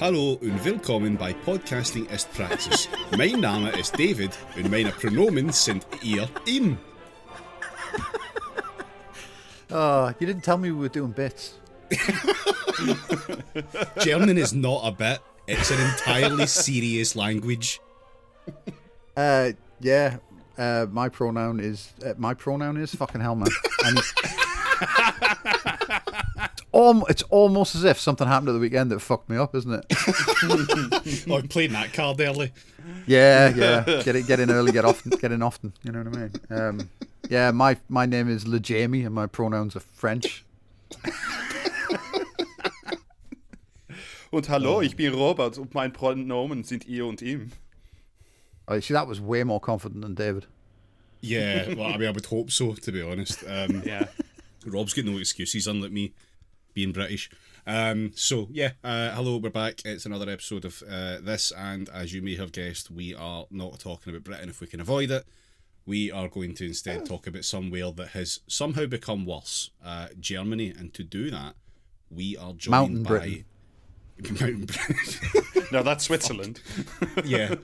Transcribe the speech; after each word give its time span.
Hallo 0.00 0.38
und 0.40 0.64
willkommen 0.64 1.18
bei 1.18 1.34
Podcasting 1.34 2.06
ist 2.06 2.32
Praxis. 2.32 2.88
mein 3.18 3.38
Name 3.38 3.68
ist 3.78 3.92
David 3.98 4.30
und 4.56 4.70
meine 4.70 4.92
Pronomen 4.92 5.52
sind 5.52 5.86
ihr, 6.00 6.26
ihm. 6.46 6.78
Oh, 9.70 10.10
you 10.18 10.26
didn't 10.26 10.40
tell 10.40 10.56
me 10.56 10.70
we 10.70 10.80
were 10.80 10.88
doing 10.88 11.12
bits. 11.12 11.58
German 14.02 14.38
is 14.38 14.54
not 14.54 14.86
a 14.86 14.90
bit, 14.90 15.20
it's 15.46 15.70
an 15.70 15.78
entirely 15.78 16.46
serious 16.46 17.14
language. 17.14 17.78
Uh, 19.14 19.52
yeah. 19.80 20.16
Uh, 20.56 20.86
my 20.90 21.10
pronoun 21.10 21.60
is 21.60 21.92
uh, 22.02 22.14
my 22.16 22.32
pronoun 22.32 22.78
is 22.78 22.94
fucking 22.94 23.20
hell, 23.20 23.34
man. 23.34 23.48
And 23.84 24.00
al- 26.88 27.06
it's 27.06 27.22
almost 27.24 27.74
as 27.74 27.84
if 27.84 27.98
something 28.00 28.26
happened 28.26 28.48
at 28.50 28.52
the 28.52 28.58
weekend 28.58 28.90
that 28.90 29.00
fucked 29.00 29.28
me 29.28 29.36
up, 29.36 29.54
isn't 29.54 29.72
it? 29.72 29.86
oh, 31.28 31.36
I'm 31.36 31.48
playing 31.48 31.72
that 31.72 31.92
card 31.92 32.20
early. 32.20 32.52
Yeah, 33.06 33.48
yeah. 33.54 34.02
Get 34.02 34.16
it, 34.16 34.26
get 34.26 34.40
in 34.40 34.50
early, 34.50 34.72
get 34.72 34.84
often, 34.84 35.10
get 35.12 35.32
in 35.32 35.42
often. 35.42 35.72
You 35.82 35.92
know 35.92 36.02
what 36.02 36.16
I 36.16 36.20
mean? 36.20 36.32
Um, 36.50 36.90
yeah. 37.28 37.50
My 37.50 37.76
my 37.88 38.06
name 38.06 38.28
is 38.28 38.46
Le 38.46 38.60
Jamie, 38.60 39.04
and 39.04 39.14
my 39.14 39.26
pronouns 39.26 39.76
are 39.76 39.80
French. 39.80 40.44
Und 44.32 44.48
hallo, 44.48 44.80
ich 44.80 44.94
bin 44.96 45.12
Robert 45.12 45.58
und 45.58 45.74
mein 45.74 45.92
Pronomen 45.92 46.62
sind 46.62 46.86
ihr 46.86 47.04
und 47.04 47.20
ihm. 47.20 47.50
Oh, 48.68 48.78
see, 48.78 48.94
that 48.94 49.08
was 49.08 49.20
way 49.20 49.42
more 49.42 49.58
confident 49.60 50.02
than 50.02 50.14
David. 50.14 50.46
Yeah, 51.20 51.74
well, 51.74 51.86
I 51.92 51.96
mean, 51.98 52.08
I 52.08 52.12
would 52.12 52.26
hope 52.26 52.50
so, 52.52 52.72
to 52.74 52.92
be 52.92 53.02
honest. 53.02 53.42
Um, 53.46 53.82
Yeah. 53.84 54.06
Rob's 54.64 54.92
got 54.94 55.04
no 55.06 55.18
excuses, 55.18 55.66
unlike 55.66 55.90
me 55.90 56.12
being 56.74 56.92
British. 56.92 57.30
Um, 57.66 58.12
so, 58.14 58.48
yeah, 58.50 58.72
uh, 58.82 59.10
hello, 59.10 59.36
we're 59.36 59.50
back. 59.50 59.82
It's 59.84 60.06
another 60.06 60.30
episode 60.30 60.64
of 60.64 60.82
uh, 60.90 61.18
this, 61.20 61.52
and 61.52 61.88
as 61.90 62.12
you 62.12 62.22
may 62.22 62.36
have 62.36 62.52
guessed, 62.52 62.90
we 62.90 63.14
are 63.14 63.46
not 63.50 63.78
talking 63.78 64.12
about 64.12 64.24
Britain 64.24 64.48
if 64.48 64.60
we 64.60 64.66
can 64.66 64.80
avoid 64.80 65.10
it. 65.10 65.24
We 65.86 66.10
are 66.10 66.28
going 66.28 66.54
to 66.56 66.66
instead 66.66 67.06
talk 67.06 67.26
about 67.26 67.44
somewhere 67.44 67.90
that 67.92 68.08
has 68.08 68.40
somehow 68.46 68.86
become 68.86 69.24
worse 69.24 69.70
uh, 69.84 70.08
Germany, 70.18 70.72
and 70.76 70.92
to 70.94 71.04
do 71.04 71.30
that, 71.30 71.54
we 72.10 72.36
are 72.36 72.52
joined 72.52 72.70
Mountain 72.70 73.02
by. 73.02 73.10
Britain. 73.10 73.44
Mountain 74.40 74.66
Britain. 74.66 75.50
No, 75.72 75.84
that's 75.84 76.04
Switzerland. 76.04 76.60
yeah. 77.24 77.54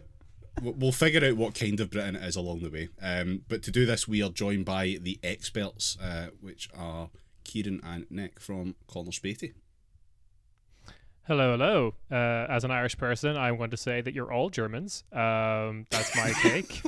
We'll 0.63 0.75
we'll 0.75 0.93
figure 0.93 1.25
out 1.25 1.37
what 1.37 1.55
kind 1.55 1.81
of 1.81 1.91
Britain 1.91 2.15
it 2.15 2.23
is 2.23 2.37
along 2.37 2.61
the 2.61 2.71
way. 2.71 2.89
Um, 3.03 3.43
but 3.49 3.63
to 3.65 3.71
do 3.71 3.85
this, 3.85 4.07
we 4.07 4.23
are 4.23 4.31
joined 4.31 4.65
by 4.65 4.99
the 5.01 5.19
experts, 5.25 5.99
uh, 6.01 6.29
which 6.41 6.71
are 6.77 7.11
Ciarán 7.63 7.81
and 7.83 8.07
Nick 8.11 8.41
from 8.41 8.75
Corner 8.87 9.11
Späti. 9.11 9.53
Hello, 11.27 11.53
hello. 11.53 11.95
Uh, 12.11 12.47
as 12.49 12.63
an 12.63 12.71
Irish 12.71 12.97
person, 12.97 13.37
I'm 13.37 13.57
going 13.57 13.71
to 13.71 13.77
say 13.77 14.01
that 14.01 14.15
you're 14.15 14.33
all 14.33 14.49
Germans. 14.49 15.03
Um, 15.13 15.87
that's 15.91 16.15
my 16.17 16.31
take. 16.43 16.83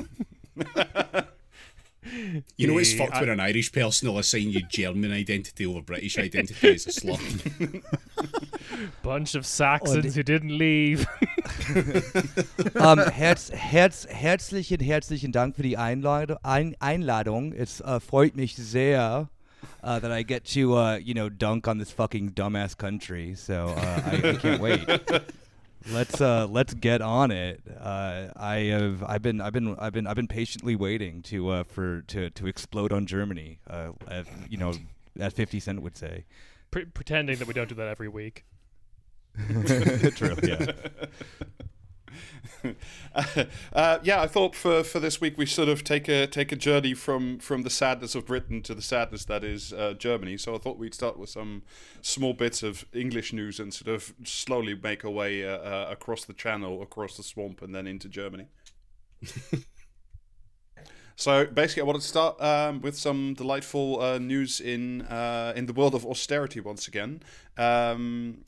You 2.55 2.67
know 2.67 2.77
it's 2.77 2.93
fucked 2.93 3.15
I- 3.15 3.21
when 3.21 3.29
an 3.29 3.39
Irish 3.39 3.71
person 3.71 4.07
will 4.09 4.19
assign 4.19 4.49
you 4.49 4.61
German 4.61 5.11
identity 5.11 5.65
over 5.65 5.81
British 5.81 6.17
identity 6.17 6.73
as 6.73 6.87
a 6.87 6.91
slur. 6.91 7.17
Bunch 9.03 9.35
of 9.35 9.45
Saxons 9.45 10.15
who 10.15 10.23
didn't 10.23 10.57
leave. 10.57 11.05
ähm, 12.75 12.99
herz, 13.11 13.51
herz, 13.51 14.07
herzlichen, 14.09 14.79
herzlichen 14.79 15.31
Dank 15.33 15.57
für 15.57 15.63
die 15.63 15.75
Einladung. 15.77 16.37
Ein, 16.43 16.75
Einladung. 16.79 17.51
Es 17.53 17.81
uh, 17.81 17.99
freut 17.99 18.35
mich 18.35 18.55
sehr 18.55 19.29
uh, 19.83 19.99
that 19.99 20.11
I 20.11 20.23
get 20.23 20.45
to, 20.45 20.75
uh, 20.75 20.95
you 20.97 21.13
know, 21.13 21.29
dunk 21.29 21.67
on 21.67 21.77
this 21.77 21.91
fucking 21.91 22.31
dumbass 22.31 22.77
country. 22.77 23.35
So 23.35 23.67
uh, 23.77 24.01
I, 24.05 24.29
I 24.29 24.35
can't 24.35 24.61
wait. 24.61 24.87
Let's 25.91 26.19
uh, 26.19 26.45
let's 26.47 26.73
get 26.73 27.01
on 27.01 27.31
it. 27.31 27.61
Uh, 27.79 28.27
I 28.35 28.57
have 28.65 29.01
I've 29.01 29.21
been 29.21 29.39
I've 29.39 29.53
been 29.53 29.79
I've 29.79 29.93
been 29.93 30.07
I've 30.07 30.15
been 30.15 30.27
patiently 30.27 30.75
waiting 30.75 31.21
to 31.23 31.49
uh, 31.49 31.63
for 31.63 32.01
to, 32.01 32.29
to 32.31 32.47
explode 32.47 32.91
on 32.91 33.05
Germany. 33.05 33.59
Uh, 33.67 33.91
as, 34.07 34.25
you 34.49 34.57
know, 34.57 34.73
as 35.17 35.31
Fifty 35.33 35.59
Cent 35.59 35.81
would 35.81 35.95
say. 35.95 36.25
Pre- 36.69 36.85
pretending 36.85 37.37
that 37.37 37.47
we 37.47 37.53
don't 37.53 37.69
do 37.69 37.75
that 37.75 37.87
every 37.87 38.09
week. 38.09 38.43
True. 40.15 40.35
Yeah. 40.43 40.71
uh, 43.73 43.99
yeah, 44.03 44.21
I 44.21 44.27
thought 44.27 44.55
for, 44.55 44.83
for 44.83 44.99
this 44.99 45.21
week 45.21 45.37
we 45.37 45.45
sort 45.45 45.69
of 45.69 45.83
take 45.83 46.07
a 46.07 46.27
take 46.27 46.51
a 46.51 46.55
journey 46.55 46.93
from 46.93 47.39
from 47.39 47.63
the 47.63 47.69
sadness 47.69 48.15
of 48.15 48.25
Britain 48.25 48.61
to 48.63 48.75
the 48.75 48.81
sadness 48.81 49.25
that 49.25 49.43
is 49.43 49.73
uh, 49.73 49.93
Germany. 49.97 50.37
So 50.37 50.55
I 50.55 50.57
thought 50.57 50.77
we'd 50.77 50.93
start 50.93 51.17
with 51.17 51.29
some 51.29 51.63
small 52.01 52.33
bits 52.33 52.63
of 52.63 52.85
English 52.93 53.33
news 53.33 53.59
and 53.59 53.73
sort 53.73 53.93
of 53.93 54.13
slowly 54.23 54.75
make 54.75 55.05
our 55.05 55.11
way 55.11 55.45
uh, 55.45 55.57
uh, 55.57 55.87
across 55.89 56.25
the 56.25 56.33
channel, 56.33 56.81
across 56.81 57.17
the 57.17 57.23
swamp, 57.23 57.61
and 57.61 57.73
then 57.73 57.87
into 57.87 58.09
Germany. 58.09 58.47
So 61.19 61.45
basically, 61.45 61.81
I 61.81 61.85
wanted 61.85 62.01
to 62.03 62.07
start 62.07 62.41
um, 62.41 62.79
with 62.79 62.97
some 62.97 63.33
delightful 63.33 64.01
uh, 64.01 64.19
news 64.19 64.61
in 64.61 65.01
uh, 65.01 65.51
in 65.53 65.65
the 65.65 65.73
world 65.73 65.93
of 65.93 66.05
austerity 66.05 66.61
once 66.61 66.87
again. 66.87 67.21
Um, 67.57 68.45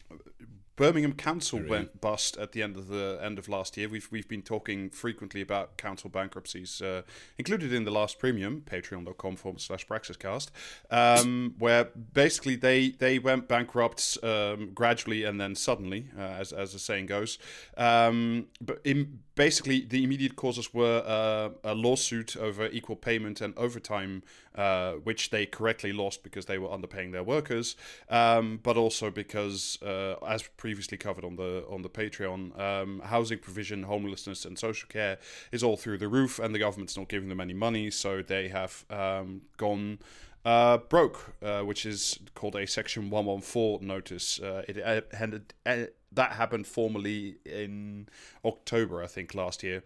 Birmingham 0.75 1.13
Council 1.13 1.59
Hooray. 1.59 1.69
went 1.69 2.01
bust 2.01 2.37
at 2.37 2.53
the 2.53 2.63
end 2.63 2.77
of 2.77 2.87
the 2.87 3.19
end 3.21 3.37
of 3.37 3.49
last 3.49 3.77
year. 3.77 3.89
We've 3.89 4.07
we've 4.11 4.27
been 4.27 4.41
talking 4.41 4.89
frequently 4.89 5.41
about 5.41 5.77
council 5.77 6.09
bankruptcies, 6.09 6.81
uh, 6.81 7.03
included 7.37 7.73
in 7.73 7.83
the 7.83 7.91
last 7.91 8.19
premium, 8.19 8.63
patreon.com 8.65 9.35
forward 9.35 9.61
slash 9.61 9.85
praxiscast, 9.85 10.49
um, 10.89 11.55
where 11.59 11.85
basically 12.13 12.55
they 12.55 12.89
they 12.89 13.19
went 13.19 13.47
bankrupt 13.47 14.17
um, 14.23 14.71
gradually 14.73 15.23
and 15.23 15.39
then 15.39 15.55
suddenly, 15.55 16.07
uh, 16.17 16.21
as 16.21 16.51
as 16.53 16.73
the 16.73 16.79
saying 16.79 17.05
goes. 17.05 17.37
Um, 17.77 18.47
but 18.59 18.81
in, 18.83 19.19
basically, 19.35 19.81
the 19.81 20.03
immediate 20.03 20.35
causes 20.35 20.73
were 20.73 21.03
uh, 21.05 21.49
a 21.63 21.73
lawsuit 21.73 22.37
over 22.37 22.67
equal 22.67 22.95
payment 22.95 23.41
and 23.41 23.57
overtime, 23.57 24.23
uh, 24.55 24.93
which 24.93 25.29
they 25.29 25.45
correctly 25.45 25.91
lost 25.93 26.23
because 26.23 26.45
they 26.45 26.57
were 26.57 26.67
underpaying 26.67 27.11
their 27.11 27.23
workers, 27.23 27.75
um, 28.09 28.59
but 28.61 28.77
also 28.77 29.09
because, 29.09 29.81
uh, 29.81 30.15
as 30.27 30.43
previously 30.61 30.95
covered 30.95 31.25
on 31.25 31.37
the 31.37 31.65
on 31.71 31.81
the 31.81 31.89
Patreon, 31.89 32.57
um, 32.59 33.01
housing 33.03 33.39
provision, 33.39 33.81
homelessness, 33.81 34.45
and 34.45 34.59
social 34.59 34.87
care 34.87 35.17
is 35.51 35.63
all 35.63 35.75
through 35.75 35.97
the 35.97 36.07
roof, 36.07 36.37
and 36.37 36.53
the 36.53 36.59
government's 36.59 36.95
not 36.95 37.07
giving 37.07 37.29
them 37.29 37.41
any 37.41 37.55
money, 37.55 37.89
so 37.89 38.21
they 38.21 38.47
have 38.49 38.85
um, 38.91 39.41
gone. 39.57 39.97
Uh, 40.43 40.77
broke, 40.77 41.35
uh, 41.43 41.61
which 41.61 41.85
is 41.85 42.17
called 42.33 42.55
a 42.55 42.65
Section 42.65 43.11
114 43.11 43.87
notice. 43.87 44.39
Uh, 44.39 44.63
it 44.67 44.81
uh, 44.81 45.01
handed, 45.15 45.53
uh, 45.67 45.83
that 46.11 46.31
happened 46.31 46.65
formally 46.65 47.35
in 47.45 48.09
October, 48.43 49.03
I 49.03 49.05
think, 49.05 49.35
last 49.35 49.61
year. 49.61 49.83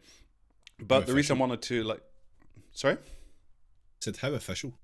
But 0.80 1.02
How 1.02 1.08
the 1.08 1.14
reason 1.14 1.36
I 1.36 1.40
wanted 1.42 1.62
to 1.64 1.84
like, 1.84 2.02
sorry. 2.72 2.96
Said 4.00 4.16
how 4.16 4.32
official. 4.32 4.78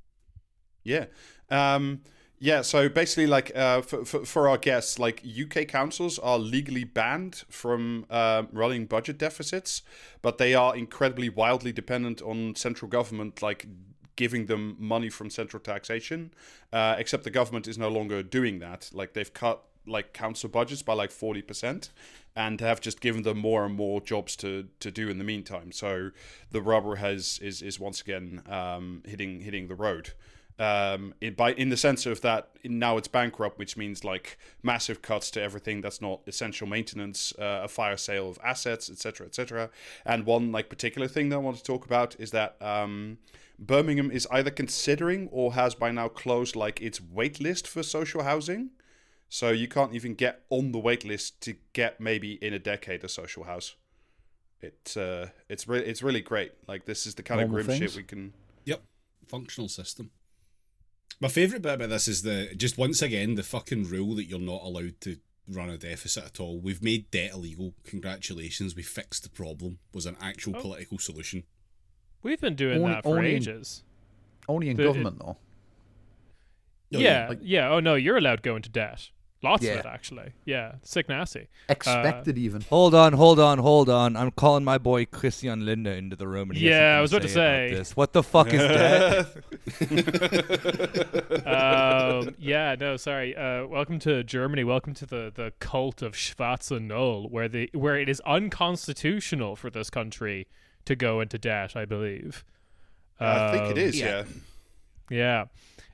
Yeah. 0.84 1.06
Um, 1.50 2.02
yeah, 2.44 2.63
so 2.63 2.90
basically, 2.90 3.28
like 3.28 3.56
uh, 3.56 3.81
for, 3.84 4.03
for, 4.03 4.25
for 4.25 4.50
our 4.50 4.57
guests, 4.57 4.97
like 4.97 5.24
UK 5.24 5.68
councils 5.68 6.18
are 6.18 6.40
legally 6.40 6.84
banned 6.84 7.44
from 7.50 8.07
um 8.09 8.47
running 8.52 8.88
budget 8.88 9.19
deficits, 9.19 9.84
but 10.24 10.40
they 10.40 10.56
are 10.56 10.75
incredibly 10.75 11.29
wildly 11.29 11.72
dependent 11.72 12.19
on 12.24 12.56
central 12.56 12.90
government, 12.90 13.44
like 13.44 13.68
giving 14.16 14.47
them 14.47 14.75
money 14.79 15.07
from 15.07 15.29
central 15.29 15.62
taxation. 15.62 16.34
Uh, 16.74 16.96
except 16.97 17.25
the 17.25 17.29
government 17.29 17.68
is 17.68 17.78
no 17.78 17.90
longer 17.90 18.24
doing 18.24 18.58
that. 18.58 18.90
Like 18.91 19.13
they've 19.13 19.31
cut 19.31 19.62
like 19.85 20.11
council 20.11 20.49
budgets 20.49 20.82
by 20.82 20.93
like 20.93 21.11
forty 21.11 21.43
percent, 21.43 21.91
and 22.35 22.59
have 22.59 22.82
just 22.82 23.02
given 23.02 23.22
them 23.22 23.38
more 23.38 23.66
and 23.66 23.76
more 23.76 24.02
jobs 24.02 24.35
to 24.38 24.67
to 24.79 24.90
do 24.90 25.09
in 25.09 25.20
the 25.20 25.23
meantime. 25.23 25.72
So 25.72 26.09
the 26.49 26.64
rubber 26.64 26.96
has 26.96 27.38
is 27.38 27.61
is 27.61 27.79
once 27.79 28.02
again 28.02 28.41
um, 28.49 29.03
hitting 29.05 29.41
hitting 29.41 29.67
the 29.67 29.76
road 29.76 30.14
um, 30.61 31.16
in, 31.19 31.34
by 31.34 31.53
in 31.53 31.69
the 31.69 31.78
sense 31.78 32.05
of 32.05 32.22
that 32.22 32.49
now 32.63 32.96
it's 32.97 33.08
bankrupt, 33.08 33.58
which 33.58 33.75
means 33.75 34.03
like 34.03 34.37
massive 34.61 35.02
cuts 35.02 35.31
to 35.31 35.41
everything 35.41 35.81
that's 35.81 35.99
not 36.02 36.22
essential 36.28 36.67
maintenance, 36.67 37.34
uh, 37.40 37.61
a 37.63 37.67
fire 37.67 37.97
sale 37.97 38.29
of 38.29 38.37
assets, 38.43 38.87
etc., 38.87 39.25
etc. 39.25 39.72
And 40.05 40.23
one 40.23 40.52
like 40.52 40.69
particular 40.69 41.08
thing 41.08 41.29
that 41.29 41.37
I 41.37 41.40
want 41.40 41.58
to 41.58 41.63
talk 41.63 41.84
about 41.84 42.16
is 42.19 42.29
that 42.31 42.61
um, 42.61 43.17
Birmingham 43.58 44.11
is 44.11 44.28
either 44.29 44.52
considering 44.52 45.29
or 45.31 45.53
has 45.53 45.73
by 45.73 45.90
now 45.90 46.08
closed 46.08 46.55
like 46.55 46.79
its 46.79 47.02
wait 47.02 47.41
list 47.41 47.67
for 47.67 47.81
social 47.81 48.22
housing. 48.22 48.69
So 49.29 49.49
you 49.49 49.67
can't 49.67 49.96
even 49.96 50.14
get 50.14 50.43
on 50.52 50.73
the 50.73 50.79
wait 50.79 51.03
list 51.03 51.41
to 51.41 51.55
get 51.73 51.99
maybe 51.99 52.34
in 52.34 52.53
a 52.53 52.59
decade 52.59 53.03
a 53.03 53.09
social 53.09 53.46
house. 53.46 53.73
It's 54.61 54.96
uh, 54.96 55.29
it's 55.49 55.67
really 55.67 55.85
it's 55.87 56.03
really 56.03 56.22
great. 56.22 56.52
Like 56.67 56.85
this 56.85 57.07
is 57.07 57.16
the 57.16 57.23
kind 57.23 57.40
Normal 57.41 57.61
of 57.61 57.66
grim 57.66 57.79
things. 57.79 57.93
shit 57.93 57.97
we 57.97 58.03
can. 58.03 58.34
Yep. 58.66 58.84
Functional 59.28 59.67
system. 59.67 60.11
My 61.22 61.28
favourite 61.28 61.62
bit 61.62 61.76
about 61.76 61.90
this 61.90 62.08
is 62.08 62.23
the 62.23 62.50
just 62.58 62.78
once 62.78 63.02
again 63.02 63.35
the 63.35 63.44
fucking 63.44 63.84
rule 63.85 64.16
that 64.16 64.26
you're 64.26 64.40
not 64.40 64.64
allowed 64.64 65.00
to 65.02 65.18
run 65.47 65.70
a 65.70 65.78
deficit 65.78 66.26
at 66.26 66.40
all. 66.40 66.59
We've 66.59 66.82
made 66.82 67.12
debt 67.12 67.34
illegal. 67.34 67.73
Congratulations, 67.84 68.76
we 68.76 68.82
fixed 68.84 69.23
the 69.23 69.29
problem. 69.29 69.78
Was 69.94 70.06
an 70.08 70.18
actual 70.20 70.56
Oh. 70.58 70.62
political 70.62 70.97
solution. 70.97 71.44
We've 72.23 72.41
been 72.41 72.56
doing 72.56 72.79
Only- 72.82 72.94
that 72.94 73.03
for 73.03 73.18
only 73.18 73.32
in- 73.32 73.35
ages. 73.38 73.84
Only 74.50 74.70
in 74.70 74.78
But 74.78 74.84
it- 74.84 74.85
government, 74.88 75.20
though. 75.20 75.38
Oh, 76.94 77.00
yeah, 77.00 77.29
like- 77.29 77.40
yeah. 77.44 77.70
Oh 77.70 77.79
no, 77.79 77.96
you're 77.96 78.17
allowed 78.17 78.38
to 78.38 78.41
go 78.41 78.56
into 78.56 78.70
debt. 78.70 79.12
Lots 79.43 79.64
Yeah. 79.64 79.72
of 79.73 79.79
it 79.79 79.85
actually. 79.88 80.34
Yeah, 80.46 80.73
sick 80.84 81.09
nasty. 81.09 81.47
Expected 81.67 82.38
even. 82.38 82.61
Hold 82.70 82.93
on, 82.93 83.14
hold 83.14 83.40
on, 83.40 83.58
hold 83.58 83.90
on. 83.90 84.16
I'm 84.16 84.29
calling 84.32 84.64
my 84.64 84.78
boy 84.78 85.05
Christian 85.05 85.66
Lindner 85.66 85.93
into 85.93 86.16
the 86.16 86.28
room. 86.28 86.52
And 86.52 86.59
he 86.59 86.70
Yeah, 86.70 86.97
I 86.97 87.02
was 87.02 87.11
about 87.11 87.23
to 87.23 87.28
about 87.28 87.34
say. 87.34 87.73
this. 87.73 87.96
What 87.96 88.14
the 88.14 88.22
fuck 88.22 88.53
is 88.53 88.59
that? 88.61 89.28
um, 92.28 92.35
yeah, 92.40 92.76
no, 92.79 92.97
sorry. 92.97 93.35
Uh, 93.35 93.66
welcome 93.66 93.99
to 93.99 94.23
Germany. 94.23 94.64
Welcome 94.64 94.93
to 94.96 95.05
the, 95.05 95.32
the 95.34 95.53
cult 95.59 96.02
of 96.02 96.14
Schwarze 96.14 96.79
Null, 96.79 97.28
where 97.29 97.47
the 97.47 97.70
where 97.73 97.97
it 97.97 98.09
is 98.09 98.22
unconstitutional 98.26 99.55
for 99.55 99.70
this 99.70 99.90
country 99.90 100.47
to 100.85 100.96
go 100.96 101.20
into 101.20 101.38
debt. 101.38 101.76
I 101.76 101.85
believe. 101.85 102.43
I 103.20 103.52
think 103.52 103.78
it 103.78 103.88
Um, 103.90 103.93
yeah. 103.96 104.23
Yeah. 105.09 105.46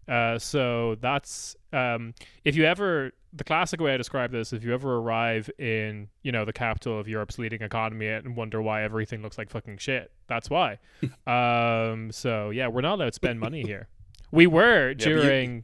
Yeah. 0.07 0.13
Uh, 0.33 0.39
so 0.39 0.95
that's 0.95 1.56
um, 1.73 2.13
if 2.43 2.55
you 2.55 2.65
ever 2.65 3.11
the 3.33 3.43
classic 3.43 3.79
way 3.79 3.93
I 3.93 3.97
describe 3.97 4.31
this, 4.31 4.53
if 4.53 4.63
you 4.63 4.73
ever 4.73 4.97
arrive 4.97 5.49
in 5.59 6.07
you 6.23 6.31
know 6.31 6.45
the 6.45 6.53
capital 6.53 6.99
of 6.99 7.07
Europe's 7.07 7.37
leading 7.37 7.61
economy 7.61 8.07
and 8.07 8.35
wonder 8.35 8.61
why 8.61 8.83
everything 8.83 9.21
looks 9.21 9.37
like 9.37 9.49
fucking 9.49 9.77
shit, 9.77 10.11
that's 10.27 10.49
why. 10.49 10.79
um, 11.27 12.11
so 12.11 12.49
yeah, 12.49 12.67
we're 12.67 12.81
not 12.81 12.95
allowed 12.95 13.07
to 13.07 13.13
spend 13.13 13.39
money 13.39 13.63
here. 13.63 13.87
We 14.31 14.47
were 14.47 14.89
you- 14.89 14.95
during 14.95 15.63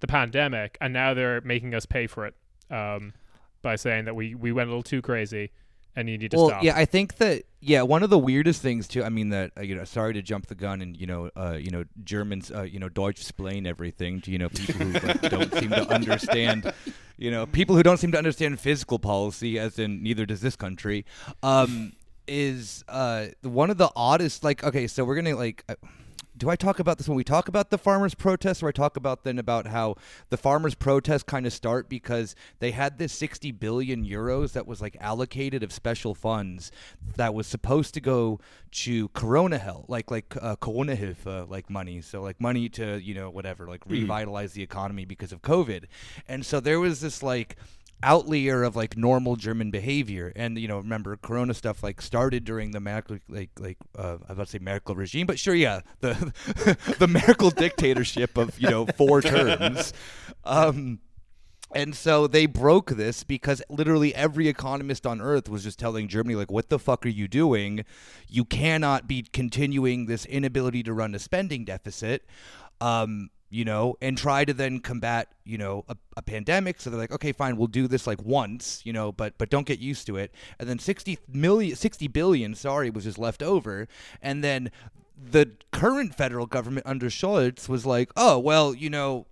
the 0.00 0.06
pandemic, 0.06 0.76
and 0.80 0.92
now 0.92 1.14
they're 1.14 1.40
making 1.40 1.74
us 1.74 1.86
pay 1.86 2.06
for 2.06 2.26
it 2.26 2.34
um, 2.70 3.12
by 3.62 3.76
saying 3.76 4.04
that 4.06 4.14
we 4.14 4.34
we 4.34 4.52
went 4.52 4.68
a 4.68 4.70
little 4.70 4.82
too 4.82 5.02
crazy, 5.02 5.50
and 5.96 6.08
you 6.08 6.18
need 6.18 6.30
to 6.32 6.36
well, 6.36 6.48
stop. 6.48 6.62
yeah, 6.62 6.76
I 6.76 6.84
think 6.84 7.16
that 7.16 7.44
yeah, 7.60 7.82
one 7.82 8.02
of 8.02 8.10
the 8.10 8.18
weirdest 8.18 8.60
things 8.60 8.88
too. 8.88 9.02
I 9.04 9.08
mean 9.08 9.30
that 9.30 9.52
uh, 9.56 9.62
you 9.62 9.74
know, 9.74 9.84
sorry 9.84 10.12
to 10.14 10.22
jump 10.22 10.46
the 10.46 10.54
gun 10.54 10.80
and 10.82 10.96
you 10.96 11.06
know, 11.06 11.30
uh, 11.36 11.56
you 11.58 11.70
know, 11.70 11.84
Germans, 12.02 12.50
uh, 12.50 12.62
you 12.62 12.78
know, 12.78 12.88
Deutsch 12.88 13.20
explain 13.20 13.66
everything 13.66 14.20
to 14.22 14.30
you 14.30 14.38
know 14.38 14.48
people 14.48 14.86
who 14.86 14.92
like, 14.92 15.20
don't 15.30 15.52
seem 15.54 15.70
to 15.70 15.88
understand. 15.88 16.72
You 17.16 17.30
know, 17.30 17.46
people 17.46 17.76
who 17.76 17.82
don't 17.82 17.98
seem 17.98 18.12
to 18.12 18.18
understand 18.18 18.58
fiscal 18.60 18.98
policy, 18.98 19.58
as 19.58 19.78
in 19.78 20.02
neither 20.02 20.26
does 20.26 20.40
this 20.40 20.56
country. 20.56 21.04
Um, 21.42 21.92
is 22.26 22.82
uh 22.88 23.26
one 23.42 23.70
of 23.70 23.78
the 23.78 23.90
oddest. 23.94 24.44
Like, 24.44 24.64
okay, 24.64 24.86
so 24.86 25.04
we're 25.04 25.16
gonna 25.16 25.36
like. 25.36 25.64
Uh, 25.68 25.74
do 26.36 26.50
I 26.50 26.56
talk 26.56 26.78
about 26.78 26.98
this 26.98 27.08
when 27.08 27.16
we 27.16 27.24
talk 27.24 27.48
about 27.48 27.70
the 27.70 27.78
farmers' 27.78 28.14
protests, 28.14 28.62
or 28.62 28.68
I 28.68 28.72
talk 28.72 28.96
about 28.96 29.24
then 29.24 29.38
about 29.38 29.68
how 29.68 29.96
the 30.30 30.36
farmers' 30.36 30.74
protests 30.74 31.22
kind 31.22 31.46
of 31.46 31.52
start 31.52 31.88
because 31.88 32.34
they 32.58 32.72
had 32.72 32.98
this 32.98 33.12
60 33.12 33.52
billion 33.52 34.04
euros 34.04 34.52
that 34.52 34.66
was 34.66 34.80
like 34.80 34.96
allocated 35.00 35.62
of 35.62 35.72
special 35.72 36.14
funds 36.14 36.72
that 37.16 37.34
was 37.34 37.46
supposed 37.46 37.94
to 37.94 38.00
go 38.00 38.40
to 38.72 39.08
Corona 39.08 39.58
help, 39.58 39.88
like 39.88 40.10
like 40.10 40.34
uh, 40.40 40.56
Corona 40.56 40.96
Hilfe, 40.96 41.48
like 41.48 41.70
money, 41.70 42.00
so 42.00 42.20
like 42.22 42.40
money 42.40 42.68
to 42.70 42.98
you 42.98 43.14
know 43.14 43.30
whatever, 43.30 43.66
like 43.68 43.82
revitalize 43.86 44.52
the 44.52 44.62
economy 44.62 45.04
because 45.04 45.32
of 45.32 45.42
COVID, 45.42 45.84
and 46.26 46.44
so 46.44 46.58
there 46.58 46.80
was 46.80 47.00
this 47.00 47.22
like 47.22 47.56
outlier 48.02 48.62
of 48.62 48.76
like 48.76 48.96
normal 48.96 49.36
German 49.36 49.70
behavior. 49.70 50.32
And 50.36 50.58
you 50.58 50.68
know, 50.68 50.78
remember 50.78 51.16
Corona 51.16 51.54
stuff 51.54 51.82
like 51.82 52.02
started 52.02 52.44
during 52.44 52.72
the 52.72 52.80
Merkel 52.80 53.18
like 53.28 53.50
like 53.58 53.78
uh, 53.96 54.18
I 54.28 54.32
was 54.32 54.50
say 54.50 54.58
Merkel 54.58 54.94
regime, 54.94 55.26
but 55.26 55.38
sure, 55.38 55.54
yeah, 55.54 55.80
the 56.00 56.32
the 56.98 57.08
Merkel 57.08 57.50
dictatorship 57.50 58.36
of 58.36 58.58
you 58.60 58.70
know 58.70 58.86
four 58.86 59.22
terms. 59.22 59.92
Um, 60.44 61.00
and 61.74 61.94
so 61.94 62.28
they 62.28 62.46
broke 62.46 62.92
this 62.92 63.24
because 63.24 63.60
literally 63.68 64.14
every 64.14 64.46
economist 64.46 65.06
on 65.06 65.20
earth 65.20 65.48
was 65.48 65.64
just 65.64 65.78
telling 65.78 66.06
Germany, 66.06 66.36
like, 66.36 66.50
what 66.50 66.68
the 66.68 66.78
fuck 66.78 67.04
are 67.04 67.10
you 67.10 67.26
doing? 67.26 67.84
You 68.28 68.44
cannot 68.44 69.08
be 69.08 69.22
continuing 69.22 70.06
this 70.06 70.24
inability 70.24 70.84
to 70.84 70.92
run 70.92 71.14
a 71.16 71.18
spending 71.18 71.64
deficit. 71.64 72.26
Um, 72.80 73.30
you 73.50 73.64
know, 73.64 73.96
and 74.00 74.18
try 74.18 74.44
to 74.44 74.52
then 74.52 74.80
combat, 74.80 75.28
you 75.44 75.58
know, 75.58 75.84
a, 75.88 75.96
a 76.16 76.22
pandemic. 76.22 76.80
So 76.80 76.90
they're 76.90 76.98
like, 76.98 77.12
okay, 77.12 77.32
fine, 77.32 77.56
we'll 77.56 77.68
do 77.68 77.86
this 77.86 78.06
like 78.06 78.22
once, 78.22 78.80
you 78.84 78.92
know, 78.92 79.12
but 79.12 79.38
but 79.38 79.50
don't 79.50 79.66
get 79.66 79.78
used 79.78 80.06
to 80.08 80.16
it. 80.16 80.34
And 80.58 80.68
then 80.68 80.78
60 80.78 81.18
million, 81.28 81.76
60 81.76 82.08
billion, 82.08 82.54
sorry, 82.54 82.90
was 82.90 83.04
just 83.04 83.18
left 83.18 83.42
over. 83.42 83.86
And 84.20 84.42
then 84.42 84.70
the 85.16 85.50
current 85.72 86.14
federal 86.14 86.46
government 86.46 86.86
under 86.86 87.06
Scholz 87.06 87.68
was 87.68 87.86
like, 87.86 88.10
oh, 88.16 88.38
well, 88.38 88.74
you 88.74 88.90
know, 88.90 89.26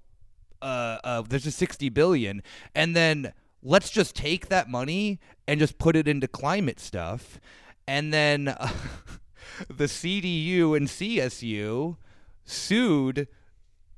uh, 0.61 0.99
uh, 1.03 1.23
there's 1.23 1.47
a 1.47 1.51
60 1.51 1.89
billion, 1.89 2.43
and 2.75 2.95
then 2.95 3.33
let's 3.63 3.91
just 3.91 4.15
take 4.15 4.49
that 4.49 4.69
money 4.69 5.19
and 5.47 5.59
just 5.59 5.79
put 5.79 5.97
it 5.97 6.07
into 6.07 6.29
climate 6.29 6.79
stuff, 6.79 7.41
and 7.87 8.13
then 8.13 8.49
uh, 8.49 8.71
the 9.69 9.85
CDU 9.85 10.77
and 10.77 10.87
CSU 10.87 11.97
sued 12.45 13.27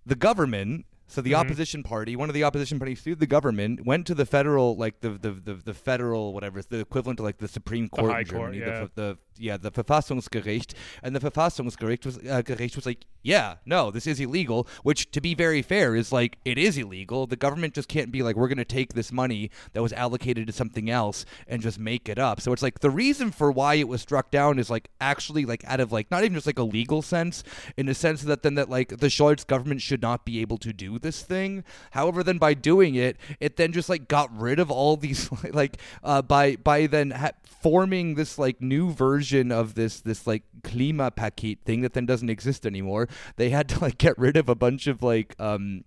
the 0.06 0.17
government. 0.17 0.87
So 1.06 1.21
the 1.21 1.33
mm-hmm. 1.33 1.41
opposition 1.41 1.83
party, 1.83 2.17
one 2.17 2.31
of 2.31 2.35
the 2.35 2.45
opposition 2.45 2.79
parties, 2.79 3.03
sued 3.03 3.21
the 3.21 3.27
government, 3.27 3.85
went 3.85 4.06
to 4.06 4.15
the 4.15 4.25
federal, 4.25 4.75
like 4.75 5.01
the 5.01 5.11
the, 5.11 5.33
the, 5.33 5.55
the 5.55 5.75
federal 5.75 6.33
whatever, 6.33 6.62
the 6.62 6.81
equivalent 6.81 7.19
to 7.19 7.23
like 7.23 7.37
the 7.37 7.47
Supreme 7.47 7.91
Court 7.91 8.11
High 8.11 8.21
in 8.21 8.27
Court, 8.27 8.55
yeah. 8.55 8.87
the, 8.87 8.91
the 8.95 9.19
yeah 9.39 9.57
the 9.57 9.71
Verfassungsgericht, 9.71 10.75
and 11.03 11.15
the 11.15 11.21
Verfassungsgericht 11.21 12.05
was 12.05 12.19
uh, 12.19 12.43
Gericht 12.43 12.77
was 12.77 12.87
like, 12.87 13.07
yeah, 13.23 13.57
no, 13.65 13.91
this 13.91 14.07
is 14.07 14.21
illegal. 14.21 14.69
Which, 14.83 15.11
to 15.13 15.21
be 15.21 15.35
very 15.35 15.63
fair, 15.63 15.97
is 15.97 16.13
like 16.13 16.39
it 16.45 16.59
is 16.59 16.77
illegal. 16.77 17.27
The 17.27 17.37
government 17.37 17.75
just 17.75 17.89
can't 17.89 18.13
be 18.13 18.23
like, 18.23 18.37
we're 18.37 18.49
going 18.49 18.59
to 18.59 18.65
take 18.65 18.93
this 18.93 19.11
money 19.11 19.51
that 19.73 19.83
was 19.83 19.95
allocated 19.95 20.47
to 20.47 20.53
something 20.53 20.91
else 20.91 21.25
and 21.49 21.63
just 21.63 21.79
make 21.79 22.09
it 22.09 22.19
up. 22.19 22.41
So 22.41 22.53
it's 22.53 22.63
like 22.63 22.81
the 22.81 22.91
reason 22.91 23.31
for 23.31 23.51
why 23.51 23.75
it 23.75 23.89
was 23.89 24.03
struck 24.03 24.31
down 24.31 24.59
is 24.59 24.69
like 24.69 24.91
actually 25.01 25.47
like 25.47 25.65
out 25.65 25.81
of 25.81 25.91
like 25.91 26.11
not 26.11 26.23
even 26.23 26.35
just 26.35 26.47
like 26.47 26.59
a 26.59 26.65
legal 26.65 27.01
sense, 27.01 27.43
in 27.77 27.87
the 27.87 27.95
sense 27.95 28.23
that 28.23 28.43
then 28.43 28.57
that 28.57 28.69
like 28.69 28.89
the 28.89 29.09
Scholz 29.09 29.47
government 29.47 29.81
should 29.81 30.03
not 30.03 30.27
be 30.27 30.41
able 30.41 30.59
to 30.59 30.73
do 30.75 30.99
this 30.99 31.23
thing. 31.23 31.65
However, 31.93 32.23
then 32.23 32.37
by 32.37 32.53
doing 32.53 32.95
it, 32.95 33.17
it 33.41 33.57
then 33.57 33.73
just 33.73 33.89
like 33.89 34.07
got 34.07 34.37
rid 34.37 34.59
of 34.59 34.71
all 34.71 34.99
these 34.99 35.31
like 35.53 35.79
uh, 36.03 36.21
by 36.21 36.57
by 36.57 36.87
then 36.87 37.11
ha- 37.13 37.31
forming 37.63 38.17
this 38.17 38.39
like 38.39 38.61
new 38.61 38.93
version 38.93 39.24
of 39.32 39.75
this 39.75 40.00
this 40.00 40.26
like 40.26 40.43
Klimapaket 40.62 41.61
thing 41.65 41.81
that 41.82 41.93
then 41.94 42.06
doesn't 42.06 42.31
exist 42.31 42.67
anymore. 42.67 43.09
They 43.37 43.50
had 43.50 43.69
to 43.71 43.81
like 43.81 43.99
get 43.99 44.19
rid 44.19 44.37
of 44.37 44.49
a 44.49 44.55
bunch 44.55 44.87
of 44.87 45.03
like 45.03 45.35
um 45.38 45.85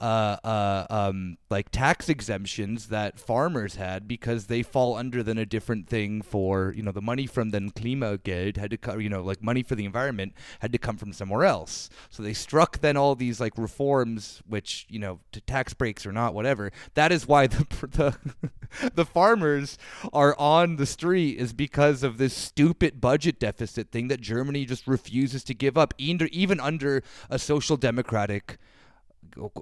uh, 0.00 0.36
uh, 0.44 0.86
um, 0.88 1.36
like 1.50 1.70
tax 1.70 2.08
exemptions 2.08 2.86
that 2.88 3.18
farmers 3.18 3.76
had 3.76 4.08
because 4.08 4.46
they 4.46 4.62
fall 4.62 4.96
under 4.96 5.22
then 5.22 5.36
a 5.38 5.44
different 5.44 5.88
thing 5.88 6.22
for 6.22 6.72
you 6.76 6.82
know 6.82 6.92
the 6.92 7.02
money 7.02 7.26
from 7.26 7.50
then 7.50 7.70
Klimageld 7.70 8.56
had 8.56 8.70
to 8.70 8.76
come 8.76 9.00
you 9.00 9.08
know 9.08 9.22
like 9.22 9.42
money 9.42 9.62
for 9.62 9.74
the 9.74 9.84
environment 9.84 10.32
had 10.60 10.72
to 10.72 10.78
come 10.78 10.96
from 10.96 11.12
somewhere 11.12 11.44
else. 11.44 11.90
So 12.08 12.22
they 12.22 12.32
struck 12.32 12.78
then 12.78 12.96
all 12.96 13.14
these 13.14 13.40
like 13.40 13.58
reforms, 13.58 14.42
which 14.46 14.86
you 14.88 14.98
know 14.98 15.20
to 15.32 15.40
tax 15.42 15.74
breaks 15.74 16.06
or 16.06 16.12
not, 16.12 16.34
whatever. 16.34 16.72
That 16.94 17.12
is 17.12 17.28
why 17.28 17.46
the 17.48 17.66
the 17.82 18.50
the 18.94 19.04
farmers 19.04 19.76
are 20.12 20.34
on 20.38 20.76
the 20.76 20.86
street 20.86 21.38
is 21.38 21.52
because 21.52 22.02
of 22.02 22.18
this 22.18 22.34
stupid 22.34 23.00
budget 23.00 23.38
deficit 23.38 23.90
thing 23.90 24.08
that 24.08 24.20
Germany 24.20 24.64
just 24.64 24.86
refuses 24.86 25.44
to 25.44 25.54
give 25.54 25.76
up, 25.76 25.92
even 25.98 26.28
even 26.32 26.58
under 26.58 27.02
a 27.28 27.38
social 27.38 27.76
democratic 27.76 28.58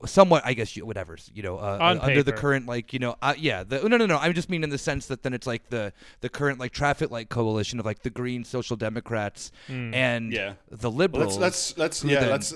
somewhat 0.07 0.43
i 0.47 0.53
guess 0.55 0.77
you 0.77 0.85
whatever 0.87 1.17
you 1.35 1.43
know 1.43 1.57
uh, 1.59 1.79
On 1.81 1.99
uh, 1.99 2.03
under 2.03 2.23
the 2.23 2.33
current 2.33 2.67
like 2.67 2.93
you 2.93 2.99
know 2.99 3.17
uh, 3.23 3.35
yeah 3.39 3.63
the, 3.65 3.87
no 3.89 3.97
no 3.97 4.07
no 4.07 4.19
i 4.19 4.31
just 4.33 4.49
mean 4.51 4.65
in 4.65 4.71
the 4.71 4.79
sense 4.79 5.07
that 5.07 5.23
then 5.23 5.33
it's 5.35 5.47
like 5.47 5.69
the 5.71 5.93
the 6.21 6.29
current 6.29 6.59
like 6.59 6.73
traffic 6.73 7.11
light 7.11 7.29
coalition 7.29 7.79
of 7.81 7.87
like 7.87 8.03
the 8.03 8.11
green 8.11 8.45
social 8.45 8.77
democrats 8.77 9.51
and 9.69 10.33
Yeah. 10.33 10.55
the 10.71 10.89
Well, 10.91 10.97
liberals 10.99 11.39
let's 11.39 11.77
let's 11.79 12.03
let's 12.03 12.05
yeah 12.05 12.21
then- 12.21 12.31
let's 12.31 12.55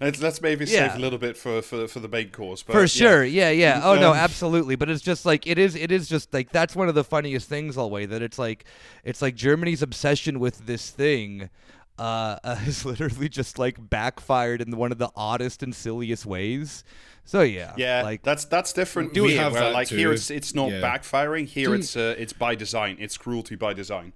let's 0.00 0.20
let's 0.22 0.40
maybe 0.40 0.64
Yeah. 0.64 0.88
save 0.88 0.98
a 0.98 1.00
little 1.00 1.18
bit 1.18 1.36
for 1.36 1.62
for, 1.62 1.86
for 1.88 2.00
the 2.00 2.08
main 2.08 2.30
course. 2.30 2.62
But 2.62 2.72
for 2.72 2.80
yeah. 2.80 2.86
sure 2.86 3.24
yeah 3.24 3.50
yeah 3.50 3.80
oh 3.84 3.94
no 3.94 4.10
Um, 4.10 4.16
absolutely 4.16 4.76
but 4.76 4.88
it's 4.88 5.02
just 5.02 5.24
like 5.26 5.46
it 5.46 5.58
is 5.58 5.74
it 5.74 5.90
is 5.92 6.08
just 6.08 6.32
like 6.32 6.50
that's 6.50 6.74
one 6.76 6.88
of 6.88 6.94
the 6.94 7.04
funniest 7.04 7.48
things 7.48 7.76
always 7.76 8.08
that 8.10 8.22
it's 8.22 8.38
like 8.38 8.64
it's 9.04 9.22
like 9.22 9.34
germany's 9.34 9.82
obsession 9.82 10.38
with 10.40 10.66
this 10.66 10.90
thing 10.90 11.50
uh, 11.98 12.38
uh 12.44 12.56
is 12.66 12.84
literally 12.84 13.28
just 13.28 13.58
like 13.58 13.76
backfired 13.90 14.60
in 14.60 14.76
one 14.76 14.92
of 14.92 14.98
the 14.98 15.10
oddest 15.16 15.62
and 15.62 15.74
silliest 15.74 16.24
ways 16.26 16.84
so 17.24 17.42
yeah 17.42 17.74
Yeah, 17.76 18.02
like 18.02 18.22
that's 18.22 18.46
that's 18.46 18.72
different. 18.72 19.12
Do 19.12 19.24
We 19.24 19.32
here, 19.32 19.42
have 19.42 19.52
where, 19.52 19.60
that 19.64 19.72
like 19.74 19.88
here, 19.88 20.12
it's 20.12 20.30
it's 20.30 20.54
not 20.54 20.70
Yeah. 20.70 20.80
backfiring. 20.80 21.46
Here, 21.46 21.66
Do 21.66 21.72
you- 21.72 21.78
it's 21.80 21.94
uh, 21.94 22.14
it's 22.18 22.32
by 22.32 22.54
design. 22.54 22.96
It's 22.98 23.18
cruelty 23.18 23.54
by 23.54 23.74
design. 23.74 24.14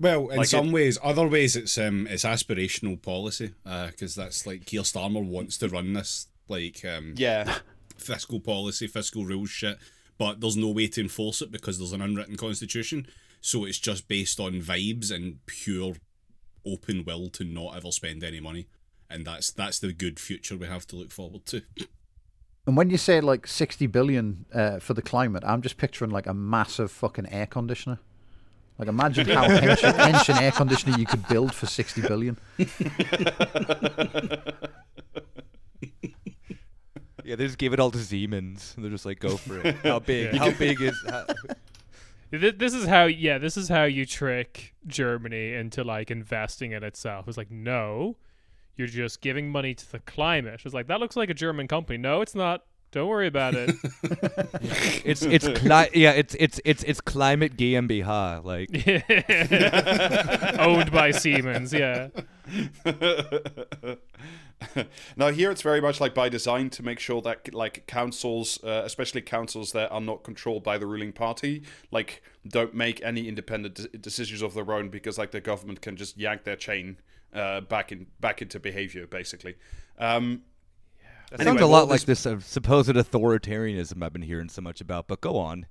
Well, 0.00 0.28
in 0.30 0.38
Like 0.38 0.48
some 0.48 0.68
it- 0.70 0.72
ways, 0.72 0.98
other 1.02 1.28
ways 1.28 1.54
it's 1.54 1.78
um 1.78 2.08
it's 2.10 2.24
aspirational 2.24 3.00
policy 3.00 3.54
because 3.64 4.16
that's 4.16 4.46
like 4.46 4.66
Keir 4.66 4.82
Starmer 4.82 5.24
wants 5.24 5.56
to 5.58 5.68
run 5.68 5.92
this 5.92 6.26
like 6.48 6.84
um 6.84 7.14
Yeah, 7.16 7.58
fiscal 7.96 8.40
policy, 8.40 8.88
fiscal 8.88 9.24
rules 9.24 9.50
shit, 9.50 9.78
but 10.18 10.40
there's 10.40 10.56
no 10.56 10.70
way 10.70 10.88
to 10.88 11.00
enforce 11.02 11.40
it 11.40 11.52
because 11.52 11.78
there's 11.78 11.92
an 11.92 12.02
unwritten 12.02 12.36
constitution. 12.36 13.06
So 13.40 13.64
it's 13.64 13.78
just 13.78 14.08
based 14.08 14.40
on 14.40 14.54
vibes 14.54 15.12
and 15.12 15.38
pure 15.46 15.94
open 16.66 17.04
will 17.04 17.28
to 17.30 17.44
not 17.44 17.76
ever 17.76 17.90
spend 17.90 18.22
any 18.24 18.40
money, 18.40 18.68
and 19.10 19.26
that's 19.26 19.52
that's 19.52 19.78
the 19.78 19.92
good 19.92 20.18
future 20.18 20.56
we 20.56 20.66
have 20.66 20.86
to 20.88 20.96
look 20.96 21.12
forward 21.12 21.46
to. 21.46 21.62
And 22.66 22.78
when 22.78 22.88
you 22.88 22.96
say 22.96 23.20
like 23.20 23.46
60 23.46 23.88
billion 23.88 24.46
uh, 24.54 24.78
for 24.78 24.94
the 24.94 25.02
climate, 25.02 25.42
I'm 25.46 25.60
just 25.60 25.76
picturing 25.76 26.10
like 26.10 26.26
a 26.26 26.32
massive 26.32 26.90
fucking 26.90 27.30
air 27.30 27.44
conditioner. 27.44 27.98
Like 28.78 28.88
imagine 28.88 29.28
how 29.28 29.44
ancient, 29.50 29.98
ancient 29.98 30.40
air 30.40 30.50
conditioner 30.50 30.96
you 30.98 31.04
could 31.04 31.28
build 31.28 31.52
for 31.52 31.66
60 31.66 32.00
billion. 32.00 32.38
Yeah, 37.24 37.36
they 37.36 37.46
just 37.46 37.56
gave 37.56 37.72
it 37.72 37.80
all 37.80 37.90
to 37.90 37.98
Siemens. 37.98 38.74
They're 38.76 38.90
just 38.90 39.06
like, 39.06 39.18
go 39.18 39.38
for 39.38 39.58
it. 39.58 39.76
How 39.76 39.98
big? 39.98 40.34
Yeah. 40.34 40.40
How 40.40 40.50
big 40.50 40.80
is? 40.82 40.94
How, 41.08 41.24
Th- 41.24 41.38
This 42.38 42.74
is 42.74 42.86
how, 42.86 43.04
yeah, 43.04 43.38
this 43.38 43.56
is 43.56 43.68
how 43.68 43.84
you 43.84 44.06
trick 44.06 44.74
Germany 44.86 45.54
into 45.54 45.84
like 45.84 46.10
investing 46.10 46.72
in 46.72 46.82
itself. 46.82 47.28
It's 47.28 47.36
like, 47.36 47.50
no, 47.50 48.16
you're 48.76 48.88
just 48.88 49.20
giving 49.20 49.50
money 49.50 49.74
to 49.74 49.92
the 49.92 50.00
climate. 50.00 50.60
It's 50.64 50.74
like 50.74 50.88
that 50.88 51.00
looks 51.00 51.16
like 51.16 51.30
a 51.30 51.34
German 51.34 51.68
company. 51.68 51.98
No, 51.98 52.20
it's 52.20 52.34
not. 52.34 52.64
Don't 52.92 53.08
worry 53.08 53.26
about 53.26 53.54
it. 53.54 53.70
it's 55.04 55.22
it's 55.22 55.48
cli- 55.48 55.90
yeah, 55.94 56.12
it's 56.12 56.36
it's 56.38 56.60
it's 56.64 56.82
it's 56.84 57.00
climate 57.00 57.56
GmbH. 57.56 58.44
Like 58.44 58.70
Owned 60.60 60.92
by 60.92 61.10
Siemens. 61.10 61.72
Yeah. 61.72 62.08
now 65.16 65.30
here 65.30 65.50
it's 65.50 65.62
very 65.62 65.80
much 65.80 66.00
like 66.00 66.14
by 66.14 66.28
design 66.28 66.70
to 66.70 66.82
make 66.82 66.98
sure 66.98 67.20
that 67.22 67.52
like 67.54 67.86
councils 67.86 68.62
uh, 68.64 68.82
especially 68.84 69.20
councils 69.20 69.72
that 69.72 69.90
are 69.90 70.00
not 70.00 70.22
controlled 70.22 70.62
by 70.62 70.78
the 70.78 70.86
ruling 70.86 71.12
party 71.12 71.62
like 71.90 72.22
don't 72.46 72.74
make 72.74 73.02
any 73.02 73.28
independent 73.28 73.74
de- 73.74 73.98
decisions 73.98 74.42
of 74.42 74.54
their 74.54 74.70
own 74.72 74.88
because 74.88 75.18
like 75.18 75.30
the 75.30 75.40
government 75.40 75.80
can 75.80 75.96
just 75.96 76.16
yank 76.18 76.44
their 76.44 76.56
chain 76.56 76.98
uh, 77.34 77.60
back 77.62 77.92
in 77.92 78.06
back 78.20 78.42
into 78.42 78.60
behavior 78.60 79.06
basically 79.06 79.54
um, 79.98 80.42
that 81.30 81.40
Anyway, 81.40 81.58
sounds 81.58 81.62
a 81.62 81.64
well, 81.64 81.70
lot 81.80 81.88
like 81.88 82.02
this- 82.02 82.24
this 82.24 82.26
uh, 82.26 82.38
supposed 82.40 82.90
authoritarianism 82.90 84.02
I've 84.02 84.12
been 84.12 84.22
hearing 84.22 84.48
so 84.48 84.60
much 84.62 84.80
about. 84.80 85.08
But 85.08 85.20
go 85.20 85.36
on. 85.38 85.66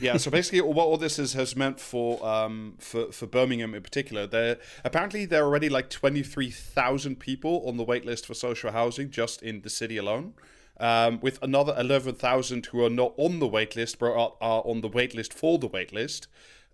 Yeah, 0.00 0.16
so 0.16 0.30
basically, 0.30 0.60
what 0.60 0.84
all 0.84 0.96
this 0.96 1.18
is, 1.18 1.34
has 1.34 1.54
meant 1.54 1.80
for 1.80 2.24
um, 2.26 2.74
for 2.78 3.12
for 3.12 3.26
Birmingham 3.26 3.74
in 3.74 3.82
particular, 3.82 4.26
there 4.26 4.58
apparently 4.84 5.24
there 5.24 5.42
are 5.42 5.46
already 5.46 5.68
like 5.68 5.90
twenty 5.90 6.22
three 6.22 6.50
thousand 6.50 7.20
people 7.20 7.62
on 7.66 7.76
the 7.76 7.84
wait 7.84 8.04
list 8.04 8.26
for 8.26 8.34
social 8.34 8.72
housing 8.72 9.10
just 9.10 9.42
in 9.42 9.62
the 9.62 9.70
city 9.70 9.96
alone, 9.96 10.34
um, 10.78 11.20
with 11.20 11.42
another 11.42 11.74
eleven 11.78 12.14
thousand 12.14 12.66
who 12.66 12.84
are 12.84 12.90
not 12.90 13.12
on 13.16 13.38
the 13.38 13.46
wait 13.46 13.76
list 13.76 13.98
but 13.98 14.12
are, 14.12 14.34
are 14.40 14.62
on 14.64 14.80
the 14.80 14.88
wait 14.88 15.14
list 15.14 15.32
for 15.32 15.58
the 15.58 15.66
wait 15.66 15.92
list. 15.92 16.28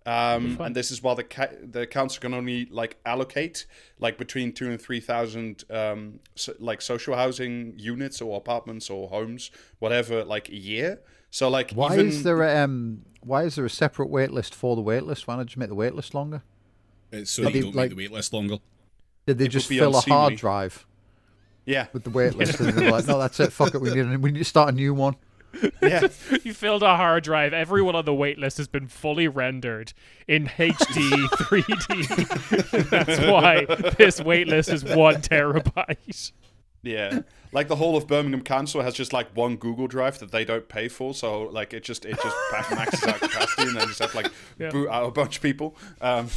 Um, 0.05 0.57
and 0.61 0.73
this 0.73 0.89
is 0.89 1.03
why 1.03 1.15
the 1.15 1.25
ca- 1.25 1.57
the 1.61 1.85
council 1.85 2.21
can 2.21 2.33
only 2.33 2.65
like 2.67 2.95
allocate 3.05 3.65
like 3.99 4.17
between 4.17 4.53
two 4.53 4.69
and 4.69 4.81
three 4.81 5.01
thousand 5.01 5.65
um, 5.69 6.21
so, 6.33 6.53
like 6.59 6.81
social 6.81 7.13
housing 7.15 7.73
units 7.77 8.21
or 8.21 8.37
apartments 8.37 8.89
or 8.89 9.09
homes, 9.09 9.51
whatever, 9.79 10.23
like 10.23 10.47
a 10.47 10.55
year. 10.55 11.01
So 11.37 11.49
like 11.49 11.69
Why 11.73 11.93
even, 11.93 12.07
is 12.07 12.23
there 12.23 12.41
a, 12.41 12.63
um 12.63 13.03
why 13.21 13.43
is 13.43 13.53
there 13.53 13.65
a 13.65 13.69
separate 13.69 14.09
wait 14.09 14.31
list 14.31 14.55
for 14.55 14.75
the 14.75 14.81
wait 14.81 15.03
list? 15.03 15.27
Why 15.27 15.35
not 15.35 15.45
just 15.45 15.55
make 15.57 15.69
the 15.69 15.75
wait 15.75 15.93
list 15.93 16.15
longer? 16.15 16.41
It's 17.11 17.29
so 17.29 17.43
But 17.43 17.53
you 17.53 17.53
they, 17.53 17.61
don't 17.61 17.75
like- 17.75 17.83
make 17.91 17.97
the 17.97 18.03
wait 18.05 18.11
list 18.11 18.33
longer. 18.33 18.57
Did 19.27 19.37
they 19.37 19.45
It 19.45 19.49
just 19.49 19.69
be 19.69 19.77
fill 19.77 19.95
a 19.95 20.01
hard 20.01 20.35
drive 20.35 20.87
yeah 21.65 21.87
with 21.93 22.05
the 22.05 22.09
wait 22.09 22.33
list 22.33 22.59
and 22.59 22.69
they're 22.75 22.91
like, 22.91 23.05
no, 23.05 23.19
that's 23.19 23.39
it, 23.39 23.53
fuck 23.53 23.75
it, 23.75 23.81
we 23.81 23.91
need 23.93 23.99
a- 24.11 24.17
we 24.17 24.31
need 24.31 24.39
to 24.39 24.45
start 24.45 24.69
a 24.69 24.71
new 24.71 24.95
one. 24.95 25.15
yeah. 25.81 26.07
You 26.43 26.53
filled 26.55 26.81
a 26.81 26.95
hard 26.97 27.23
drive. 27.23 27.53
Everyone 27.53 27.95
on 27.95 28.05
the 28.05 28.13
wait 28.15 28.39
list 28.39 28.57
has 28.57 28.67
been 28.67 28.87
fully 28.87 29.27
rendered 29.27 29.93
in 30.27 30.47
HD 30.47 31.09
3D. 31.27 32.89
That's 32.89 33.19
why 33.19 33.65
this 33.97 34.21
wait 34.21 34.47
list 34.47 34.69
is 34.69 34.83
one 34.83 35.15
terabyte. 35.21 36.31
Yeah, 36.87 37.19
like 37.51 37.67
the 37.67 37.75
whole 37.75 37.95
of 37.97 38.07
Birmingham 38.07 38.41
Council 38.41 38.81
has 38.81 38.93
just 38.93 39.13
like 39.13 39.27
one 39.35 39.55
Google 39.57 39.87
Drive 39.87 40.19
that 40.19 40.31
they 40.31 40.45
don't 40.45 40.67
pay 40.67 40.87
for, 40.87 41.13
so 41.13 41.43
like 41.43 41.73
it 41.73 41.83
just 41.83 42.05
it 42.05 42.17
just 42.21 42.35
maxes 42.71 43.03
out 43.03 43.19
capacity, 43.19 43.63
and 43.69 43.75
they 43.77 43.85
just 43.85 43.99
have 43.99 44.11
to, 44.11 44.17
like 44.17 44.31
Yeah. 44.59 44.69
boot 44.69 44.89
out 44.89 45.05
a 45.07 45.11
bunch 45.11 45.37
of 45.37 45.41
people. 45.43 45.75
Um, 46.01 46.29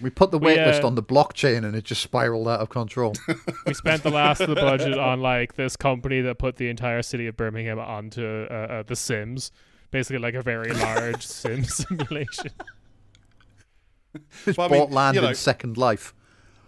We 0.00 0.10
put 0.10 0.30
the 0.32 0.38
We, 0.38 0.46
wait 0.48 0.58
list 0.66 0.82
uh, 0.82 0.88
on 0.88 0.96
the 0.96 1.02
blockchain 1.02 1.64
and 1.64 1.74
it 1.76 1.84
just 1.84 2.02
spiraled 2.02 2.48
out 2.48 2.60
of 2.60 2.68
control. 2.68 3.14
We 3.66 3.72
spent 3.74 4.02
the 4.02 4.10
last 4.10 4.40
of 4.40 4.48
the 4.48 4.56
budget 4.56 4.98
on 4.98 5.20
like 5.22 5.54
this 5.54 5.76
company 5.76 6.20
that 6.22 6.38
put 6.38 6.56
the 6.56 6.68
entire 6.68 7.00
city 7.02 7.26
of 7.28 7.36
Birmingham 7.36 7.78
onto 7.78 8.46
uh, 8.50 8.52
uh, 8.54 8.82
The 8.82 8.96
Sims, 8.96 9.52
basically 9.92 10.18
like 10.18 10.34
a 10.34 10.42
very 10.42 10.72
large 10.72 11.24
sim 11.24 11.64
simulation. 11.64 12.50
Just 14.44 14.58
Well, 14.58 14.68
I 14.68 14.70
mean, 14.70 14.80
bought 14.80 14.90
land 14.90 15.14
you 15.16 15.22
know- 15.22 15.28
in 15.28 15.34
Second 15.34 15.76
Life. 15.76 16.12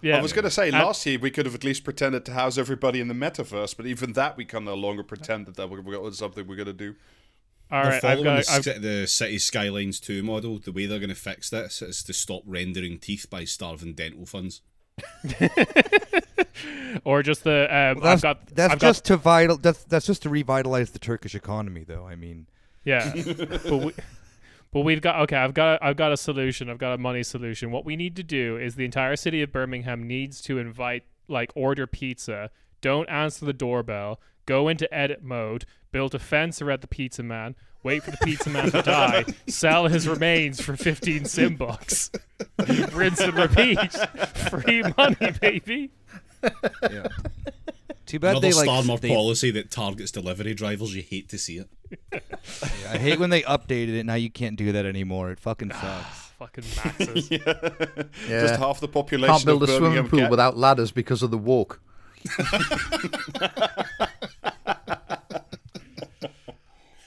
Yeah, 0.03 0.19
I 0.19 0.23
was 0.23 0.33
gonna 0.33 0.51
say 0.51 0.71
last 0.71 1.05
year 1.07 1.19
we 1.19 1.31
could 1.31 1.47
have 1.47 1.55
at 1.55 1.65
least 1.65 1.85
pretended 1.85 2.25
to 2.27 2.33
house 2.33 2.59
everybody 2.59 3.01
in 3.01 3.09
the 3.09 3.15
metaverse, 3.15 3.77
but 3.77 3.87
even 3.87 4.13
that 4.13 4.37
we 4.37 4.45
can 4.45 4.65
no 4.65 4.75
longer 4.75 5.03
pretend 5.03 5.47
that 5.47 5.57
that 5.57 5.69
was 5.71 6.19
something 6.19 6.47
we're 6.47 6.57
gonna 6.57 6.73
do. 6.73 6.95
All 7.69 7.83
They're 7.83 7.91
right, 7.93 8.05
I've 8.05 8.19
following 8.19 8.25
got. 8.25 8.47
the, 8.47 8.73
I've, 8.77 8.83
the 8.83 9.07
City 9.09 9.39
Skylines 9.39 9.99
2 9.99 10.23
model. 10.23 10.59
The 10.61 10.71
way 10.71 10.87
they're 10.87 11.01
going 11.01 11.09
to 11.09 11.17
fix 11.17 11.51
this 11.51 11.83
is 11.83 12.05
to 12.05 12.13
stop 12.13 12.43
rendering 12.47 13.01
teeth 13.01 13.27
by 13.29 13.43
starving 13.45 13.95
dental 13.95 14.25
funds. 14.25 14.61
or 17.05 17.23
just 17.25 17.45
the. 17.45 17.67
Um, 17.71 18.01
Well, 18.01 18.05
that's 18.05 18.23
I've 18.25 18.39
got. 18.39 18.47
that's 18.55 18.73
I've 18.75 18.79
just 18.79 19.05
to 19.07 19.17
vital. 19.17 19.57
That's 19.57 19.83
that's 19.85 20.07
just 20.07 20.23
to 20.23 20.29
revitalize 20.29 20.93
the 20.93 20.99
Turkish 20.99 21.35
economy, 21.35 21.85
though. 21.85 22.07
I 22.07 22.15
mean, 22.17 22.47
Yeah, 22.85 23.13
but 23.37 23.73
we, 23.73 23.93
but 24.77 24.83
we've 24.83 25.01
got 25.01 25.21
okay. 25.23 25.37
I've 25.37 25.55
got 25.55 25.83
I've 25.83 25.97
got 25.97 26.13
a 26.13 26.19
solution. 26.19 26.69
I've 26.69 26.77
got 26.77 26.93
a 26.93 26.99
money 26.99 27.23
solution. 27.23 27.71
What 27.71 27.87
we 27.87 27.97
need 27.97 28.15
to 28.17 28.23
do 28.23 28.59
is 28.59 28.75
the 28.75 28.85
entire 28.85 29.17
city 29.17 29.41
of 29.41 29.51
Birmingham 29.51 30.07
needs 30.07 30.43
to 30.43 30.59
invite 30.59 31.05
like 31.29 31.51
order 31.55 31.87
pizza. 31.87 32.51
Don't 32.83 33.09
answer 33.09 33.47
the 33.47 33.55
doorbell. 33.55 34.21
Go 34.45 34.69
into 34.69 34.93
edit 34.95 35.23
mode. 35.23 35.65
Build 35.93 36.15
a 36.15 36.19
fence 36.19 36.61
around 36.61 36.83
the 36.83 36.89
pizza 36.89 37.23
man. 37.23 37.55
Wait 37.85 38.03
for 38.03 38.11
the 38.11 38.19
pizza 38.19 38.51
man 38.51 38.71
to 38.71 38.83
die. 38.83 39.25
Sell 39.47 39.87
his 39.87 40.07
remains 40.07 40.61
for 40.61 40.77
fifteen 40.77 41.25
sim 41.25 41.57
bucks. 41.57 42.11
Rinse 42.93 43.21
and 43.21 43.35
repeat. 43.35 43.93
Free 44.51 44.83
money, 44.99 45.33
baby. 45.41 45.91
yeah. 46.83 47.07
Too 48.07 48.19
bad 48.21 48.37
Another 48.37 48.49
they 48.49 48.55
like. 48.55 48.69
Starmer 48.69 49.01
they- 49.01 49.09
policy 49.09 49.51
that 49.51 49.71
targets 49.71 50.11
delivery 50.13 50.55
drivers. 50.55 50.95
You 50.95 51.03
hate 51.03 51.29
to 51.31 51.39
see 51.39 51.59
it. 51.59 51.69
yeah, 52.13 52.21
I 52.93 52.99
hate 52.99 53.19
when 53.19 53.31
they 53.31 53.43
updated 53.43 53.97
it. 53.97 54.07
Now 54.07 54.15
you 54.15 54.31
can't 54.31 54.57
do 54.57 54.73
that 54.73 54.87
anymore. 54.87 55.31
It 55.33 55.41
fucking 55.41 55.73
ah, 55.75 56.07
sucks. 56.09 56.27
Fucking 56.39 56.65
maxes. 56.77 57.31
Yeah. 58.29 58.41
Just 58.41 58.61
half 58.61 58.81
the 58.81 58.89
population 58.89 59.35
Can't 59.35 59.45
build 59.45 59.63
a 59.63 59.65
of 59.65 59.71
swimming 59.79 60.09
pool 60.09 60.21
get- 60.21 60.31
without 60.31 60.57
ladders 60.57 60.91
because 60.93 61.23
of 61.23 61.31
the 61.31 61.39
walk. 61.39 61.81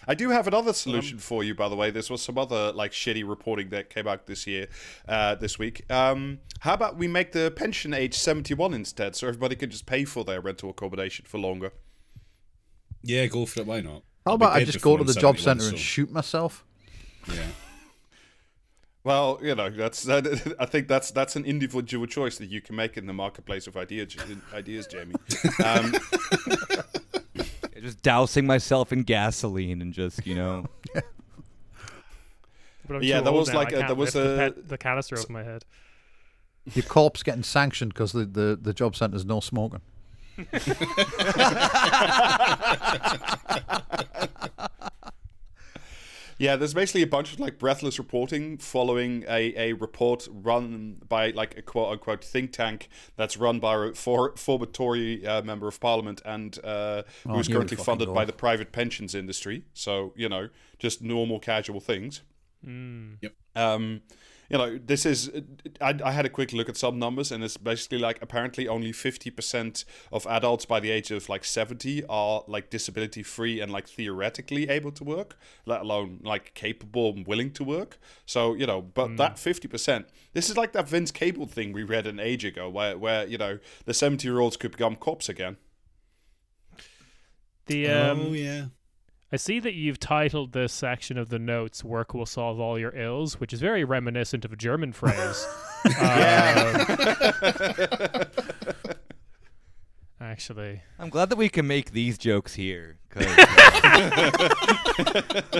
I 0.09 0.15
do 0.15 0.29
have 0.29 0.47
another 0.47 0.73
solution 0.73 1.19
for 1.19 1.43
you, 1.43 1.53
by 1.53 1.69
the 1.69 1.75
way. 1.75 1.91
This 1.91 2.09
was 2.09 2.23
some 2.23 2.35
other 2.39 2.71
like 2.71 2.93
shitty 2.93 3.29
reporting 3.29 3.69
that 3.69 3.91
came 3.91 4.07
out 4.07 4.25
this 4.25 4.47
year, 4.47 4.67
uh, 5.07 5.35
this 5.35 5.59
week. 5.59 5.85
Um, 5.91 6.39
how 6.61 6.73
about 6.73 6.97
we 6.97 7.07
make 7.07 7.31
the 7.31 7.51
pension 7.51 7.93
age 7.93 8.15
seventy-one 8.15 8.73
instead, 8.73 9.15
so 9.15 9.27
everybody 9.27 9.55
can 9.55 9.69
just 9.69 9.85
pay 9.85 10.05
for 10.05 10.23
their 10.23 10.41
rental 10.41 10.71
accommodation 10.71 11.25
for 11.27 11.37
longer? 11.37 11.73
Yeah, 13.03 13.27
go 13.27 13.45
for 13.45 13.59
it. 13.59 13.67
Why 13.67 13.81
not? 13.81 14.01
How 14.25 14.31
I'll 14.31 14.33
about 14.33 14.53
I 14.53 14.63
just 14.63 14.81
go 14.81 14.97
to 14.97 15.03
the 15.03 15.13
job 15.13 15.37
71, 15.37 15.43
centre 15.59 15.69
and 15.69 15.79
shoot 15.79 16.11
myself? 16.11 16.65
Yeah. 17.27 17.45
Well, 19.03 19.39
you 19.43 19.53
know, 19.53 19.69
that's 19.69 20.03
that, 20.03 20.55
I 20.59 20.65
think 20.65 20.87
that's 20.87 21.11
that's 21.11 21.35
an 21.35 21.45
individual 21.45 22.07
choice 22.07 22.39
that 22.39 22.49
you 22.49 22.61
can 22.61 22.75
make 22.75 22.97
in 22.97 23.05
the 23.05 23.13
marketplace 23.13 23.67
of 23.67 23.77
ideas, 23.77 24.17
ideas, 24.55 24.87
Jamie. 24.87 25.13
Um, 25.63 25.93
Yeah, 25.93 26.81
Just 27.81 28.01
dousing 28.01 28.45
myself 28.45 28.91
in 28.93 29.03
gasoline 29.03 29.81
and 29.81 29.93
just 29.93 30.25
you 30.27 30.35
know. 30.35 30.65
But 32.87 32.95
I'm 32.95 33.03
Yeah, 33.03 33.17
too 33.19 33.23
there 33.25 33.33
old 33.33 33.39
was 33.41 33.49
now, 33.49 33.55
like 33.55 33.73
I 33.73 33.77
a- 33.77 33.81
can't 33.81 33.97
was 33.97 34.15
lift 34.15 34.27
the, 34.27 34.35
pet- 34.37 34.67
the 34.69 34.77
canister 34.79 35.19
over 35.19 35.31
my 35.31 35.43
head. 35.43 35.63
Your 36.73 36.85
corpse 36.85 37.21
getting 37.21 37.43
sanctioned 37.43 37.93
because 37.93 38.13
the, 38.13 38.25
the, 38.25 38.57
the 38.59 38.73
job 38.73 38.95
centre's 38.95 39.25
no 39.25 39.39
smoking. 39.41 39.81
Yeah, 46.39 46.55
there's 46.55 46.73
basically 46.73 47.01
a 47.01 47.07
bunch 47.07 47.33
of 47.33 47.39
like 47.41 47.59
breathless 47.59 47.99
reporting 47.99 48.57
following 48.57 49.25
a, 49.27 49.53
a 49.57 49.73
report 49.73 50.27
run 50.31 51.01
by 51.07 51.31
like 51.31 51.57
a 51.57 51.61
quote 51.61 51.91
unquote 51.91 52.23
think 52.23 52.53
tank 52.53 52.87
that's 53.17 53.35
run 53.35 53.59
by 53.59 53.87
a 53.87 53.93
for, 53.93 54.35
former 54.37 54.65
Tory 54.65 55.25
uh, 55.27 55.41
member 55.41 55.67
of 55.67 55.79
parliament 55.81 56.21
and 56.23 56.57
uh, 56.63 57.03
Oh, 57.25 57.33
who's 57.33 57.49
currently 57.49 57.75
funded 57.75 58.07
go. 58.07 58.13
by 58.13 58.23
the 58.23 58.31
private 58.31 58.71
pensions 58.71 59.13
industry. 59.13 59.63
So, 59.73 60.13
you 60.15 60.29
know, 60.29 60.47
just 60.79 61.01
normal 61.01 61.39
casual 61.39 61.81
things. 61.81 62.21
Mm. 62.65 63.17
Um, 63.55 64.01
you 64.49 64.57
know, 64.57 64.79
this 64.83 65.05
is. 65.05 65.29
I, 65.79 65.97
I 66.03 66.11
had 66.11 66.25
a 66.25 66.29
quick 66.29 66.53
look 66.53 66.69
at 66.69 66.75
some 66.75 66.97
numbers, 66.97 67.31
and 67.31 67.43
it's 67.43 67.55
basically 67.55 67.99
like 67.99 68.19
apparently 68.21 68.67
only 68.67 68.91
fifty 68.91 69.29
percent 69.29 69.85
of 70.11 70.25
adults 70.25 70.65
by 70.65 70.79
the 70.79 70.89
age 70.89 71.11
of 71.11 71.29
like 71.29 71.45
seventy 71.45 72.03
are 72.09 72.43
like 72.47 72.71
disability 72.71 73.21
free 73.21 73.59
and 73.61 73.71
like 73.71 73.87
theoretically 73.87 74.67
able 74.67 74.91
to 74.93 75.03
work, 75.03 75.37
let 75.65 75.81
alone 75.81 76.19
like 76.23 76.53
capable 76.55 77.13
and 77.13 77.27
willing 77.27 77.51
to 77.51 77.63
work. 77.63 77.99
So 78.25 78.55
you 78.55 78.65
know, 78.65 78.81
but 78.81 79.17
that 79.17 79.37
fifty 79.37 79.67
percent. 79.67 80.07
This 80.33 80.49
is 80.49 80.57
like 80.57 80.73
that 80.73 80.89
Vince 80.89 81.11
Cable 81.11 81.45
thing 81.45 81.71
we 81.71 81.83
read 81.83 82.07
an 82.07 82.19
age 82.19 82.43
ago, 82.43 82.69
where 82.69 82.97
where 82.97 83.27
you 83.27 83.37
know 83.37 83.59
the 83.85 83.93
seventy 83.93 84.27
year 84.27 84.39
olds 84.39 84.57
could 84.57 84.71
become 84.71 84.95
cops 84.95 85.29
again. 85.29 85.57
The 87.67 87.87
um, 87.87 88.19
oh 88.21 88.33
yeah. 88.33 88.65
I 89.31 89.35
see 89.35 89.59
that 89.59 89.73
you've 89.73 89.99
titled 89.99 90.53
this 90.53 90.73
section 90.73 91.17
of 91.17 91.29
the 91.29 91.37
notes 91.39 91.83
"Work 91.83 92.13
will 92.13 92.25
solve 92.25 92.59
all 92.59 92.79
your 92.79 92.95
ills," 92.95 93.39
which 93.39 93.53
is 93.53 93.59
very 93.61 93.83
reminiscent 93.83 94.43
of 94.45 94.51
a 94.53 94.55
German 94.55 94.91
phrase. 94.93 95.47
Uh, 95.97 96.85
actually. 100.21 100.81
I'm 100.99 101.09
glad 101.09 101.29
that 101.29 101.37
we 101.37 101.47
can 101.47 101.67
make 101.67 101.91
these 101.91 102.17
jokes 102.17 102.55
here. 102.55 102.97
'cause- 103.09 103.23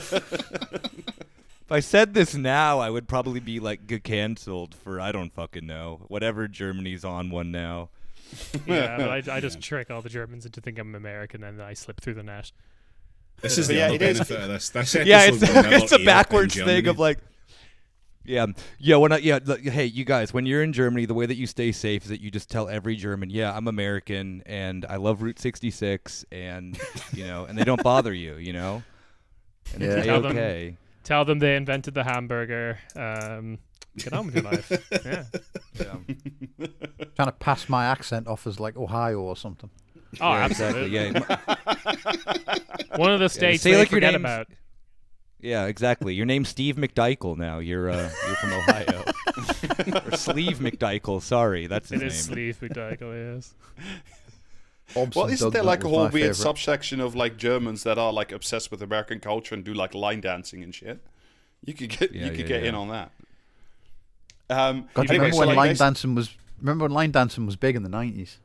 if 0.02 1.72
I 1.72 1.80
said 1.80 2.14
this 2.14 2.36
now, 2.36 2.80
I 2.80 2.90
would 2.90 3.08
probably 3.08 3.40
be 3.40 3.60
like 3.62 3.88
get 3.88 4.04
canceled 4.04 4.76
for 4.76 5.00
I 5.00 5.12
don't 5.12 5.34
fucking 5.34 5.66
know 5.66 6.02
whatever 6.08 6.48
Germany's 6.48 7.06
on 7.06 7.30
one 7.30 7.52
now. 7.52 7.90
Yeah, 8.66 8.98
but 8.98 9.30
I, 9.30 9.38
I 9.38 9.40
just 9.40 9.62
trick 9.62 9.90
all 9.90 10.02
the 10.02 10.10
Germans 10.10 10.46
into 10.46 10.62
thinking 10.62 10.82
I'm 10.82 10.96
American 10.96 11.44
and 11.44 11.60
then 11.60 11.66
I 11.66 11.74
slip 11.74 12.02
through 12.02 12.16
the 12.16 12.24
net. 12.24 12.52
This 13.41 13.58
is 13.58 13.67
the 13.67 13.75
yeah, 13.75 13.86
other 13.86 13.96
it 13.96 14.01
is- 14.01 14.17
benefit 14.19 14.41
of 14.41 14.48
this. 14.50 14.69
This 14.74 14.96
yeah, 14.96 15.25
it's 15.25 15.38
it's 15.41 15.91
a 15.91 16.00
backwards 16.05 16.53
thing 16.55 16.65
Germany. 16.65 16.88
of 16.89 17.00
like. 17.00 17.19
Yeah, 18.25 18.46
yeah. 18.77 18.98
When 18.98 19.12
I, 19.12 19.17
yeah, 19.17 19.39
look, 19.43 19.62
hey, 19.62 19.86
you 19.86 20.05
guys, 20.05 20.31
when 20.34 20.46
you're 20.46 20.62
in 20.62 20.72
Germany, 20.72 21.05
the 21.05 21.15
way 21.15 21.25
that 21.25 21.36
you 21.38 21.48
stay 21.48 21.72
safe 21.72 22.03
is 22.03 22.10
that 22.10 22.22
you 22.22 22.29
just 22.29 22.50
tell 22.51 22.69
every 22.69 22.96
German, 22.96 23.29
"Yeah, 23.31 23.55
I'm 23.55 23.67
American 23.67 24.43
and 24.46 24.86
I 24.88 24.98
love 24.98 25.24
Route 25.24 25.39
66," 25.39 26.25
and 26.31 26.77
you 27.13 27.25
know, 27.25 27.46
and 27.46 27.58
they 27.58 27.63
don't 27.63 27.81
bother 27.81 28.13
you, 28.13 28.36
you 28.36 28.53
know, 28.53 28.84
and 29.74 29.81
Yeah. 29.81 29.89
it's 29.93 30.05
Tell 30.05 30.22
them- 30.22 30.31
okay. 30.34 30.77
Tell 31.03 31.25
them 31.25 31.39
they 31.39 31.55
invented 31.55 31.96
the 31.96 32.03
hamburger. 32.03 32.77
Um, 32.96 33.58
get 33.98 34.13
on 34.13 34.27
with 34.27 34.36
your 34.36 34.43
life. 34.43 34.72
Yeah. 35.05 35.24
Yeah. 35.79 36.67
Trying 37.15 37.27
to 37.29 37.31
pass 37.39 37.67
my 37.67 37.86
accent 37.86 38.27
off 38.27 38.46
as 38.46 38.60
like 38.60 38.77
Ohio 38.77 39.22
or 39.22 39.36
something. 39.36 39.72
Oh, 40.22 40.32
Yeah, 40.34 40.44
absolutely. 40.46 40.96
exactly. 41.08 41.56
Yeah, 42.89 42.98
One 42.98 43.12
of 43.12 43.20
the 43.20 43.30
states 43.30 43.63
say 43.63 43.72
they 43.72 43.78
like 43.78 43.92
your 43.92 43.98
forget 43.98 44.12
name's- 44.13 44.22
about. 44.24 44.48
yeah, 45.39 45.66
exactly. 45.68 46.13
Your 46.16 46.25
name's 46.25 46.50
Steve 46.50 46.75
McDykel 46.78 47.38
now. 47.38 47.60
You're 47.60 47.89
uh, 47.92 48.10
you're 48.28 48.36
from 48.38 48.54
Ohio. 48.54 49.04
or 50.12 50.18
Sleeve 50.18 50.58
McDykel. 50.60 51.22
Sorry, 51.22 51.68
that's 51.68 51.89
his 51.89 52.01
It 52.01 52.06
is 52.08 52.28
name. 52.28 52.36
Sleeve 52.36 52.60
McDykel, 52.62 53.36
yes. 53.38 53.54
Bobson 54.96 55.12
Well, 55.22 55.30
isn't 55.30 55.54
there 55.54 55.62
Doug 55.62 55.68
like 55.68 55.84
a 55.84 55.88
whole 55.89 56.00
weird 56.10 56.12
favourite. 56.13 56.36
subsection 56.36 57.00
of 57.00 57.13
like 57.16 57.38
Germans 57.38 57.84
that 57.84 58.00
are 58.00 58.12
like 58.12 58.32
obsessed 58.32 58.72
with 58.72 58.82
American 58.82 59.20
culture 59.20 59.54
and 59.54 59.63
do 59.63 59.74
like 59.74 59.94
line 59.94 60.22
dancing 60.22 60.63
and 60.63 60.74
shit? 60.74 61.00
You 61.63 61.74
could 61.75 61.89
get 61.89 62.12
Yeah, 62.12 62.25
you 62.25 62.30
could 62.32 62.39
yeah, 62.42 62.48
get 62.48 62.63
yeah. 62.63 62.70
in 62.70 62.75
on 62.75 62.88
that. 62.89 63.12
Um, 64.50 64.89
God, 64.96 65.04
you 65.04 65.10
anyway, 65.10 65.25
remember 65.28 65.34
so, 65.34 65.39
when 65.42 65.48
like, 65.50 65.58
line 65.58 65.75
basi- 65.75 65.78
dancing 65.78 66.16
was? 66.16 66.36
Remember 66.60 66.86
when 66.86 66.92
line 66.92 67.12
dancing 67.12 67.46
was 67.46 67.56
big 67.56 67.75
in 67.75 67.84
the 67.84 67.89
nineties? 67.89 68.39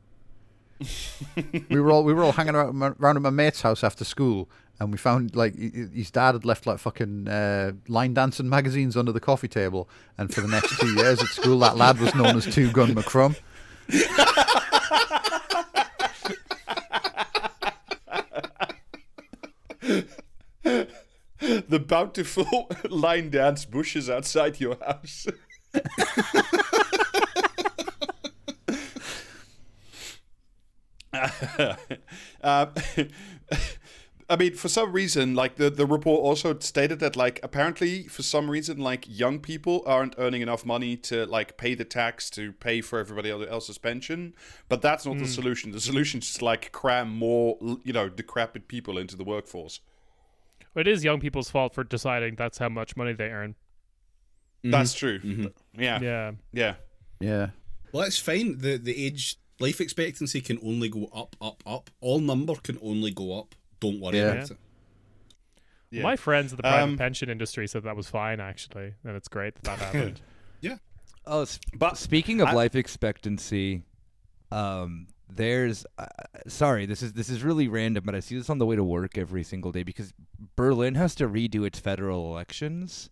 We 1.69 1.79
were 1.79 1.91
all 1.91 2.03
we 2.03 2.13
were 2.13 2.23
all 2.23 2.33
hanging 2.33 2.55
around, 2.55 2.95
around 2.99 3.15
at 3.15 3.21
my 3.21 3.29
mate's 3.29 3.61
house 3.61 3.83
after 3.83 4.03
school, 4.03 4.49
and 4.79 4.91
we 4.91 4.97
found 4.97 5.35
like 5.35 5.55
his 5.55 6.11
dad 6.11 6.33
had 6.33 6.45
left 6.45 6.65
like 6.65 6.79
fucking 6.79 7.27
uh, 7.27 7.71
line 7.87 8.13
dancing 8.13 8.49
magazines 8.49 8.97
under 8.97 9.11
the 9.11 9.19
coffee 9.19 9.47
table, 9.47 9.87
and 10.17 10.33
for 10.33 10.41
the 10.41 10.47
next 10.47 10.79
two 10.79 10.93
years 10.95 11.21
at 11.21 11.29
school, 11.29 11.59
that 11.59 11.77
lad 11.77 11.99
was 11.99 12.13
known 12.15 12.35
as 12.35 12.45
Two 12.53 12.71
Gun 12.71 12.93
McCrum. 12.93 13.35
the 21.69 21.79
bountiful 21.79 22.69
line 22.89 23.29
dance 23.29 23.65
bushes 23.65 24.09
outside 24.09 24.59
your 24.59 24.77
house. 24.83 25.27
um, 32.41 32.73
I 34.27 34.37
mean, 34.37 34.55
for 34.55 34.69
some 34.69 34.91
reason, 34.91 35.35
like 35.35 35.57
the, 35.57 35.69
the 35.69 35.85
report 35.85 36.21
also 36.21 36.57
stated 36.57 36.99
that, 36.99 37.15
like, 37.15 37.39
apparently, 37.43 38.07
for 38.07 38.23
some 38.23 38.49
reason, 38.49 38.79
like, 38.79 39.05
young 39.07 39.39
people 39.39 39.83
aren't 39.85 40.15
earning 40.17 40.41
enough 40.41 40.65
money 40.65 40.97
to, 40.97 41.27
like, 41.27 41.57
pay 41.57 41.75
the 41.75 41.85
tax 41.85 42.31
to 42.31 42.51
pay 42.53 42.81
for 42.81 42.97
everybody 42.97 43.29
else's 43.29 43.77
pension. 43.77 44.33
But 44.67 44.81
that's 44.81 45.05
not 45.05 45.17
the 45.17 45.25
hmm. 45.25 45.29
solution. 45.29 45.71
The 45.73 45.79
solution 45.79 46.21
is 46.21 46.33
to, 46.35 46.45
like, 46.45 46.71
cram 46.71 47.15
more, 47.15 47.57
you 47.83 47.93
know, 47.93 48.09
decrepit 48.09 48.67
people 48.67 48.97
into 48.97 49.15
the 49.15 49.23
workforce. 49.23 49.79
It 50.75 50.87
is 50.87 51.03
young 51.03 51.19
people's 51.19 51.51
fault 51.51 51.75
for 51.75 51.83
deciding 51.83 52.35
that's 52.35 52.57
how 52.57 52.69
much 52.69 52.97
money 52.97 53.13
they 53.13 53.25
earn. 53.25 53.53
That's 54.63 54.95
mm-hmm. 54.95 55.41
true. 55.41 55.51
Yeah. 55.77 55.99
Yeah. 56.01 56.31
Yeah. 56.51 56.75
Yeah, 57.19 57.49
Well, 57.91 58.03
that's 58.03 58.19
fine. 58.19 58.57
The 58.57 58.77
the 58.77 59.05
age 59.05 59.37
life 59.59 59.79
expectancy 59.81 60.41
can 60.41 60.59
only 60.63 60.89
go 60.89 61.05
up, 61.13 61.35
up, 61.41 61.63
up. 61.65 61.89
All 62.01 62.19
number 62.19 62.55
can 62.55 62.77
only 62.81 63.11
go 63.11 63.39
up. 63.39 63.55
Don't 63.79 63.99
worry 63.99 64.17
Yeah. 64.17 64.31
about 64.33 64.51
it. 64.51 64.57
Yeah. 65.91 66.03
My 66.03 66.15
friends 66.15 66.51
in 66.51 66.57
the 66.57 66.63
private 66.63 66.83
Um, 66.83 66.97
pension 66.97 67.29
industry 67.29 67.67
said 67.67 67.83
that 67.83 67.95
was 67.95 68.09
fine, 68.09 68.39
actually, 68.39 68.93
and 69.03 69.15
it's 69.15 69.27
great 69.27 69.55
that 69.55 69.63
that 69.63 69.79
happened. 69.93 70.21
Yeah. 70.61 70.77
Oh, 71.25 71.43
s- 71.43 71.59
But 71.73 71.97
speaking 71.97 72.41
of 72.41 72.49
I- 72.49 72.53
life 72.53 72.75
expectancy, 72.75 73.83
um, 74.51 75.07
there's 75.29 75.85
uh, 75.97 76.05
sorry, 76.47 76.85
this 76.85 77.01
is 77.01 77.13
this 77.13 77.29
is 77.29 77.43
really 77.43 77.67
random, 77.67 78.03
but 78.05 78.13
I 78.13 78.19
see 78.19 78.37
this 78.37 78.49
on 78.49 78.57
the 78.59 78.65
way 78.65 78.75
to 78.75 78.83
work 78.83 79.17
every 79.17 79.43
single 79.43 79.71
day 79.71 79.83
because 79.83 80.13
Berlin 80.55 80.95
has 80.95 81.15
to 81.15 81.27
redo 81.27 81.65
its 81.65 81.79
federal 81.79 82.29
elections 82.31 83.09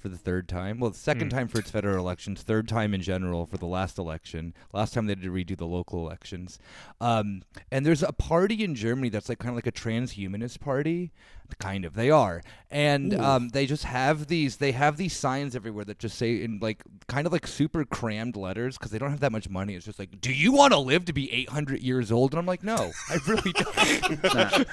for 0.00 0.08
the 0.08 0.16
third 0.16 0.48
time. 0.48 0.80
Well, 0.80 0.90
the 0.90 0.98
second 0.98 1.28
time 1.28 1.46
for 1.46 1.58
its 1.58 1.70
federal 1.70 1.98
elections, 1.98 2.42
third 2.42 2.66
time 2.66 2.94
in 2.94 3.02
general 3.02 3.44
for 3.44 3.58
the 3.58 3.66
last 3.66 3.98
election. 3.98 4.54
Last 4.72 4.94
time 4.94 5.06
they 5.06 5.12
had 5.12 5.22
to 5.22 5.30
redo 5.30 5.56
the 5.56 5.66
local 5.66 6.00
elections. 6.06 6.58
Um, 7.00 7.42
and 7.70 7.84
there's 7.84 8.02
a 8.02 8.12
party 8.12 8.64
in 8.64 8.74
Germany 8.74 9.10
that's 9.10 9.28
like 9.28 9.38
kind 9.38 9.50
of 9.50 9.56
like 9.56 9.66
a 9.66 9.72
transhumanist 9.72 10.60
party, 10.60 11.12
kind 11.58 11.84
of. 11.84 11.94
They 11.94 12.10
are, 12.10 12.42
and 12.70 13.14
um, 13.14 13.48
they 13.50 13.66
just 13.66 13.84
have 13.84 14.28
these. 14.28 14.56
They 14.56 14.72
have 14.72 14.96
these 14.96 15.14
signs 15.14 15.54
everywhere 15.54 15.84
that 15.84 15.98
just 15.98 16.16
say 16.16 16.42
in 16.42 16.58
like 16.60 16.82
kind 17.06 17.26
of 17.26 17.32
like 17.32 17.46
super 17.46 17.84
crammed 17.84 18.36
letters 18.36 18.78
because 18.78 18.90
they 18.90 18.98
don't 18.98 19.10
have 19.10 19.20
that 19.20 19.32
much 19.32 19.50
money. 19.50 19.74
It's 19.74 19.84
just 19.84 19.98
like, 19.98 20.20
"Do 20.20 20.32
you 20.32 20.52
want 20.52 20.72
to 20.72 20.78
live 20.78 21.04
to 21.06 21.12
be 21.12 21.30
800 21.32 21.80
years 21.80 22.10
old?" 22.10 22.32
And 22.32 22.38
I'm 22.38 22.46
like, 22.46 22.62
"No, 22.62 22.90
I 23.08 23.18
really 23.26 23.52
don't." 23.52 24.66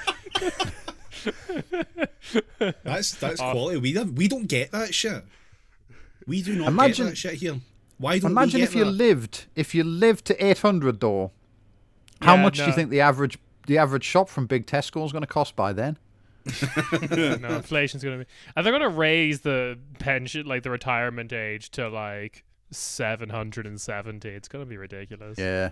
That's 2.82 3.14
that's 3.14 3.40
ah. 3.40 3.52
quality. 3.52 3.78
We 3.78 3.92
don't 3.92 4.14
we 4.14 4.28
don't 4.28 4.46
get 4.46 4.72
that 4.72 4.94
shit. 4.94 5.24
We 6.26 6.42
do 6.42 6.54
not 6.56 6.68
Imagine- 6.68 7.06
get 7.06 7.10
that 7.12 7.16
shit 7.16 7.34
here. 7.34 7.60
Why 7.98 8.18
don't 8.20 8.30
imagine 8.30 8.60
we 8.60 8.66
get 8.66 8.68
if 8.68 8.74
you 8.76 8.84
that? 8.84 8.90
lived 8.92 9.46
if 9.56 9.74
you 9.74 9.82
lived 9.84 10.24
to 10.26 10.44
eight 10.44 10.58
hundred 10.58 11.00
though. 11.00 11.32
How 12.22 12.36
Yeah, 12.36 12.42
much 12.42 12.56
do 12.58 12.64
you 12.66 12.72
think 12.72 12.90
the 12.90 13.00
average 13.00 13.38
the 13.66 13.78
average 13.78 14.04
shop 14.04 14.28
from 14.28 14.46
Big 14.46 14.66
Tesco 14.66 15.04
is 15.04 15.12
going 15.12 15.22
to 15.22 15.26
cost 15.28 15.54
by 15.56 15.72
then? 15.72 15.98
no, 17.10 17.48
inflation's 17.56 18.02
gonna 18.02 18.18
be. 18.18 18.24
And 18.56 18.64
they're 18.64 18.72
gonna 18.72 18.88
raise 18.88 19.40
the 19.40 19.78
pension, 19.98 20.46
like 20.46 20.62
the 20.62 20.70
retirement 20.70 21.32
age, 21.32 21.70
to 21.72 21.88
like 21.88 22.44
seven 22.70 23.28
hundred 23.28 23.66
and 23.66 23.80
seventy. 23.80 24.30
It's 24.30 24.48
gonna 24.48 24.64
be 24.66 24.76
ridiculous. 24.76 25.38
Yeah. 25.38 25.70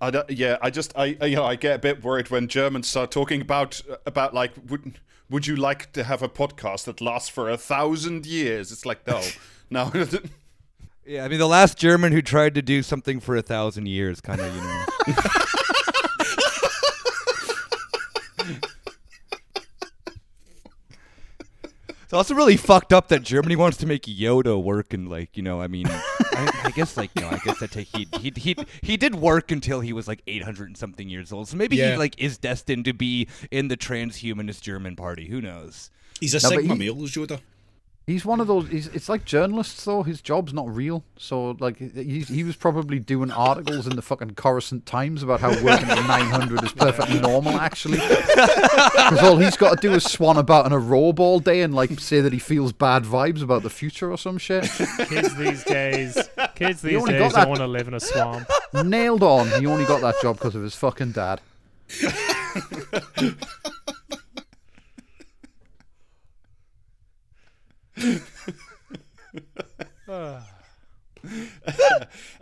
I 0.00 0.10
don't, 0.10 0.28
yeah, 0.30 0.58
I 0.60 0.70
just 0.70 0.92
I, 0.96 1.16
I 1.20 1.26
you 1.26 1.36
know 1.36 1.44
I 1.44 1.56
get 1.56 1.76
a 1.76 1.78
bit 1.78 2.02
worried 2.02 2.30
when 2.30 2.48
Germans 2.48 2.88
start 2.88 3.10
talking 3.10 3.40
about 3.40 3.80
about 4.06 4.34
like 4.34 4.52
would 4.68 5.00
would 5.30 5.46
you 5.46 5.56
like 5.56 5.92
to 5.92 6.04
have 6.04 6.22
a 6.22 6.28
podcast 6.28 6.84
that 6.84 7.00
lasts 7.00 7.28
for 7.28 7.48
a 7.48 7.56
thousand 7.56 8.26
years? 8.26 8.72
It's 8.72 8.84
like 8.84 9.06
no, 9.06 9.22
no. 9.70 9.90
yeah, 11.06 11.24
I 11.24 11.28
mean, 11.28 11.38
the 11.38 11.48
last 11.48 11.78
German 11.78 12.12
who 12.12 12.22
tried 12.22 12.54
to 12.54 12.62
do 12.62 12.82
something 12.82 13.20
for 13.20 13.36
a 13.36 13.42
thousand 13.42 13.86
years, 13.86 14.20
kind 14.20 14.40
of, 14.40 14.54
you 14.54 14.60
know. 14.60 14.84
It's 22.04 22.12
also 22.12 22.34
really 22.36 22.56
fucked 22.56 22.92
up 22.92 23.08
that 23.08 23.22
Germany 23.22 23.56
wants 23.56 23.76
to 23.78 23.86
make 23.86 24.02
Yoda 24.02 24.62
work 24.62 24.92
and 24.92 25.08
like 25.08 25.36
you 25.36 25.42
know 25.42 25.60
I 25.60 25.66
mean 25.66 25.88
I, 26.36 26.60
I 26.64 26.70
guess 26.70 26.96
like 26.96 27.10
you 27.14 27.22
know 27.22 27.28
I 27.30 27.38
guess 27.44 27.58
that 27.60 27.70
take 27.70 27.88
he 27.94 28.06
he 28.20 28.32
he 28.36 28.56
he 28.82 28.96
did 28.96 29.14
work 29.14 29.50
until 29.50 29.80
he 29.80 29.92
was 29.92 30.06
like 30.08 30.20
eight 30.26 30.42
hundred 30.42 30.68
and 30.68 30.76
something 30.76 31.08
years 31.08 31.32
old 31.32 31.48
so 31.48 31.56
maybe 31.56 31.76
Yeah. 31.76 31.92
he 31.92 31.96
like 31.96 32.14
is 32.18 32.38
destined 32.38 32.84
to 32.86 32.92
be 32.92 33.28
in 33.50 33.68
the 33.68 33.76
transhumanist 33.76 34.60
German 34.62 34.96
party 34.96 35.26
who 35.28 35.40
knows 35.40 35.90
He's 36.20 36.32
a 36.34 36.40
No, 36.42 36.48
Sigma 36.56 36.74
he- 36.74 36.78
male, 36.78 37.04
is 37.04 37.10
Yoda. 37.12 37.40
He's 38.06 38.26
one 38.26 38.38
of 38.38 38.46
those. 38.46 38.68
He's, 38.68 38.88
it's 38.88 39.08
like 39.08 39.24
journalists, 39.24 39.82
though. 39.86 40.02
His 40.02 40.20
job's 40.20 40.52
not 40.52 40.68
real. 40.68 41.04
So, 41.16 41.56
like, 41.58 41.78
he, 41.78 42.20
he 42.20 42.44
was 42.44 42.54
probably 42.54 42.98
doing 42.98 43.30
articles 43.30 43.86
in 43.86 43.96
the 43.96 44.02
fucking 44.02 44.34
Coruscant 44.34 44.84
Times 44.84 45.22
about 45.22 45.40
how 45.40 45.48
working 45.64 45.88
at 45.88 46.06
900 46.06 46.64
is 46.64 46.72
perfectly 46.72 47.18
normal, 47.18 47.58
actually. 47.58 47.96
Because 47.96 49.22
all 49.22 49.38
he's 49.38 49.56
got 49.56 49.80
to 49.80 49.88
do 49.88 49.94
is 49.94 50.04
swan 50.04 50.36
about 50.36 50.66
in 50.66 50.72
a 50.72 50.78
robe 50.78 51.18
all 51.18 51.40
day 51.40 51.62
and, 51.62 51.74
like, 51.74 51.98
say 51.98 52.20
that 52.20 52.34
he 52.34 52.38
feels 52.38 52.74
bad 52.74 53.04
vibes 53.04 53.42
about 53.42 53.62
the 53.62 53.70
future 53.70 54.10
or 54.12 54.18
some 54.18 54.36
shit. 54.36 54.64
Kids 55.08 55.34
these 55.36 55.64
days, 55.64 56.28
kids 56.56 56.82
these 56.82 56.96
only 56.96 57.14
days 57.14 57.32
that- 57.32 57.40
don't 57.44 57.48
want 57.48 57.60
to 57.62 57.66
live 57.66 57.88
in 57.88 57.94
a 57.94 58.00
swamp. 58.00 58.46
Nailed 58.84 59.22
on. 59.22 59.48
He 59.58 59.64
only 59.66 59.86
got 59.86 60.02
that 60.02 60.16
job 60.20 60.36
because 60.36 60.54
of 60.54 60.62
his 60.62 60.74
fucking 60.76 61.12
dad. 61.12 61.40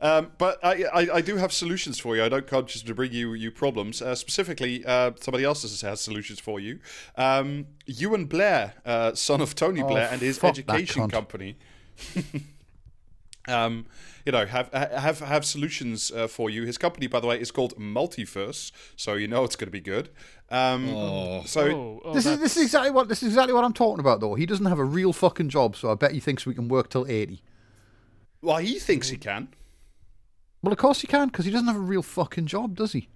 Um, 0.00 0.32
but 0.38 0.58
I, 0.64 0.84
I 0.92 1.08
I 1.14 1.20
do 1.20 1.36
have 1.36 1.52
solutions 1.52 2.00
for 2.00 2.16
you. 2.16 2.24
I 2.24 2.28
don't 2.28 2.46
come 2.48 2.66
just 2.66 2.84
to 2.88 2.94
bring 2.94 3.12
you 3.12 3.32
you 3.34 3.52
problems. 3.52 4.02
Uh, 4.02 4.16
specifically, 4.16 4.84
uh, 4.84 5.12
somebody 5.20 5.44
else 5.44 5.62
has, 5.62 5.80
has 5.82 6.00
solutions 6.00 6.40
for 6.40 6.58
you. 6.58 6.80
Um, 7.16 7.66
Euan 7.88 8.28
Blair, 8.28 8.74
uh, 8.84 9.14
son 9.14 9.40
of 9.40 9.54
Tony 9.54 9.82
Oh, 9.82 9.86
Blair, 9.86 10.08
and 10.10 10.20
his 10.20 10.42
education 10.42 11.08
company. 11.08 11.56
um, 13.48 13.86
you 14.24 14.32
know, 14.32 14.46
have 14.46 14.68
have 14.72 15.20
have 15.20 15.44
solutions 15.44 16.10
uh, 16.12 16.26
for 16.28 16.48
you. 16.50 16.64
His 16.64 16.78
company, 16.78 17.06
by 17.06 17.20
the 17.20 17.26
way, 17.26 17.40
is 17.40 17.50
called 17.50 17.76
Multiverse, 17.76 18.70
so 18.96 19.14
you 19.14 19.26
know 19.28 19.44
it's 19.44 19.56
going 19.56 19.68
to 19.68 19.72
be 19.72 19.80
good. 19.80 20.10
Um, 20.50 20.88
Oh. 20.90 21.42
So 21.46 21.60
Oh, 21.62 22.02
oh, 22.04 22.14
This 22.14 22.26
is 22.26 22.38
this 22.38 22.56
is 22.56 22.62
exactly 22.64 22.90
what 22.90 23.08
this 23.08 23.22
is 23.22 23.28
exactly 23.30 23.52
what 23.54 23.64
I'm 23.64 23.72
talking 23.72 24.00
about 24.00 24.20
though. 24.20 24.34
He 24.34 24.46
doesn't 24.46 24.66
have 24.66 24.78
a 24.78 24.84
real 24.84 25.12
fucking 25.12 25.48
job, 25.48 25.76
so 25.76 25.90
I 25.90 25.94
bet 25.94 26.12
he 26.12 26.20
thinks 26.20 26.46
we 26.46 26.54
can 26.54 26.68
work 26.68 26.88
till 26.90 27.06
eighty. 27.08 27.42
well, 28.42 28.58
he 28.58 28.78
thinks 28.78 29.08
he 29.08 29.16
can. 29.16 29.48
Well, 30.62 30.72
of 30.72 30.78
course 30.78 31.00
he 31.00 31.08
can, 31.08 31.26
because 31.28 31.44
he 31.44 31.50
doesn't 31.50 31.66
have 31.66 31.76
a 31.76 31.80
real 31.80 32.02
fucking 32.02 32.46
job, 32.46 32.76
does 32.76 32.92
he? 32.92 33.08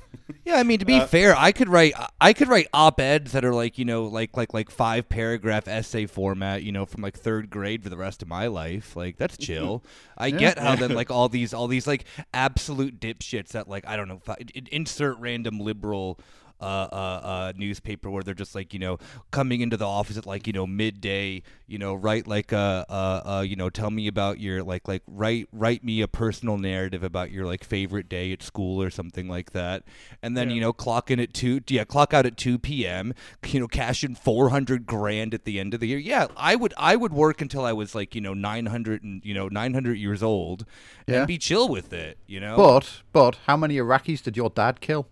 Yeah, 0.46 0.56
I 0.56 0.62
mean 0.62 0.78
to 0.78 0.84
be 0.84 0.96
uh, 0.96 1.06
fair, 1.06 1.36
I 1.36 1.52
could 1.52 1.68
write 1.68 1.94
I 2.20 2.32
could 2.32 2.48
write 2.48 2.68
op 2.72 3.00
eds 3.00 3.32
that 3.32 3.44
are 3.44 3.54
like 3.54 3.78
you 3.78 3.84
know 3.84 4.04
like 4.04 4.36
like 4.36 4.54
like 4.54 4.70
five 4.70 5.08
paragraph 5.08 5.68
essay 5.68 6.06
format, 6.06 6.62
you 6.62 6.72
know, 6.72 6.86
from 6.86 7.02
like 7.02 7.18
third 7.18 7.50
grade 7.50 7.82
for 7.82 7.88
the 7.88 7.96
rest 7.96 8.22
of 8.22 8.28
my 8.28 8.46
life. 8.46 8.96
Like 8.96 9.16
that's 9.16 9.36
mm-hmm. 9.36 9.52
chill. 9.52 9.84
I 10.16 10.30
get 10.30 10.58
how 10.58 10.76
then 10.76 10.94
like 10.94 11.10
all 11.10 11.28
these 11.28 11.52
all 11.52 11.66
these 11.66 11.86
like 11.86 12.04
absolute 12.32 13.00
dipshits 13.00 13.48
that 13.48 13.68
like 13.68 13.86
I 13.86 13.96
don't 13.96 14.08
know 14.08 14.22
insert 14.70 15.18
random 15.18 15.60
liberal. 15.60 16.18
Uh, 16.64 17.20
uh, 17.32 17.52
newspaper 17.56 18.10
where 18.10 18.22
they're 18.22 18.34
just 18.34 18.54
like 18.54 18.72
you 18.72 18.78
know 18.80 18.98
coming 19.30 19.60
into 19.60 19.76
the 19.76 19.86
office 19.86 20.16
at 20.16 20.26
like 20.26 20.46
you 20.46 20.52
know 20.52 20.66
midday 20.66 21.42
you 21.66 21.78
know 21.78 21.94
write 21.94 22.26
like 22.26 22.52
a 22.52 22.86
uh, 22.88 23.22
uh 23.38 23.40
you 23.46 23.56
know 23.56 23.68
tell 23.70 23.90
me 23.90 24.06
about 24.06 24.38
your 24.40 24.62
like 24.62 24.86
like 24.88 25.02
write 25.06 25.48
write 25.52 25.82
me 25.84 26.00
a 26.00 26.08
personal 26.08 26.56
narrative 26.58 27.02
about 27.02 27.30
your 27.30 27.44
like 27.46 27.64
favorite 27.64 28.08
day 28.08 28.32
at 28.32 28.42
school 28.42 28.82
or 28.82 28.90
something 28.90 29.28
like 29.28 29.50
that 29.52 29.82
and 30.22 30.36
then 30.36 30.48
Yeah. 30.48 30.54
you 30.56 30.60
know 30.62 30.72
clock 30.72 31.10
in 31.10 31.20
at 31.20 31.34
2 31.34 31.60
yeah 31.68 31.84
clock 31.84 32.14
out 32.14 32.24
at 32.26 32.36
2 32.36 32.58
p.m 32.58 33.12
you 33.46 33.60
know 33.60 33.68
cash 33.68 34.02
in 34.04 34.14
400 34.14 34.86
grand 34.86 35.34
at 35.34 35.44
the 35.44 35.60
end 35.60 35.74
of 35.74 35.80
the 35.80 35.88
year 35.88 35.98
yeah 35.98 36.26
i 36.36 36.54
would 36.56 36.72
i 36.76 36.96
would 36.96 37.12
work 37.12 37.40
until 37.42 37.64
i 37.64 37.72
was 37.72 37.94
like 37.94 38.14
you 38.14 38.20
know 38.20 38.34
900 38.34 39.02
and 39.02 39.24
you 39.24 39.34
know 39.34 39.48
900 39.48 39.94
years 39.98 40.22
old 40.22 40.64
Yeah. 41.06 41.18
and 41.18 41.26
be 41.26 41.38
chill 41.38 41.68
with 41.68 41.92
it 41.92 42.18
you 42.26 42.40
know 42.40 42.56
But 42.56 43.02
but 43.12 43.36
how 43.46 43.56
many 43.56 43.76
Iraqis 43.76 44.22
did 44.22 44.36
your 44.36 44.50
dad 44.50 44.80
kill? 44.80 45.06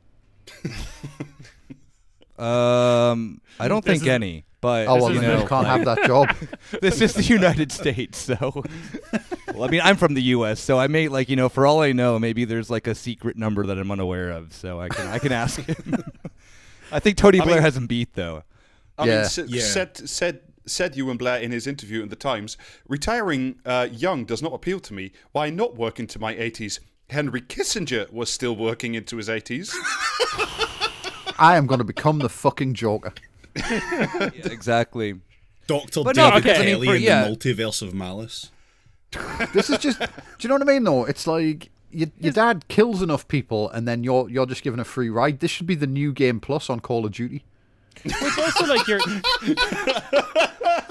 Um 2.38 3.40
i 3.61 3.68
don't 3.68 3.85
This 3.85 3.92
think 3.98 4.02
is- 4.02 4.09
any 4.09 4.44
but 4.61 4.87
Oh 4.87 4.94
well, 4.94 5.12
you 5.12 5.18
then 5.20 5.28
know, 5.31 5.42
you 5.42 5.48
can't 5.48 5.66
have 5.66 5.85
that 5.87 6.05
job. 6.07 6.28
this 6.81 7.00
is 7.00 7.14
the 7.14 7.22
United 7.24 7.72
States, 7.72 8.16
so. 8.16 8.62
well, 9.52 9.64
I 9.64 9.66
mean, 9.66 9.81
I'm 9.83 9.96
from 9.96 10.14
the 10.14 10.22
U.S., 10.37 10.61
so 10.61 10.78
I 10.78 10.87
may 10.87 11.09
like 11.09 11.28
you 11.28 11.35
know, 11.35 11.48
for 11.48 11.66
all 11.66 11.81
I 11.83 11.90
know, 11.90 12.16
maybe 12.20 12.44
there's 12.44 12.70
like 12.70 12.87
a 12.87 12.94
secret 12.94 13.37
number 13.37 13.66
that 13.66 13.76
I'm 13.76 13.90
unaware 13.90 14.31
of, 14.31 14.52
so 14.52 14.81
I 14.81 14.88
can 14.88 15.09
I 15.09 15.18
can 15.18 15.33
ask 15.33 15.59
him. 15.61 15.96
I 16.92 17.00
think 17.00 17.16
Tony 17.16 17.40
I 17.40 17.44
Blair 17.44 17.57
mean- 17.57 17.64
has 17.64 17.76
him 17.76 17.88
beat 17.88 18.14
though. 18.14 18.44
I 18.96 19.07
Yeah. 19.07 19.11
mean, 19.16 19.24
s- 19.24 19.38
Yeah. 19.48 19.62
said 19.64 19.96
said 20.09 20.40
said 20.64 20.94
Euan 20.94 21.18
Blair 21.18 21.40
in 21.40 21.50
his 21.50 21.66
interview 21.66 22.00
in 22.00 22.09
the 22.09 22.14
Times, 22.14 22.57
retiring 22.87 23.57
uh, 23.66 23.88
young 23.90 24.24
does 24.24 24.42
not 24.42 24.52
appeal 24.55 24.78
to 24.78 24.94
me. 24.94 25.11
Why 25.33 25.50
not 25.50 25.74
work 25.74 25.98
into 25.98 26.20
my 26.20 26.35
80s? 26.37 26.78
Henry 27.12 27.40
Kissinger 27.42 28.11
was 28.12 28.31
still 28.31 28.57
working 28.57 28.94
into 28.94 29.16
his 29.18 29.29
80s. 29.29 29.72
I 31.38 31.57
am 31.57 31.66
going 31.66 31.79
to 31.79 31.85
become 31.85 32.18
the 32.18 32.29
fucking 32.29 32.75
Joker. 32.75 33.12
Yeah, 33.55 34.31
exactly. 34.44 35.20
Doctor 35.66 36.05
But 36.05 36.16
no, 36.16 36.31
David 36.31 36.46
okay, 36.46 36.55
I 36.55 36.64
mean, 36.64 36.75
Kelly 36.75 36.87
for- 36.87 36.96
in 36.96 37.03
yeah. 37.03 37.25
the 37.25 37.37
multiverse 37.37 37.83
of 37.83 37.94
malice. 37.94 38.51
This 39.53 39.68
is 39.68 39.79
just. 39.79 40.01
do 40.01 40.07
you 40.40 40.48
know 40.48 40.55
what 40.55 40.62
I 40.62 40.72
mean? 40.72 40.85
Though 40.85 41.05
it's 41.05 41.27
like 41.27 41.70
your, 41.90 42.09
your 42.18 42.33
dad 42.33 42.66
kills 42.68 43.03
enough 43.03 43.29
people, 43.29 43.68
and 43.70 43.87
then 43.87 44.03
you're 44.03 44.29
you're 44.31 44.46
just 44.46 44.62
given 44.62 44.81
a 44.81 44.85
free 44.85 45.11
ride. 45.11 45.40
This 45.40 45.51
should 45.51 45.66
be 45.66 45.75
the 45.75 45.87
new 45.87 46.12
game 46.14 46.40
plus 46.40 46.70
on 46.70 46.81
Call 46.81 47.05
of 47.05 47.12
Duty. 47.12 47.44
it's 48.05 48.38
also 48.38 48.66
like 48.66 48.88
you're. 48.88 49.01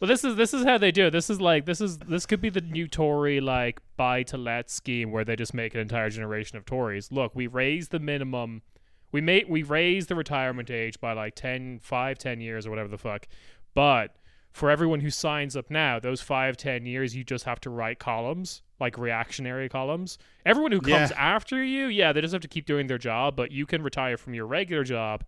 well, 0.00 0.08
this 0.08 0.24
is 0.24 0.36
this 0.36 0.54
is 0.54 0.64
how 0.64 0.78
they 0.78 0.90
do 0.92 1.06
it. 1.06 1.10
This 1.10 1.28
is 1.30 1.40
like 1.40 1.64
this 1.66 1.80
is 1.80 1.98
this 1.98 2.26
could 2.26 2.40
be 2.40 2.50
the 2.50 2.60
new 2.60 2.86
Tory 2.88 3.40
like 3.40 3.80
buy 3.96 4.22
to 4.24 4.36
let 4.36 4.70
scheme 4.70 5.10
where 5.10 5.24
they 5.24 5.36
just 5.36 5.54
make 5.54 5.74
an 5.74 5.80
entire 5.80 6.10
generation 6.10 6.56
of 6.56 6.64
Tories. 6.64 7.10
Look, 7.12 7.34
we 7.34 7.46
raised 7.46 7.90
the 7.90 7.98
minimum. 7.98 8.62
We 9.10 9.20
made 9.20 9.46
we 9.48 9.62
raised 9.62 10.08
the 10.08 10.14
retirement 10.14 10.70
age 10.70 11.00
by 11.00 11.12
like 11.14 11.34
10, 11.34 11.80
5, 11.82 12.18
10 12.18 12.40
years 12.40 12.66
or 12.66 12.70
whatever 12.70 12.88
the 12.88 12.98
fuck. 12.98 13.26
But 13.74 14.14
for 14.52 14.70
everyone 14.70 15.00
who 15.00 15.10
signs 15.10 15.56
up 15.56 15.70
now, 15.70 16.00
those 16.00 16.20
five, 16.20 16.56
10 16.56 16.84
years, 16.86 17.14
you 17.14 17.22
just 17.22 17.44
have 17.44 17.60
to 17.60 17.70
write 17.70 17.98
columns, 17.98 18.62
like 18.80 18.98
reactionary 18.98 19.68
columns. 19.68 20.18
Everyone 20.44 20.72
who 20.72 20.80
comes 20.80 21.10
Yeah. 21.10 21.16
after 21.16 21.62
you, 21.62 21.86
yeah, 21.86 22.12
they 22.12 22.20
just 22.22 22.32
have 22.32 22.42
to 22.42 22.48
keep 22.48 22.66
doing 22.66 22.86
their 22.86 22.98
job, 22.98 23.36
but 23.36 23.52
you 23.52 23.66
can 23.66 23.82
retire 23.82 24.16
from 24.16 24.34
your 24.34 24.46
regular 24.46 24.84
job 24.84 25.22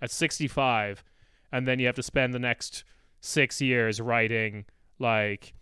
at 0.00 0.10
65 0.10 1.02
and 1.50 1.66
then 1.66 1.78
you 1.78 1.86
have 1.86 1.94
to 1.96 2.02
spend 2.02 2.34
the 2.34 2.38
next 2.38 2.84
six 3.20 3.60
years 3.60 4.00
writing 4.00 4.64
like 4.98 5.54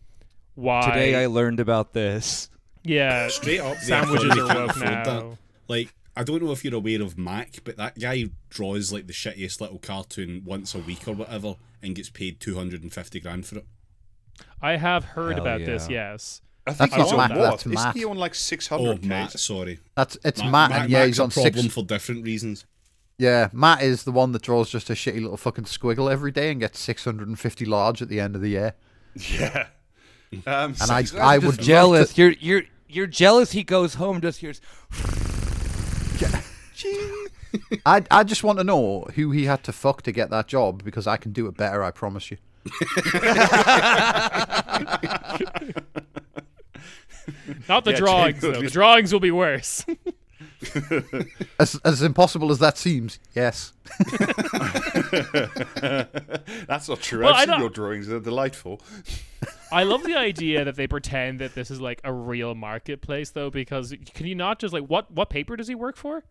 why 0.54 0.82
Today 0.86 1.22
I 1.22 1.26
learned 1.26 1.60
about 1.60 1.92
this. 1.92 2.48
yeah 2.84 3.28
Straight 3.30 3.60
up, 3.60 3.76
sandwiches 3.78 4.30
are 4.32 4.34
can't 4.46 4.58
woke 4.58 4.70
afford 4.70 4.88
that. 4.88 5.06
now 5.06 5.38
Like, 5.68 5.94
I 6.16 6.22
don't 6.22 6.42
know 6.42 6.52
if 6.52 6.64
you're 6.64 6.74
aware 6.74 7.02
of 7.02 7.18
Mac, 7.18 7.58
but 7.64 7.76
that 7.76 7.98
guy 7.98 8.26
draws 8.50 8.92
like 8.92 9.06
the 9.08 9.12
shittiest 9.12 9.60
little 9.60 9.78
cartoon 9.78 10.42
once 10.44 10.74
a 10.74 10.78
week 10.78 11.08
or 11.08 11.12
whatever, 11.14 11.56
and 11.82 11.94
gets 11.96 12.10
paid 12.10 12.38
two 12.38 12.54
hundred 12.54 12.82
and 12.82 12.92
fifty 12.92 13.18
grand 13.18 13.46
for 13.46 13.58
it. 13.58 13.66
i 14.62 14.76
have 14.76 15.04
heard 15.04 15.32
Hell 15.36 15.42
about 15.42 15.64
this 15.64 15.88
yes 15.88 16.40
I 16.66 16.72
think 16.72 16.92
That's 16.92 17.02
he's 17.10 17.12
not 17.12 17.20
on 17.24 17.28
Matt, 17.28 17.38
what? 17.38 17.50
that's 17.50 17.66
Isn't 17.66 17.74
Matt. 17.74 17.94
he 17.96 18.04
on 18.06 18.16
like 18.16 18.30
Oh, 18.30 18.34
600 18.34 19.04
Matt, 19.04 19.32
sorry. 19.38 19.80
That's 19.96 20.16
it's 20.24 20.40
Matt, 20.40 20.50
Matt, 20.52 20.70
Matt- 20.70 20.80
and 20.82 20.90
yeah, 20.90 20.98
Mac's 21.00 21.06
he's 21.08 21.18
a 21.18 21.22
on 21.24 21.30
problem 21.30 21.54
six. 21.64 21.74
for 21.74 21.84
different 21.84 22.24
reasons. 22.24 22.64
Yeah, 23.18 23.48
Matt 23.52 23.82
is 23.82 24.02
the 24.04 24.10
one 24.12 24.32
that 24.32 24.42
draws 24.42 24.70
just 24.70 24.90
a 24.90 24.94
shitty 24.94 25.20
little 25.22 25.36
fucking 25.36 25.64
squiggle 25.64 26.10
every 26.10 26.32
day 26.32 26.50
and 26.50 26.58
gets 26.60 26.80
650 26.80 27.64
large 27.64 28.02
at 28.02 28.08
the 28.08 28.18
end 28.20 28.34
of 28.34 28.40
the 28.42 28.48
year. 28.50 28.74
Yeah. 29.16 29.66
Um, 30.48 30.74
And 30.80 30.90
I, 30.90 31.04
so- 31.04 31.18
I 31.18 31.38
would 31.38 31.60
jealous. 31.60 32.14
to- 32.14 32.20
You're 32.22 32.32
you're 32.40 32.62
you're 32.88 33.06
jealous. 33.06 33.52
He 33.52 33.62
goes 33.62 33.94
home 33.94 34.20
just 34.20 34.40
hears. 34.40 34.60
I, 37.86 38.02
I 38.10 38.24
just 38.24 38.42
want 38.42 38.58
to 38.58 38.64
know 38.64 39.06
who 39.14 39.30
he 39.30 39.44
had 39.44 39.62
to 39.62 39.72
fuck 39.72 40.02
to 40.02 40.10
get 40.10 40.30
that 40.30 40.48
job 40.48 40.82
because 40.82 41.06
I 41.06 41.18
can 41.18 41.30
do 41.32 41.46
it 41.46 41.56
better. 41.56 41.84
I 41.84 41.92
promise 41.92 42.32
you. 42.32 42.38
not 47.68 47.84
the 47.84 47.92
Yeah, 47.92 47.96
drawings 47.98 48.40
though 48.40 48.60
the 48.60 48.70
drawings 48.70 49.12
will 49.12 49.20
be 49.20 49.30
worse 49.30 49.84
As 51.58 51.80
as 51.84 52.02
impossible 52.02 52.50
as 52.50 52.58
that 52.58 52.76
seems, 52.78 53.18
yes. 53.34 53.72
That's 56.66 56.88
not 56.88 57.00
true. 57.00 57.24
Well, 57.24 57.32
I 57.34 57.38
I've 57.38 57.40
seen 57.40 57.48
don't- 57.50 57.60
your 57.60 57.70
drawings. 57.70 58.06
They're 58.08 58.20
delightful. 58.20 58.80
i 59.72 59.82
love 59.82 60.02
the 60.04 60.14
idea 60.18 60.64
that 60.64 60.76
they 60.76 60.86
pretend 60.86 61.38
that 61.40 61.54
this 61.54 61.70
is 61.70 61.80
like 61.80 62.00
a 62.04 62.12
real 62.12 62.54
marketplace 62.54 63.30
though 63.30 63.50
because 63.50 63.94
can 64.14 64.26
you 64.26 64.34
not 64.34 64.58
just 64.58 64.72
like 64.72 64.84
what 64.84 65.10
what 65.10 65.28
paper 65.30 65.56
does 65.56 65.68
he 65.68 65.74
work 65.74 65.96
for 65.96 66.22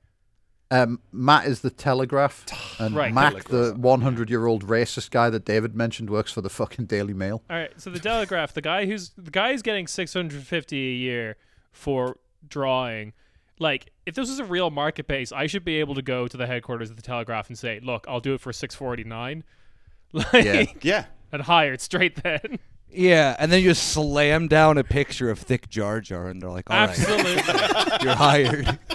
Um, 0.72 1.00
Matt 1.12 1.46
is 1.46 1.60
the 1.62 1.70
Telegraph, 1.70 2.46
and 2.80 2.96
Right, 2.96 3.14
Mac, 3.14 3.44
the 3.46 3.74
100 3.78 4.30
year 4.30 4.48
old 4.48 4.66
racist 4.68 5.12
guy 5.12 5.30
that 5.30 5.46
David 5.46 5.76
mentioned, 5.76 6.10
works 6.10 6.32
for 6.32 6.42
the 6.42 6.50
fucking 6.50 6.86
Daily 6.86 7.14
Mail. 7.14 7.44
All 7.50 7.58
right, 7.58 7.72
so 7.78 7.90
the 7.92 8.00
Telegraph, 8.00 8.54
the 8.54 8.62
guy 8.62 8.86
who's 8.86 9.12
the 9.18 9.30
guy 9.32 9.52
who's 9.52 9.62
getting 9.62 9.86
six 9.88 10.14
hundred 10.14 10.44
fifty 10.44 10.88
a 10.90 10.96
year 10.96 11.36
for 11.72 12.18
drawing, 12.48 13.14
like 13.60 13.92
if 14.06 14.16
this 14.16 14.30
was 14.30 14.40
a 14.40 14.46
real 14.46 14.70
marketplace, 14.70 15.32
I 15.32 15.48
should 15.48 15.64
be 15.64 15.80
able 15.80 15.96
to 15.96 16.02
go 16.02 16.28
to 16.28 16.38
the 16.38 16.48
headquarters 16.48 16.90
of 16.90 16.96
the 16.96 17.02
Telegraph 17.02 17.48
and 17.50 17.58
say, 17.58 17.80
"Look, 17.82 18.06
I'll 18.08 18.20
do 18.20 18.34
it 18.34 18.42
for 18.42 18.52
six 18.54 18.76
forty 18.76 19.04
nine, 19.04 19.44
like 20.14 20.32
Yeah. 20.34 20.66
Yeah. 20.82 21.06
and 21.32 21.42
hire 21.44 21.74
it 21.74 21.82
straight 21.82 22.22
then." 22.24 22.60
Yeah, 22.96 23.36
and 23.40 23.52
then 23.52 23.64
you 23.64 23.70
just 23.70 23.92
slam 23.92 24.48
down 24.48 24.78
a 24.78 24.84
picture 24.84 25.30
of 25.32 25.40
thick 25.40 25.68
Jar 25.68 26.00
Jar, 26.00 26.28
and 26.28 26.40
they're 26.42 26.52
like, 26.52 26.70
"All 26.70 26.78
right, 26.78 26.90
Absolutely, 26.90 27.34
you're 28.04 28.16
hired." 28.16 28.80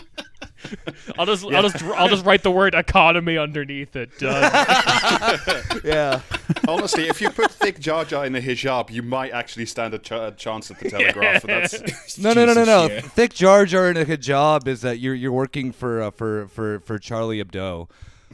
I'll 1.19 1.27
just 1.27 1.45
I'll 1.45 1.63
just 1.63 1.83
I'll 1.83 2.09
just 2.09 2.25
write 2.25 2.43
the 2.43 2.51
word 2.51 2.75
economy 2.75 3.39
underneath 3.39 3.97
it. 3.97 4.19
Done. 4.19 4.43
yeah. 5.85 6.21
Honestly, 6.67 7.09
if 7.09 7.21
you 7.21 7.31
put 7.31 7.51
thick 7.51 7.79
Jar 7.81 8.05
Jar 8.05 8.27
in 8.27 8.35
a 8.37 8.41
hijab, 8.41 8.91
you 8.91 9.03
might 9.03 9.33
actually 9.33 9.67
stand 9.67 9.95
a, 9.95 9.99
ch- 9.99 10.13
a 10.13 10.35
chance 10.37 10.71
at 10.71 10.79
the 10.79 10.91
Telegraph. 10.91 11.45
And 11.45 11.63
that's 11.63 12.19
No, 12.19 12.33
no, 12.33 12.45
no, 12.45 12.55
no, 12.55 12.65
no. 12.65 12.87
Yeah. 12.89 13.01
Thick 13.01 13.35
Jar 13.35 13.65
Jar 13.67 13.91
in 13.91 13.97
a 13.97 14.05
hijab 14.05 14.67
is 14.67 14.81
that 14.83 14.99
you're 14.99 15.15
you're 15.15 15.33
working 15.33 15.73
for 15.73 16.03
uh, 16.03 16.11
for 16.11 16.49
for 16.49 16.81
for 16.81 16.99
Charlie 16.99 17.43
Hebdo. 17.43 17.89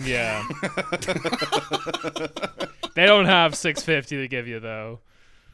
yeah. 0.05 0.45
they 2.95 3.07
don't 3.07 3.27
have 3.27 3.55
six 3.55 3.83
fifty 3.83 4.17
to 4.17 4.29
give 4.29 4.49
you 4.49 4.61
though. 4.61 5.01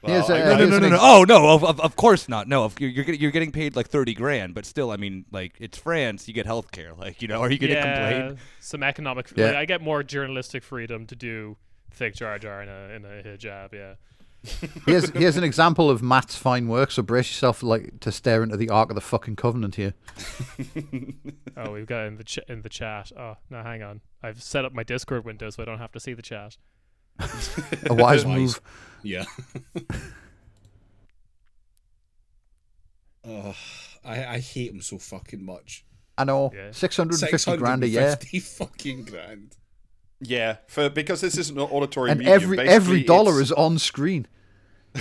Here's 0.03 0.29
Well, 0.29 0.39
a- 0.39 0.41
I- 0.41 0.55
uh, 0.55 0.57
No, 0.59 0.65
no, 0.65 0.71
no, 0.71 0.79
no, 0.79 0.89
no. 0.91 0.99
Oh 1.01 1.25
no, 1.29 1.51
of, 1.51 1.63
of, 1.65 1.81
of 1.81 1.97
course 1.97 2.29
not. 2.29 2.49
No, 2.49 2.65
of, 2.65 2.79
you're 2.81 2.89
you're 2.91 3.05
getting, 3.05 3.21
you're 3.21 3.31
getting 3.31 3.53
paid 3.53 3.77
like 3.77 3.89
thirty 3.89 4.15
grand, 4.15 4.55
but 4.55 4.65
still, 4.65 4.91
I 4.91 4.97
mean, 4.97 5.27
like 5.31 5.55
it's 5.61 5.77
France, 5.79 6.27
you 6.27 6.35
get 6.35 6.47
health 6.47 6.71
care. 6.73 6.95
Like 6.95 7.21
you 7.21 7.29
know, 7.29 7.41
are 7.41 7.51
you 7.51 7.59
gonna 7.59 7.75
yeah, 7.75 8.11
complain? 8.19 8.39
some 8.61 8.83
economic. 8.83 9.31
Yeah. 9.37 9.47
Like, 9.49 9.57
I 9.57 9.65
get 9.67 9.83
more 9.83 10.03
journalistic 10.03 10.63
freedom 10.63 11.07
to 11.07 11.15
do 11.17 11.57
thick 11.91 12.15
Jar 12.15 12.39
Jar 12.39 12.63
in 12.63 12.69
a 12.69 12.95
in 12.95 13.05
a 13.05 13.23
hijab. 13.23 13.73
Yeah. 13.75 13.95
Here's 14.87 15.11
here's 15.11 15.37
an 15.37 15.45
example 15.45 15.91
of 15.91 16.03
Matt's 16.03 16.35
fine 16.35 16.67
work. 16.67 16.91
So 16.93 17.03
brace 17.03 17.29
yourself 17.29 17.63
like 17.63 18.01
to 18.01 18.11
stare 18.11 18.43
into 18.43 18.57
the 18.57 18.71
Ark 18.71 18.89
of 18.89 18.95
the 18.95 19.03
fucking 19.03 19.37
Covenant 19.37 19.75
here. 19.75 19.93
Oh, 21.57 21.73
we've 21.73 21.85
got 21.87 22.05
it 22.05 22.07
in 22.07 22.17
the 22.17 22.25
ch- 22.25 22.39
in 22.49 22.63
the 22.63 22.71
chat. 22.71 23.13
Oh, 23.19 23.37
no, 23.51 23.63
hang 23.63 23.83
on. 23.83 24.01
I've 24.23 24.43
set 24.43 24.65
up 24.65 24.73
my 24.73 24.83
Discord 24.83 25.27
window 25.27 25.51
so 25.51 25.63
I 25.63 25.67
don't 25.67 25.79
have 25.79 25.93
to 25.93 26.01
see 26.01 26.15
the 26.15 26.23
chat. 26.23 26.57
A 27.19 27.95
wise 27.95 28.25
Wise. 28.25 28.39
move. 28.39 28.61
Yeah. 29.03 29.25
oh, 33.27 33.55
I, 34.05 34.25
I 34.27 34.39
hate 34.39 34.71
him 34.71 34.81
so 34.81 34.99
fucking 34.99 35.45
much. 35.45 35.85
I 36.19 36.25
know. 36.25 36.51
Yeah. 36.55 36.71
650 36.73 37.57
grand 37.57 37.83
a 37.85 37.89
year. 37.89 38.17
fucking 38.41 39.05
grand. 39.05 39.57
Yeah, 40.23 40.57
for 40.69 40.91
because 40.91 41.23
this 41.23 41.39
isn't 41.39 41.57
an 41.59 41.65
auditory 41.65 42.11
And 42.11 42.19
medium. 42.19 42.35
every 42.43 42.59
every 42.69 43.03
dollar 43.05 43.33
it's- 43.41 43.47
is 43.47 43.53
on 43.53 43.79
screen. 43.79 44.27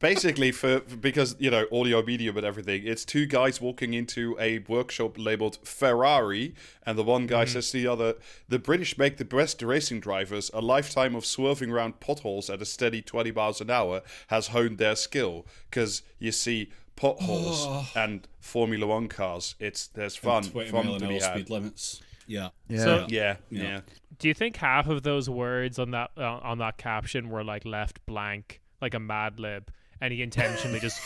basically 0.00 0.50
for 0.50 0.80
because 0.80 1.36
you 1.38 1.50
know 1.50 1.66
audio 1.72 2.02
medium 2.02 2.36
and 2.36 2.44
everything 2.46 2.82
it's 2.84 3.04
two 3.04 3.26
guys 3.26 3.60
walking 3.60 3.94
into 3.94 4.36
a 4.40 4.58
workshop 4.60 5.16
labeled 5.18 5.58
ferrari 5.62 6.54
and 6.84 6.98
the 6.98 7.02
one 7.04 7.26
guy 7.26 7.44
says 7.44 7.70
to 7.70 7.76
the 7.78 7.86
other 7.86 8.14
the 8.48 8.58
british 8.58 8.96
make 8.98 9.18
the 9.18 9.24
best 9.24 9.62
racing 9.62 10.00
drivers 10.00 10.50
a 10.54 10.60
lifetime 10.60 11.14
of 11.14 11.24
swerving 11.24 11.70
around 11.70 12.00
potholes 12.00 12.48
at 12.50 12.60
a 12.62 12.64
steady 12.64 13.02
20 13.02 13.30
miles 13.32 13.60
an 13.60 13.70
hour 13.70 14.00
has 14.28 14.48
honed 14.48 14.78
their 14.78 14.96
skill 14.96 15.46
because 15.68 16.02
you 16.18 16.32
see 16.32 16.70
potholes 16.96 17.88
and 17.94 18.26
formula 18.40 18.86
one 18.86 19.06
cars 19.06 19.54
it's 19.60 19.86
there's 19.88 20.16
fun 20.16 20.42
20 20.42 20.70
fun 20.70 20.86
to 20.86 20.92
an 20.94 20.98
be 21.00 21.04
hour 21.06 21.12
had. 21.12 21.34
speed 21.34 21.50
limits. 21.50 22.02
Yeah. 22.26 22.50
Yeah. 22.68 22.78
So- 22.84 23.06
yeah 23.08 23.36
Yeah. 23.50 23.62
yeah 23.62 23.80
Do 24.18 24.28
you 24.28 24.34
think 24.34 24.56
half 24.56 24.86
of 24.88 25.02
those 25.02 25.28
words 25.28 25.78
on 25.78 25.90
that 25.90 26.10
uh, 26.16 26.38
on 26.42 26.58
that 26.58 26.78
caption 26.78 27.28
were 27.28 27.42
like 27.44 27.64
left 27.64 28.04
blank, 28.06 28.60
like 28.80 28.94
a 28.94 29.00
Mad 29.00 29.40
Lib, 29.40 29.70
and 30.00 30.12
he 30.12 30.22
intentionally 30.22 30.80
just 30.80 31.00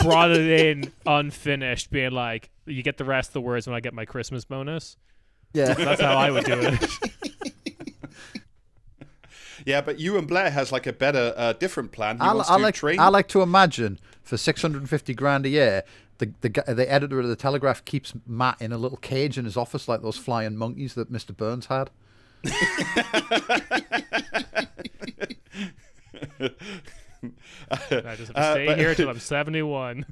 brought 0.00 0.30
it 0.30 0.60
in 0.60 0.92
unfinished, 1.06 1.90
being 1.90 2.12
like, 2.12 2.50
"You 2.66 2.82
get 2.82 2.96
the 2.96 3.04
rest 3.04 3.30
of 3.30 3.34
the 3.34 3.40
words 3.40 3.66
when 3.66 3.76
I 3.76 3.80
get 3.80 3.94
my 3.94 4.04
Christmas 4.04 4.44
bonus." 4.44 4.96
Yeah. 5.52 5.74
That's 5.74 6.00
how 6.00 6.16
I 6.16 6.30
would 6.30 6.44
do 6.44 6.58
it. 6.58 6.84
yeah 9.64 9.80
but 9.80 9.98
Euan 9.98 10.26
Blair 10.26 10.50
has 10.50 10.72
like 10.72 10.86
a 10.86 10.92
better 10.92 11.32
uh, 11.36 11.52
different 11.54 11.90
plan 11.90 12.16
he 12.16 12.22
I, 12.22 12.34
wants 12.34 12.50
I 12.50 12.58
to 12.58 12.62
like 12.62 12.74
train 12.74 12.98
I 12.98 13.08
like 13.08 13.28
to 13.28 13.40
imagine 13.40 13.98
for 14.24 14.36
650 14.36 15.14
grand 15.14 15.46
a 15.46 15.50
year, 15.50 15.84
the 16.18 16.32
the 16.40 16.48
the 16.74 16.90
editor 16.90 17.20
of 17.20 17.28
the 17.28 17.36
Telegraph 17.36 17.84
keeps 17.84 18.14
Matt 18.26 18.60
in 18.60 18.72
a 18.72 18.78
little 18.78 18.98
cage 18.98 19.38
in 19.38 19.44
his 19.44 19.56
office 19.56 19.86
like 19.86 20.02
those 20.02 20.16
flying 20.16 20.56
monkeys 20.56 20.94
that 20.94 21.12
Mr. 21.12 21.36
Burns 21.36 21.66
had. 21.66 21.90
I 27.70 27.76
just 27.76 27.92
have 27.92 28.16
to 28.28 28.38
Uh, 28.38 28.52
stay 28.54 28.66
but- 28.66 28.78
here 28.78 28.94
till 28.94 29.08
I'm 29.10 29.18
71. 29.20 30.06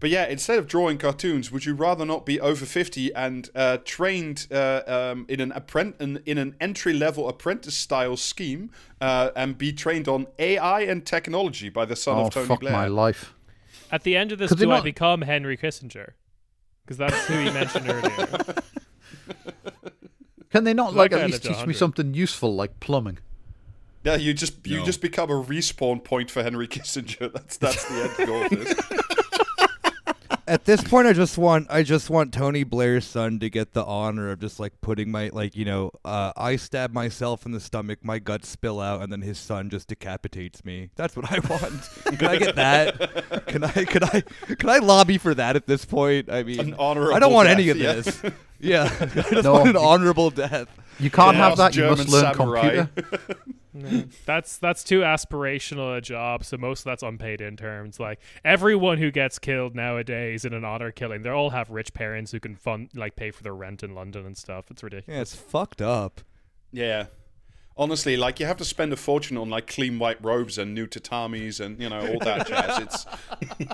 But 0.00 0.10
yeah, 0.10 0.26
instead 0.26 0.58
of 0.58 0.66
drawing 0.66 0.98
cartoons, 0.98 1.52
would 1.52 1.64
you 1.64 1.74
rather 1.74 2.04
not 2.04 2.26
be 2.26 2.40
over 2.40 2.66
fifty 2.66 3.14
and 3.14 3.48
uh, 3.54 3.78
trained 3.84 4.48
uh, 4.50 4.82
um, 4.88 5.26
in 5.28 5.38
an 5.40 5.52
apprent- 5.52 5.94
in, 6.00 6.20
in 6.26 6.38
an 6.38 6.56
entry 6.60 6.92
level 6.92 7.28
apprentice 7.28 7.76
style 7.76 8.16
scheme 8.16 8.72
uh, 9.00 9.30
and 9.36 9.56
be 9.56 9.72
trained 9.72 10.08
on 10.08 10.26
AI 10.40 10.80
and 10.80 11.06
technology 11.06 11.68
by 11.68 11.84
the 11.84 11.94
son 11.94 12.18
Oh 12.18 12.22
of 12.26 12.30
Tony 12.34 12.46
fuck 12.48 12.58
Blair? 12.60 12.72
my 12.72 12.88
life! 12.88 13.32
At 13.92 14.02
the 14.02 14.16
end 14.16 14.32
of 14.32 14.40
this, 14.40 14.48
Could 14.48 14.58
they 14.58 14.64
do 14.64 14.72
I 14.72 14.80
become 14.80 15.20
Henry 15.22 15.56
Kissinger? 15.56 16.14
Because 16.84 16.96
that's 16.96 17.24
who 17.26 17.34
he 17.38 17.44
mentioned 17.52 17.88
earlier. 17.88 18.54
Can 20.52 20.64
they 20.64 20.74
not 20.74 20.94
Like 20.94 21.12
like, 21.12 21.20
at 21.22 21.26
least 21.26 21.42
to 21.44 21.48
teach 21.54 21.66
me 21.66 21.74
something 21.74 22.14
useful 22.14 22.54
like 22.54 22.78
plumbing? 22.80 23.18
Yeah, 24.04 24.16
you 24.16 24.34
just 24.34 24.66
you 24.66 24.78
No. 24.78 24.84
just 24.84 25.00
become 25.00 25.30
a 25.30 25.34
respawn 25.42 26.02
point 26.04 26.30
for 26.30 26.42
Henry 26.42 26.68
Kissinger. 26.68 27.32
That's 27.34 27.56
that's 27.56 27.84
the 27.88 28.02
end 28.18 28.26
goal 28.28 28.42
of 28.44 28.50
this. 28.50 28.74
At 30.44 30.64
this 30.64 30.82
point, 30.82 31.06
I 31.06 31.12
just 31.12 31.38
want 31.38 31.68
I 31.70 31.84
just 31.84 32.10
want 32.10 32.34
Tony 32.34 32.64
Blair's 32.64 33.06
son 33.06 33.38
to 33.38 33.48
get 33.48 33.74
the 33.74 33.84
honor 33.84 34.32
of 34.32 34.40
just 34.40 34.58
like 34.58 34.72
putting 34.80 35.10
my 35.10 35.30
like 35.32 35.54
you 35.54 35.64
know 35.64 35.92
uh, 36.04 36.32
I 36.36 36.56
stab 36.56 36.92
myself 36.92 37.46
in 37.46 37.52
the 37.52 37.60
stomach, 37.60 38.00
my 38.02 38.18
guts 38.18 38.48
spill 38.48 38.80
out, 38.80 39.02
and 39.02 39.12
then 39.12 39.22
his 39.22 39.38
son 39.38 39.70
just 39.70 39.86
decapitates 39.86 40.64
me. 40.64 40.90
That's 40.96 41.14
what 41.14 41.30
I 41.30 41.38
want. 41.48 42.18
Can 42.18 42.28
I 42.28 42.36
get 42.38 42.56
that? 42.56 43.46
Can 43.46 43.62
I 43.62 43.70
can 43.84 44.02
I 44.02 44.20
can 44.56 44.68
I 44.68 44.78
lobby 44.78 45.16
for 45.18 45.32
that 45.34 45.54
at 45.54 45.68
this 45.68 45.84
point? 45.84 46.28
I 46.28 46.42
mean, 46.42 46.58
An 46.58 46.74
honorable 46.74 47.14
I 47.14 47.20
don't 47.20 47.32
want 47.32 47.46
death, 47.46 47.58
any 47.58 47.68
of 47.68 47.76
yeah. 47.76 47.92
this. 47.92 48.22
Yeah, 48.58 48.82
I 49.00 49.06
just 49.06 49.44
No. 49.44 49.52
want 49.54 49.68
an 49.70 49.76
honorable 49.76 50.30
death. 50.30 50.68
You 51.02 51.10
can't 51.10 51.36
have 51.36 51.56
that. 51.56 51.74
You 51.74 51.84
must 51.84 52.08
learn 52.08 52.34
samurai. 52.34 52.86
computer. 52.86 54.08
that's 54.26 54.58
that's 54.58 54.84
too 54.84 55.00
aspirational 55.00 55.96
a 55.96 56.00
job, 56.00 56.44
so 56.44 56.56
most 56.56 56.80
of 56.80 56.84
that's 56.84 57.02
unpaid 57.02 57.40
interns. 57.40 57.98
Like 57.98 58.20
everyone 58.44 58.98
who 58.98 59.10
gets 59.10 59.38
killed 59.38 59.74
nowadays 59.74 60.44
in 60.44 60.52
an 60.52 60.64
honor 60.64 60.92
killing, 60.92 61.22
they 61.22 61.30
all 61.30 61.50
have 61.50 61.70
rich 61.70 61.92
parents 61.92 62.30
who 62.32 62.40
can 62.40 62.54
fund 62.54 62.90
like 62.94 63.16
pay 63.16 63.30
for 63.30 63.42
their 63.42 63.54
rent 63.54 63.82
in 63.82 63.94
London 63.94 64.26
and 64.26 64.36
stuff. 64.36 64.70
It's 64.70 64.82
ridiculous. 64.82 65.16
Yeah, 65.16 65.22
it's 65.22 65.34
fucked 65.34 65.82
up. 65.82 66.20
Yeah. 66.70 67.06
Honestly, 67.76 68.16
like 68.16 68.38
you 68.38 68.46
have 68.46 68.58
to 68.58 68.64
spend 68.64 68.92
a 68.92 68.96
fortune 68.96 69.36
on 69.38 69.48
like 69.48 69.66
clean 69.66 69.98
white 69.98 70.22
robes 70.22 70.58
and 70.58 70.74
new 70.74 70.86
tatamis 70.86 71.58
and 71.58 71.80
you 71.80 71.88
know 71.88 72.00
all 72.00 72.18
that 72.20 72.46
jazz. 72.48 72.78
It's 72.78 73.06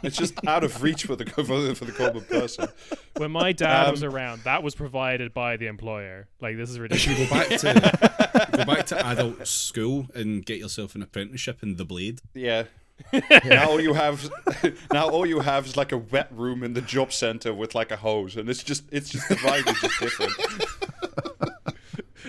it's 0.04 0.16
just 0.16 0.34
out 0.46 0.62
of 0.62 0.82
reach 0.82 1.04
for 1.04 1.16
the 1.16 1.26
for 1.26 1.42
the, 1.42 1.74
for 1.74 1.84
the 1.84 1.92
common 1.92 2.22
person. 2.24 2.68
When 3.16 3.32
my 3.32 3.52
dad 3.52 3.90
was 3.90 4.04
Um, 4.04 4.14
around, 4.14 4.42
that 4.44 4.62
was 4.62 4.74
provided 4.76 5.34
by 5.34 5.56
the 5.56 5.66
employer. 5.66 6.28
Like 6.40 6.56
this 6.56 6.70
is 6.70 6.78
ridiculous. 6.78 7.28
Go 7.28 7.34
back 7.34 7.48
to 7.48 8.48
go 8.56 8.64
back 8.64 8.86
to 8.86 9.06
adult 9.06 9.46
school 9.48 10.06
and 10.14 10.46
get 10.46 10.58
yourself 10.58 10.94
an 10.94 11.02
apprenticeship 11.02 11.62
in 11.62 11.76
the 11.76 11.84
blade. 11.84 12.20
Yeah. 12.34 12.64
Now 13.44 13.70
all 13.70 13.80
you 13.80 13.94
have 13.94 14.28
now 14.92 15.08
all 15.08 15.24
you 15.24 15.38
have 15.40 15.66
is 15.66 15.76
like 15.76 15.92
a 15.92 15.98
wet 15.98 16.28
room 16.32 16.64
in 16.64 16.74
the 16.74 16.80
job 16.82 17.12
center 17.12 17.54
with 17.54 17.74
like 17.74 17.92
a 17.92 17.96
hose, 17.96 18.36
and 18.36 18.48
it's 18.48 18.62
just 18.64 18.84
it's 18.90 19.08
just 19.10 19.28
the 19.28 19.36
vibe 19.36 19.68
is 19.68 19.80
just 19.80 20.00
different. 20.00 20.32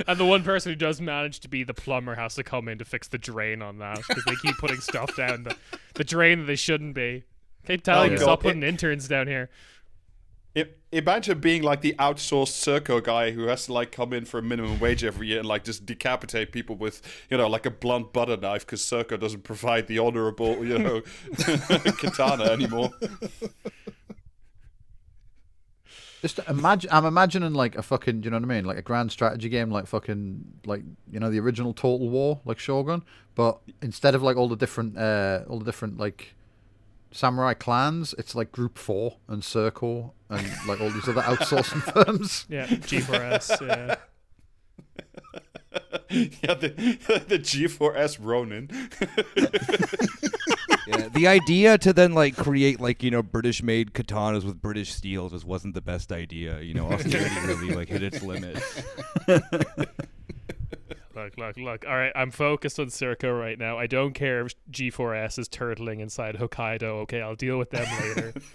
And 0.07 0.19
the 0.19 0.25
one 0.25 0.43
person 0.43 0.71
who 0.71 0.75
does 0.75 0.99
manage 1.01 1.39
to 1.41 1.47
be 1.49 1.63
the 1.63 1.73
plumber 1.73 2.15
has 2.15 2.35
to 2.35 2.43
come 2.43 2.67
in 2.67 2.77
to 2.79 2.85
fix 2.85 3.07
the 3.07 3.17
drain 3.17 3.61
on 3.61 3.77
that 3.79 3.99
because 4.07 4.23
they 4.25 4.35
keep 4.41 4.57
putting 4.57 4.79
stuff 4.79 5.15
down 5.15 5.43
the, 5.43 5.55
the 5.95 6.03
drain 6.03 6.39
that 6.39 6.45
they 6.45 6.55
shouldn't 6.55 6.93
be. 6.95 7.23
Keep 7.67 7.83
telling 7.83 8.09
Oh, 8.09 8.13
you, 8.13 8.17
God. 8.17 8.23
stop 8.23 8.41
putting 8.41 8.63
interns 8.63 9.07
down 9.07 9.27
here. 9.27 9.49
I- 10.57 10.67
imagine 10.91 11.39
being 11.39 11.61
like 11.61 11.81
the 11.81 11.93
outsourced 11.99 12.47
Serco 12.81 13.03
guy 13.03 13.29
who 13.31 13.43
has 13.43 13.67
to 13.67 13.73
like 13.73 13.91
come 13.91 14.11
in 14.13 14.25
for 14.25 14.39
a 14.39 14.41
minimum 14.41 14.79
wage 14.79 15.03
every 15.03 15.27
year 15.27 15.37
and 15.39 15.47
like 15.47 15.63
just 15.63 15.85
decapitate 15.85 16.51
people 16.51 16.75
with 16.75 17.03
you 17.29 17.37
know 17.37 17.47
like 17.47 17.67
a 17.67 17.69
blunt 17.71 18.11
butter 18.13 18.35
knife 18.35 18.65
because 18.65 18.81
Serco 18.81 19.19
doesn't 19.19 19.43
provide 19.43 19.85
the 19.85 19.99
honorable 19.99 20.65
you 20.65 20.79
know 20.79 21.01
katana 21.99 22.45
anymore. 22.45 22.89
Just 26.21 26.39
imagine. 26.49 26.89
I'm 26.91 27.05
imagining 27.05 27.53
like 27.53 27.75
a 27.77 27.81
fucking. 27.81 28.21
Do 28.21 28.25
you 28.25 28.31
know 28.31 28.37
what 28.37 28.43
I 28.43 28.55
mean? 28.55 28.65
Like 28.65 28.77
a 28.77 28.81
grand 28.81 29.11
strategy 29.11 29.47
game, 29.47 29.71
like 29.71 29.87
fucking, 29.87 30.43
like 30.65 30.81
you 31.09 31.19
know 31.19 31.29
the 31.29 31.39
original 31.39 31.73
Total 31.73 32.09
War, 32.09 32.41
like 32.45 32.59
Shogun. 32.59 33.03
But 33.35 33.59
instead 33.81 34.15
of 34.15 34.21
like 34.21 34.35
all 34.35 34.49
the 34.49 34.57
different, 34.57 34.97
uh 34.97 35.41
all 35.47 35.59
the 35.59 35.65
different 35.65 35.97
like 35.97 36.35
samurai 37.11 37.53
clans, 37.53 38.13
it's 38.17 38.35
like 38.35 38.51
Group 38.51 38.77
Four 38.77 39.17
and 39.27 39.43
Circle 39.43 40.13
and 40.29 40.45
like 40.67 40.81
all 40.81 40.89
these 40.89 41.07
other 41.07 41.21
outsourcing 41.21 41.81
firms. 42.05 42.45
Yeah, 42.49 42.67
G4S. 42.67 43.65
Yeah. 43.67 43.95
yeah, 46.09 46.53
the 46.55 47.23
the 47.27 47.39
G4S 47.39 48.17
Ronin. 48.19 48.69
Yeah, 50.89 51.07
the 51.09 51.27
idea 51.27 51.77
to 51.77 51.93
then 51.93 52.13
like 52.13 52.35
create 52.35 52.79
like 52.79 53.03
you 53.03 53.11
know 53.11 53.21
British 53.21 53.61
made 53.61 53.93
katanas 53.93 54.43
with 54.43 54.59
British 54.61 54.91
steel 54.93 55.29
just 55.29 55.45
wasn't 55.45 55.75
the 55.75 55.81
best 55.81 56.11
idea. 56.11 56.61
You 56.61 56.73
know, 56.73 56.91
austerity 56.91 57.35
really 57.45 57.75
like 57.75 57.89
hit 57.89 58.01
its 58.01 58.23
limits. 58.23 58.81
Look, 61.15 61.37
look, 61.37 61.57
look. 61.57 61.85
All 61.85 61.97
right, 61.97 62.13
I'm 62.15 62.31
focused 62.31 62.79
on 62.79 62.85
Serco 62.87 63.37
right 63.37 63.59
now. 63.59 63.77
I 63.77 63.87
don't 63.87 64.13
care 64.13 64.45
if 64.45 64.53
G4S 64.71 65.37
is 65.37 65.49
turtling 65.49 65.99
inside 65.99 66.35
Hokkaido. 66.35 66.83
Okay, 66.83 67.21
I'll 67.21 67.35
deal 67.35 67.57
with 67.57 67.71
them 67.71 67.85
later. 67.99 68.31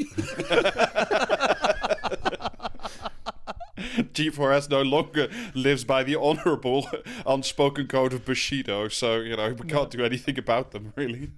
G4S 4.15 4.71
no 4.71 4.81
longer 4.81 5.29
lives 5.55 5.85
by 5.85 6.05
the 6.05 6.17
honorable 6.17 6.89
unspoken 7.27 7.87
code 7.87 8.15
of 8.15 8.25
Bushido, 8.25 8.89
so 8.89 9.17
you 9.17 9.37
know 9.37 9.53
we 9.53 9.69
can't 9.69 9.91
do 9.91 10.03
anything 10.03 10.39
about 10.39 10.71
them 10.71 10.95
really. 10.97 11.33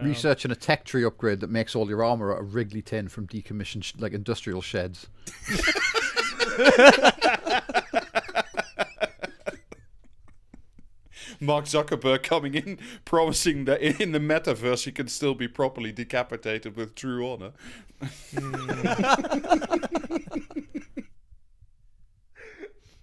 No. 0.00 0.08
Researching 0.08 0.50
a 0.50 0.56
tech 0.56 0.84
tree 0.84 1.04
upgrade 1.04 1.40
that 1.40 1.50
makes 1.50 1.74
all 1.74 1.88
your 1.88 2.04
armor 2.04 2.32
out 2.32 2.40
of 2.40 2.54
Wrigley 2.54 2.82
tin 2.82 3.08
from 3.08 3.26
decommissioned 3.26 3.84
sh- 3.84 3.94
like 3.98 4.12
industrial 4.12 4.62
sheds. 4.62 5.08
Mark 11.40 11.66
Zuckerberg 11.66 12.22
coming 12.22 12.54
in, 12.54 12.78
promising 13.04 13.64
that 13.66 13.80
in 13.80 14.12
the 14.12 14.18
metaverse 14.18 14.84
he 14.84 14.92
can 14.92 15.08
still 15.08 15.34
be 15.34 15.48
properly 15.48 15.92
decapitated 15.92 16.76
with 16.76 16.94
true 16.94 17.28
honor. 17.28 17.52
Hmm. 18.36 18.70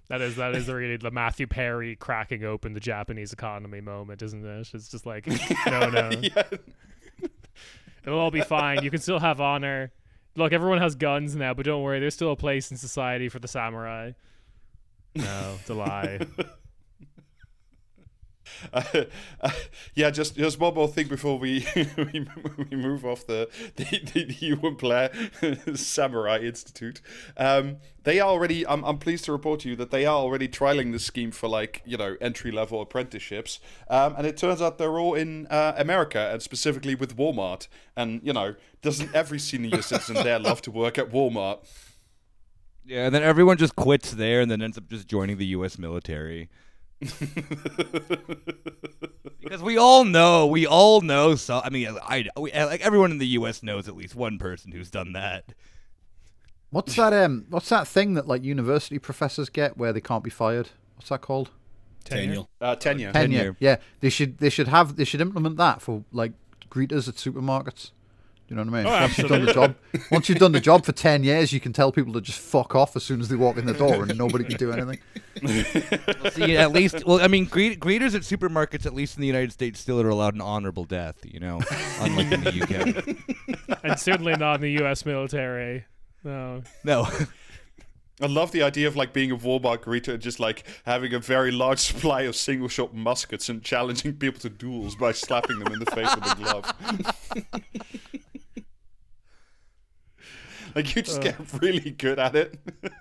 That 0.07 0.21
is 0.21 0.35
that 0.35 0.55
is 0.55 0.67
really 0.69 0.97
the 0.97 1.11
Matthew 1.11 1.47
Perry 1.47 1.95
cracking 1.95 2.43
open 2.43 2.73
the 2.73 2.79
Japanese 2.79 3.33
economy 3.33 3.81
moment, 3.81 4.21
isn't 4.21 4.45
it? 4.45 4.69
It's 4.73 4.89
just 4.89 5.05
like 5.05 5.27
no, 5.67 5.89
no, 5.89 6.09
yeah. 6.21 6.43
it'll 8.05 8.19
all 8.19 8.31
be 8.31 8.41
fine. 8.41 8.83
You 8.83 8.91
can 8.91 9.01
still 9.01 9.19
have 9.19 9.41
honor. 9.41 9.91
Look, 10.35 10.51
everyone 10.51 10.79
has 10.79 10.95
guns 10.95 11.35
now, 11.35 11.53
but 11.53 11.65
don't 11.65 11.81
worry, 11.81 11.99
there's 11.99 12.13
still 12.13 12.31
a 12.31 12.35
place 12.35 12.69
in 12.69 12.77
society 12.77 13.29
for 13.29 13.39
the 13.39 13.47
samurai. 13.47 14.11
No, 15.15 15.55
it's 15.59 15.69
a 15.69 15.73
lie. 15.73 16.19
Uh, 18.73 19.05
yeah, 19.95 20.09
just 20.09 20.35
just 20.35 20.59
one 20.59 20.73
more 20.73 20.87
thing 20.87 21.07
before 21.07 21.37
we 21.37 21.65
we, 21.97 22.75
move 22.75 23.05
off 23.05 23.25
the 23.27 23.49
the, 23.75 23.83
the, 24.13 25.55
the 25.65 25.77
Samurai 25.77 26.39
Institute. 26.39 27.01
Um, 27.37 27.77
they 28.03 28.19
are 28.19 28.29
already. 28.29 28.65
I'm, 28.67 28.83
I'm 28.83 28.97
pleased 28.97 29.25
to 29.25 29.31
report 29.31 29.61
to 29.61 29.69
you 29.69 29.75
that 29.77 29.91
they 29.91 30.05
are 30.05 30.15
already 30.15 30.47
trialing 30.47 30.91
this 30.91 31.05
scheme 31.05 31.31
for 31.31 31.47
like 31.47 31.81
you 31.85 31.97
know 31.97 32.15
entry 32.21 32.51
level 32.51 32.81
apprenticeships, 32.81 33.59
um, 33.89 34.15
and 34.17 34.27
it 34.27 34.37
turns 34.37 34.61
out 34.61 34.77
they're 34.77 34.99
all 34.99 35.15
in 35.15 35.47
uh, 35.47 35.73
America 35.77 36.29
and 36.31 36.41
specifically 36.41 36.95
with 36.95 37.17
Walmart. 37.17 37.67
And 37.97 38.21
you 38.23 38.33
know, 38.33 38.55
doesn't 38.81 39.13
every 39.15 39.39
senior 39.39 39.81
citizen 39.81 40.15
there 40.15 40.39
love 40.39 40.61
to 40.63 40.71
work 40.71 40.97
at 40.97 41.11
Walmart? 41.11 41.59
Yeah, 42.85 43.05
and 43.05 43.15
then 43.15 43.23
everyone 43.23 43.57
just 43.57 43.75
quits 43.75 44.11
there 44.11 44.41
and 44.41 44.51
then 44.51 44.61
ends 44.61 44.77
up 44.77 44.87
just 44.87 45.07
joining 45.07 45.37
the 45.37 45.47
U.S. 45.47 45.79
military. 45.79 46.49
Because 49.41 49.61
we 49.61 49.77
all 49.77 50.03
know, 50.05 50.47
we 50.47 50.65
all 50.65 51.01
know. 51.01 51.35
So 51.35 51.61
I 51.63 51.69
mean, 51.69 51.97
I, 52.01 52.25
we, 52.37 52.51
like 52.51 52.81
everyone 52.81 53.11
in 53.11 53.17
the 53.17 53.27
U.S. 53.27 53.63
knows 53.63 53.87
at 53.87 53.95
least 53.95 54.15
one 54.15 54.37
person 54.37 54.71
who's 54.71 54.89
done 54.89 55.13
that. 55.13 55.45
What's 56.69 56.95
that? 56.95 57.13
Um, 57.13 57.45
what's 57.49 57.69
that 57.69 57.87
thing 57.87 58.15
that 58.15 58.27
like 58.27 58.43
university 58.43 58.99
professors 58.99 59.49
get 59.49 59.77
where 59.77 59.93
they 59.93 60.01
can't 60.01 60.23
be 60.23 60.29
fired? 60.29 60.69
What's 60.95 61.09
that 61.09 61.21
called? 61.21 61.51
Tenure. 62.03 62.25
Tenure. 62.25 62.47
Uh, 62.61 62.75
tenure. 62.75 63.11
Tenure. 63.11 63.37
Tenure. 63.37 63.57
Yeah, 63.59 63.77
they 63.99 64.09
should 64.09 64.37
they 64.39 64.49
should 64.49 64.67
have 64.67 64.95
they 64.95 65.05
should 65.05 65.21
implement 65.21 65.57
that 65.57 65.81
for 65.81 66.03
like 66.11 66.33
greeters 66.69 67.07
at 67.07 67.15
supermarkets. 67.15 67.91
Do 68.47 68.53
you 68.53 68.63
know 68.63 68.69
what 68.69 68.79
I 68.79 68.83
mean? 68.83 68.93
Oh, 68.93 69.01
once 69.01 69.17
you've 69.17 69.27
done 69.27 69.45
the 69.45 69.53
job, 69.53 69.75
once 70.11 70.29
you've 70.29 70.37
done 70.37 70.51
the 70.51 70.59
job 70.59 70.85
for 70.85 70.91
ten 70.91 71.23
years, 71.23 71.51
you 71.51 71.59
can 71.59 71.73
tell 71.73 71.91
people 71.91 72.13
to 72.13 72.21
just 72.21 72.37
fuck 72.39 72.75
off 72.75 72.95
as 72.95 73.03
soon 73.03 73.19
as 73.19 73.27
they 73.27 73.35
walk 73.35 73.57
in 73.57 73.65
the 73.65 73.73
door, 73.73 74.03
and 74.03 74.15
nobody 74.17 74.43
can 74.43 74.57
do 74.57 74.71
anything. 74.71 74.99
See, 76.31 76.55
at 76.55 76.71
least, 76.71 77.03
well, 77.07 77.19
I 77.21 77.27
mean, 77.27 77.45
greet, 77.45 77.79
greeters 77.79 78.13
at 78.13 78.21
supermarkets, 78.21 78.85
at 78.85 78.93
least 78.93 79.17
in 79.17 79.21
the 79.21 79.27
United 79.27 79.51
States, 79.51 79.79
still 79.79 79.99
are 79.99 80.09
allowed 80.09 80.35
an 80.35 80.41
honorable 80.41 80.85
death. 80.85 81.17
You 81.23 81.39
know, 81.39 81.59
unlike 81.99 82.31
in 82.31 82.43
the 82.43 82.61
UK. 82.61 83.79
and 83.83 83.99
certainly 83.99 84.35
not 84.35 84.55
in 84.55 84.61
the 84.61 84.71
U.S. 84.83 85.07
military. 85.07 85.85
No. 86.23 86.61
No, 86.83 87.07
I 88.21 88.27
love 88.27 88.51
the 88.51 88.63
idea 88.63 88.87
of 88.87 88.95
like 88.95 89.11
being 89.11 89.31
a 89.31 89.37
Walmart 89.37 89.79
greeter 89.79 90.13
and 90.13 90.21
just 90.21 90.39
like 90.39 90.63
having 90.85 91.13
a 91.13 91.19
very 91.19 91.51
large 91.51 91.79
supply 91.79 92.21
of 92.21 92.35
single 92.35 92.69
shot 92.69 92.93
muskets 92.93 93.49
and 93.49 93.61
challenging 93.61 94.13
people 94.13 94.39
to 94.41 94.49
duels 94.49 94.95
by 94.95 95.11
slapping 95.11 95.59
them 95.59 95.73
in 95.73 95.79
the 95.79 95.91
face 95.91 96.15
with 96.15 96.31
a 96.31 96.35
glove. 96.35 96.73
like 100.75 100.95
you 100.95 101.01
just 101.01 101.19
uh. 101.19 101.23
get 101.23 101.61
really 101.61 101.91
good 101.91 102.19
at 102.19 102.35
it. 102.35 102.59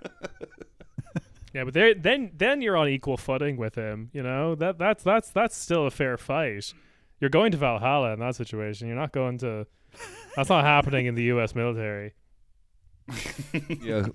Yeah, 1.54 1.62
but 1.62 1.72
there, 1.72 1.94
then 1.94 2.32
then 2.36 2.60
you're 2.60 2.76
on 2.76 2.88
equal 2.88 3.16
footing 3.16 3.56
with 3.56 3.76
him. 3.76 4.10
You 4.12 4.24
know 4.24 4.56
that 4.56 4.76
that's 4.76 5.04
that's 5.04 5.30
that's 5.30 5.56
still 5.56 5.86
a 5.86 5.90
fair 5.90 6.18
fight. 6.18 6.74
You're 7.20 7.30
going 7.30 7.52
to 7.52 7.58
Valhalla 7.58 8.12
in 8.12 8.18
that 8.18 8.34
situation. 8.34 8.88
You're 8.88 8.96
not 8.96 9.12
going 9.12 9.38
to. 9.38 9.66
That's 10.34 10.48
not 10.48 10.64
happening 10.64 11.06
in 11.06 11.14
the 11.14 11.22
U.S. 11.24 11.54
military. 11.54 12.14
yeah. 13.80 14.06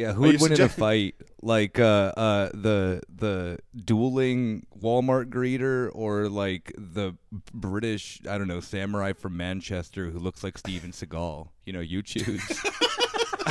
Yeah, 0.00 0.12
who 0.14 0.24
Are 0.24 0.26
would 0.28 0.40
win 0.40 0.52
in 0.52 0.60
a 0.62 0.68
fight? 0.68 1.14
Like 1.42 1.78
uh, 1.78 2.12
uh, 2.16 2.50
the 2.54 3.02
the 3.14 3.58
dueling 3.76 4.66
Walmart 4.78 5.26
greeter, 5.26 5.90
or 5.92 6.28
like 6.28 6.72
the 6.78 7.16
British, 7.52 8.20
I 8.28 8.38
don't 8.38 8.48
know, 8.48 8.60
samurai 8.60 9.12
from 9.12 9.36
Manchester 9.36 10.10
who 10.10 10.18
looks 10.18 10.42
like 10.42 10.56
Steven 10.56 10.92
Seagal. 10.92 11.48
You 11.66 11.74
know, 11.74 11.80
you 11.80 12.02
choose. 12.02 12.42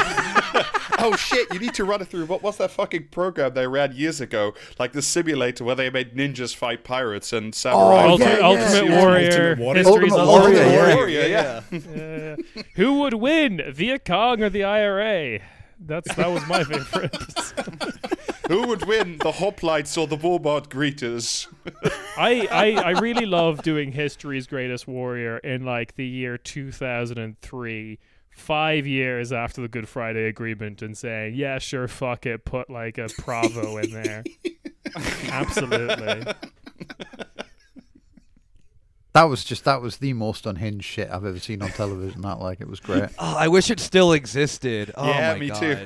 oh 1.00 1.16
shit! 1.18 1.54
You 1.54 1.60
need 1.60 1.76
to 1.76 1.84
run 1.84 2.02
it 2.02 2.08
through. 2.08 2.26
What 2.26 2.42
was 2.42 2.58
that 2.58 2.72
fucking 2.72 3.10
program 3.10 3.54
they 3.54 3.68
ran 3.68 3.96
years 3.96 4.20
ago? 4.20 4.54
Like 4.80 4.94
the 4.94 5.02
simulator 5.04 5.64
where 5.64 5.76
they 5.76 5.90
made 5.92 6.16
ninjas 6.16 6.56
fight 6.56 6.84
pirates 6.84 7.32
and 7.32 7.54
samurai. 7.54 8.06
Oh, 8.08 8.18
yeah, 8.18 8.38
yeah. 8.38 8.46
Ultimate 8.46 8.86
Yeah. 8.86 9.02
Warrior. 9.06 9.50
Ultimate 9.60 9.60
Warrior. 9.60 9.86
Ultimate 9.86 10.12
Ultimate 10.12 10.28
Warrior, 10.28 10.64
yeah. 10.64 10.96
Warrior, 10.96 11.28
yeah. 11.28 11.62
Yeah, 11.72 12.36
yeah. 12.56 12.64
Who 12.76 13.00
would 13.00 13.14
win, 13.16 13.62
Viet 13.72 14.04
Cong 14.04 14.42
or 14.42 14.50
the 14.50 14.64
IRA? 14.64 15.40
That's 15.80 16.14
that 16.16 16.30
was 16.30 16.46
my 16.48 16.64
favorite. 16.64 17.16
Who 18.50 18.68
would 18.68 18.86
win, 18.86 19.20
the 19.20 19.32
hoplites 19.32 19.96
or 19.96 20.08
the 20.08 20.18
Walmart 20.18 20.70
greeters? 20.70 21.48
I, 22.18 22.48
I 22.52 22.82
I 22.82 23.00
really 23.00 23.28
love 23.28 23.62
doing 23.62 23.92
history's 23.92 24.48
greatest 24.48 24.88
warrior 24.88 25.38
in 25.38 25.66
like 25.66 25.96
the 25.96 26.06
year 26.06 26.38
2003, 26.38 28.00
five 28.32 28.88
years 28.88 29.32
after 29.32 29.62
the 29.62 29.68
Good 29.68 29.88
Friday 29.88 30.28
Agreement, 30.28 30.82
and 30.82 30.98
saying, 30.98 31.36
"Yeah, 31.36 31.60
sure, 31.60 31.88
fuck 31.88 32.26
it, 32.26 32.44
put 32.44 32.70
like 32.70 32.98
a 32.98 33.08
Bravo 33.24 33.78
in 33.78 33.92
there." 33.92 34.24
Absolutely. 35.32 36.24
That 39.14 39.24
was 39.24 39.44
just 39.44 39.64
that 39.66 39.82
was 39.82 39.98
the 39.98 40.14
most 40.14 40.46
unhinged 40.46 40.86
shit 40.86 41.10
I've 41.10 41.26
ever 41.26 41.40
seen 41.40 41.62
on 41.62 41.70
television. 41.70 42.22
That 42.22 42.40
like 42.40 42.62
it 42.62 42.68
was 42.68 42.80
great. 42.80 43.10
oh, 43.20 43.36
I 43.38 43.48
wish 43.48 43.70
it 43.72 43.80
still 43.80 44.14
existed. 44.14 44.92
Oh 44.96 45.08
Yeah, 45.08 45.34
my 45.34 45.40
me 45.40 45.48
god. 45.50 45.60
too. 45.60 45.78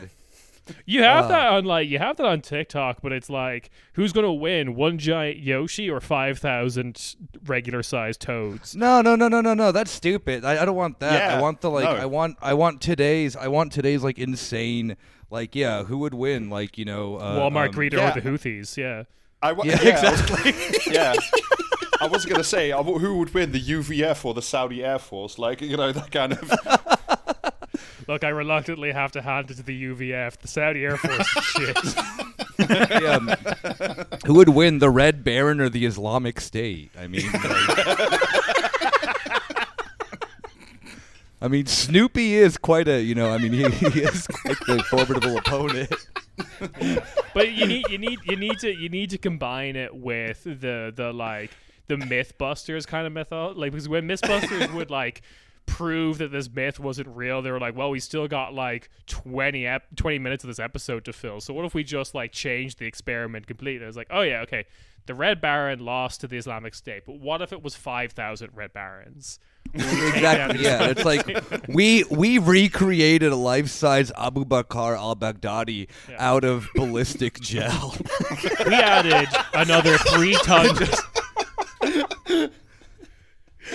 You 0.86 1.04
have 1.04 1.26
Uh. 1.26 1.28
that 1.30 1.48
on 1.54 1.66
like 1.66 1.90
you 1.90 2.00
have 2.00 2.18
that 2.18 2.26
on 2.26 2.42
TikTok, 2.42 3.02
but 3.02 3.12
it's 3.12 3.30
like 3.30 3.70
who's 3.94 4.14
gonna 4.14 4.34
win, 4.34 4.76
one 4.76 4.98
giant 4.98 5.40
Yoshi 5.40 5.90
or 5.90 6.00
five 6.00 6.40
thousand 6.40 7.16
regular 7.46 7.82
sized 7.84 8.22
toads? 8.22 8.76
No, 8.76 9.02
no, 9.02 9.16
no, 9.16 9.28
no, 9.28 9.42
no, 9.42 9.54
no. 9.54 9.72
That's 9.72 9.92
stupid. 9.92 10.44
I, 10.46 10.62
I 10.62 10.66
don't 10.66 10.76
want 10.76 11.00
that. 11.00 11.32
I 11.38 11.42
want 11.42 11.62
the 11.62 11.70
like. 11.70 11.84
no. 11.86 11.92
I 11.92 12.06
want. 12.06 12.38
I 12.42 12.54
want 12.54 12.82
today's. 12.82 13.36
I 13.36 13.48
want 13.48 13.72
today's 13.72 14.04
like 14.04 14.18
insane. 14.20 14.96
Like, 15.30 15.56
yeah, 15.56 15.84
who 15.84 15.98
would 16.00 16.14
win? 16.14 16.50
Like, 16.52 16.78
you 16.78 16.86
know, 16.86 17.16
uh, 17.16 17.40
Walmart 17.40 17.70
um, 17.70 17.74
greeter 17.74 17.94
yeah. 17.94 18.12
or 18.16 18.22
the 18.22 18.30
Houthis? 18.30 18.78
Yeah. 18.78 19.04
I 19.42 19.52
wa- 19.54 19.64
Yeah, 19.66 19.82
yeah, 19.82 20.00
I 20.06 20.12
was- 20.12 20.88
yeah. 20.88 21.14
I 22.04 22.08
was 22.08 22.26
gonna 22.26 22.44
say 22.44 22.72
uh, 22.72 22.84
who 22.84 23.18
would 23.20 23.34
win, 23.34 23.52
the 23.52 23.62
UVF 23.62 24.26
or 24.26 24.34
the 24.34 24.42
Saudi 24.42 24.84
Air 24.84 25.00
Force? 25.00 25.38
Like 25.40 25.62
you 25.62 25.78
know 25.78 25.92
that 25.92 26.12
kind 26.12 26.34
of. 26.34 26.52
Look, 28.08 28.26
I 28.26 28.30
reluctantly 28.30 28.92
have 28.92 29.14
to 29.14 29.22
hand 29.22 29.50
it 29.50 29.56
to 29.56 29.64
the 29.64 29.84
UVF. 29.86 30.38
The 30.40 30.48
Saudi 30.50 30.84
Air 30.84 30.98
Force 30.98 31.28
shit. 31.28 31.78
yeah, 32.70 33.16
um, 33.16 33.30
who 34.26 34.34
would 34.34 34.50
win, 34.50 34.80
the 34.80 34.90
Red 34.90 35.24
Baron 35.24 35.62
or 35.62 35.70
the 35.70 35.86
Islamic 35.86 36.42
State? 36.42 36.92
I 37.00 37.08
mean, 37.08 37.32
like- 37.32 38.20
I 41.42 41.48
mean, 41.50 41.66
Snoopy 41.66 42.36
is 42.36 42.58
quite 42.58 42.88
a, 42.88 43.02
you 43.02 43.16
know, 43.16 43.30
I 43.30 43.38
mean, 43.38 43.52
he, 43.54 43.70
he 43.70 44.00
is 44.02 44.28
quite 44.28 44.60
the 44.66 44.84
formidable 44.90 45.38
opponent. 45.38 45.94
but 47.34 47.52
you 47.52 47.66
need 47.68 47.86
you 47.90 47.98
need 47.98 48.20
you 48.26 48.36
need 48.36 48.58
to 48.60 48.74
you 48.74 48.90
need 48.90 49.10
to 49.12 49.18
combine 49.18 49.76
it 49.76 49.94
with 49.96 50.44
the 50.44 50.92
the 50.96 51.12
like 51.14 51.52
the 52.00 52.06
mythbusters 52.06 52.86
kind 52.88 53.06
of 53.08 53.14
method 53.14 53.54
like 53.58 53.72
because 53.72 53.88
when 53.90 54.08
mythbusters 54.08 54.74
would 54.74 54.90
like 54.90 55.22
prove 55.66 56.18
that 56.18 56.32
this 56.32 56.50
myth 56.50 56.80
wasn't 56.80 57.08
real 57.08 57.42
they 57.42 57.52
were 57.52 57.60
like 57.60 57.76
well 57.76 57.90
we 57.90 58.00
still 58.00 58.28
got 58.28 58.54
like 58.54 58.90
20 59.08 59.66
ep- 59.66 59.96
20 59.96 60.20
minutes 60.20 60.44
of 60.44 60.50
this 60.50 60.60
episode 60.60 61.06
to 61.06 61.14
fill 61.14 61.40
so 61.40 61.54
what 61.54 61.66
if 61.66 61.74
we 61.74 61.84
just 61.84 62.14
like 62.14 62.32
change 62.32 62.76
the 62.76 62.86
experiment 62.86 63.48
completely 63.48 63.86
it's 63.86 63.96
like 63.98 64.08
oh 64.10 64.22
yeah 64.22 64.42
okay 64.42 64.66
the 65.06 65.14
red 65.14 65.40
baron 65.40 65.80
lost 65.80 66.22
to 66.22 66.28
the 66.28 66.38
islamic 66.38 66.74
state 66.76 67.04
but 67.06 67.18
what 67.18 67.42
if 67.42 67.54
it 67.54 67.64
was 67.64 67.76
5000 67.76 68.50
red 68.54 68.74
barons 68.74 69.40
Exactly. 69.74 70.64
Yeah, 70.64 70.90
it's 70.90 71.04
like 71.06 71.26
we 71.68 72.04
we 72.04 72.38
recreated 72.38 73.32
a 73.32 73.36
life-size 73.36 74.12
Abu 74.18 74.46
Bakr 74.46 74.96
al-Baghdadi 74.96 75.88
out 76.20 76.44
of 76.44 76.70
ballistic 76.76 77.40
gel. 77.40 77.96
we 78.68 78.74
added 78.76 79.30
another 79.54 79.98
three 79.98 80.36
tons. 80.44 80.92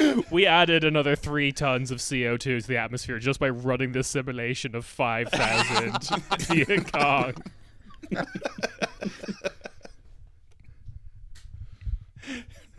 we 0.31 0.47
added 0.47 0.85
another 0.85 1.17
three 1.17 1.53
tons 1.53 1.91
of 1.91 1.99
CO2 1.99 2.39
to 2.41 2.61
the 2.61 2.77
atmosphere 2.77 3.19
just 3.19 3.41
by 3.41 3.49
running 3.49 3.93
this 3.93 4.09
simulation 4.09 4.75
of 4.75 4.85
5,000 4.85 6.21
Viet 6.41 6.93
Cong. 6.93 7.35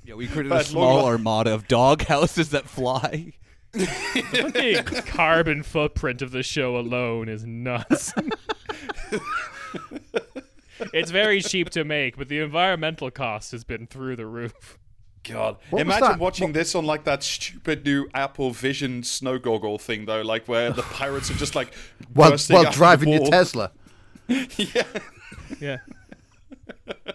yeah, 0.03 0.15
we 0.15 0.27
created 0.27 0.51
a 0.51 0.55
But 0.55 0.65
small 0.65 0.97
long- 0.97 1.05
armada 1.05 1.53
of 1.53 1.67
dog 1.67 2.03
houses 2.03 2.49
that 2.49 2.65
fly. 2.65 3.33
The 3.71 5.03
carbon 5.05 5.61
footprint 5.63 6.21
of 6.23 6.31
the 6.31 6.41
show 6.41 6.75
alone 6.77 7.29
is 7.29 7.45
nuts. 7.45 8.13
it's 10.93 11.11
very 11.11 11.39
cheap 11.41 11.69
to 11.71 11.83
make, 11.83 12.17
but 12.17 12.29
the 12.29 12.39
environmental 12.39 13.11
cost 13.11 13.51
has 13.51 13.63
been 13.63 13.85
through 13.85 14.15
the 14.15 14.25
roof. 14.25 14.79
God, 15.23 15.57
What 15.69 15.81
imagine 15.81 16.07
that? 16.07 16.19
watching 16.19 16.53
this 16.53 16.75
on 16.75 16.85
like 16.85 17.03
that 17.03 17.23
stupid 17.23 17.85
new 17.85 18.07
Apple 18.13 18.51
Vision 18.51 19.03
snow 19.03 19.37
goggle 19.37 19.77
thing 19.77 20.05
though, 20.05 20.21
like 20.21 20.47
where 20.47 20.71
the 20.71 20.81
pirates 20.93 21.29
are 21.29 21.35
just 21.35 21.55
like 21.55 21.73
While, 22.13 22.37
while 22.47 22.71
driving 22.71 23.11
the 23.11 23.17
your. 23.17 23.31
Tesla. 23.31 23.71
yeah. 24.27 24.83
Yeah. 25.59 25.77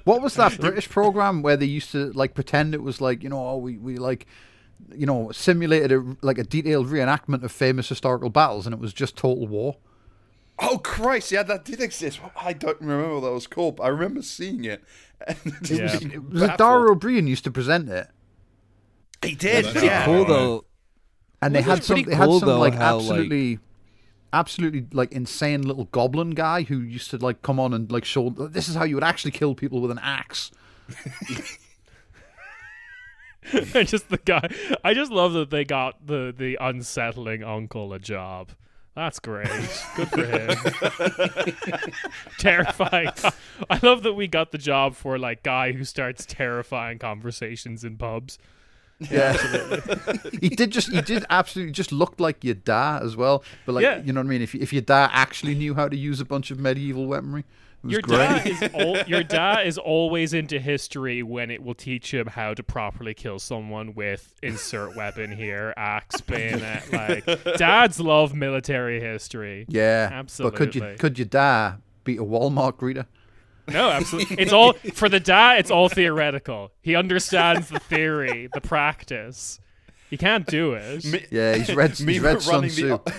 What 0.05 0.21
was 0.23 0.35
that 0.35 0.59
British 0.61 0.89
program 0.89 1.43
where 1.43 1.57
they 1.57 1.67
used 1.67 1.93
to 1.93 2.13
like 2.13 2.35
pretend 2.35 2.75
it 2.75 2.83
was 2.83 3.01
like 3.01 3.23
you 3.23 3.29
know 3.29 3.49
oh, 3.49 3.57
we 3.57 3.79
we 3.79 3.97
like 3.97 4.27
you 4.95 5.07
know 5.07 5.31
simulated 5.33 5.93
a, 5.93 6.17
like 6.21 6.39
a 6.39 6.45
detailed 6.45 6.89
reenactment 6.89 7.43
of 7.43 7.53
famous 7.53 7.89
historical 7.89 8.31
battles 8.31 8.67
and 8.67 8.75
it 8.75 8.81
was 8.81 8.93
just 8.93 9.17
total 9.17 9.47
war. 9.47 9.77
Oh 10.59 10.79
Christ! 10.79 11.33
Yeah, 11.33 11.43
that 11.45 11.65
did 11.65 11.81
exist. 11.81 12.21
I 12.37 12.53
don't 12.53 12.81
remember 12.81 13.15
what 13.15 13.21
that 13.23 13.33
was 13.33 13.47
called, 13.47 13.77
but 13.77 13.85
I 13.85 13.89
remember 13.89 14.23
seeing 14.23 14.65
it. 14.65 14.83
And 15.27 15.37
just 15.63 16.03
Yeah. 16.03 16.09
It 16.13 16.23
was 16.31 16.43
it. 16.43 16.59
Dara 16.59 16.91
Ó 16.91 16.95
Briain 16.99 17.27
used 17.27 17.45
to 17.45 17.51
present 17.51 17.89
it, 17.89 18.09
He 19.23 19.35
did. 19.35 19.65
that's 19.65 19.83
yeah. 19.83 20.05
Cool 20.05 20.25
though. 20.27 20.65
and 21.41 21.55
they 21.55 21.63
had 21.63 21.79
it's 21.79 21.87
some. 21.87 21.95
pretty 21.97 22.11
They 22.11 22.17
had 22.17 22.27
cool, 22.27 22.41
some 22.41 22.49
though, 22.51 22.59
like 22.59 22.75
how, 22.75 22.97
like- 22.97 23.03
absolutely, 23.05 23.59
absolutely 24.35 24.87
like 24.93 25.13
insane 25.13 25.63
little 25.63 25.85
goblin 25.87 26.31
guy 26.33 26.63
who 26.65 26.79
used 26.81 27.11
to 27.11 27.17
like 27.17 27.41
come 27.43 27.59
on 27.59 27.73
and 27.73 27.91
like 27.91 28.05
show 28.05 28.29
this 28.31 28.69
is 28.69 28.75
how 28.75 28.85
you 28.85 28.97
would 28.97 29.05
actually 29.05 29.31
kill 29.31 29.55
people 29.55 29.81
with 29.81 29.91
an 29.91 30.01
axe. 30.03 30.51
Just 33.73 34.09
the 34.09 34.19
guy. 34.25 34.49
I 34.83 34.95
just 34.95 35.11
love 35.13 35.35
that 35.35 35.51
they 35.51 35.65
got 35.65 36.07
the 36.07 36.35
the 36.37 36.57
unsettling 36.61 37.45
uncle 37.45 37.93
a 37.93 37.99
job. 37.99 38.51
That's 38.95 39.19
great. 39.19 39.49
Good 39.97 40.09
for 40.09 40.25
him. 40.25 40.57
terrifying. 42.39 43.09
I 43.69 43.81
love 43.83 44.03
that 44.05 44.13
we 44.15 44.29
got 44.29 44.53
the 44.53 44.59
job 44.59 44.95
for 44.95 45.19
like 45.19 45.43
guy 45.43 45.73
who 45.73 45.85
starts 45.85 46.25
terrifying 46.27 46.99
conversations 46.99 47.83
in 47.85 47.97
pubs. 47.97 48.39
Yeah, 49.11 49.33
he 50.41 50.49
did 50.51 50.71
just 50.71 50.89
he 50.93 51.01
did 51.01 51.25
absolutely 51.29 51.73
just 51.73 51.91
looked 51.91 52.21
like 52.21 52.45
your 52.45 52.55
dad 52.55 53.03
as 53.03 53.17
well. 53.17 53.43
But 53.67 53.73
like 53.75 53.83
Yeah. 53.83 54.01
you 54.03 54.13
know 54.13 54.21
what 54.21 54.27
I 54.27 54.31
mean? 54.31 54.43
If 54.43 54.55
if 54.55 54.73
your 54.73 54.83
dad 54.83 55.11
actually 55.13 55.57
knew 55.57 55.75
how 55.75 55.89
to 55.89 55.97
use 55.97 56.21
a 56.21 56.25
bunch 56.25 56.53
of 56.53 56.61
medieval 56.61 57.07
weaponry, 57.07 57.45
Your 57.87 58.01
great. 58.01 58.17
dad 58.19 58.47
is 58.47 58.63
al- 58.75 59.03
your 59.09 59.23
dad 59.23 59.67
is 59.67 59.79
always 59.79 60.33
into 60.35 60.59
history 60.59 61.23
when 61.23 61.51
it 61.51 61.63
will 61.63 61.75
teach 61.75 62.13
him 62.15 62.27
how 62.29 62.55
to 62.55 62.63
properly 62.63 63.15
kill 63.15 63.39
someone 63.39 63.95
with 63.95 64.35
insert 64.43 64.97
weapon 64.97 65.33
here, 65.37 65.75
axe, 65.77 66.21
bayonet. 66.21 66.85
Like 66.93 67.57
dads 67.57 68.01
love 68.01 68.35
military 68.35 69.01
history. 69.01 69.67
yeah, 69.69 70.09
absolutely. 70.13 70.51
But 70.51 70.59
could 70.59 70.75
you 70.75 70.81
Absolutely. 70.83 70.99
could 70.99 71.19
your 71.19 71.27
dad 71.27 71.75
beat 72.05 72.19
a 72.19 72.25
Walmart 72.25 72.75
greeter? 72.75 73.07
No, 73.69 73.89
absolutely. 73.91 74.37
It's 74.39 74.53
all 74.61 74.75
for 74.95 75.09
the 75.09 75.21
dad. 75.21 75.59
It's 75.61 75.71
all 75.71 75.89
theoretical. 75.89 76.71
He 76.83 76.95
understands 76.95 77.69
the 77.69 77.79
theory, 77.81 78.49
the 78.53 78.61
practice. 78.61 79.59
He 80.11 80.17
can't 80.19 80.47
do 80.47 80.75
it. 80.75 81.05
Me, 81.05 81.25
Yeah, 81.31 81.55
he's 81.57 81.75
read 81.75 81.93
he's 81.99 82.21
read 82.21 82.43
Sun 82.43 82.55
running 82.55 82.71
Tzu. 82.71 82.89
the 83.05 83.15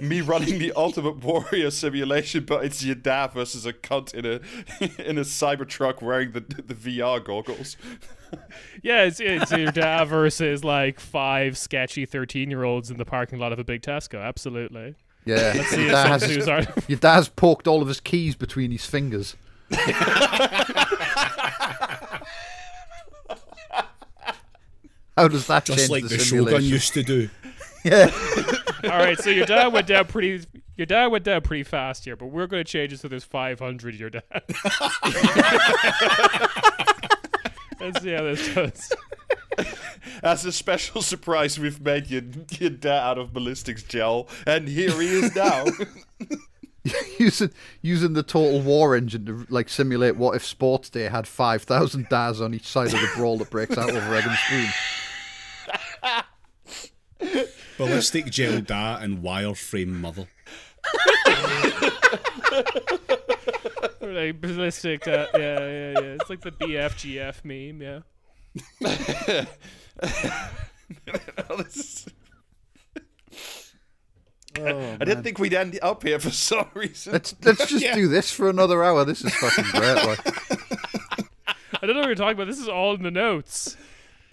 me 0.00 0.20
running 0.20 0.58
the 0.58 0.72
Ultimate 0.76 1.22
Warrior 1.24 1.70
simulation, 1.70 2.44
but 2.44 2.64
it's 2.64 2.84
your 2.84 2.94
dad 2.94 3.32
versus 3.32 3.66
a 3.66 3.72
cunt 3.72 4.14
in 4.14 4.26
a 4.26 4.40
in 5.08 5.18
a 5.18 5.22
Cybertruck 5.22 6.02
wearing 6.02 6.32
the 6.32 6.40
the 6.40 6.74
VR 6.74 7.22
goggles. 7.24 7.76
Yeah, 8.84 9.02
it's, 9.02 9.18
it's 9.18 9.50
your 9.50 9.72
dad 9.72 10.04
versus 10.04 10.62
like 10.62 11.00
five 11.00 11.58
sketchy 11.58 12.06
thirteen-year-olds 12.06 12.88
in 12.88 12.96
the 12.96 13.04
parking 13.04 13.40
lot 13.40 13.52
of 13.52 13.58
a 13.58 13.64
big 13.64 13.82
Tesco. 13.82 14.22
Absolutely. 14.22 14.94
Yeah, 15.24 15.52
Let's 15.56 15.70
see 15.70 15.82
your 15.82 15.90
dad, 15.90 16.06
has 16.06 16.22
Tzu's 16.22 16.46
his, 16.46 16.68
your 16.88 16.98
dad's 17.00 17.28
poked 17.28 17.66
all 17.66 17.82
of 17.82 17.88
his 17.88 18.00
keys 18.00 18.36
between 18.36 18.70
his 18.70 18.86
fingers. 18.86 19.34
How 25.16 25.28
does 25.28 25.46
that 25.48 25.64
Just 25.66 25.78
change 25.78 25.90
like 25.90 26.02
the, 26.04 26.16
the 26.16 26.18
Shogun 26.18 26.62
used 26.62 26.94
to 26.94 27.02
do. 27.02 27.28
Yeah, 27.84 28.10
All 28.84 28.90
right, 28.90 29.18
so 29.18 29.30
your 29.30 29.46
dad 29.46 29.72
went 29.72 29.86
down 29.86 30.06
pretty. 30.06 30.44
Your 30.76 30.86
dad 30.86 31.06
went 31.08 31.24
down 31.24 31.42
pretty 31.42 31.64
fast 31.64 32.04
here, 32.04 32.16
but 32.16 32.26
we're 32.26 32.46
going 32.46 32.64
to 32.64 32.70
change 32.70 32.92
it 32.92 33.00
so 33.00 33.08
there's 33.08 33.24
500. 33.24 33.94
Your 33.94 34.10
dad. 34.10 34.22
Let's 37.80 38.02
see 38.02 38.12
how 38.12 38.22
this 38.22 38.54
goes. 38.54 38.92
As 40.22 40.44
a 40.44 40.52
special 40.52 41.02
surprise, 41.02 41.58
we've 41.58 41.80
made 41.80 42.08
your 42.08 42.22
your 42.58 42.70
dad 42.70 43.02
out 43.02 43.18
of 43.18 43.32
ballistics 43.32 43.82
gel, 43.82 44.28
and 44.46 44.68
here 44.68 44.92
he 45.00 45.08
is 45.08 45.34
now. 45.34 45.64
using 47.18 47.50
using 47.82 48.14
the 48.14 48.22
Total 48.22 48.60
War 48.60 48.96
engine 48.96 49.26
to 49.26 49.46
like 49.50 49.68
simulate 49.68 50.16
what 50.16 50.36
if 50.36 50.44
Sports 50.44 50.90
Day 50.90 51.04
had 51.04 51.26
five 51.26 51.62
thousand 51.62 52.08
dads 52.08 52.40
on 52.40 52.54
each 52.54 52.66
side 52.66 52.86
of 52.86 53.00
the 53.00 53.10
brawl 53.16 53.38
that 53.38 53.50
breaks 53.50 53.76
out 53.76 53.90
over 53.90 54.14
egg 54.14 54.24
and 54.26 54.38
spoon. 54.38 54.68
Ballistic 57.86 58.26
gel 58.30 58.60
da 58.60 58.96
and 58.98 59.18
wireframe 59.22 59.88
mother. 59.88 60.26
Like 64.02 64.40
ballistic. 64.40 65.06
Uh, 65.06 65.26
yeah, 65.34 65.38
yeah, 65.38 65.90
yeah. 65.92 65.98
It's 66.18 66.28
like 66.28 66.40
the 66.40 66.50
BFGF 66.52 67.44
meme. 67.44 67.80
Yeah. 67.82 69.44
I 74.56 75.04
didn't 75.04 75.22
think 75.22 75.38
we'd 75.38 75.54
end 75.54 75.78
up 75.80 76.02
here 76.02 76.18
for 76.18 76.30
some 76.30 76.66
reason. 76.74 77.12
Let's 77.12 77.34
let's 77.44 77.66
just 77.66 77.84
Yeah. 77.84 77.94
do 77.94 78.08
this 78.08 78.30
for 78.32 78.48
another 78.48 78.82
hour. 78.82 79.04
This 79.04 79.24
is 79.24 79.34
fucking 79.34 79.64
great. 79.72 79.94
Like, 80.04 80.26
I 81.82 81.86
don't 81.86 81.94
know 81.94 82.00
what 82.00 82.06
you're 82.08 82.14
talking 82.16 82.34
about. 82.34 82.46
This 82.48 82.58
is 82.58 82.68
all 82.68 82.94
in 82.94 83.02
the 83.02 83.10
notes. 83.10 83.76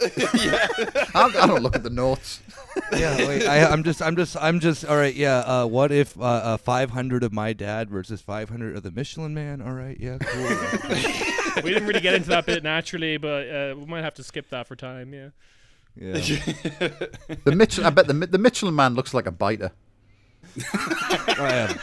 I, 0.00 1.08
I 1.14 1.46
don't 1.46 1.62
look 1.62 1.74
at 1.74 1.82
the 1.82 1.90
notes. 1.90 2.40
Yeah, 2.92 3.16
wait, 3.26 3.44
I, 3.44 3.66
I'm 3.66 3.82
just, 3.82 4.00
I'm 4.00 4.14
just, 4.14 4.36
I'm 4.36 4.60
just. 4.60 4.84
All 4.84 4.96
right, 4.96 5.14
yeah. 5.14 5.38
Uh, 5.38 5.66
what 5.66 5.90
if 5.90 6.16
uh, 6.16 6.22
uh, 6.22 6.56
500 6.58 7.24
of 7.24 7.32
my 7.32 7.52
dad 7.52 7.90
versus 7.90 8.20
500 8.20 8.76
of 8.76 8.84
the 8.84 8.92
Michelin 8.92 9.34
Man? 9.34 9.60
All 9.60 9.72
right, 9.72 9.98
yeah, 9.98 10.18
cool. 10.20 11.62
We 11.64 11.70
didn't 11.70 11.88
really 11.88 12.00
get 12.00 12.14
into 12.14 12.28
that 12.28 12.46
bit 12.46 12.62
naturally, 12.62 13.16
but 13.16 13.48
uh, 13.48 13.74
we 13.76 13.84
might 13.86 14.02
have 14.04 14.14
to 14.14 14.22
skip 14.22 14.48
that 14.50 14.68
for 14.68 14.76
time. 14.76 15.12
Yeah. 15.12 15.30
yeah. 15.96 16.18
The 17.42 17.52
Mitchell, 17.52 17.84
I 17.84 17.90
bet 17.90 18.06
the 18.06 18.14
the 18.14 18.38
Michelin 18.38 18.76
man 18.76 18.94
looks 18.94 19.12
like 19.12 19.26
a 19.26 19.32
biter. 19.32 19.72
I 20.64 21.68
am. 21.68 21.78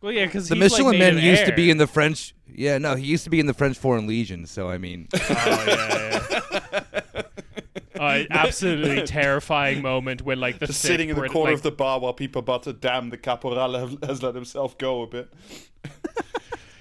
Well, 0.00 0.12
yeah, 0.12 0.26
because 0.26 0.48
The 0.48 0.56
Michelin 0.56 0.98
Man 0.98 1.18
used 1.18 1.46
to 1.46 1.52
be 1.52 1.70
in 1.70 1.78
the 1.78 1.86
French. 1.86 2.34
Yeah, 2.58 2.78
no, 2.78 2.96
he 2.96 3.06
used 3.06 3.22
to 3.22 3.30
be 3.30 3.38
in 3.38 3.46
the 3.46 3.54
French 3.54 3.78
Foreign 3.78 4.08
Legion. 4.08 4.44
So 4.44 4.68
I 4.68 4.78
mean, 4.78 5.06
Oh, 5.14 5.18
yeah, 5.66 6.26
yeah. 6.30 8.00
Uh, 8.00 8.24
absolutely 8.30 9.02
terrifying 9.06 9.80
moment 9.80 10.22
when 10.22 10.40
like 10.40 10.58
the 10.58 10.66
Just 10.66 10.82
thick 10.82 10.90
sitting 10.90 11.08
in 11.08 11.14
the 11.14 11.20
Brit- 11.20 11.32
corner 11.32 11.52
like, 11.52 11.58
of 11.58 11.62
the 11.62 11.70
bar 11.70 12.00
while 12.00 12.12
people 12.12 12.40
about 12.40 12.64
to 12.64 12.72
damn 12.72 13.10
the 13.10 13.16
caporal 13.16 13.96
has 14.02 14.22
let 14.22 14.34
himself 14.34 14.76
go 14.76 15.02
a 15.02 15.06
bit. 15.06 15.32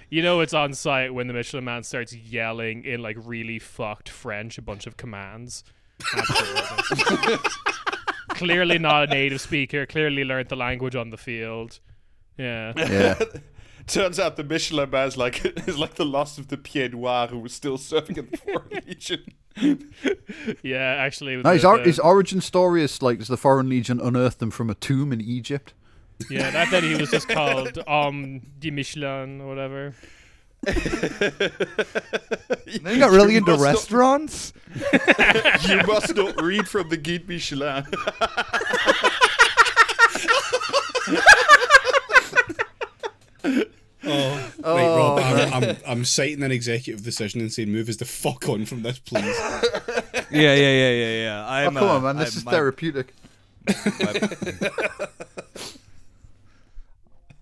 You 0.09 0.23
know 0.23 0.39
it's 0.39 0.53
on 0.53 0.73
site 0.73 1.13
when 1.13 1.28
the 1.28 1.34
Michelin 1.34 1.65
Man 1.65 1.84
starts 1.84 2.15
yelling 2.15 2.84
in 2.84 3.01
like 3.01 3.17
really 3.19 3.59
fucked 3.59 4.09
French 4.09 4.57
a 4.57 4.61
bunch 4.61 4.88
of 4.88 4.97
commands. 4.97 5.63
Clearly 8.30 8.80
not 8.80 9.03
a 9.03 9.07
native 9.07 9.41
speaker. 9.41 9.86
Clearly 9.86 10.23
learned 10.23 10.49
the 10.49 10.55
language 10.55 10.95
on 10.95 11.09
the 11.09 11.17
field. 11.17 11.80
Yeah. 12.38 12.73
Yeah, 12.78 13.19
Turns 13.88 14.20
out 14.20 14.36
the 14.36 14.44
Michelin 14.44 14.90
man's 14.90 15.16
like 15.18 15.44
is 15.68 15.78
like 15.80 15.96
the 15.96 16.06
last 16.06 16.38
of 16.38 16.50
the 16.50 16.58
Pied 16.58 16.94
Noir 16.94 17.28
who 17.28 17.40
was 17.40 17.54
still 17.54 17.78
serving 17.78 18.18
in 18.18 18.28
the 18.30 18.38
Foreign 18.46 18.84
Legion. 18.88 19.24
Yeah, 20.62 20.78
actually. 21.00 21.36
no, 21.38 21.52
his, 21.52 21.64
the- 21.64 21.68
or, 21.68 21.78
the- 21.80 21.84
his 21.86 21.98
origin 22.00 22.42
story 22.42 22.84
is 22.84 23.02
like 23.02 23.20
is 23.20 23.28
the 23.28 23.38
Foreign 23.38 23.70
Legion 23.70 24.00
unearthed 24.00 24.38
them 24.40 24.52
from 24.52 24.70
a 24.70 24.76
tomb 24.76 25.12
in 25.12 25.20
Egypt. 25.22 25.74
yeah, 26.30 26.52
that 26.52 26.70
then 26.70 26.84
he 26.84 26.96
was 26.96 27.10
just 27.10 27.28
called 27.28 27.80
um 27.88 28.42
de 28.60 28.70
Michelin 28.72 29.42
or 29.42 29.48
whatever. 29.48 29.96
they 30.64 30.74
got 33.00 33.12
really 33.12 33.34
You 33.34 33.38
into 33.40 33.52
must 33.52 33.62
not- 33.62 33.68
restaurants. 33.68 34.54
you 35.68 35.78
must 35.88 36.16
not 36.16 36.40
read 36.42 36.68
from 36.68 36.90
the 36.90 36.98
Guide 36.98 37.28
Michelin. 37.28 37.86
Oh, 43.44 44.52
right, 44.64 44.88
Rob. 44.88 45.20
I'm, 45.20 45.64
I'm, 45.64 45.78
I'm 45.88 46.06
citing 46.06 46.44
an 46.44 46.52
executive 46.52 47.04
decision 47.04 47.42
and 47.42 47.52
saying, 47.52 47.70
"Move 47.72 47.90
us 47.90 47.98
the 47.98 48.06
fuck 48.06 48.48
on 48.48 48.66
from 48.66 48.84
this, 48.84 49.00
please." 49.00 49.36
Yeah, 50.30 50.54
yeah, 50.56 50.72
yeah, 50.72 50.92
yeah, 50.92 51.22
yeah. 51.24 51.46
Oh, 51.46 51.50
I'm, 51.50 51.74
come 51.74 51.84
uh, 51.90 51.94
on, 51.94 52.04
man, 52.04 52.18
this 52.18 52.34
I'm- 52.34 52.38
is 52.40 52.46
my- 52.46 52.52
therapeutic. 52.52 53.14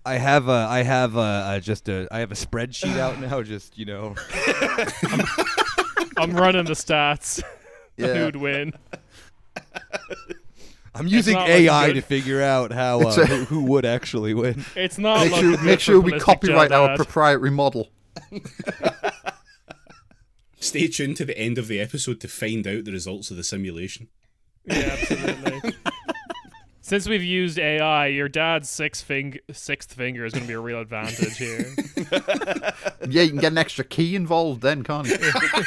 I 0.04 0.18
have 0.18 0.48
a, 0.48 0.66
I 0.70 0.82
have 0.84 1.16
a, 1.16 1.18
uh 1.20 1.58
just 1.60 1.88
a, 1.88 2.06
I 2.12 2.20
have 2.20 2.30
a 2.30 2.36
spreadsheet 2.36 2.96
out 2.96 3.20
now. 3.20 3.42
Just 3.42 3.76
you 3.76 3.86
know, 3.86 4.14
I'm 6.16 6.32
running 6.36 6.64
the 6.66 6.74
stats. 6.74 7.42
Yeah. 7.96 8.14
Who'd 8.14 8.36
win? 8.36 8.72
I'm 10.98 11.06
using 11.06 11.34
not 11.34 11.48
looking 11.48 11.66
AI 11.66 11.86
good. 11.88 11.94
to 11.94 12.00
figure 12.02 12.42
out 12.42 12.72
how 12.72 13.00
uh, 13.00 13.14
a- 13.16 13.26
who, 13.26 13.44
who 13.44 13.60
would 13.72 13.84
actually 13.84 14.34
win. 14.34 14.64
It's 14.76 14.98
not. 14.98 15.20
Make 15.20 15.30
looking 15.32 15.42
sure 15.42 15.56
good 15.56 15.64
make 15.66 15.78
for 15.78 15.80
sure 15.84 16.00
we 16.00 16.10
Ballistic 16.12 16.24
copyright 16.40 16.72
our 16.72 16.88
Dad. 16.88 16.96
proprietary 16.96 17.50
model. 17.50 17.90
Stay 20.58 20.88
tuned 20.88 21.16
to 21.18 21.24
the 21.24 21.36
end 21.38 21.58
of 21.58 21.68
the 21.68 21.80
episode 21.80 22.20
to 22.20 22.28
find 22.28 22.66
out 22.66 22.84
the 22.84 22.92
results 22.92 23.30
of 23.30 23.36
the 23.36 23.44
simulation. 23.44 24.08
Yeah, 24.64 24.96
absolutely. 24.98 25.74
Since 26.80 27.08
we've 27.08 27.22
used 27.22 27.58
AI, 27.58 28.06
your 28.06 28.28
dad's 28.28 28.68
six 28.70 29.00
fing- 29.02 29.38
sixth 29.52 29.92
finger 29.92 30.24
is 30.24 30.32
going 30.32 30.44
to 30.44 30.48
be 30.48 30.54
a 30.54 30.60
real 30.60 30.80
advantage 30.80 31.36
here. 31.36 31.66
Yeah, 33.08 33.22
you 33.22 33.30
can 33.30 33.38
get 33.40 33.52
an 33.52 33.58
extra 33.58 33.84
key 33.84 34.14
involved 34.16 34.62
then, 34.62 34.82
can't 34.84 35.06
you? 35.08 35.16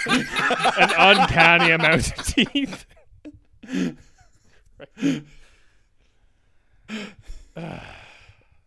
An 0.08 0.90
uncanny 0.98 1.72
amount 1.72 2.08
of 2.18 2.26
teeth. 2.26 2.86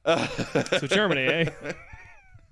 So 0.04 0.86
Germany, 0.86 1.22
eh? 1.26 1.50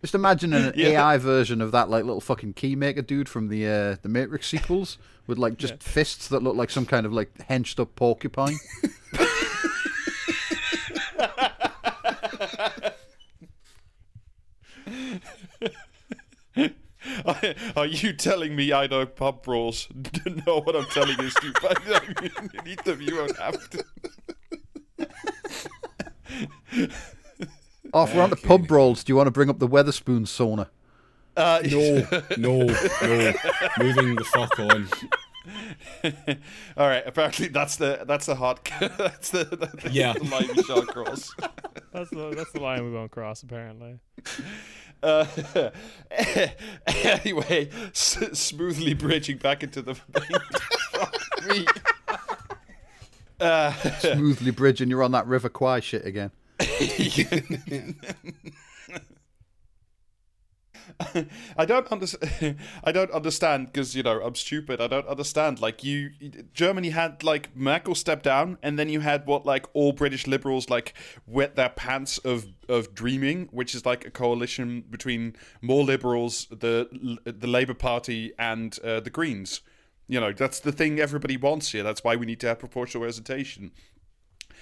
Just 0.01 0.15
imagine 0.15 0.55
an 0.55 0.73
Yeah. 0.77 0.89
AI 1.13 1.19
version 1.19 1.61
of 1.61 1.73
that 1.73 1.91
like 1.91 2.05
little 2.05 2.23
fucking 2.23 2.55
keymaker 2.55 3.07
dude 3.07 3.29
from 3.29 3.49
the 3.49 3.67
uh, 3.67 3.97
the 4.01 4.09
Matrix 4.09 4.47
sequels 4.49 4.97
with 5.27 5.37
like 5.37 5.59
just 5.59 5.83
fists 5.83 6.29
that 6.29 6.43
look 6.43 6.57
like 6.57 6.71
some 6.71 6.87
kind 6.87 7.05
of 7.05 7.13
like 7.13 7.31
henched 7.43 7.79
up 7.79 7.95
porcupine. 7.97 8.57
Are 17.77 17.87
you 17.87 18.13
telling 18.13 18.55
me 18.57 18.73
I 18.73 18.87
know 18.87 19.05
pub 19.07 19.43
brawls? 19.43 19.89
no, 20.47 20.61
what 20.61 20.77
I'm 20.77 20.87
telling 20.87 21.17
you 21.19 21.27
is 21.27 21.35
you. 21.43 21.53
But 21.61 21.79
I 21.87 22.01
mean, 22.21 22.51
neither 22.65 22.93
of 22.93 23.03
you 23.03 23.17
won't 23.17 23.37
have 23.39 23.71
to. 23.71 23.85
Oh, 27.93 28.05
if 28.05 28.15
we're 28.15 28.23
on 28.23 28.31
the 28.31 28.37
pub 28.37 28.69
brawls, 28.69 29.03
do 29.03 29.11
you 29.13 29.17
want 29.17 29.27
to 29.27 29.31
bring 29.33 29.51
up 29.51 29.59
the 29.59 29.69
Wetherspoon 29.69 30.23
sauna? 30.23 30.69
Uh, 31.37 31.61
No, 31.71 32.07
no, 32.37 32.67
no. 33.03 33.33
Moving 33.79 34.15
the 34.17 34.25
fuck 34.33 34.59
on. 34.61 34.89
All 36.77 36.87
right. 36.89 37.03
Apparently, 37.07 37.49
that's 37.49 37.77
the 37.77 38.05
that's 38.07 38.27
the 38.27 38.35
hot. 38.37 38.69
that's 38.99 39.31
the, 39.31 39.45
the 39.45 39.91
Yeah. 39.91 40.13
the 40.13 40.25
line 40.25 40.49
we 40.55 40.63
shall 40.63 40.85
cross. 40.87 41.35
That's 41.93 42.11
the 42.11 42.31
that's 42.37 42.53
the 42.53 42.61
line 42.61 42.85
we 42.85 42.93
won't 42.93 43.11
cross. 43.11 43.43
Apparently. 43.43 43.99
Uh, 45.03 45.25
anyway, 46.87 47.69
s- 47.91 48.19
smoothly 48.39 48.95
bridging 48.95 49.39
back 49.39 49.63
into 49.63 49.83
the. 49.83 49.95
Fuck 50.93 51.15
me. 51.49 51.67
Uh, 53.41 53.73
Smoothly 54.01 54.51
bridging, 54.51 54.91
you're 54.91 55.03
on 55.03 55.13
that 55.13 55.27
River 55.27 55.49
Kwai 55.49 55.81
shit 55.81 56.05
again. 56.05 56.31
I 61.57 61.65
don't 61.65 61.91
understand. 61.91 62.57
I 62.85 62.93
don't 62.93 63.11
understand 63.11 63.67
because 63.67 63.95
you 63.95 64.03
know 64.03 64.21
I'm 64.21 64.35
stupid. 64.35 64.81
I 64.81 64.87
don't 64.87 65.07
understand. 65.07 65.61
Like 65.61 65.83
you, 65.85 66.11
Germany 66.53 66.91
had 66.91 67.23
like 67.23 67.55
Merkel 67.57 67.95
step 67.95 68.23
down, 68.23 68.59
and 68.63 68.79
then 68.79 68.89
you 68.89 69.01
had 69.01 69.27
what 69.27 69.47
like 69.47 69.67
all 69.73 69.93
British 69.93 70.27
liberals 70.27 70.69
like 70.69 70.95
wet 71.27 71.57
their 71.57 71.71
pants 71.71 72.19
of 72.19 72.47
of 72.69 72.95
dreaming, 72.95 73.49
which 73.51 73.75
is 73.75 73.87
like 73.87 74.05
a 74.05 74.11
coalition 74.11 74.85
between 74.91 75.37
more 75.61 75.85
liberals, 75.85 76.47
the 76.51 77.19
the 77.25 77.47
Labour 77.47 77.75
Party, 77.75 78.33
and 78.39 78.79
uh, 78.85 79.01
the 79.01 79.11
Greens. 79.11 79.61
You 80.07 80.21
know 80.21 80.33
that's 80.33 80.61
the 80.61 80.73
thing 80.73 80.99
everybody 80.99 81.37
wants 81.37 81.73
here. 81.73 81.83
That's 81.83 82.05
why 82.05 82.17
we 82.17 82.27
need 82.27 82.41
to 82.41 82.49
have 82.49 82.59
proportional 82.59 83.03
representation. 83.03 83.73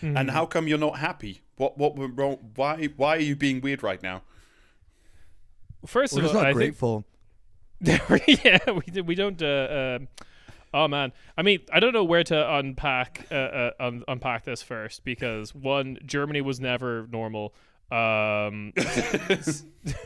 And 0.00 0.30
how 0.30 0.46
come 0.46 0.68
you're 0.68 0.78
not 0.78 0.98
happy? 0.98 1.40
What 1.56 1.76
what 1.76 1.96
wrong? 2.16 2.52
Why 2.54 2.86
why 2.96 3.16
are 3.16 3.20
you 3.20 3.34
being 3.34 3.60
weird 3.60 3.82
right 3.82 4.00
now? 4.00 4.22
First 5.86 6.14
We're 6.14 6.20
of 6.20 6.24
just 6.24 6.34
all, 6.34 6.42
not 6.42 6.48
I 6.48 6.52
think 6.52 6.56
grateful. 6.78 7.04
yeah, 7.80 8.58
we 8.72 8.80
do- 8.92 9.04
we 9.04 9.14
don't. 9.14 9.40
Uh, 9.42 9.96
um 10.00 10.08
oh 10.74 10.88
man, 10.88 11.12
I 11.36 11.42
mean, 11.42 11.60
I 11.72 11.80
don't 11.80 11.92
know 11.92 12.04
where 12.04 12.24
to 12.24 12.54
unpack 12.56 13.26
uh, 13.30 13.34
uh, 13.34 13.70
un- 13.80 14.04
unpack 14.08 14.44
this 14.44 14.62
first 14.62 15.04
because 15.04 15.54
one, 15.54 15.98
Germany 16.04 16.40
was 16.40 16.60
never 16.60 17.06
normal. 17.10 17.54
Um, 17.90 18.72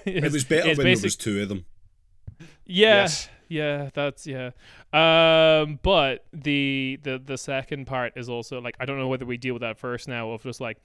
It 0.05 0.31
was 0.33 0.45
better 0.45 0.69
when 0.69 0.77
there 0.87 0.97
was 1.03 1.17
two 1.17 1.43
of 1.43 1.49
them. 1.49 1.65
Yeah, 2.67 3.03
Yes. 3.03 3.29
yeah, 3.49 3.91
that's 3.95 4.27
yeah. 4.27 4.51
Um, 4.93 5.81
but 5.83 6.27
the 6.33 6.99
the 7.03 7.19
the 7.25 7.39
second 7.39 7.87
part 7.87 8.13
is 8.17 8.29
also 8.29 8.61
like 8.61 8.77
I 8.79 8.85
don't 8.85 8.99
know 8.99 9.09
whether 9.09 9.25
we 9.27 9.37
deal 9.37 9.55
with 9.55 9.63
that 9.63 9.79
first 9.79 10.07
now 10.09 10.31
of 10.31 10.43
just 10.43 10.61
like 10.61 10.79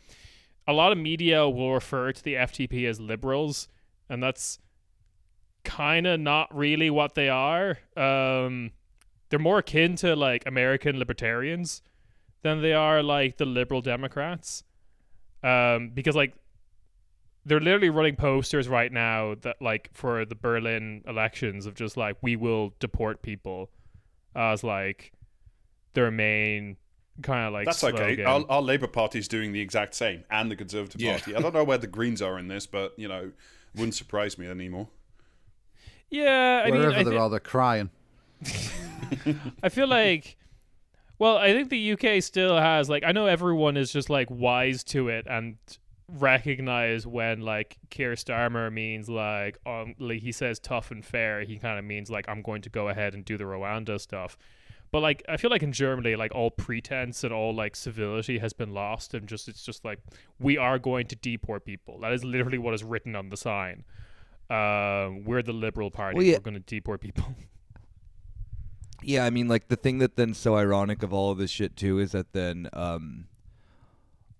a 0.68 0.74
lot 0.74 0.92
of 0.92 0.98
media 0.98 1.48
will 1.48 1.74
refer 1.74 2.12
to 2.12 2.24
the 2.24 2.34
FDP 2.36 2.88
as 2.90 3.00
liberals, 3.00 3.68
and 4.10 4.24
that's 4.24 4.60
kind 5.68 6.08
of 6.08 6.20
not 6.20 6.56
really 6.56 6.90
what 6.90 7.14
they 7.14 7.28
are. 7.28 7.78
Um, 7.98 8.72
they're 9.30 9.38
more 9.38 9.60
akin 9.60 9.98
to 9.98 10.16
like 10.16 10.44
American 10.48 10.98
libertarians 10.98 11.82
than 12.42 12.62
they 12.62 12.72
are 12.72 13.04
like 13.04 13.38
the 13.38 13.46
liberal 13.46 13.82
Democrats. 13.82 14.64
Um, 15.44 15.92
because 15.94 16.16
like 16.16 16.34
they're 17.46 17.60
literally 17.60 17.90
running 17.90 18.16
posters 18.16 18.70
right 18.70 18.92
now 18.92 19.36
that 19.42 19.58
like 19.62 19.90
for 19.94 20.24
the 20.24 20.36
Berlin 20.36 21.04
elections 21.06 21.66
of 21.66 21.76
just 21.76 21.98
like 21.98 22.16
we 22.22 22.38
will 22.38 22.74
deport 22.80 23.22
people 23.22 23.70
as 24.36 24.64
like 24.64 25.12
their 25.94 26.12
main 26.12 26.78
kind 27.22 27.46
of 27.46 27.54
like 27.54 27.66
That's 27.66 27.84
okay. 27.84 28.24
Our, 28.24 28.46
our 28.50 28.62
Labour 28.62 28.88
Party's 28.88 29.28
doing 29.28 29.52
the 29.52 29.60
exact 29.60 29.96
same, 29.96 30.24
and 30.30 30.50
the 30.50 30.56
Conservative 30.56 31.02
Yeah. 31.02 31.18
Party. 31.18 31.36
I 31.36 31.42
don't 31.42 31.54
know 31.54 31.64
where 31.64 31.78
the 31.78 31.88
Greens 31.88 32.22
are 32.22 32.40
in 32.40 32.48
this, 32.48 32.68
but 32.68 32.94
you 32.98 33.08
know, 33.08 33.32
wouldn't 33.76 33.96
surprise 33.96 34.38
me 34.38 34.48
anymore. 34.48 34.88
Yeah, 36.10 36.64
I 36.66 36.70
Wherever 36.70 36.90
mean, 36.90 37.00
I, 37.00 37.04
they 37.04 37.12
thi- 37.12 37.18
are, 37.18 37.30
they're 37.30 37.40
crying. 37.40 37.90
I 39.64 39.70
feel 39.70 39.88
like 39.88 40.38
well, 41.20 41.38
I 41.38 41.52
think 41.54 41.70
the 41.70 41.94
UK 41.94 42.22
still 42.22 42.58
has 42.58 42.90
like 42.90 43.04
I 43.04 43.12
know 43.12 43.26
everyone 43.26 43.78
is 43.78 43.92
just 43.92 44.10
like 44.10 44.30
wise 44.30 44.84
to 44.86 45.10
it 45.10 45.26
and 45.28 45.58
recognize 46.10 47.06
when 47.06 47.42
like 47.42 47.78
Keir 47.90 48.14
Starmer 48.14 48.72
means 48.72 49.10
like 49.10 49.58
um 49.66 49.96
like 50.00 50.22
he 50.22 50.32
says 50.32 50.60
tough 50.60 50.92
and 50.92 51.04
fair, 51.04 51.42
he 51.42 51.58
kind 51.58 51.80
of 51.80 51.86
means 51.86 52.10
like 52.10 52.30
I'm 52.30 52.42
going 52.42 52.62
to 52.64 52.70
go 52.70 52.90
ahead 52.90 53.14
and 53.14 53.26
do 53.26 53.38
the 53.38 53.46
Rwanda 53.46 54.00
stuff. 54.00 54.38
But 54.92 55.02
like 55.02 55.24
I 55.28 55.38
feel 55.38 55.50
like 55.50 55.64
in 55.64 55.74
Germany, 55.74 56.16
like 56.16 56.34
all 56.34 56.52
pretense 56.52 57.24
and 57.24 57.34
all 57.34 57.54
like 57.54 57.76
civility 57.76 58.38
has 58.38 58.54
been 58.54 58.74
lost, 58.74 59.14
and 59.14 59.28
just 59.28 59.48
it's 59.48 59.64
just 59.64 59.84
like 59.84 60.00
we 60.40 60.58
are 60.58 60.80
going 60.80 61.08
to 61.08 61.16
deport 61.16 61.66
people. 61.66 62.00
That 62.00 62.14
is 62.14 62.24
literally 62.24 62.58
what 62.58 62.74
is 62.74 62.84
written 62.84 63.16
on 63.16 63.30
the 63.30 63.38
sign. 63.38 63.84
Um, 64.50 65.24
we're 65.24 65.42
the 65.42 65.54
Liberal 65.54 65.92
Party. 65.92 66.16
Well, 66.16 66.26
yeah. 66.26 66.36
We're 66.36 66.52
going 66.52 66.54
to 66.56 66.60
deport 66.60 67.02
people. 67.02 67.36
Yeah, 69.04 69.26
I 69.26 69.30
mean, 69.30 69.48
like 69.48 69.68
the 69.68 69.76
thing 69.76 70.00
that 70.00 70.16
then 70.16 70.34
so 70.34 70.58
ironic 70.58 71.04
of 71.04 71.14
all 71.14 71.30
of 71.32 71.38
this 71.38 71.52
shit 71.52 71.76
too 71.76 72.00
is 72.00 72.14
that 72.14 72.34
then 72.34 72.68
um, 72.74 73.28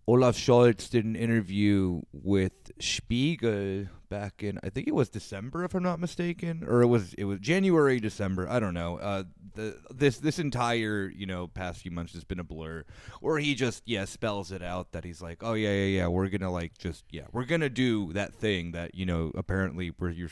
Olaf 0.08 0.36
Scholz 0.36 0.90
did 0.90 1.06
an 1.06 1.16
interview 1.16 2.02
with 2.12 2.72
Spiegel 2.80 3.86
back 4.10 4.44
in 4.44 4.60
I 4.64 4.70
think 4.70 4.88
it 4.88 4.96
was 4.96 5.10
December 5.10 5.64
if 5.64 5.74
I'm 5.74 5.84
not 5.84 6.00
mistaken, 6.00 6.64
or 6.68 6.82
it 6.82 6.88
was 6.88 7.14
it 7.16 7.26
was 7.26 7.40
January 7.40 8.00
December 8.00 8.48
I 8.50 8.60
don't 8.60 8.74
know. 8.74 8.98
Uh, 8.98 9.24
the 9.56 9.78
this 9.94 10.18
this 10.18 10.40
entire 10.40 11.12
you 11.16 11.26
know 11.26 11.48
past 11.48 11.82
few 11.82 11.92
months 11.92 12.14
has 12.14 12.24
been 12.24 12.40
a 12.40 12.44
blur, 12.44 12.86
where 13.22 13.40
he 13.40 13.56
just 13.56 13.84
yeah 13.86 14.06
spells 14.06 14.52
it 14.52 14.62
out 14.62 14.92
that 14.92 15.04
he's 15.04 15.22
like 15.22 15.44
oh 15.44 15.54
yeah 15.54 15.72
yeah 15.72 16.00
yeah 16.00 16.08
we're 16.08 16.30
gonna 16.30 16.52
like 16.52 16.78
just 16.78 17.04
yeah 17.12 17.26
we're 17.32 17.46
gonna 17.46 17.70
do 17.70 18.12
that 18.14 18.34
thing 18.34 18.72
that 18.72 18.96
you 18.96 19.06
know 19.06 19.32
apparently 19.36 19.90
where 19.98 20.12
you're 20.12 20.32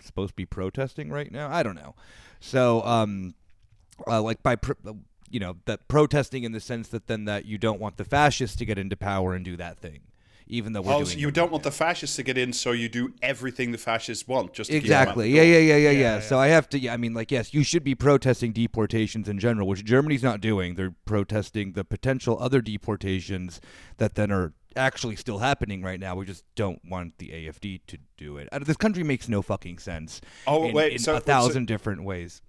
supposed 0.00 0.30
to 0.30 0.36
be 0.36 0.46
protesting 0.46 1.10
right 1.10 1.30
now 1.30 1.52
I 1.52 1.62
don't 1.62 1.76
know. 1.76 1.94
So 2.40 2.82
um 2.82 3.34
uh, 4.06 4.22
like 4.22 4.42
by 4.42 4.54
uh, 4.54 4.92
you 5.30 5.40
know 5.40 5.56
that 5.66 5.88
protesting 5.88 6.44
in 6.44 6.52
the 6.52 6.60
sense 6.60 6.88
that 6.88 7.06
then 7.06 7.24
that 7.24 7.46
you 7.46 7.58
don't 7.58 7.80
want 7.80 7.96
the 7.96 8.04
fascists 8.04 8.56
to 8.56 8.64
get 8.64 8.78
into 8.78 8.96
power 8.96 9.34
and 9.34 9.44
do 9.44 9.56
that 9.56 9.78
thing 9.78 10.00
even 10.52 10.72
though 10.72 10.82
we're 10.82 10.92
Oh, 10.92 10.98
doing 10.98 11.06
so 11.06 11.18
you 11.18 11.28
it. 11.28 11.34
don't 11.34 11.50
want 11.50 11.64
the 11.64 11.70
fascists 11.72 12.16
to 12.16 12.22
get 12.22 12.36
in, 12.38 12.52
so 12.52 12.72
you 12.72 12.88
do 12.88 13.12
everything 13.22 13.72
the 13.72 13.78
fascists 13.78 14.28
want, 14.28 14.52
just 14.52 14.70
to 14.70 14.78
keep 14.80 14.88
them 14.88 14.92
out 14.96 15.02
exactly. 15.02 15.30
the 15.32 15.36
yeah 15.38 15.42
yeah 15.42 15.58
yeah 15.58 15.76
yeah 15.76 15.90
yeah 15.90 16.00
Yeah, 16.16 16.20
so 16.20 16.38
i 16.38 16.48
have 16.48 16.68
to 16.70 16.78
yeah 16.78 16.92
i 16.92 16.96
mean 16.96 17.14
like 17.14 17.30
yes 17.30 17.52
you 17.54 17.62
should 17.64 17.82
be 17.84 17.94
protesting 17.94 18.52
deportations 18.52 19.28
in 19.28 19.38
general 19.38 19.66
which 19.66 19.84
germany's 19.84 20.22
not 20.22 20.40
doing. 20.40 20.74
They're 20.74 20.94
protesting 21.06 21.72
the 21.72 21.84
potential 21.84 22.36
other 22.40 22.60
deportations 22.60 23.60
that 23.96 24.14
then 24.14 24.30
are 24.30 24.52
actually 24.76 25.16
still 25.16 25.38
happening 25.38 25.82
right 25.82 26.00
now. 26.00 26.14
We 26.16 26.24
just 26.26 26.44
don't 26.54 26.80
want 26.88 27.18
the 27.18 27.28
afd 27.30 27.80
to 27.86 27.98
do 28.16 28.36
it. 28.38 28.48
And 28.52 28.64
this 28.64 28.76
country 28.76 29.02
makes 29.04 29.28
no 29.28 29.42
fucking 29.42 29.78
sense 29.78 30.20
Oh, 30.46 30.64
in, 30.68 30.74
wait, 30.74 30.92
in 30.92 30.98
so- 30.98 31.16
a 31.16 31.20
thousand 31.20 31.66
different 31.66 32.04
ways 32.04 32.42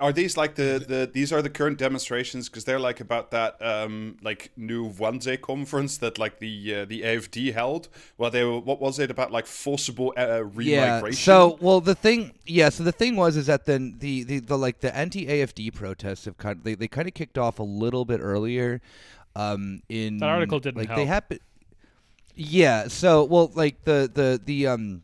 Are 0.00 0.12
these 0.12 0.36
like 0.36 0.56
the, 0.56 0.84
the 0.86 1.10
these 1.12 1.32
are 1.32 1.42
the 1.42 1.50
current 1.50 1.78
demonstrations 1.78 2.48
because 2.48 2.64
they're 2.64 2.80
like 2.80 3.00
about 3.00 3.30
that 3.30 3.56
um 3.62 4.16
like 4.22 4.50
new 4.56 4.90
Wannsee 4.90 5.40
conference 5.40 5.96
that 5.98 6.18
like 6.18 6.38
the 6.40 6.74
uh, 6.74 6.84
the 6.86 7.02
AFD 7.02 7.52
held? 7.52 7.88
Well, 8.18 8.30
they 8.30 8.42
were 8.44 8.58
what 8.58 8.80
was 8.80 8.98
it 8.98 9.10
about 9.10 9.30
like 9.30 9.46
forcible 9.46 10.12
uh, 10.16 10.44
Yeah. 10.58 11.00
remigration? 11.00 11.14
So, 11.14 11.58
well, 11.60 11.80
the 11.80 11.94
thing, 11.94 12.32
yeah. 12.46 12.68
So 12.70 12.82
the 12.82 12.92
thing 12.92 13.14
was, 13.16 13.36
is 13.36 13.46
that 13.46 13.64
then 13.66 13.96
the 14.00 14.24
the, 14.24 14.38
the 14.40 14.58
like 14.58 14.80
the 14.80 14.94
anti 14.96 15.26
AFD 15.26 15.72
protests 15.74 16.24
have 16.24 16.36
kind 16.36 16.58
of 16.58 16.64
they, 16.64 16.74
they 16.74 16.88
kind 16.88 17.06
of 17.06 17.14
kicked 17.14 17.38
off 17.38 17.58
a 17.58 17.62
little 17.64 18.04
bit 18.04 18.20
earlier. 18.20 18.80
Um, 19.36 19.82
in 19.88 20.18
That 20.18 20.30
article 20.30 20.58
didn't 20.58 20.78
like 20.78 20.88
help. 20.88 20.98
they 20.98 21.04
happen. 21.06 21.38
Yeah. 22.34 22.88
So, 22.88 23.24
well, 23.24 23.50
like 23.54 23.84
the 23.84 24.10
the 24.12 24.40
the 24.44 24.66
um. 24.66 25.02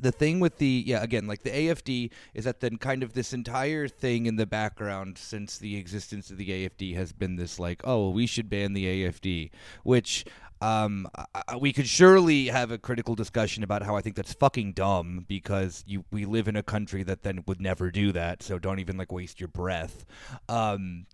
The 0.00 0.10
thing 0.10 0.40
with 0.40 0.56
the 0.56 0.84
yeah 0.86 1.02
again 1.02 1.26
like 1.26 1.42
the 1.42 1.50
AFD 1.50 2.10
is 2.32 2.44
that 2.44 2.60
then 2.60 2.78
kind 2.78 3.02
of 3.02 3.12
this 3.12 3.32
entire 3.34 3.88
thing 3.88 4.24
in 4.26 4.36
the 4.36 4.46
background 4.46 5.18
since 5.18 5.58
the 5.58 5.76
existence 5.76 6.30
of 6.30 6.38
the 6.38 6.48
AFD 6.48 6.94
has 6.96 7.12
been 7.12 7.36
this 7.36 7.58
like 7.58 7.82
oh 7.84 8.08
we 8.08 8.26
should 8.26 8.48
ban 8.48 8.72
the 8.72 8.86
AFD 8.86 9.50
which 9.84 10.24
um, 10.62 11.08
I- 11.34 11.56
we 11.56 11.72
could 11.72 11.88
surely 11.88 12.46
have 12.46 12.70
a 12.70 12.78
critical 12.78 13.14
discussion 13.16 13.64
about 13.64 13.82
how 13.82 13.96
I 13.96 14.00
think 14.00 14.14
that's 14.14 14.32
fucking 14.32 14.74
dumb 14.74 15.24
because 15.28 15.82
you 15.86 16.04
we 16.12 16.24
live 16.24 16.46
in 16.46 16.54
a 16.56 16.62
country 16.62 17.02
that 17.02 17.22
then 17.24 17.42
would 17.46 17.60
never 17.60 17.90
do 17.90 18.12
that. 18.12 18.42
So 18.44 18.58
don't 18.60 18.78
even 18.78 18.96
like 18.96 19.10
waste 19.10 19.40
your 19.40 19.48
breath. 19.48 20.04
Um, 20.48 21.06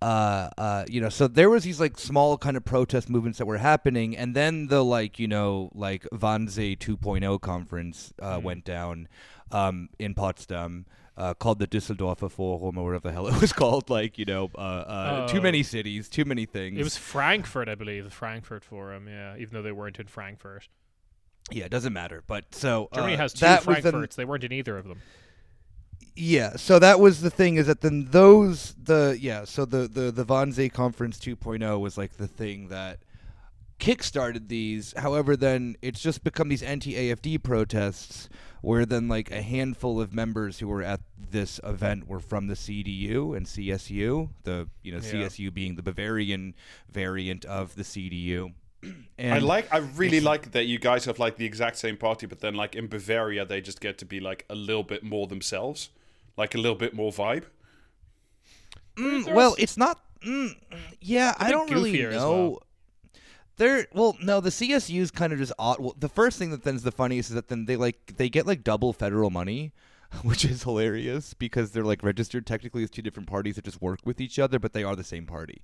uh, 0.00 0.48
uh, 0.56 0.84
you 0.88 1.00
know, 1.00 1.08
so 1.08 1.26
there 1.28 1.50
was 1.50 1.64
these 1.64 1.80
like 1.80 1.98
small 1.98 2.38
kind 2.38 2.56
of 2.56 2.64
protest 2.64 3.08
movements 3.10 3.38
that 3.38 3.46
were 3.46 3.58
happening, 3.58 4.16
and 4.16 4.34
then 4.34 4.68
the 4.68 4.84
like, 4.84 5.18
you 5.18 5.26
know, 5.28 5.70
like 5.74 6.04
Wannsee 6.12 6.78
2.0 6.78 7.40
conference 7.40 8.12
uh, 8.20 8.40
went 8.42 8.64
down 8.64 9.08
um, 9.50 9.88
in 9.98 10.14
Potsdam. 10.14 10.86
Uh, 11.16 11.34
called 11.34 11.58
the 11.58 11.66
Düsseldorfer 11.66 12.30
Forum 12.30 12.78
or 12.78 12.84
whatever 12.84 13.08
the 13.08 13.12
hell 13.12 13.26
it 13.26 13.40
was 13.40 13.52
called, 13.62 13.90
like 13.90 14.18
you 14.18 14.24
know, 14.24 14.48
uh, 14.54 14.60
uh, 14.60 15.26
too 15.26 15.38
Oh. 15.38 15.42
many 15.42 15.64
cities, 15.64 16.08
too 16.08 16.24
many 16.24 16.46
things. 16.46 16.78
It 16.78 16.84
was 16.84 16.96
Frankfurt, 16.96 17.68
I 17.68 17.74
believe, 17.74 18.04
the 18.04 18.10
Frankfurt 18.10 18.62
Forum. 18.62 19.08
Yeah, 19.08 19.34
even 19.36 19.52
though 19.52 19.62
they 19.62 19.72
weren't 19.72 19.98
in 19.98 20.06
Frankfurt. 20.06 20.68
yeah, 21.50 21.64
it 21.64 21.70
doesn't 21.72 21.92
matter. 21.92 22.22
But 22.24 22.54
so 22.54 22.88
Germany 22.94 23.14
uh, 23.14 23.16
has 23.16 23.32
two 23.32 23.46
Frankfurts. 23.46 24.14
They 24.14 24.24
weren't 24.24 24.44
in 24.44 24.52
either 24.52 24.78
of 24.78 24.86
them. 24.86 25.00
Yeah, 26.20 26.56
so 26.56 26.80
that 26.80 26.98
was 26.98 27.20
the 27.20 27.30
thing 27.30 27.58
is 27.58 27.68
that 27.68 27.80
then 27.80 28.08
those 28.10 28.74
the 28.82 29.16
yeah, 29.20 29.44
so 29.44 29.64
the 29.64 29.86
the 29.86 30.10
the 30.10 30.24
Wannsee 30.24 30.72
conference 30.72 31.16
2.0 31.18 31.78
was 31.78 31.96
like 31.96 32.16
the 32.16 32.26
thing 32.26 32.68
that 32.68 32.98
kickstarted 33.78 34.48
these. 34.48 34.92
However, 34.96 35.36
then 35.36 35.76
it's 35.80 36.00
just 36.00 36.24
become 36.24 36.48
these 36.48 36.62
anti-AFD 36.62 37.40
protests 37.44 38.28
where 38.62 38.84
then 38.84 39.06
like 39.06 39.30
a 39.30 39.42
handful 39.42 40.00
of 40.00 40.12
members 40.12 40.58
who 40.58 40.66
were 40.66 40.82
at 40.82 41.00
this 41.30 41.60
event 41.62 42.08
were 42.08 42.18
from 42.18 42.48
the 42.48 42.54
CDU 42.54 43.36
and 43.36 43.46
CSU, 43.46 44.30
the 44.42 44.68
you 44.82 44.90
know 44.90 44.98
Yeah. 44.98 45.26
CSU 45.26 45.54
being 45.54 45.76
the 45.76 45.82
Bavarian 45.82 46.56
variant 46.90 47.44
of 47.44 47.76
the 47.76 47.84
CDU. 47.84 48.54
And 49.18 49.34
I 49.34 49.38
like. 49.38 49.72
I 49.72 49.78
really 49.78 50.20
like 50.20 50.52
that 50.52 50.64
you 50.66 50.78
guys 50.78 51.04
have 51.04 51.18
like 51.18 51.36
the 51.36 51.44
exact 51.44 51.76
same 51.76 51.96
party, 51.96 52.26
but 52.26 52.40
then 52.40 52.54
like 52.54 52.74
in 52.76 52.86
Bavaria, 52.88 53.44
they 53.44 53.60
just 53.60 53.80
get 53.80 53.98
to 53.98 54.04
be 54.04 54.20
like 54.20 54.44
a 54.48 54.54
little 54.54 54.84
bit 54.84 55.02
more 55.02 55.26
themselves, 55.26 55.90
like 56.38 56.54
a 56.54 56.58
little 56.58 56.76
bit 56.76 56.94
more 56.94 57.12
vibe. 57.12 57.44
Mm, 58.96 59.34
well, 59.34 59.54
it's 59.58 59.76
not. 59.76 60.00
Mm, 60.26 60.56
yeah, 61.00 61.34
I 61.38 61.50
don't 61.50 61.70
really 61.70 62.02
know. 62.02 62.30
well. 62.32 62.62
They're 63.56 63.86
well, 63.92 64.16
no. 64.22 64.40
The 64.40 64.50
CSU's 64.50 65.10
kind 65.10 65.32
of 65.32 65.38
just 65.38 65.52
odd. 65.58 65.80
Well, 65.80 65.94
the 65.98 66.08
first 66.08 66.38
thing 66.38 66.50
that 66.50 66.62
then's 66.62 66.84
the 66.84 66.92
funniest 66.92 67.30
is 67.30 67.34
that 67.34 67.48
then 67.48 67.66
they 67.66 67.76
like 67.76 68.14
they 68.16 68.28
get 68.28 68.46
like 68.46 68.62
double 68.62 68.92
federal 68.92 69.30
money, 69.30 69.72
which 70.22 70.44
is 70.44 70.62
hilarious 70.62 71.34
because 71.34 71.72
they're 71.72 71.84
like 71.84 72.02
registered 72.02 72.46
technically 72.46 72.84
as 72.84 72.90
two 72.90 73.02
different 73.02 73.28
parties 73.28 73.56
that 73.56 73.64
just 73.64 73.82
work 73.82 74.00
with 74.04 74.20
each 74.20 74.38
other, 74.38 74.58
but 74.58 74.72
they 74.72 74.84
are 74.84 74.96
the 74.96 75.04
same 75.04 75.26
party. 75.26 75.60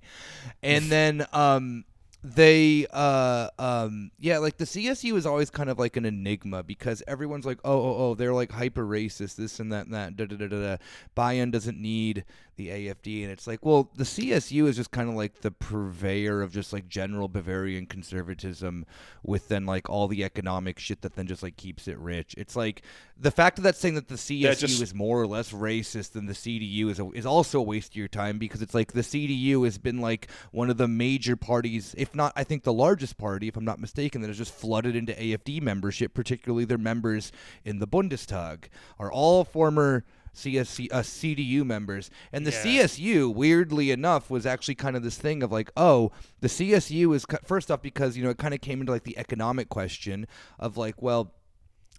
And 0.61 0.91
then 0.91 1.25
um 1.31 1.85
they 2.33 2.87
uh 2.91 3.49
um 3.59 4.09
yeah 4.19 4.39
like 4.39 4.57
the 4.57 4.65
CSU 4.65 5.15
is 5.15 5.27
always 5.27 5.51
kind 5.51 5.69
of 5.69 5.77
like 5.77 5.95
an 5.95 6.05
enigma 6.05 6.63
because 6.63 7.03
everyone's 7.05 7.45
like 7.45 7.59
oh 7.63 7.79
oh 7.79 7.95
oh 7.97 8.15
they're 8.15 8.33
like 8.33 8.51
hyper 8.51 8.83
racist 8.83 9.35
this 9.35 9.59
and 9.59 9.71
that 9.71 9.85
and 9.85 9.93
that 9.93 10.15
da 10.15 10.25
da 10.25 10.35
da 10.35 10.47
da 10.47 10.59
da. 10.59 10.77
Bayern 11.15 11.51
doesn't 11.51 11.79
need 11.79 12.25
the 12.55 12.69
AFD 12.69 13.23
and 13.23 13.31
it's 13.31 13.47
like 13.47 13.65
well 13.65 13.89
the 13.95 14.03
CSU 14.03 14.67
is 14.67 14.75
just 14.75 14.91
kind 14.91 15.09
of 15.09 15.15
like 15.15 15.41
the 15.41 15.51
purveyor 15.51 16.41
of 16.41 16.51
just 16.51 16.73
like 16.73 16.87
general 16.87 17.27
Bavarian 17.27 17.85
conservatism 17.85 18.85
with 19.23 19.47
then 19.47 19.65
like 19.65 19.89
all 19.89 20.07
the 20.07 20.23
economic 20.23 20.79
shit 20.79 21.01
that 21.01 21.15
then 21.15 21.27
just 21.27 21.43
like 21.43 21.57
keeps 21.57 21.87
it 21.87 21.97
rich 21.97 22.33
it's 22.37 22.55
like 22.55 22.81
the 23.17 23.31
fact 23.31 23.57
of 23.57 23.63
that 23.63 23.75
saying 23.75 23.95
that 23.95 24.07
the 24.07 24.15
CSU 24.15 24.55
just- 24.57 24.81
is 24.81 24.93
more 24.93 25.21
or 25.21 25.27
less 25.27 25.51
racist 25.51 26.11
than 26.11 26.25
the 26.25 26.33
CDU 26.33 26.89
is 26.89 26.99
a, 26.99 27.09
is 27.11 27.25
also 27.25 27.59
a 27.59 27.63
waste 27.63 27.93
of 27.93 27.95
your 27.95 28.07
time 28.07 28.37
because 28.37 28.61
it's 28.61 28.73
like 28.73 28.91
the 28.91 29.01
CDU 29.01 29.63
has 29.63 29.77
been 29.77 29.99
like 29.99 30.27
one 30.51 30.69
of 30.69 30.77
the 30.77 30.87
major 30.87 31.35
parties, 31.35 31.95
if 31.97 32.13
not 32.13 32.33
I 32.35 32.43
think 32.43 32.63
the 32.63 32.73
largest 32.73 33.17
party, 33.17 33.47
if 33.47 33.55
I'm 33.55 33.65
not 33.65 33.79
mistaken, 33.79 34.21
that 34.21 34.27
has 34.27 34.37
just 34.37 34.53
flooded 34.53 34.95
into 34.95 35.13
AFD 35.13 35.61
membership, 35.61 36.13
particularly 36.13 36.65
their 36.65 36.77
members 36.77 37.31
in 37.63 37.79
the 37.79 37.87
Bundestag 37.87 38.65
are 38.99 39.11
all 39.11 39.43
former. 39.43 40.03
CSC, 40.35 40.89
uh, 40.91 41.01
CDU 41.01 41.65
members 41.65 42.09
and 42.31 42.45
the 42.45 42.51
Yeah. 42.51 42.83
CSU 42.83 43.33
weirdly 43.33 43.91
enough 43.91 44.29
was 44.29 44.45
actually 44.45 44.75
kind 44.75 44.95
of 44.95 45.03
this 45.03 45.17
thing 45.17 45.41
of 45.41 45.51
like 45.51 45.71
oh 45.75 46.11
the 46.41 46.47
CSU 46.47 47.15
is 47.15 47.25
first 47.43 47.71
off 47.71 47.81
because 47.81 48.15
you 48.17 48.23
know 48.23 48.29
it 48.29 48.37
kind 48.37 48.53
of 48.53 48.61
came 48.61 48.81
into 48.81 48.91
like 48.91 49.03
the 49.03 49.17
economic 49.17 49.69
question 49.69 50.27
of 50.59 50.77
like 50.77 51.01
well 51.01 51.33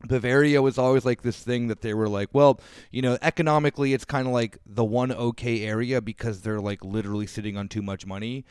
Bavaria 0.04 0.60
was 0.60 0.76
always 0.76 1.04
like 1.06 1.22
this 1.22 1.42
thing 1.42 1.68
that 1.68 1.80
they 1.80 1.94
were 1.94 2.08
like, 2.08 2.28
well, 2.34 2.60
you 2.90 3.00
know, 3.00 3.16
economically 3.22 3.94
it's 3.94 4.04
kind 4.04 4.26
of 4.26 4.32
like 4.34 4.58
the 4.66 4.84
one 4.84 5.10
okay 5.10 5.64
area 5.64 6.02
because 6.02 6.42
they're 6.42 6.60
like 6.60 6.84
literally 6.84 7.26
sitting 7.26 7.56
on 7.56 7.68
too 7.68 7.80
much 7.80 8.04
money. 8.04 8.44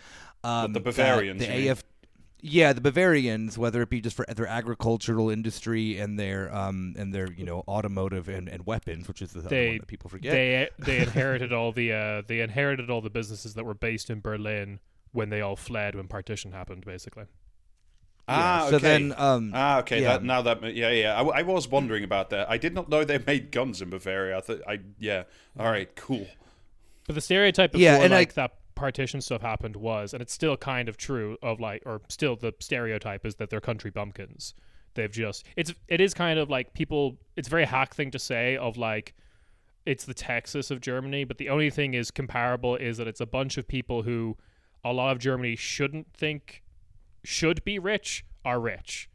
Um, 0.44 0.74
the 0.74 0.80
Bavarians, 0.80 1.40
the 1.40 1.48
mean? 1.48 1.70
AF, 1.70 1.84
yeah, 2.48 2.74
the 2.74 2.82
Bavarians, 2.82 3.58
whether 3.58 3.82
it 3.82 3.90
be 3.90 4.02
just 4.02 4.16
for 4.16 4.26
their 4.28 4.46
agricultural 4.48 5.30
industry 5.30 5.98
and 5.98 6.20
their 6.20 6.54
um 6.56 6.94
and 6.98 7.14
their 7.14 7.32
you 7.32 7.44
know 7.46 7.64
automotive 7.68 8.30
and, 8.30 8.48
and 8.48 8.66
weapons, 8.66 9.08
which 9.08 9.22
is 9.22 9.32
the 9.32 9.40
other 9.40 9.50
They 9.50 9.68
one 9.70 9.78
that 9.80 9.88
people 9.88 10.10
forget. 10.10 10.32
they 10.32 10.70
they 10.80 11.00
inherited 11.00 11.52
all 11.52 11.72
the 11.72 11.92
uh, 11.94 12.22
they 12.28 12.42
inherited 12.42 12.90
all 12.90 13.02
the 13.02 13.10
businesses 13.10 13.54
that 13.56 13.66
were 13.66 13.74
based 13.74 14.10
in 14.10 14.22
Berlin 14.22 14.80
when 15.12 15.30
they 15.30 15.42
all 15.42 15.56
fled 15.56 15.96
when 15.96 16.08
partition 16.08 16.52
happened, 16.52 16.86
basically. 16.86 17.26
Ah, 18.28 18.58
Yeah, 18.58 18.62
okay. 18.64 18.72
So 18.72 18.80
then, 18.80 19.14
um, 19.18 19.52
ah, 19.54 19.80
okay. 19.80 20.02
yeah. 20.02 20.14
That, 20.14 20.24
now 20.24 20.42
that, 20.42 20.76
yeah, 20.76 20.90
yeah. 20.90 21.14
I, 21.14 21.18
w- 21.20 21.38
I 21.38 21.44
was 21.44 21.68
wondering 21.68 22.04
about 22.04 22.32
that. 22.32 22.50
I 22.50 22.58
did 22.58 22.74
not 22.74 22.90
know 22.90 23.04
they 23.04 23.20
made 23.20 23.52
guns 23.52 23.82
in 23.82 23.90
Bavaria. 23.92 24.38
I 24.38 24.42
thought, 24.42 24.62
I, 24.68 24.80
yeah. 25.00 25.24
All 25.60 25.70
right, 25.70 25.96
cool. 25.96 26.26
But 27.06 27.14
the 27.16 27.22
stereotype 27.22 27.72
before 27.74 27.84
Yeah, 27.84 28.02
and 28.02 28.12
like 28.12 28.32
I- 28.32 28.42
that 28.48 28.54
partition 28.76 29.22
stuff 29.22 29.42
happened 29.42 29.76
was, 29.76 30.14
and 30.14 30.22
it's 30.22 30.34
still 30.34 30.58
kind 30.58 30.90
of 30.90 30.98
true 30.98 31.38
of 31.42 31.60
like, 31.60 31.84
or 31.86 32.02
still 32.10 32.36
the 32.36 32.54
stereotype 32.60 33.26
is 33.26 33.36
that 33.36 33.50
they're 33.50 33.62
country 33.62 33.92
bumpkins. 33.92 34.54
They've 34.94 35.12
just 35.12 35.46
it's 35.56 35.74
it 35.88 36.00
is 36.00 36.14
kind 36.14 36.40
of 36.40 36.50
like 36.50 36.74
people. 36.74 37.18
It's 37.36 37.48
a 37.48 37.52
very 37.52 37.66
hack 37.66 37.94
thing 37.94 38.12
to 38.12 38.20
say 38.20 38.58
of 38.58 38.78
like, 38.78 39.14
it's 39.86 40.06
the 40.06 40.14
Texas 40.14 40.72
of 40.72 40.82
Germany, 40.82 41.24
but 41.24 41.38
the 41.38 41.50
only 41.50 41.70
thing 41.70 41.94
is 41.94 42.12
comparable 42.12 42.76
is 42.76 42.98
that 42.98 43.08
it's 43.08 43.22
a 43.22 43.26
bunch 43.26 43.58
of 43.58 43.68
people 43.68 44.04
who 44.04 44.38
a 44.84 44.94
lot 44.94 45.12
of 45.12 45.20
Germany 45.20 45.56
shouldn't 45.56 46.14
think 46.14 46.64
should 47.24 47.64
be 47.66 47.80
rich 47.80 48.26
are 48.46 48.60
rich. 48.60 49.10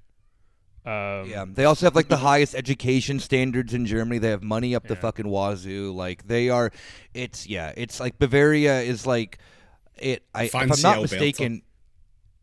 Um, 0.91 1.29
Yeah, 1.31 1.45
they 1.49 1.65
also 1.65 1.87
have 1.87 1.95
like 1.97 2.09
the 2.09 2.17
highest 2.31 2.55
education 2.55 3.21
standards 3.21 3.75
in 3.75 3.87
Germany. 3.87 4.19
They 4.19 4.31
have 4.31 4.43
money 4.43 4.75
up 4.75 4.87
the 4.87 4.97
fucking 4.97 5.29
wazoo. 5.29 5.93
Like 5.95 6.27
they 6.27 6.49
are, 6.49 6.71
it's 7.15 7.47
yeah, 7.47 7.73
it's 7.77 8.01
like 8.01 8.19
Bavaria 8.19 8.81
is 8.81 9.07
like 9.07 9.39
it. 9.97 10.25
I, 10.35 10.45
if 10.45 10.55
I'm 10.55 10.69
not 10.83 11.01
mistaken. 11.03 11.63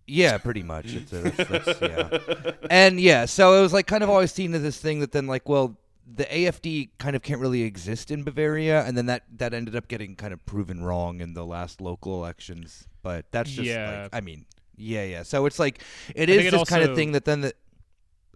Yeah, 0.09 0.37
pretty 0.37 0.63
much. 0.63 0.93
It's 0.93 1.11
a, 1.11 1.19
that's, 1.19 1.49
that's, 1.65 1.81
yeah, 1.81 2.53
and 2.69 2.97
yeah, 2.97 3.25
so 3.25 3.59
it 3.59 3.61
was 3.61 3.73
like 3.73 3.87
kind 3.87 4.03
of 4.03 4.09
always 4.09 4.31
seen 4.31 4.53
as 4.53 4.61
this 4.61 4.79
thing 4.79 5.01
that 5.01 5.11
then 5.11 5.27
like, 5.27 5.49
well, 5.49 5.77
the 6.09 6.23
AFD 6.23 6.91
kind 6.97 7.13
of 7.17 7.21
can't 7.21 7.41
really 7.41 7.63
exist 7.63 8.09
in 8.09 8.23
Bavaria, 8.23 8.85
and 8.85 8.97
then 8.97 9.07
that 9.07 9.23
that 9.35 9.53
ended 9.53 9.75
up 9.75 9.89
getting 9.89 10.15
kind 10.15 10.31
of 10.31 10.45
proven 10.45 10.81
wrong 10.81 11.19
in 11.19 11.33
the 11.33 11.45
last 11.45 11.81
local 11.81 12.13
elections. 12.23 12.87
But 13.03 13.25
that's 13.31 13.51
just 13.51 13.67
Yeah. 13.67 14.03
like, 14.03 14.15
I 14.15 14.21
mean, 14.21 14.45
yeah, 14.77 15.03
yeah. 15.03 15.23
So 15.23 15.45
it's 15.45 15.59
like 15.59 15.81
it 16.15 16.29
I 16.29 16.31
is 16.31 16.37
think 16.43 16.53
it 16.53 16.57
this 16.57 16.69
kind 16.69 16.83
of 16.83 16.95
thing 16.95 17.11
that 17.11 17.25
then 17.25 17.41
the 17.41 17.53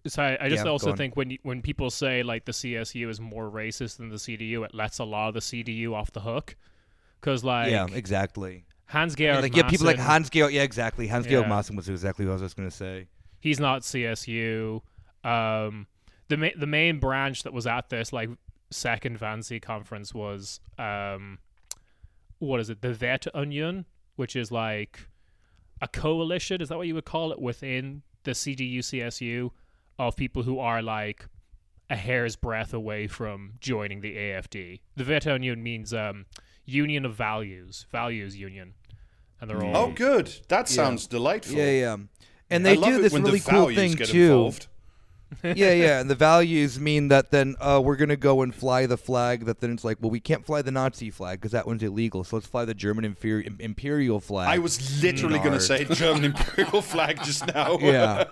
So 0.06 0.22
I, 0.22 0.36
I 0.40 0.48
just 0.48 0.64
Yeah, 0.64 0.70
also 0.70 0.94
think 0.96 1.16
when 1.16 1.30
you, 1.30 1.38
when 1.42 1.62
people 1.62 1.90
say 1.90 2.22
like 2.22 2.44
the 2.44 2.52
CSU 2.52 3.08
is 3.08 3.20
more 3.20 3.48
racist 3.50 3.98
than 3.98 4.08
the 4.08 4.16
CDU, 4.16 4.64
it 4.64 4.74
lets 4.74 4.98
a 4.98 5.04
lot 5.04 5.28
of 5.28 5.34
the 5.34 5.40
CDU 5.40 5.94
off 5.94 6.10
the 6.12 6.20
hook. 6.20 6.56
Because 7.20 7.44
like 7.44 7.70
yeah, 7.70 7.86
exactly. 7.92 8.64
Hans 8.86 9.14
Georg 9.14 9.42
like 9.42 9.56
yeah, 9.56 9.68
people 9.68 9.86
like 9.86 9.98
Hans 9.98 10.28
Georg. 10.28 10.52
Yeah, 10.52 10.62
exactly. 10.62 11.06
Hans 11.06 11.26
Georg 11.26 11.46
Yeah. 11.46 11.50
Maassen 11.50 11.76
was 11.76 11.88
exactly 11.88 12.24
what 12.26 12.32
I 12.32 12.34
was 12.34 12.42
just 12.42 12.56
gonna 12.56 12.70
say. 12.70 13.06
he's 13.40 13.60
not 13.60 13.82
CSU. 13.82 14.80
Um, 15.24 15.86
the 16.28 16.36
ma- 16.36 16.48
the 16.58 16.66
main 16.66 16.98
branch 16.98 17.44
that 17.44 17.52
was 17.52 17.66
at 17.66 17.88
this 17.90 18.12
like 18.12 18.28
second 18.70 19.20
Wannsee 19.20 19.62
conference 19.62 20.12
was 20.12 20.58
um, 20.78 21.38
what 22.38 22.58
is 22.58 22.70
it? 22.70 22.82
The 22.82 22.88
Werteunion, 22.92 23.84
which 24.16 24.34
is 24.34 24.50
like 24.50 25.06
a 25.80 25.86
coalition. 25.86 26.60
Is 26.60 26.68
that 26.70 26.76
what 26.76 26.88
you 26.88 26.94
would 26.94 27.04
call 27.04 27.30
it 27.32 27.40
within 27.40 28.02
the 28.24 28.32
CDU 28.32 28.78
CSU 28.80 29.50
of 30.08 30.16
people 30.16 30.42
who 30.42 30.58
are 30.58 30.82
like 30.82 31.26
a 31.90 31.96
hair's 31.96 32.36
breadth 32.36 32.72
away 32.72 33.06
from 33.06 33.54
joining 33.60 34.00
the 34.00 34.16
AFD. 34.16 34.80
The 34.96 35.04
Werteunion 35.04 35.58
means 35.62 35.92
um, 35.92 36.26
Union 36.64 37.04
of 37.04 37.14
Values, 37.14 37.86
Values 37.90 38.36
Union, 38.36 38.74
and 39.40 39.50
they're 39.50 39.62
all 39.62 39.76
Oh, 39.76 39.92
good. 39.92 40.32
That 40.48 40.68
sounds 40.68 41.06
delightful. 41.06 41.56
Yeah, 41.56 41.70
yeah. 41.70 41.96
And 42.50 42.64
they 42.64 42.76
love 42.76 42.90
do 42.90 43.02
this 43.02 43.12
really 43.12 43.40
cool 43.40 43.74
thing 43.74 43.94
too. 43.96 44.32
involved. 44.32 44.66
yeah, 45.44 45.72
yeah. 45.72 46.00
And 46.00 46.10
the 46.10 46.14
values 46.14 46.78
mean 46.78 47.08
that 47.08 47.30
then 47.30 47.56
uh, 47.60 47.80
we're 47.82 47.96
gonna 47.96 48.16
go 48.16 48.42
and 48.42 48.54
fly 48.54 48.86
the 48.86 48.96
flag. 48.96 49.46
That 49.46 49.60
then 49.60 49.72
it's 49.72 49.84
like, 49.84 49.98
well, 50.00 50.10
we 50.10 50.20
can't 50.20 50.44
fly 50.44 50.62
the 50.62 50.70
Nazi 50.70 51.10
flag 51.10 51.40
because 51.40 51.52
that 51.52 51.66
one's 51.66 51.82
illegal. 51.82 52.24
So 52.24 52.36
let's 52.36 52.46
fly 52.46 52.64
the 52.64 52.74
German 52.74 53.04
inferi- 53.04 53.60
imperial 53.60 54.20
flag. 54.20 54.48
I 54.48 54.58
was 54.58 55.02
literally 55.02 55.38
going 55.38 55.52
to 55.52 55.60
say 55.60 55.84
German 55.84 56.24
imperial 56.24 56.82
flag 56.92 57.22
just 57.22 57.46
now. 57.46 57.78
yeah. 57.80 58.24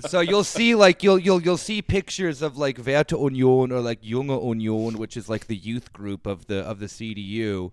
so 0.00 0.20
you'll 0.20 0.44
see 0.44 0.74
like 0.74 1.02
you'll 1.02 1.18
you'll 1.18 1.42
you'll 1.42 1.56
see 1.56 1.82
pictures 1.82 2.42
of 2.42 2.56
like 2.56 2.78
Werte 2.78 3.12
Union 3.12 3.72
or 3.72 3.80
like 3.80 4.02
Junge 4.02 4.60
Union, 4.60 4.98
which 4.98 5.16
is 5.16 5.28
like 5.28 5.46
the 5.46 5.56
youth 5.56 5.92
group 5.92 6.26
of 6.26 6.46
the 6.46 6.60
of 6.60 6.78
the 6.78 6.86
CDU. 6.86 7.72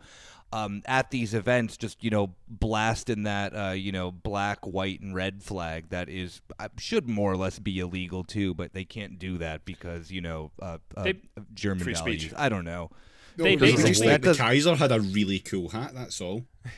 Um, 0.52 0.82
at 0.88 1.12
these 1.12 1.36
events, 1.36 1.78
just 1.78 2.04
you 2.04 2.10
know, 2.10 2.34
blasting 2.48 3.24
that 3.24 3.56
uh, 3.56 3.72
you 3.74 3.92
know 3.92 4.12
black, 4.12 4.66
white, 4.66 5.00
and 5.00 5.14
red 5.14 5.44
flag 5.44 5.90
that 5.90 6.10
is 6.10 6.42
uh, 6.60 6.70
should 6.80 7.08
more 7.08 7.32
or 7.32 7.38
less 7.38 7.60
be 7.60 7.78
illegal 7.80 8.24
too, 8.24 8.56
but 8.56 8.74
they 8.74 8.84
can't 8.84 9.20
do 9.20 9.38
that 9.38 9.64
because 9.64 10.10
you 10.12 10.22
know 10.22 10.50
uh, 10.60 10.80
uh, 10.98 11.04
They- 11.04 11.20
German 11.54 11.84
Free 11.84 11.94
values. 11.94 12.22
speech. 12.24 12.34
I 12.36 12.50
don't 12.50 12.66
know. 12.66 12.90
They 13.38 13.44
No, 13.44 13.50
it 13.52 13.62
was 13.62 13.72
just 13.74 13.84
basically- 13.86 14.12
like 14.12 14.22
the 14.24 14.34
Kaiser 14.34 14.76
had 14.76 14.92
a 14.92 15.00
really 15.00 15.38
cool 15.40 15.70
hat. 15.70 15.92
That's 15.94 16.20
all. 16.20 16.46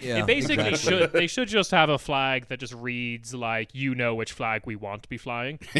Yeah, 0.00 0.14
They 0.24 0.34
basically 0.34 0.68
exactly. 0.70 0.98
should 0.98 1.12
they 1.12 1.26
should 1.28 1.48
just 1.48 1.70
have 1.70 1.88
a 1.88 1.98
flag 1.98 2.48
that 2.48 2.58
just 2.58 2.72
reads 2.74 3.34
like 3.34 3.72
you 3.72 3.94
know 3.94 4.14
which 4.16 4.32
flag 4.32 4.62
we 4.64 4.74
want 4.74 5.02
to 5.04 5.08
be 5.08 5.16
flying, 5.18 5.60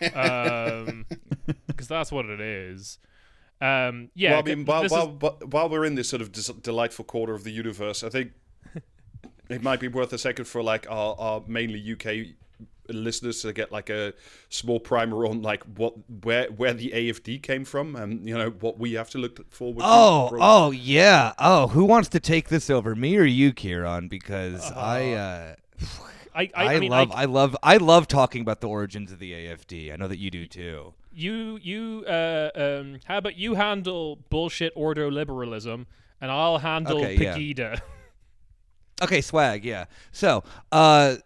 because 0.00 1.88
that's 1.88 2.10
what 2.10 2.26
it 2.26 2.40
is. 2.40 2.98
Um, 3.60 4.10
yeah, 4.14 4.30
well, 4.32 4.38
I 4.38 4.42
mean, 4.42 4.64
while, 4.64 4.88
while, 4.88 5.02
is- 5.08 5.20
while- 5.20 5.38
while 5.50 5.68
we're 5.68 5.84
in 5.84 5.94
this 5.96 6.08
sort 6.08 6.22
of 6.22 6.30
dis- 6.32 6.46
delightful 6.46 7.04
quarter 7.04 7.34
of 7.34 7.42
the 7.44 7.50
universe, 7.50 8.02
I 8.04 8.08
think 8.08 8.32
it 9.48 9.62
might 9.62 9.80
be 9.80 9.88
worth 9.88 10.12
a 10.12 10.18
second 10.18 10.44
for 10.44 10.62
like 10.62 10.86
our, 10.90 11.16
our 11.18 11.42
mainly 11.46 11.80
UK 11.92 12.34
listeners 12.90 13.42
to 13.42 13.52
get 13.52 13.70
like 13.70 13.90
a 13.90 14.14
small 14.48 14.80
primer 14.80 15.26
on 15.26 15.42
like 15.42 15.62
what 15.76 15.92
where 16.24 16.46
where 16.52 16.72
the 16.72 16.90
AFD 16.94 17.42
came 17.42 17.64
from 17.66 17.94
and 17.96 18.26
you 18.26 18.32
know 18.36 18.48
what 18.60 18.78
we 18.78 18.94
have 18.94 19.10
to 19.10 19.18
look 19.18 19.50
forward. 19.52 19.82
Oh, 19.84 20.28
Bro- 20.30 20.38
oh 20.42 20.70
yeah. 20.70 21.32
Oh, 21.38 21.66
who 21.68 21.84
wants 21.84 22.08
to 22.10 22.20
take 22.20 22.48
this 22.48 22.70
over, 22.70 22.94
me 22.94 23.16
or 23.18 23.24
you, 23.24 23.52
Ciarán? 23.52 24.08
Because 24.08 24.70
I, 24.72 25.12
uh, 25.12 25.54
I, 26.34 26.42
I, 26.42 26.50
I, 26.54 26.74
I 26.76 26.80
mean, 26.80 26.90
love, 26.90 27.10
I, 27.12 27.22
I, 27.22 27.24
love, 27.26 27.56
I 27.62 27.76
love 27.78 28.08
talking 28.08 28.40
about 28.40 28.60
the 28.60 28.68
origins 28.68 29.12
of 29.12 29.18
the 29.18 29.32
AFD. 29.32 29.92
I 29.92 29.96
know 29.96 30.08
that 30.08 30.18
you 30.18 30.30
do 30.30 30.46
too. 30.46 30.94
You 31.18 31.58
you 31.62 32.04
uh, 32.06 32.50
um, 32.54 33.00
how 33.04 33.18
about 33.18 33.36
you 33.36 33.54
handle 33.54 34.18
bullshit 34.30 34.72
ordo 34.76 35.10
liberalism 35.10 35.86
and 36.20 36.30
I'll 36.30 36.58
handle 36.58 36.98
Okay, 36.98 37.54
yeah. 37.56 37.76
Okay, 39.00 39.20
swag, 39.20 39.64
yeah. 39.64 39.84
So, 40.10 40.42
uh, 40.72 41.16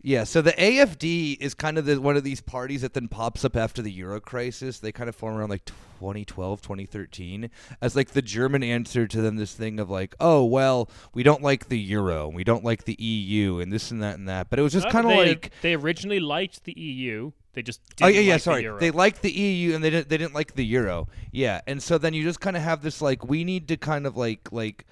yeah, 0.00 0.24
so 0.24 0.40
the 0.40 0.52
AFD 0.52 1.36
is 1.40 1.52
kind 1.52 1.76
of 1.76 1.84
the, 1.84 2.00
one 2.00 2.16
of 2.16 2.24
these 2.24 2.40
parties 2.40 2.82
that 2.82 2.94
then 2.94 3.08
pops 3.08 3.44
up 3.44 3.56
after 3.56 3.82
the 3.82 3.92
Euro 3.92 4.20
crisis. 4.20 4.78
They 4.78 4.92
kind 4.92 5.08
of 5.08 5.14
form 5.14 5.36
around 5.36 5.50
like 5.50 5.64
2012, 5.66 6.62
2013 6.62 7.50
as 7.82 7.96
like 7.96 8.12
the 8.12 8.22
German 8.22 8.62
answer 8.62 9.06
to 9.06 9.20
them 9.20 9.36
this 9.36 9.52
thing 9.52 9.78
of 9.78 9.90
like, 9.90 10.14
oh, 10.20 10.44
well, 10.44 10.88
we 11.12 11.22
don't 11.22 11.42
like 11.42 11.68
the 11.68 11.78
Euro, 11.78 12.28
we 12.28 12.44
don't 12.44 12.64
like 12.64 12.84
the 12.84 12.96
EU, 12.98 13.58
and 13.58 13.70
this 13.70 13.90
and 13.90 14.02
that 14.02 14.16
and 14.16 14.28
that. 14.28 14.48
But 14.48 14.58
it 14.58 14.62
was 14.62 14.72
just 14.72 14.88
kind 14.88 15.06
of 15.06 15.12
like. 15.12 15.52
they 15.60 15.74
originally 15.74 16.20
liked 16.20 16.64
the 16.64 16.78
EU. 16.78 17.32
They 17.56 17.62
just 17.62 17.80
Oh 18.02 18.06
yeah, 18.06 18.20
yeah. 18.20 18.32
like 18.34 18.40
the 18.40 18.44
sorry, 18.44 18.62
Euro. 18.64 18.78
they 18.78 18.90
liked 18.90 19.22
the 19.22 19.32
EU 19.32 19.74
and 19.74 19.82
they 19.82 19.88
didn't. 19.88 20.10
They 20.10 20.18
didn't 20.18 20.34
like 20.34 20.54
the 20.54 20.64
euro. 20.64 21.08
Yeah, 21.32 21.62
and 21.66 21.82
so 21.82 21.96
then 21.96 22.12
you 22.12 22.22
just 22.22 22.38
kind 22.38 22.54
of 22.54 22.62
have 22.62 22.82
this 22.82 23.00
like 23.00 23.24
we 23.26 23.44
need 23.44 23.66
to 23.68 23.78
kind 23.78 24.06
of 24.06 24.14
like 24.14 24.52
like 24.52 24.84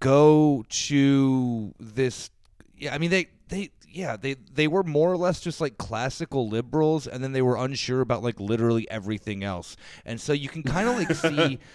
go 0.00 0.66
to 0.68 1.74
this. 1.80 2.28
Yeah, 2.76 2.94
I 2.94 2.98
mean 2.98 3.08
they 3.10 3.28
they 3.48 3.70
yeah 3.90 4.18
they 4.18 4.34
they 4.34 4.68
were 4.68 4.82
more 4.82 5.10
or 5.10 5.16
less 5.16 5.40
just 5.40 5.62
like 5.62 5.78
classical 5.78 6.46
liberals, 6.46 7.06
and 7.06 7.24
then 7.24 7.32
they 7.32 7.40
were 7.40 7.56
unsure 7.56 8.02
about 8.02 8.22
like 8.22 8.38
literally 8.38 8.88
everything 8.90 9.42
else, 9.42 9.74
and 10.04 10.20
so 10.20 10.34
you 10.34 10.50
can 10.50 10.62
kind 10.62 10.86
of 10.88 10.96
like 10.96 11.14
see. 11.14 11.58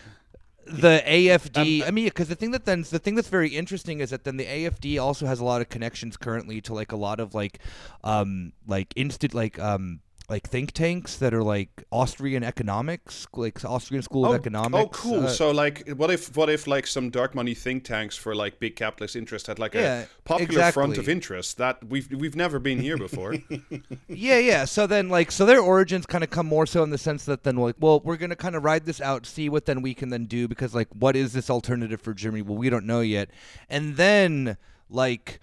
The 0.71 1.01
AFD, 1.03 1.87
I 1.87 1.89
mean, 1.89 2.05
because 2.05 2.27
the 2.27 2.35
thing 2.35 2.51
that 2.51 2.65
then 2.65 2.85
the 2.91 2.99
thing 2.99 3.15
that's 3.15 3.27
very 3.27 3.49
interesting 3.49 4.01
is 4.01 4.11
that 4.11 4.23
then 4.23 4.37
the 4.37 4.45
AFD 4.45 5.01
also 5.01 5.25
has 5.25 5.39
a 5.39 5.43
lot 5.43 5.61
of 5.61 5.69
connections 5.69 6.15
currently 6.15 6.61
to 6.61 6.75
like 6.75 6.91
a 6.91 6.95
lot 6.95 7.19
of 7.19 7.33
like, 7.33 7.57
um, 8.03 8.53
like 8.67 8.93
instant 8.95 9.33
like 9.33 9.57
um 9.57 10.01
like 10.29 10.47
think 10.47 10.71
tanks 10.73 11.15
that 11.17 11.33
are 11.33 11.41
like 11.41 11.83
Austrian 11.91 12.43
economics, 12.43 13.25
like 13.33 13.63
Austrian 13.65 14.03
School 14.03 14.25
Oh, 14.27 14.33
of 14.33 14.39
Economics. 14.39 14.83
oh, 14.83 14.87
cool. 14.87 15.25
uh, 15.25 15.27
so, 15.27 15.49
like, 15.51 15.89
what 15.89 16.11
if, 16.11 16.35
what 16.37 16.49
if, 16.49 16.67
like, 16.67 16.85
some 16.85 17.09
dark 17.09 17.33
money 17.33 17.53
think 17.55 17.83
tanks 17.83 18.15
for 18.15 18.35
like 18.35 18.59
big 18.59 18.75
capitalist 18.75 19.15
interest 19.15 19.47
had 19.47 19.57
like 19.57 19.73
Yeah, 19.73 20.01
a 20.03 20.21
popular 20.23 20.71
front 20.71 20.97
of 20.97 21.09
interest 21.09 21.57
that 21.57 21.83
we've 21.83 22.09
we've 22.11 22.35
never 22.35 22.59
been 22.59 22.79
here 22.79 22.97
before. 22.97 23.35
yeah, 24.07 24.37
yeah. 24.37 24.65
So 24.65 24.85
then, 24.85 25.09
like, 25.09 25.31
so 25.31 25.45
their 25.45 25.61
origins 25.61 26.05
kind 26.05 26.23
of 26.23 26.29
come 26.29 26.45
more 26.45 26.65
so 26.67 26.83
in 26.83 26.91
the 26.91 26.97
sense 26.97 27.25
that 27.25 27.43
then, 27.43 27.55
like, 27.55 27.75
well, 27.79 27.99
we're 28.01 28.17
gonna 28.17 28.35
kind 28.35 28.55
of 28.55 28.63
ride 28.63 28.85
this 28.85 29.01
out, 29.01 29.25
see 29.25 29.49
what 29.49 29.65
then 29.65 29.81
we 29.81 29.93
can 29.93 30.09
then 30.09 30.25
do 30.25 30.47
because, 30.47 30.75
like, 30.75 30.89
what 30.93 31.15
is 31.15 31.33
this 31.33 31.49
alternative 31.49 32.01
for 32.01 32.13
Germany? 32.13 32.43
Well, 32.43 32.57
we 32.57 32.69
don't 32.69 32.85
know 32.85 33.01
yet. 33.01 33.29
And 33.69 33.97
then, 33.97 34.57
like, 34.89 35.39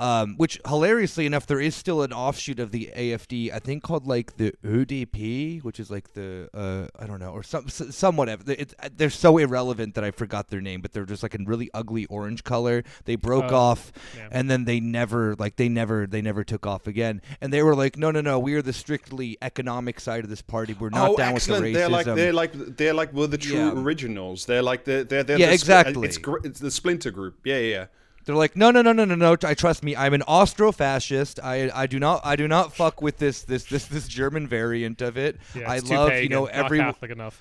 um, 0.00 0.34
which 0.36 0.60
hilariously 0.66 1.26
enough, 1.26 1.46
there 1.46 1.60
is 1.60 1.74
still 1.76 2.02
an 2.02 2.12
offshoot 2.12 2.58
of 2.58 2.70
the 2.72 2.90
AFD, 2.96 3.52
I 3.52 3.58
think 3.58 3.82
called 3.82 4.06
like 4.06 4.36
the 4.36 4.52
UDP, 4.64 5.62
which 5.62 5.78
is 5.80 5.90
like 5.90 6.12
the 6.14 6.48
uh, 6.54 6.88
I 7.02 7.06
don't 7.06 7.20
know, 7.20 7.30
or 7.30 7.42
some 7.42 7.66
s- 7.66 7.94
some 7.94 8.16
whatever. 8.16 8.42
It's, 8.46 8.74
they're 8.96 9.10
so 9.10 9.38
irrelevant 9.38 9.94
that 9.94 10.04
I 10.04 10.10
forgot 10.10 10.48
their 10.48 10.60
name, 10.60 10.80
but 10.80 10.92
they're 10.92 11.04
just 11.04 11.22
like 11.22 11.34
in 11.34 11.44
really 11.44 11.70
ugly 11.74 12.06
orange 12.06 12.44
color. 12.44 12.82
They 13.04 13.16
broke 13.16 13.52
Oh, 13.52 13.56
off, 13.56 13.92
yeah. 14.16 14.28
and 14.30 14.50
then 14.50 14.64
they 14.64 14.80
never 14.80 15.34
like 15.38 15.56
they 15.56 15.68
never 15.68 16.06
they 16.06 16.22
never 16.22 16.44
took 16.44 16.66
off 16.66 16.86
again. 16.86 17.22
And 17.40 17.52
they 17.52 17.62
were 17.62 17.74
like, 17.74 17.96
no, 17.96 18.10
no, 18.10 18.20
no, 18.20 18.38
we 18.38 18.54
are 18.54 18.62
the 18.62 18.72
strictly 18.72 19.36
economic 19.42 20.00
side 20.00 20.24
of 20.24 20.30
this 20.30 20.42
party. 20.42 20.74
We're 20.78 20.90
not 20.90 21.10
oh, 21.10 21.16
down 21.16 21.34
excellent! 21.34 21.62
with 21.64 21.74
the 21.74 21.78
racism. 21.80 21.82
They're 21.82 21.88
like 21.88 22.06
they're 22.06 22.32
like 22.32 22.76
they're 22.76 22.94
like 22.94 23.12
well 23.14 23.28
the 23.28 23.38
true 23.38 23.56
Yeah. 23.56 23.72
originals. 23.72 24.46
They're 24.46 24.62
like 24.62 24.84
the 24.84 25.04
they're, 25.08 25.22
they're 25.24 25.38
Yeah, 25.38 25.46
the, 25.46 25.52
spl- 25.52 25.54
exactly. 25.54 26.08
It's 26.08 26.18
gr- 26.18 26.38
it's 26.44 26.60
the 26.60 26.70
splinter 26.70 27.10
group. 27.10 27.38
Yeah, 27.44 27.58
yeah. 27.58 27.68
yeah. 27.70 27.86
They're 28.24 28.34
like, 28.34 28.54
no, 28.54 28.70
no, 28.70 28.82
no, 28.82 28.92
no, 28.92 29.04
no, 29.04 29.14
no. 29.14 29.36
I 29.42 29.54
trust 29.54 29.82
me. 29.82 29.96
I'm 29.96 30.14
an 30.14 30.22
Austro-fascist. 30.22 31.40
I, 31.42 31.70
I 31.74 31.86
do 31.86 31.98
not, 31.98 32.20
I 32.24 32.36
do 32.36 32.46
not 32.46 32.74
fuck 32.74 33.00
with 33.00 33.18
this, 33.18 33.42
this, 33.42 33.64
this, 33.64 33.86
this 33.86 34.06
German 34.06 34.46
variant 34.46 35.00
of 35.02 35.16
it. 35.16 35.38
Yeah, 35.54 35.70
I 35.70 35.78
love, 35.78 36.10
pagan, 36.10 36.22
you 36.24 36.28
know, 36.28 36.46
every. 36.46 36.78
Catholic 36.78 37.10
enough. 37.10 37.40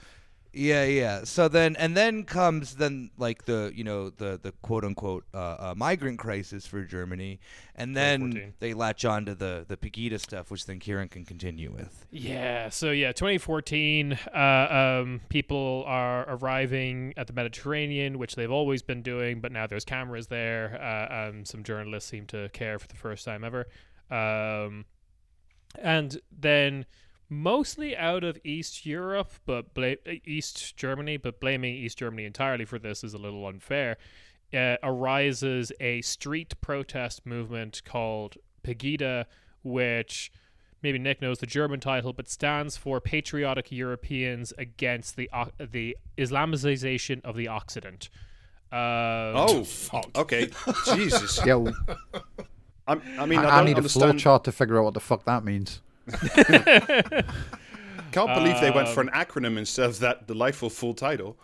Yeah, 0.51 0.83
yeah. 0.85 1.23
So 1.25 1.47
then, 1.47 1.75
and 1.75 1.95
then 1.95 2.23
comes 2.23 2.75
then 2.75 3.11
like 3.17 3.45
the, 3.45 3.71
you 3.75 3.83
know, 3.83 4.09
the 4.09 4.39
the 4.41 4.51
quote 4.63 4.83
unquote 4.83 5.25
uh, 5.33 5.37
uh, 5.37 5.73
migrant 5.77 6.17
crisis 6.17 6.65
for 6.65 6.83
Germany, 6.83 7.39
and 7.75 7.95
then 7.95 8.53
they 8.59 8.73
latch 8.73 9.05
on 9.05 9.25
to 9.25 9.35
the 9.35 9.65
the 9.67 9.77
Pegida 9.77 10.19
stuff, 10.19 10.49
which 10.49 10.65
then 10.65 10.79
Ciarán 10.79 11.11
can 11.11 11.23
continue 11.23 11.71
with. 11.71 12.07
Yeah, 12.09 12.69
so 12.69 12.89
yeah, 12.89 13.11
2014, 13.11 14.17
uh, 14.33 15.01
um, 15.01 15.21
people 15.29 15.83
are 15.85 16.25
arriving 16.27 17.13
at 17.15 17.27
the 17.27 17.33
Mediterranean, 17.33 18.17
which 18.17 18.35
they've 18.35 18.51
always 18.51 18.81
been 18.81 19.03
doing, 19.03 19.41
but 19.41 19.51
now 19.51 19.67
there's 19.67 19.85
cameras 19.85 20.27
there. 20.27 20.81
Uh, 20.81 21.29
um, 21.29 21.45
some 21.45 21.63
journalists 21.63 22.09
seem 22.09 22.25
to 22.27 22.49
care 22.49 22.79
for 22.79 22.87
the 22.87 22.95
first 22.95 23.23
time 23.23 23.43
ever. 23.43 23.67
Um, 24.09 24.85
and 25.77 26.19
then 26.31 26.85
mostly 27.29 27.95
out 27.95 28.23
of 28.23 28.37
East 28.43 28.85
Europe, 28.85 29.31
but 29.45 29.73
bla- 29.73 29.95
East 30.25 30.75
Germany, 30.77 31.17
but 31.17 31.39
blaming 31.39 31.75
East 31.75 31.97
Germany 31.99 32.25
entirely 32.25 32.65
for 32.65 32.79
this 32.79 33.03
is 33.03 33.13
a 33.13 33.17
little 33.17 33.45
unfair. 33.47 33.97
Uh, 34.53 34.77
arises 34.81 35.71
a 35.79 36.01
street 36.01 36.59
protest 36.59 37.25
movement 37.25 37.83
called 37.85 38.35
Pegida, 38.63 39.25
which 39.63 40.31
maybe 40.81 40.97
Nick 40.97 41.21
knows 41.21 41.37
the 41.37 41.45
German 41.45 41.79
title, 41.79 42.13
but 42.13 42.27
stands 42.27 42.75
for 42.75 42.99
Patriotic 42.99 43.71
Europeans 43.71 44.51
Against 44.57 45.15
the 45.17 45.29
O- 45.31 45.51
the 45.59 45.95
Islamization 46.17 47.23
of 47.23 47.35
the 47.35 47.47
Occident. 47.47 48.09
Um, 48.71 48.79
Oh, 48.79 49.63
fuck. 49.63 50.09
Okay, 50.15 50.49
Jesus. 50.95 51.39
Yeah, 51.45 51.63
I'm, 52.87 53.01
I 53.19 53.25
mean, 53.27 53.39
I, 53.39 53.43
I, 53.43 53.53
I 53.53 53.57
don't 53.57 53.65
need 53.65 53.77
a 53.77 53.87
flow 53.87 54.13
chart 54.13 54.43
to 54.45 54.51
figure 54.51 54.79
out 54.79 54.85
what 54.85 54.93
the 54.95 54.99
fuck 54.99 55.25
that 55.25 55.43
means. 55.43 55.81
Can't 58.11 58.33
believe 58.33 58.59
they 58.59 58.71
went 58.71 58.89
for 58.89 59.01
Um, 59.01 59.09
an 59.09 59.13
acronym 59.13 59.57
instead 59.57 59.85
of 59.85 59.99
that 59.99 60.27
delightful 60.27 60.69
full 60.69 60.93
title. 60.93 61.37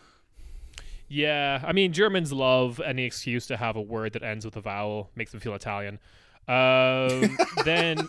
Yeah, 1.07 1.61
I 1.63 1.74
mean 1.74 1.93
Germans 1.93 2.34
love 2.34 2.80
any 2.80 3.03
excuse 3.03 3.45
to 3.47 3.57
have 3.57 3.76
a 3.76 3.82
word 3.82 4.13
that 4.13 4.24
ends 4.24 4.45
with 4.45 4.55
a 4.55 4.61
vowel, 4.61 5.11
makes 5.16 5.32
them 5.32 5.39
feel 5.39 5.53
Italian. 5.53 5.99
Um, 6.47 7.38
then, 7.66 7.97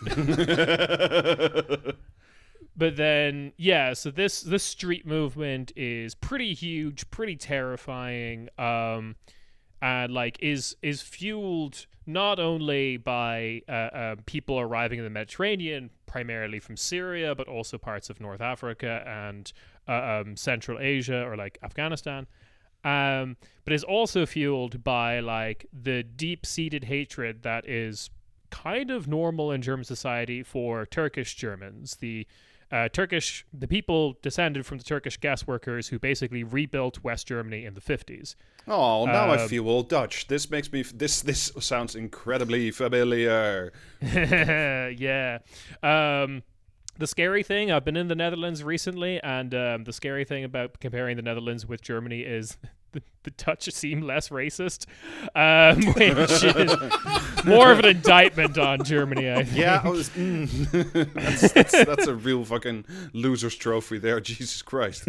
but 2.75 2.95
then, 2.95 3.53
yeah. 3.57 3.93
So 3.93 4.11
this 4.11 4.41
this 4.41 4.63
street 4.63 5.05
movement 5.05 5.71
is 5.75 6.15
pretty 6.15 6.53
huge, 6.53 7.09
pretty 7.11 7.35
terrifying, 7.35 8.49
um, 8.57 9.15
and 9.81 10.11
like 10.11 10.37
is 10.41 10.75
is 10.81 11.01
fueled 11.01 11.85
not 12.07 12.39
only 12.39 12.97
by 12.97 13.61
uh, 13.67 13.89
um, 13.93 14.17
people 14.25 14.59
arriving 14.59 14.97
in 14.97 15.03
the 15.03 15.11
Mediterranean, 15.11 15.91
primarily 16.05 16.59
from 16.59 16.77
Syria, 16.77 17.35
but 17.35 17.47
also 17.47 17.77
parts 17.77 18.09
of 18.09 18.19
North 18.19 18.41
Africa 18.41 19.03
and 19.05 19.51
uh, 19.87 20.21
um, 20.21 20.35
Central 20.35 20.79
Asia 20.79 21.23
or 21.25 21.35
like 21.35 21.59
Afghanistan 21.61 22.25
um, 22.83 23.37
but 23.65 23.73
is 23.73 23.83
also 23.83 24.25
fueled 24.25 24.83
by 24.83 25.19
like 25.19 25.65
the 25.73 26.03
deep-seated 26.03 26.85
hatred 26.85 27.43
that 27.43 27.67
is 27.67 28.09
kind 28.49 28.91
of 28.91 29.07
normal 29.07 29.51
in 29.51 29.61
German 29.61 29.83
society 29.83 30.41
for 30.41 30.85
Turkish 30.85 31.35
Germans. 31.35 31.97
The 31.97 32.25
uh, 32.71 32.89
Turkish, 32.89 33.45
the 33.53 33.67
people 33.67 34.17
descended 34.21 34.65
from 34.65 34.77
the 34.77 34.83
Turkish 34.83 35.17
gas 35.17 35.47
workers 35.47 35.87
who 35.87 35.99
basically 35.99 36.43
rebuilt 36.43 37.03
West 37.03 37.27
Germany 37.27 37.65
in 37.65 37.73
the 37.73 37.81
fifties. 37.81 38.35
Oh, 38.67 39.05
now 39.05 39.31
I 39.31 39.41
Um, 39.41 39.47
feel 39.49 39.67
all 39.69 39.83
Dutch. 39.83 40.27
This 40.27 40.49
makes 40.49 40.71
me. 40.71 40.81
This 40.83 41.21
this 41.21 41.51
sounds 41.59 41.95
incredibly 41.95 42.71
familiar. 42.71 43.71
yeah. 44.01 45.39
Um, 45.83 46.43
the 46.99 47.07
scary 47.07 47.43
thing, 47.43 47.71
I've 47.71 47.85
been 47.85 47.95
in 47.97 48.07
the 48.07 48.15
Netherlands 48.15 48.63
recently, 48.63 49.21
and 49.21 49.53
um, 49.53 49.83
the 49.83 49.93
scary 49.93 50.25
thing 50.25 50.43
about 50.43 50.79
comparing 50.79 51.15
the 51.15 51.21
Netherlands 51.21 51.65
with 51.65 51.81
Germany 51.81 52.21
is 52.21 52.57
the, 52.97 53.03
the 53.23 53.31
Dutch 53.31 53.71
seem 53.71 54.01
less 54.01 54.29
racist, 54.29 54.85
um, 55.35 55.81
which 55.93 56.43
is 56.43 57.45
more 57.45 57.71
of 57.71 57.79
an 57.79 57.85
indictment 57.85 58.57
on 58.57 58.83
Germany, 58.83 59.31
I 59.31 59.43
think. 59.43 59.57
Yeah, 59.57 59.81
I 59.83 59.89
was, 59.89 60.09
mm. 60.09 61.13
that's, 61.13 61.51
that's 61.53 61.85
that's 61.85 62.07
a 62.07 62.15
real 62.15 62.43
fucking 62.43 62.85
loser's 63.13 63.55
trophy 63.55 63.99
there. 63.99 64.19
Jesus 64.27 64.61
Christ. 64.61 65.07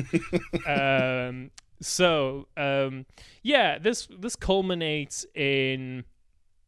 um, 0.67 1.51
so 1.81 2.49
um, 2.57 3.07
yeah, 3.43 3.79
this 3.79 4.09
this 4.19 4.37
culminates 4.37 5.25
in 5.35 6.05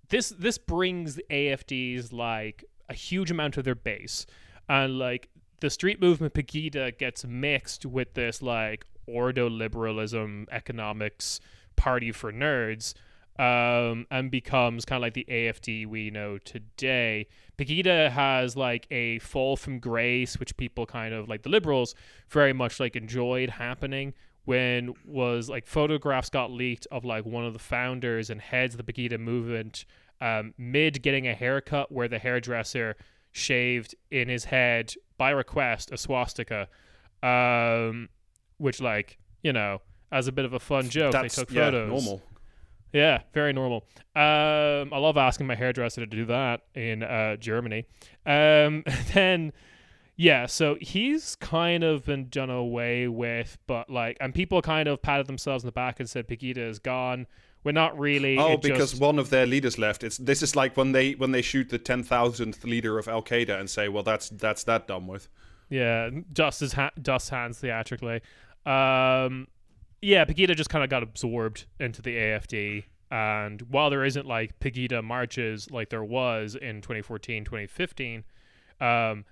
this 0.09 0.31
this 0.31 0.57
brings 0.57 1.17
the 1.17 1.25
AFD's 1.31 2.13
like 2.13 2.65
a 2.89 2.95
huge 2.95 3.31
amount 3.31 3.57
of 3.59 3.65
their 3.65 3.75
base, 3.75 4.25
and 4.69 4.99
like 4.99 5.29
the 5.61 5.69
street 5.69 6.01
movement 6.01 6.33
Pegida 6.33 6.97
gets 6.97 7.25
mixed 7.27 7.85
with 7.85 8.15
this 8.15 8.41
like 8.41 8.87
ordo 9.11 9.49
liberalism 9.49 10.47
economics 10.51 11.41
party 11.77 12.13
for 12.13 12.33
nerds 12.33 12.95
um, 13.39 14.07
and 14.11 14.31
becomes 14.31 14.85
kind 14.85 14.99
of 14.99 15.03
like 15.03 15.15
the 15.15 15.27
AFD 15.29 15.87
we 15.87 16.11
know 16.11 16.39
today. 16.39 17.27
Pegida 17.57 18.11
has 18.11 18.57
like 18.57 18.87
a 18.91 19.19
fall 19.21 19.57
from 19.57 19.79
grace, 19.79 20.39
which 20.39 20.57
people 20.57 20.85
kind 20.85 21.15
of 21.15 21.29
like 21.29 21.43
the 21.43 21.49
liberals 21.49 21.95
very 22.29 22.53
much 22.53 22.81
like 22.81 22.97
enjoyed 22.97 23.51
happening 23.51 24.13
when 24.45 24.95
was 25.05 25.49
like 25.49 25.67
photographs 25.67 26.31
got 26.31 26.51
leaked 26.51 26.87
of 26.91 27.05
like 27.05 27.25
one 27.25 27.45
of 27.45 27.53
the 27.53 27.59
founders 27.59 28.31
and 28.31 28.41
heads 28.41 28.75
of 28.75 28.85
the 28.85 28.93
Pegida 28.93 29.19
movement 29.19 29.85
um, 30.21 30.55
mid 30.59 31.03
getting 31.03 31.27
a 31.27 31.35
haircut 31.35 31.91
where 31.91 32.09
the 32.09 32.19
hairdresser 32.19 32.97
shaved 33.33 33.95
in 34.11 34.29
his 34.29 34.45
head 34.45 34.93
by 35.17 35.31
request 35.31 35.91
a 35.93 35.97
swastika, 35.97 36.69
um, 37.23 38.09
which 38.61 38.81
like 38.81 39.19
you 39.43 39.53
know 39.53 39.81
as 40.13 40.27
a 40.27 40.33
bit 40.33 40.45
of 40.45 40.53
a 40.53 40.61
fun 40.61 40.89
joke 40.89 41.13
That's 41.13 41.35
they 41.35 41.43
took 41.43 41.51
yeah, 41.53 41.67
photos. 41.67 41.89
normal. 41.89 42.23
Yeah, 42.93 43.21
very 43.33 43.53
normal. 43.53 43.85
Um, 44.17 44.93
I 44.93 44.99
love 44.99 45.17
asking 45.17 45.47
my 45.47 45.55
hairdresser 45.55 46.01
to 46.01 46.07
do 46.07 46.25
that 46.27 46.63
in 46.75 47.05
uh, 47.05 47.37
Germany. 47.37 47.87
Um, 48.27 48.83
then, 49.15 49.53
yeah, 50.17 50.47
so 50.47 50.77
he's 50.81 51.37
kind 51.37 51.85
of 51.85 52.05
been 52.05 52.29
done 52.29 52.51
away 52.51 53.07
with, 53.07 53.59
but 53.69 53.89
like, 53.89 54.17
and 54.21 54.35
people 54.35 54.61
kind 54.61 54.89
of 54.89 55.01
patted 55.01 55.29
themselves 55.29 55.63
in 55.63 55.69
the 55.69 55.73
back 55.73 56.01
and 56.01 56.11
said 56.11 56.27
Pegida 56.27 56.59
is 56.59 56.81
gone. 56.81 57.29
We're 57.63 57.73
not 57.73 57.97
really. 57.97 58.37
Oh, 58.39 58.57
because 58.57 58.91
just- 58.91 59.01
one 59.01 59.21
of 59.21 59.31
their 59.31 59.47
leaders 59.47 59.79
left. 59.79 60.03
It's 60.03 60.17
this 60.17 60.43
is 60.43 60.57
like 60.57 60.77
when 60.77 60.91
they 60.91 61.13
when 61.13 61.31
they 61.31 61.43
shoot 61.43 61.69
the 61.69 61.79
ten 61.79 62.03
thousandth 62.03 62.65
leader 62.65 62.99
of 62.99 63.07
Al 63.07 63.23
Qaeda 63.23 63.61
and 63.61 63.71
say, 63.71 63.89
well, 63.89 64.03
that's 64.03 64.31
that's 64.31 64.65
that 64.65 64.89
done 64.89 65.07
with. 65.07 65.29
Yeah, 65.69 66.11
dust 66.33 66.61
his 66.61 66.73
ha- 66.73 66.91
dust 67.01 67.31
hands 67.31 67.59
theatrically. 67.59 68.23
Um, 68.67 69.49
yeah, 70.03 70.25
Pegida 70.25 70.57
just 70.57 70.71
kind 70.71 70.85
of 70.85 70.91
got 70.91 71.03
absorbed 71.03 71.67
into 71.79 72.03
the 72.03 72.17
AFD. 72.17 72.85
And 73.11 73.63
while 73.63 73.91
there 73.91 74.05
isn't 74.05 74.27
like 74.27 74.59
Pegida 74.61 75.03
marches 75.03 75.71
like 75.71 75.91
there 75.91 76.05
was 76.05 76.55
in 76.55 76.81
2014, 76.81 77.45
2015, 77.45 78.25
um, 78.81 79.25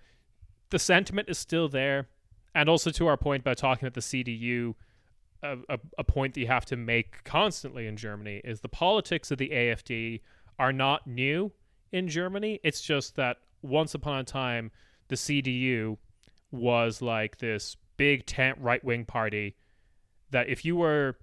the 0.71 0.79
sentiment 0.79 1.29
is 1.29 1.39
still 1.39 1.69
there. 1.69 2.09
And 2.55 2.69
also 2.69 2.91
to 2.91 3.07
our 3.07 3.17
point 3.17 3.43
about 3.43 3.57
talking 3.57 3.87
about 3.87 3.95
the 3.95 4.01
CDU, 4.01 4.75
a, 5.43 5.59
a, 5.69 5.79
a 5.99 6.05
point 6.05 6.35
that 6.35 6.41
you 6.41 6.49
have 6.49 6.67
to 6.67 6.77
make 6.77 7.23
constantly 7.25 7.87
in 7.87 7.97
Germany 7.97 8.41
is 8.45 8.61
the 8.61 8.69
politics 8.69 9.31
of 9.31 9.39
the 9.39 9.51
AFD 9.51 10.21
are 10.59 10.73
not 10.73 11.07
new 11.07 11.53
in 11.93 12.09
Germany. 12.09 12.59
It's 12.65 12.81
just 12.81 13.15
that 13.17 13.37
once 13.63 13.95
upon 13.95 14.19
a 14.19 14.25
time, 14.25 14.73
the 15.07 15.15
CDU 15.15 15.97
was 16.51 17.01
like 17.01 17.39
this 17.39 17.77
big 17.99 18.25
tent 18.25 18.57
right 18.59 18.83
wing 18.83 19.05
party 19.05 19.55
that 20.31 20.49
if 20.49 20.65
you 20.65 20.77
were 20.77 21.17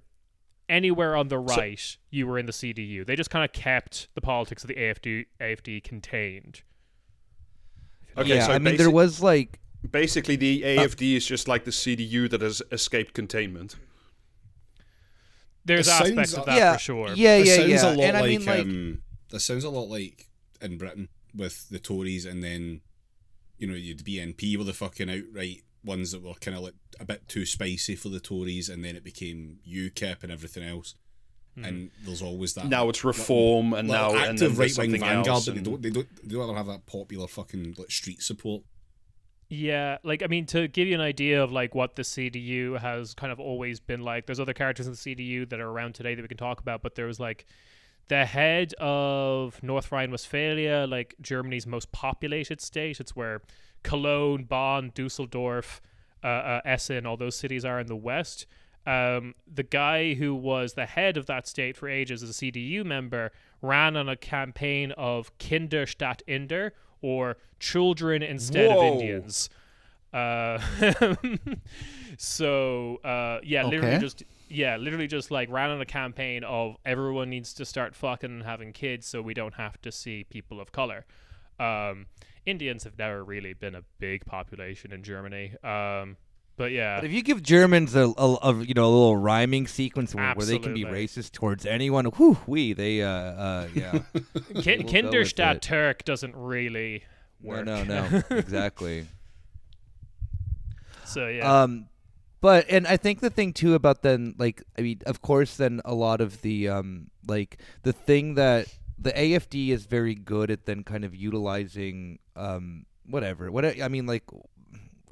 anywhere 0.69 1.15
on 1.15 1.29
the 1.29 1.39
right, 1.39 1.97
you 2.11 2.27
were 2.27 2.37
in 2.37 2.45
the 2.45 2.51
CDU. 2.51 3.05
They 3.05 3.15
just 3.15 3.29
kind 3.31 3.43
of 3.43 3.51
kept 3.53 4.07
the 4.13 4.21
politics 4.21 4.63
of 4.63 4.67
the 4.67 4.75
AFD 4.75 5.25
AFD 5.41 5.83
contained. 5.83 6.61
Okay, 8.17 8.35
yeah, 8.35 8.45
so 8.47 8.53
I 8.53 8.59
mean, 8.59 8.77
there 8.77 8.91
was 8.91 9.21
like 9.21 9.59
basically 9.91 10.35
the 10.35 10.61
AFD 10.61 11.15
is 11.15 11.25
just 11.25 11.47
like 11.47 11.65
the 11.65 11.71
CDU 11.71 12.29
that 12.29 12.41
has 12.41 12.61
escaped 12.71 13.13
containment. 13.13 13.75
There's 15.65 15.87
It 15.87 15.91
sounds- 15.91 16.09
aspects 16.11 16.33
of 16.33 16.45
that 16.45 16.57
yeah, 16.57 16.73
for 16.73 16.79
sure. 16.79 17.07
yeah, 17.15 17.39
This 17.39 17.57
yeah, 17.57 17.65
yeah. 17.65 17.85
a 17.85 17.95
lot 17.95 18.03
and 18.05 18.17
I 18.17 18.21
mean, 18.27 18.45
like, 18.45 18.59
um, 18.61 19.01
this 19.31 19.43
sounds 19.45 19.63
a 19.63 19.69
lot 19.69 19.89
like 19.89 20.27
in 20.61 20.77
Britain 20.77 21.09
with 21.35 21.67
the 21.69 21.79
Tories, 21.79 22.25
and 22.25 22.43
then 22.43 22.81
you 23.57 23.67
know 23.67 23.73
you'd 23.73 24.03
BNP 24.05 24.57
were 24.57 24.63
the 24.63 24.73
fucking 24.73 25.09
outright 25.09 25.63
ones 25.85 26.11
that 26.11 26.21
were 26.21 26.33
kind 26.35 26.57
of 26.57 26.63
like 26.63 26.73
a 26.99 27.05
bit 27.05 27.27
too 27.27 27.45
spicy 27.45 27.95
for 27.95 28.09
the 28.09 28.19
Tories, 28.19 28.69
and 28.69 28.83
then 28.83 28.95
it 28.95 29.03
became 29.03 29.59
UKIP 29.67 30.23
and 30.23 30.31
everything 30.31 30.63
else. 30.63 30.95
Hmm. 31.55 31.65
And 31.65 31.91
there's 32.03 32.21
always 32.21 32.53
that. 32.55 32.67
Now 32.67 32.89
it's 32.89 33.03
reform, 33.03 33.73
and 33.73 33.87
little 33.87 34.13
now 34.13 34.19
active 34.19 34.57
right 34.59 34.77
wing 34.77 34.91
vanguard, 34.91 35.27
else. 35.27 35.45
but 35.45 35.55
they 35.55 35.61
don't, 35.61 35.81
they 35.81 35.89
don't, 35.89 36.07
they 36.27 36.35
don't 36.35 36.55
have 36.55 36.67
that 36.67 36.85
popular 36.85 37.27
fucking 37.27 37.75
like 37.77 37.91
street 37.91 38.21
support. 38.21 38.63
Yeah, 39.47 39.99
like 40.03 40.23
I 40.23 40.27
mean, 40.27 40.47
to 40.47 40.67
give 40.67 40.87
you 40.87 40.95
an 40.95 41.01
idea 41.01 41.43
of 41.43 41.51
like 41.51 41.75
what 41.75 41.95
the 41.95 42.01
CDU 42.01 42.79
has 42.79 43.13
kind 43.13 43.31
of 43.31 43.39
always 43.39 43.79
been 43.79 44.01
like. 44.01 44.25
There's 44.25 44.39
other 44.39 44.53
characters 44.53 44.87
in 44.87 44.93
the 44.93 44.97
CDU 44.97 45.47
that 45.49 45.59
are 45.59 45.69
around 45.69 45.93
today 45.93 46.15
that 46.15 46.21
we 46.21 46.27
can 46.27 46.37
talk 46.37 46.59
about, 46.59 46.81
but 46.81 46.95
there 46.95 47.05
was 47.05 47.19
like 47.19 47.45
the 48.07 48.25
head 48.25 48.73
of 48.79 49.61
North 49.63 49.91
Rhine-Westphalia, 49.91 50.87
like 50.89 51.15
Germany's 51.21 51.67
most 51.67 51.91
populated 51.91 52.59
state. 52.59 52.99
It's 52.99 53.15
where 53.15 53.41
Cologne, 53.85 54.43
Bonn, 54.45 54.91
Dusseldorf, 54.95 55.79
uh, 56.23 56.27
uh, 56.27 56.61
Essen, 56.65 57.05
all 57.05 57.17
those 57.17 57.35
cities 57.35 57.63
are 57.63 57.79
in 57.79 57.85
the 57.85 57.95
west. 57.95 58.47
Um, 58.87 59.35
the 59.51 59.63
guy 59.63 60.15
who 60.15 60.33
was 60.33 60.73
the 60.73 60.87
head 60.87 61.17
of 61.17 61.27
that 61.27 61.47
state 61.47 61.77
for 61.77 61.87
ages 61.87 62.23
as 62.23 62.29
a 62.31 62.33
CDU 62.33 62.83
member 62.83 63.31
ran 63.61 63.95
on 63.95 64.09
a 64.09 64.15
campaign 64.15 64.91
of 64.93 65.31
Kinder 65.37 65.85
statt 65.85 66.23
Inder, 66.27 66.71
or 67.01 67.37
children 67.59 68.23
instead 68.23 68.71
Whoa. 68.71 68.87
of 68.87 68.93
Indians. 68.93 69.49
Uh, 70.11 70.59
so 72.17 72.97
uh, 73.03 73.39
yeah, 73.43 73.63
literally 73.65 73.99
just 73.99 74.23
yeah, 74.49 74.77
literally 74.77 75.07
just 75.07 75.29
like 75.29 75.51
ran 75.51 75.69
on 75.69 75.81
a 75.81 75.85
campaign 75.85 76.43
of 76.43 76.77
everyone 76.85 77.29
needs 77.29 77.53
to 77.55 77.65
start 77.65 77.95
fucking 77.95 78.31
and 78.31 78.43
having 78.43 78.73
kids 78.73 79.05
so 79.05 79.21
we 79.21 79.35
don't 79.35 79.55
have 79.55 79.79
to 79.81 79.91
see 79.91 80.23
people 80.23 80.59
of 80.59 80.71
color. 80.71 81.05
Um, 81.59 82.07
Indians 82.45 82.83
have 82.83 82.97
never 82.97 83.23
really 83.23 83.53
been 83.53 83.75
a 83.75 83.81
big 83.99 84.25
population 84.25 84.91
in 84.93 85.03
Germany. 85.03 85.53
Um, 85.63 86.17
but 86.57 86.71
yeah, 86.71 86.97
But 86.97 87.05
if 87.05 87.11
you 87.11 87.21
give 87.21 87.43
Germans 87.43 87.95
a, 87.95 88.13
a, 88.17 88.37
a 88.43 88.63
you 88.63 88.73
know 88.73 88.85
a 88.85 88.93
little 88.93 89.17
rhyming 89.17 89.67
sequence 89.67 90.15
where, 90.15 90.33
where 90.35 90.45
they 90.45 90.57
can 90.59 90.73
be 90.73 90.85
racist 90.85 91.31
towards 91.33 91.65
anyone, 91.65 92.05
whew, 92.05 92.37
we 92.47 92.71
they 92.73 93.01
uh 93.01 93.07
uh 93.09 93.67
yeah. 93.73 93.91
Kin- 94.61 94.83
we'll 94.83 94.93
Kinderstadt. 94.93 95.59
Turk 95.61 96.05
doesn't 96.05 96.35
really 96.35 97.03
no, 97.41 97.49
work. 97.49 97.65
no, 97.65 97.83
no, 97.83 98.21
exactly. 98.29 99.05
so 101.03 101.27
yeah, 101.27 101.63
Um, 101.63 101.87
but 102.41 102.65
and 102.69 102.87
I 102.87 102.97
think 102.97 103.19
the 103.19 103.29
thing 103.29 103.53
too 103.53 103.73
about 103.73 104.01
then, 104.01 104.35
like, 104.37 104.63
I 104.77 104.81
mean, 104.81 105.01
of 105.05 105.21
course, 105.21 105.57
then 105.57 105.81
a 105.83 105.93
lot 105.93 106.21
of 106.21 106.41
the 106.41 106.69
um, 106.69 107.09
like 107.27 107.57
the 107.83 107.91
thing 107.93 108.35
that 108.35 108.67
the 108.97 109.11
AFD 109.11 109.69
is 109.69 109.85
very 109.85 110.15
good 110.15 110.49
at 110.51 110.65
then 110.65 110.83
kind 110.83 111.03
of 111.03 111.15
utilizing 111.15 112.19
um, 112.35 112.85
whatever. 113.05 113.51
What 113.51 113.81
I 113.81 113.87
mean, 113.87 114.05
like. 114.05 114.23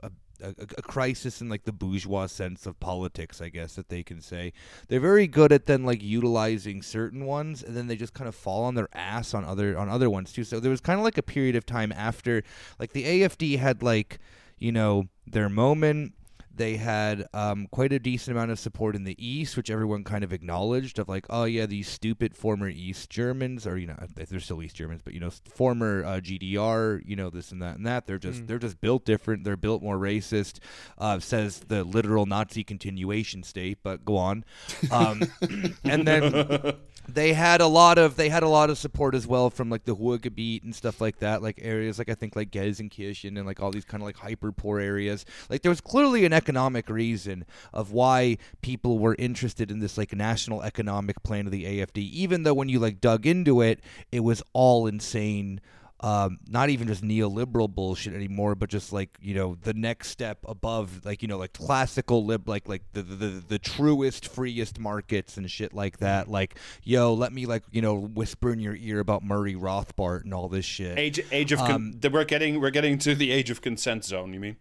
A, 0.02 0.10
a, 0.42 0.64
a 0.80 0.82
crisis 0.82 1.40
in 1.40 1.48
like 1.48 1.64
the 1.64 1.72
bourgeois 1.72 2.26
sense 2.26 2.66
of 2.66 2.78
politics, 2.82 3.40
I 3.40 3.48
guess 3.48 3.76
that 3.76 3.88
they 3.88 4.04
can 4.04 4.20
say 4.20 4.52
they're 4.90 5.00
very 5.00 5.26
good 5.26 5.54
at 5.54 5.68
then 5.68 5.86
like 5.86 6.04
utilizing 6.04 6.82
certain 6.82 7.26
ones, 7.26 7.64
and 7.64 7.78
then 7.78 7.88
they 7.88 7.96
just 7.96 8.14
kind 8.14 8.28
of 8.28 8.36
fall 8.36 8.66
on 8.66 8.76
their 8.76 8.90
ass 8.94 9.34
on 9.34 9.46
other 9.46 9.78
on 9.78 9.88
other 9.88 10.10
ones 10.10 10.34
too. 10.34 10.44
So 10.44 10.60
there 10.60 10.72
was 10.72 10.82
kind 10.82 11.00
of 11.00 11.06
like 11.06 11.18
a 11.18 11.24
period 11.24 11.56
of 11.56 11.66
time 11.66 11.94
after, 11.94 12.44
like 12.78 12.92
the 12.92 13.06
AFD 13.06 13.58
had 13.58 13.82
like 13.82 14.20
you 14.58 14.74
know 14.74 15.08
their 15.26 15.48
moment 15.48 16.14
they 16.56 16.78
had 16.78 17.28
um, 17.34 17.68
quite 17.72 17.92
a 17.92 18.00
decent 18.00 18.36
amount 18.38 18.52
of 18.52 18.60
support 18.60 18.96
in 18.96 19.04
the 19.04 19.16
East, 19.18 19.58
which 19.58 19.70
everyone 19.70 20.04
kind 20.04 20.24
of 20.24 20.32
acknowledged 20.32 21.00
of 21.00 21.10
like, 21.10 21.26
oh 21.30 21.46
yeah, 21.46 21.66
these 21.66 21.88
stupid 21.88 22.36
former 22.36 22.70
East 22.70 23.10
Germans, 23.10 23.66
or 23.66 23.78
you 23.78 23.88
know, 23.88 23.98
they're 24.16 24.40
still 24.40 24.62
East 24.62 24.76
Germans, 24.76 25.02
but 25.04 25.14
you 25.14 25.20
know, 25.20 25.30
former 25.50 26.04
uh, 26.06 26.20
GDR, 26.20 27.02
you 27.06 27.16
know, 27.16 27.30
this 27.30 27.52
and 27.52 27.62
that 27.62 27.78
and 27.78 27.86
that. 27.88 28.06
They're 28.06 28.18
just 28.20 28.44
Mm. 28.44 28.48
they're 28.48 28.60
just 28.60 28.82
built 28.82 29.06
different. 29.06 29.44
They're 29.44 29.58
built 29.58 29.82
more 29.82 29.98
racist. 29.98 30.60
Uh, 30.98 31.20
says 31.20 31.60
the 31.68 31.84
literal 31.84 32.26
Nazi 32.26 32.64
continuation 32.64 33.44
state, 33.44 33.80
but 33.84 34.06
go 34.06 34.18
on. 34.18 34.46
Um, 34.92 35.24
and 35.84 36.08
then 36.08 36.76
they 37.08 37.34
had 37.34 37.62
a 37.62 37.68
lot 37.68 37.98
of 37.98 38.16
they 38.16 38.30
had 38.30 38.44
a 38.44 38.48
lot 38.48 38.70
of 38.70 38.78
support 38.78 39.16
as 39.16 39.28
well 39.28 39.50
from 39.50 39.70
like 39.70 39.86
the 39.86 39.96
Ruhrgebiet 39.96 40.64
and 40.64 40.74
stuff 40.74 41.02
like 41.02 41.20
that, 41.20 41.42
like 41.42 41.60
areas 41.62 41.98
like 41.98 42.10
I 42.10 42.14
think 42.14 42.36
like 42.36 42.52
Gelsenkirchen 42.52 43.38
and 43.38 43.46
like 43.46 43.62
all 43.62 43.72
these 43.72 43.86
kind 43.86 44.02
of 44.02 44.06
like 44.06 44.18
hyper 44.18 44.52
poor 44.52 44.80
areas. 44.80 45.26
Like 45.50 45.62
there 45.62 45.70
was 45.70 45.82
clearly 45.82 46.26
an 46.26 46.34
economic 46.34 46.90
reason 46.90 47.46
of 47.74 47.92
why 47.92 48.38
people 48.62 49.00
were 49.00 49.16
interested 49.20 49.70
in 49.70 49.80
this 49.80 49.98
like 49.98 50.14
national 50.14 50.64
economic 50.64 51.22
plan 51.24 51.46
of 51.46 51.52
the 51.52 51.66
AFD, 51.66 51.98
even 51.98 52.44
though 52.44 52.54
when 52.54 52.70
you 52.70 52.80
like 52.80 53.02
dug 53.02 53.26
into 53.26 53.62
it, 53.62 53.80
it 54.12 54.22
was 54.22 54.42
all 54.54 54.88
insane. 54.88 55.60
Um, 56.04 56.40
not 56.50 56.70
even 56.70 56.88
just 56.90 57.02
neoliberal 57.02 57.74
bullshit 57.74 58.14
anymore, 58.14 58.56
but 58.56 58.70
just 58.70 58.92
like 58.92 59.18
you 59.22 59.34
know 59.34 59.58
the 59.64 59.74
next 59.74 60.10
step 60.10 60.38
above, 60.46 61.06
like 61.06 61.22
you 61.22 61.30
know, 61.30 61.38
like 61.38 61.54
classical 61.54 62.26
lib, 62.26 62.50
like 62.50 62.68
like 62.68 62.82
the 62.92 63.02
the, 63.02 63.16
the, 63.16 63.44
the 63.48 63.60
truest, 63.60 64.28
freest 64.28 64.80
markets 64.80 65.38
and 65.38 65.50
shit 65.50 65.74
like 65.74 66.00
that. 66.00 66.28
Like, 66.28 66.60
yo, 66.84 67.14
let 67.14 67.32
me 67.32 67.46
like 67.46 67.64
you 67.72 67.82
know 67.82 67.96
whisper 67.96 68.52
in 68.52 68.60
your 68.60 68.76
ear 68.76 69.00
about 69.00 69.24
Murray 69.24 69.56
Rothbard 69.56 70.26
and 70.26 70.34
all 70.34 70.50
this 70.50 70.66
shit. 70.66 71.00
Age 71.00 71.22
age 71.32 71.54
of 71.54 71.62
Um, 71.62 71.94
the- 71.98 72.10
we're 72.10 72.26
getting 72.26 72.60
we're 72.60 72.70
getting 72.70 72.98
to 72.98 73.16
the 73.16 73.32
age 73.32 73.50
of 73.50 73.62
consent 73.62 74.04
zone. 74.04 74.34
You 74.34 74.42
mean? 74.42 74.58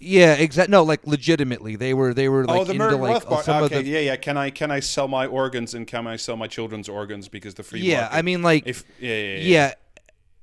Yeah, 0.00 0.34
exactly. 0.34 0.70
No, 0.70 0.84
like 0.84 1.06
legitimately, 1.06 1.76
they 1.76 1.92
were 1.92 2.14
they 2.14 2.28
were 2.28 2.46
like 2.46 2.60
oh, 2.60 2.64
the 2.64 2.72
into 2.72 2.96
like 2.96 3.24
Rothbard. 3.24 3.42
some 3.42 3.64
Okay, 3.64 3.78
of 3.78 3.84
the 3.84 3.90
yeah, 3.90 3.98
yeah. 3.98 4.16
Can 4.16 4.36
I 4.36 4.50
can 4.50 4.70
I 4.70 4.80
sell 4.80 5.08
my 5.08 5.26
organs 5.26 5.74
and 5.74 5.86
can 5.86 6.06
I 6.06 6.16
sell 6.16 6.36
my 6.36 6.46
children's 6.46 6.88
organs 6.88 7.28
because 7.28 7.54
the 7.54 7.62
free 7.62 7.80
market? 7.80 7.90
yeah. 7.90 8.00
market? 8.02 8.16
I 8.16 8.22
mean, 8.22 8.42
like 8.42 8.66
if 8.66 8.84
yeah, 9.00 9.14
yeah, 9.14 9.36
yeah. 9.36 9.38
yeah. 9.40 9.74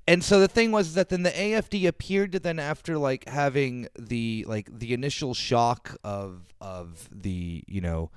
And 0.07 0.23
so 0.23 0.39
the 0.39 0.47
thing 0.47 0.71
was 0.71 0.93
that 0.93 1.09
then 1.09 1.23
the 1.23 1.31
AFD 1.31 1.87
appeared 1.87 2.31
to 2.33 2.39
then 2.39 2.59
after 2.59 2.97
like 2.97 3.27
having 3.27 3.87
the 3.97 4.45
like 4.47 4.69
the 4.71 4.93
initial 4.93 5.33
shock 5.33 5.97
of 6.03 6.53
of 6.61 7.09
the 7.11 7.63
you 7.67 7.81
know 7.81 8.11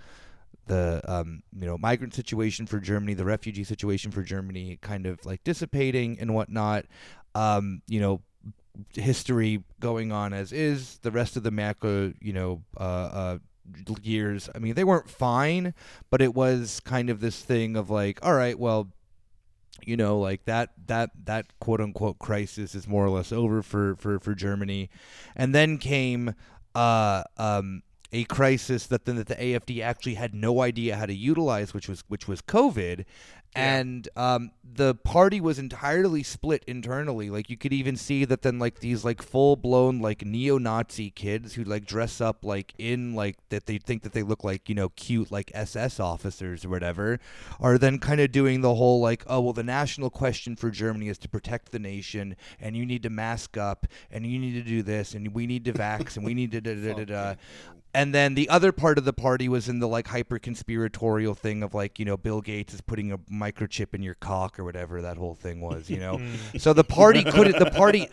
the 0.66 1.00
um, 1.06 1.42
you 1.58 1.66
know 1.66 1.78
migrant 1.78 2.14
situation 2.14 2.66
for 2.66 2.78
Germany, 2.78 3.14
the 3.14 3.24
refugee 3.24 3.64
situation 3.64 4.10
for 4.10 4.22
Germany, 4.22 4.78
kind 4.82 5.06
of 5.06 5.24
like 5.24 5.42
dissipating 5.44 6.18
and 6.20 6.34
whatnot. 6.34 6.84
Um, 7.34 7.82
you 7.86 8.00
know, 8.00 8.20
history 8.94 9.64
going 9.80 10.12
on 10.12 10.32
as 10.32 10.52
is. 10.52 10.98
The 10.98 11.10
rest 11.10 11.36
of 11.36 11.42
the 11.42 11.50
macro, 11.50 12.12
you 12.20 12.32
know, 12.32 12.62
uh, 12.78 12.82
uh, 12.82 13.38
years. 14.02 14.48
I 14.54 14.58
mean, 14.58 14.74
they 14.74 14.84
weren't 14.84 15.10
fine, 15.10 15.74
but 16.10 16.22
it 16.22 16.34
was 16.34 16.80
kind 16.80 17.10
of 17.10 17.20
this 17.20 17.40
thing 17.40 17.76
of 17.76 17.90
like, 17.90 18.24
all 18.24 18.34
right, 18.34 18.58
well, 18.58 18.88
you 19.84 19.96
know, 19.96 20.18
like 20.18 20.44
that 20.44 20.70
that 20.86 21.10
that 21.24 21.46
quote 21.60 21.80
unquote 21.80 22.18
crisis 22.18 22.74
is 22.74 22.86
more 22.86 23.04
or 23.04 23.10
less 23.10 23.32
over 23.32 23.62
for 23.62 23.96
for 23.96 24.18
for 24.18 24.34
Germany, 24.34 24.90
and 25.36 25.54
then 25.54 25.78
came 25.78 26.34
uh 26.74 27.24
um 27.36 27.82
a 28.12 28.24
crisis 28.24 28.86
that 28.86 29.04
then 29.04 29.16
that 29.16 29.26
the 29.26 29.34
AFD 29.34 29.82
actually 29.82 30.14
had 30.14 30.34
no 30.34 30.62
idea 30.62 30.96
how 30.96 31.06
to 31.06 31.14
utilize, 31.14 31.74
which 31.74 31.88
was 31.88 32.04
which 32.08 32.26
was 32.26 32.40
COVID, 32.40 33.04
and 33.58 34.08
um, 34.16 34.50
the 34.62 34.94
party 34.94 35.40
was 35.40 35.58
entirely 35.58 36.22
split 36.22 36.64
internally. 36.66 37.30
Like 37.30 37.50
you 37.50 37.56
could 37.56 37.72
even 37.72 37.96
see 37.96 38.24
that 38.24 38.42
then 38.42 38.58
like 38.58 38.80
these 38.80 39.04
like 39.04 39.22
full 39.22 39.56
blown 39.56 39.98
like 40.00 40.24
neo-Nazi 40.24 41.10
kids 41.10 41.54
who 41.54 41.64
like 41.64 41.84
dress 41.84 42.20
up 42.20 42.44
like 42.44 42.74
in 42.78 43.14
like 43.14 43.36
that 43.48 43.66
they 43.66 43.78
think 43.78 44.02
that 44.02 44.12
they 44.12 44.22
look 44.22 44.44
like 44.44 44.68
you 44.68 44.74
know 44.74 44.90
cute 44.90 45.30
like 45.30 45.50
SS 45.54 45.98
officers 46.00 46.64
or 46.64 46.68
whatever, 46.68 47.18
are 47.60 47.78
then 47.78 47.98
kind 47.98 48.20
of 48.20 48.32
doing 48.32 48.60
the 48.60 48.74
whole 48.74 49.00
like 49.00 49.24
oh 49.26 49.40
well 49.40 49.52
the 49.52 49.62
national 49.62 50.10
question 50.10 50.56
for 50.56 50.70
Germany 50.70 51.08
is 51.08 51.18
to 51.18 51.28
protect 51.28 51.72
the 51.72 51.78
nation 51.78 52.36
and 52.60 52.76
you 52.76 52.86
need 52.86 53.02
to 53.02 53.10
mask 53.10 53.56
up 53.56 53.86
and 54.10 54.26
you 54.26 54.38
need 54.38 54.52
to 54.52 54.62
do 54.62 54.82
this 54.82 55.14
and 55.14 55.34
we 55.34 55.46
need 55.46 55.64
to 55.64 55.72
vax 55.72 56.16
and 56.16 56.24
we 56.24 56.34
need 56.34 56.52
to 56.52 56.60
da 56.60 56.74
da 56.74 56.94
da 56.94 57.04
da. 57.04 57.34
And 57.94 58.14
then 58.14 58.34
the 58.34 58.48
other 58.48 58.70
part 58.70 58.98
of 58.98 59.04
the 59.04 59.12
party 59.12 59.48
was 59.48 59.68
in 59.68 59.78
the 59.78 59.88
like 59.88 60.08
hyper 60.08 60.38
conspiratorial 60.38 61.34
thing 61.34 61.62
of 61.62 61.74
like, 61.74 61.98
you 61.98 62.04
know, 62.04 62.16
Bill 62.16 62.40
Gates 62.40 62.74
is 62.74 62.80
putting 62.80 63.12
a 63.12 63.18
microchip 63.52 63.94
in 63.94 64.02
your 64.02 64.14
cock 64.14 64.58
or 64.58 64.64
whatever 64.64 65.02
that 65.02 65.16
whole 65.16 65.34
thing 65.34 65.60
was, 65.60 65.88
you 65.90 65.98
know. 65.98 66.20
so 66.58 66.72
the 66.72 66.84
party 66.84 67.24
couldn't 67.24 67.58
the 67.58 67.70
party 67.70 68.08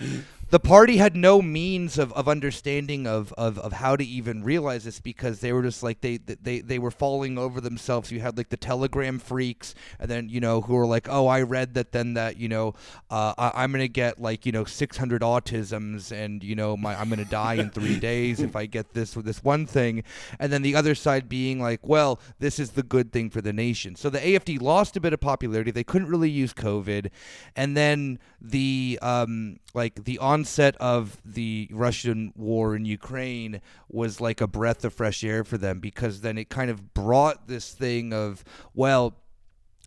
the 0.56 0.60
party 0.62 0.96
had 0.96 1.18
no 1.18 1.42
means 1.42 1.98
of, 1.98 2.14
of 2.14 2.30
understanding 2.30 3.06
of, 3.06 3.34
of, 3.34 3.60
of 3.60 3.74
how 3.74 3.94
to 3.94 4.06
even 4.06 4.42
realize 4.42 4.86
this 4.86 5.02
because 5.02 5.42
they 5.42 5.52
were 5.52 5.62
just 5.62 5.84
like 5.84 6.00
they, 6.00 6.16
they 6.16 6.62
they 6.62 6.80
were 6.80 6.92
falling 6.92 7.38
over 7.38 7.60
themselves. 7.60 8.10
You 8.10 8.22
had 8.22 8.38
like 8.38 8.48
the 8.48 8.56
telegram 8.56 9.20
freaks 9.20 9.76
and 10.00 10.10
then, 10.10 10.30
you 10.30 10.40
know, 10.40 10.62
who 10.62 10.76
were 10.76 10.86
like, 10.86 11.10
Oh, 11.10 11.28
I 11.28 11.42
read 11.42 11.74
that 11.74 11.92
then 11.92 12.14
that, 12.14 12.38
you 12.38 12.48
know, 12.48 12.74
uh, 13.10 13.34
I, 13.38 13.52
I'm 13.64 13.74
gonna 13.74 13.90
get 13.90 14.22
like, 14.22 14.46
you 14.46 14.54
know, 14.54 14.64
six 14.64 14.96
hundred 14.96 15.24
autisms 15.24 16.14
and, 16.14 16.42
you 16.42 16.56
know, 16.56 16.78
my 16.78 16.98
I'm 16.98 17.10
gonna 17.10 17.26
die 17.26 17.56
in 17.56 17.70
three 17.70 18.00
days 18.00 18.40
if 18.40 18.56
I 18.56 18.66
get 18.66 18.94
this 18.94 19.12
this 19.12 19.44
one 19.44 19.66
thing 19.66 20.06
and 20.40 20.54
then 20.54 20.62
the 20.62 20.78
other 20.78 20.96
side 20.96 21.28
being 21.28 21.60
like, 21.60 21.86
well, 21.86 22.18
this 22.40 22.60
is 22.60 22.72
the 22.72 22.84
good 22.84 23.12
thing 23.12 23.30
for 23.30 23.42
the 23.42 23.52
nation. 23.52 23.98
So 23.98 24.10
the 24.10 24.20
AFD 24.20 24.62
lost 24.62 24.96
a 24.96 25.02
bit 25.02 25.12
of 25.12 25.20
popularity. 25.20 25.72
They 25.72 25.84
couldn't 25.84 26.08
really 26.08 26.30
use 26.30 26.54
COVID, 26.54 27.10
and 27.58 27.76
then 27.76 28.20
the 28.42 28.98
um, 29.02 29.60
like 29.74 30.06
the 30.06 30.18
onset 30.46 30.78
of 30.78 31.18
the 31.26 31.68
Russian 31.72 32.32
war 32.36 32.76
in 32.76 32.86
Ukraine 32.86 33.62
was 33.90 34.22
like 34.22 34.42
a 34.42 34.48
breath 34.48 34.86
of 34.86 34.94
fresh 34.94 35.24
air 35.24 35.44
for 35.44 35.58
them 35.58 35.80
because 35.80 36.22
then 36.22 36.38
it 36.38 36.50
kind 36.50 36.70
of 36.70 36.94
brought 36.94 37.48
this 37.48 37.74
thing 37.74 38.14
of 38.14 38.44
well 38.76 39.16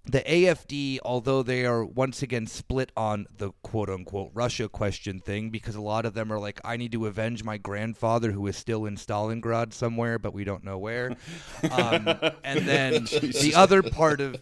the 0.05 0.21
AFD, 0.21 0.99
although 1.05 1.43
they 1.43 1.67
are 1.67 1.85
once 1.85 2.23
again 2.23 2.47
split 2.47 2.91
on 2.97 3.27
the 3.37 3.53
quote 3.63 3.91
unquote 3.91 4.31
Russia 4.33 4.69
question 4.69 5.21
thing, 5.21 5.51
because 5.51 5.75
a 5.75 5.83
lot 5.83 6.07
of 6.07 6.15
them 6.15 6.33
are 6.33 6.39
like, 6.39 6.61
I 6.65 6.79
need 6.79 6.93
to 6.93 7.07
avenge 7.07 7.45
my 7.45 7.59
grandfather 7.59 8.33
who 8.33 8.47
is 8.47 8.57
still 8.57 8.87
in 8.87 8.97
Stalingrad 8.97 9.75
somewhere, 9.75 10.19
but 10.19 10.33
we 10.33 10.45
don't 10.45 10.65
know 10.65 10.79
where. 10.79 11.15
Um, 11.71 12.09
and 12.45 12.67
then 12.67 13.05
the 13.05 13.53
other 13.55 13.83
part 13.83 14.21
of 14.21 14.37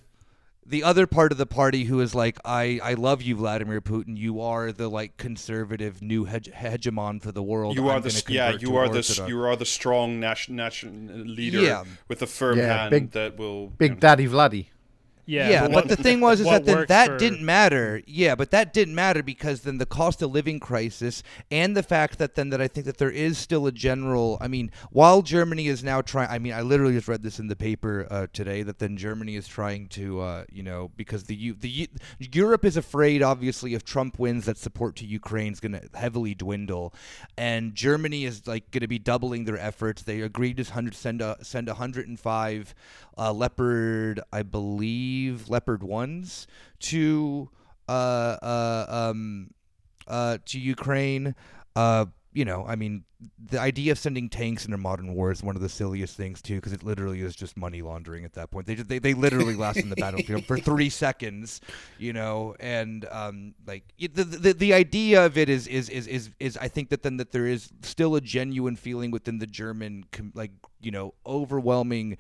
the 0.69 0.83
other 0.83 1.07
part 1.07 1.33
of 1.33 1.39
the 1.39 1.47
party 1.47 1.85
who 1.85 2.01
is 2.01 2.15
like, 2.15 2.39
I, 2.45 2.81
I 2.83 2.95
love 2.95 3.23
you, 3.23 3.37
Vladimir 3.37 3.81
Putin. 3.81 4.17
You 4.17 4.41
are 4.41 4.73
the 4.73 4.89
like 4.89 5.17
conservative 5.17 6.03
new 6.03 6.27
hege- 6.27 6.53
hegemon 6.53 7.23
for 7.23 7.33
the 7.33 7.43
world. 7.43 7.77
You 7.77 7.89
are 7.89 7.97
I'm 7.97 8.03
the 8.03 8.25
yeah. 8.29 8.51
You 8.59 8.77
are 8.77 8.89
the 8.89 8.97
Orthodox." 8.99 9.29
you 9.29 9.41
are 9.45 9.57
the 9.57 9.65
strong 9.67 10.19
national 10.21 10.57
national 10.57 10.95
leader 11.25 11.61
Yeah. 11.61 11.85
with 12.09 12.21
a 12.23 12.27
firm 12.27 12.59
Yeah, 12.59 12.77
hand 12.79 12.91
big- 12.91 13.11
that 13.13 13.37
will 13.37 13.69
Big 13.69 14.01
Daddy 14.01 14.27
Vladdy. 14.27 14.67
Yeah, 15.27 15.51
Yeah, 15.51 15.61
but 15.63 15.71
what- 15.73 15.89
the 15.89 15.97
thing 15.97 16.21
was 16.21 16.41
is 16.41 16.47
that 16.47 16.65
then 16.65 16.85
that 16.89 17.07
for- 17.09 17.17
didn't 17.19 17.43
matter. 17.45 18.01
Yeah, 18.07 18.35
but 18.37 18.51
that 18.53 18.73
didn't 18.73 18.95
matter 18.95 19.23
because 19.23 19.63
then 19.63 19.79
the 19.79 19.87
cost 19.87 20.23
of 20.23 20.31
living 20.31 20.61
crisis 20.61 21.23
and 21.51 21.77
the 21.77 21.83
fact 21.83 22.19
that 22.19 22.37
then 22.37 22.51
that 22.51 22.61
I 22.61 22.69
think 22.69 22.87
that 22.87 22.99
there 22.99 23.11
is 23.11 23.37
still 23.37 23.67
a 23.67 23.73
general. 23.73 24.39
I 24.41 24.47
mean, 24.49 24.71
while 24.91 25.23
Germany 25.23 25.67
is 25.67 25.83
now 25.83 26.01
trying. 26.01 26.29
I 26.31 26.39
mean, 26.39 26.53
I 26.53 26.61
literally 26.63 26.95
just 26.95 27.09
read 27.09 27.23
this 27.25 27.39
in 27.41 27.49
the 27.49 27.57
paper 27.57 28.07
uh, 28.11 28.27
today 28.33 28.63
that 28.63 28.79
then 28.79 28.97
Germany 28.97 29.35
is 29.37 29.49
trying 29.49 29.89
to, 29.89 30.21
uh, 30.21 30.45
you 30.53 30.63
know, 30.63 30.91
because 30.97 31.25
the 31.25 31.35
U- 31.35 31.57
the 31.59 31.69
U- 31.69 31.87
Europe 32.33 32.65
is 32.65 32.77
afraid, 32.77 33.23
obviously, 33.23 33.75
if 33.75 33.85
Trump 33.85 34.19
wins, 34.19 34.45
that 34.47 34.59
support 34.59 34.95
to 34.97 35.05
Ukraine 35.07 35.53
is 35.53 35.61
going 35.61 35.73
to 35.73 35.83
heavily 35.95 36.35
dwindle, 36.35 36.95
and 37.37 37.75
Germany 37.75 38.25
is 38.25 38.47
like 38.47 38.71
going 38.71 38.83
to 38.83 38.87
be 38.89 38.99
doubling 39.01 39.45
their 39.45 39.59
efforts. 39.59 40.03
They 40.03 40.21
agreed 40.21 40.57
to 40.59 40.65
send 40.65 41.21
a, 41.21 41.37
send 41.43 41.67
105 41.69 42.75
uh, 43.19 43.33
leopard, 43.33 44.21
I 44.33 44.43
believe, 44.43 45.16
leopard 45.49 45.83
ones 45.83 46.47
to 46.81 47.51
uh, 47.89 48.37
uh, 48.43 48.87
um, 48.89 49.51
uh, 50.07 50.39
to 50.47 50.59
Ukraine. 50.59 51.35
Uh, 51.75 52.07
you 52.33 52.45
know, 52.45 52.67
I 52.69 52.77
mean, 52.77 53.05
the 53.51 53.59
idea 53.59 53.93
of 53.93 53.99
sending 53.99 54.29
tanks 54.29 54.67
into 54.67 54.77
modern 54.77 55.15
war 55.15 55.33
is 55.33 55.43
one 55.43 55.57
of 55.57 55.63
the 55.63 55.71
silliest 55.71 56.19
things 56.19 56.43
too, 56.43 56.57
because 56.57 56.75
it 56.75 56.83
literally 56.83 57.23
is 57.23 57.35
just 57.35 57.57
money 57.57 57.81
laundering 57.81 58.27
at 58.27 58.35
that 58.35 58.51
point. 58.51 58.67
They 58.67 58.75
they, 58.75 58.99
they 58.99 59.15
literally 59.15 59.55
last 59.55 59.79
in 59.79 59.89
the 59.89 59.97
battlefield 59.97 60.45
for 60.45 60.59
three 60.71 60.91
seconds, 60.91 61.63
you 61.99 62.13
know, 62.13 62.55
and 62.61 63.07
um, 63.11 63.55
like 63.67 63.85
the, 63.99 64.25
the 64.25 64.53
the 64.53 64.75
idea 64.75 65.25
of 65.25 65.39
it 65.39 65.49
is 65.49 65.67
is 65.67 65.89
is 65.89 66.07
is 66.07 66.31
is 66.39 66.59
I 66.59 66.69
think 66.69 66.91
that 66.91 67.03
then 67.03 67.17
that 67.17 67.33
there 67.33 67.47
is 67.47 67.71
still 67.83 68.17
a 68.17 68.21
genuine 68.21 68.77
feeling 68.77 69.11
within 69.11 69.39
the 69.39 69.47
German 69.47 70.05
com- 70.13 70.33
like 70.35 70.51
you 70.83 70.91
know 70.91 71.15
overwhelming 71.25 72.19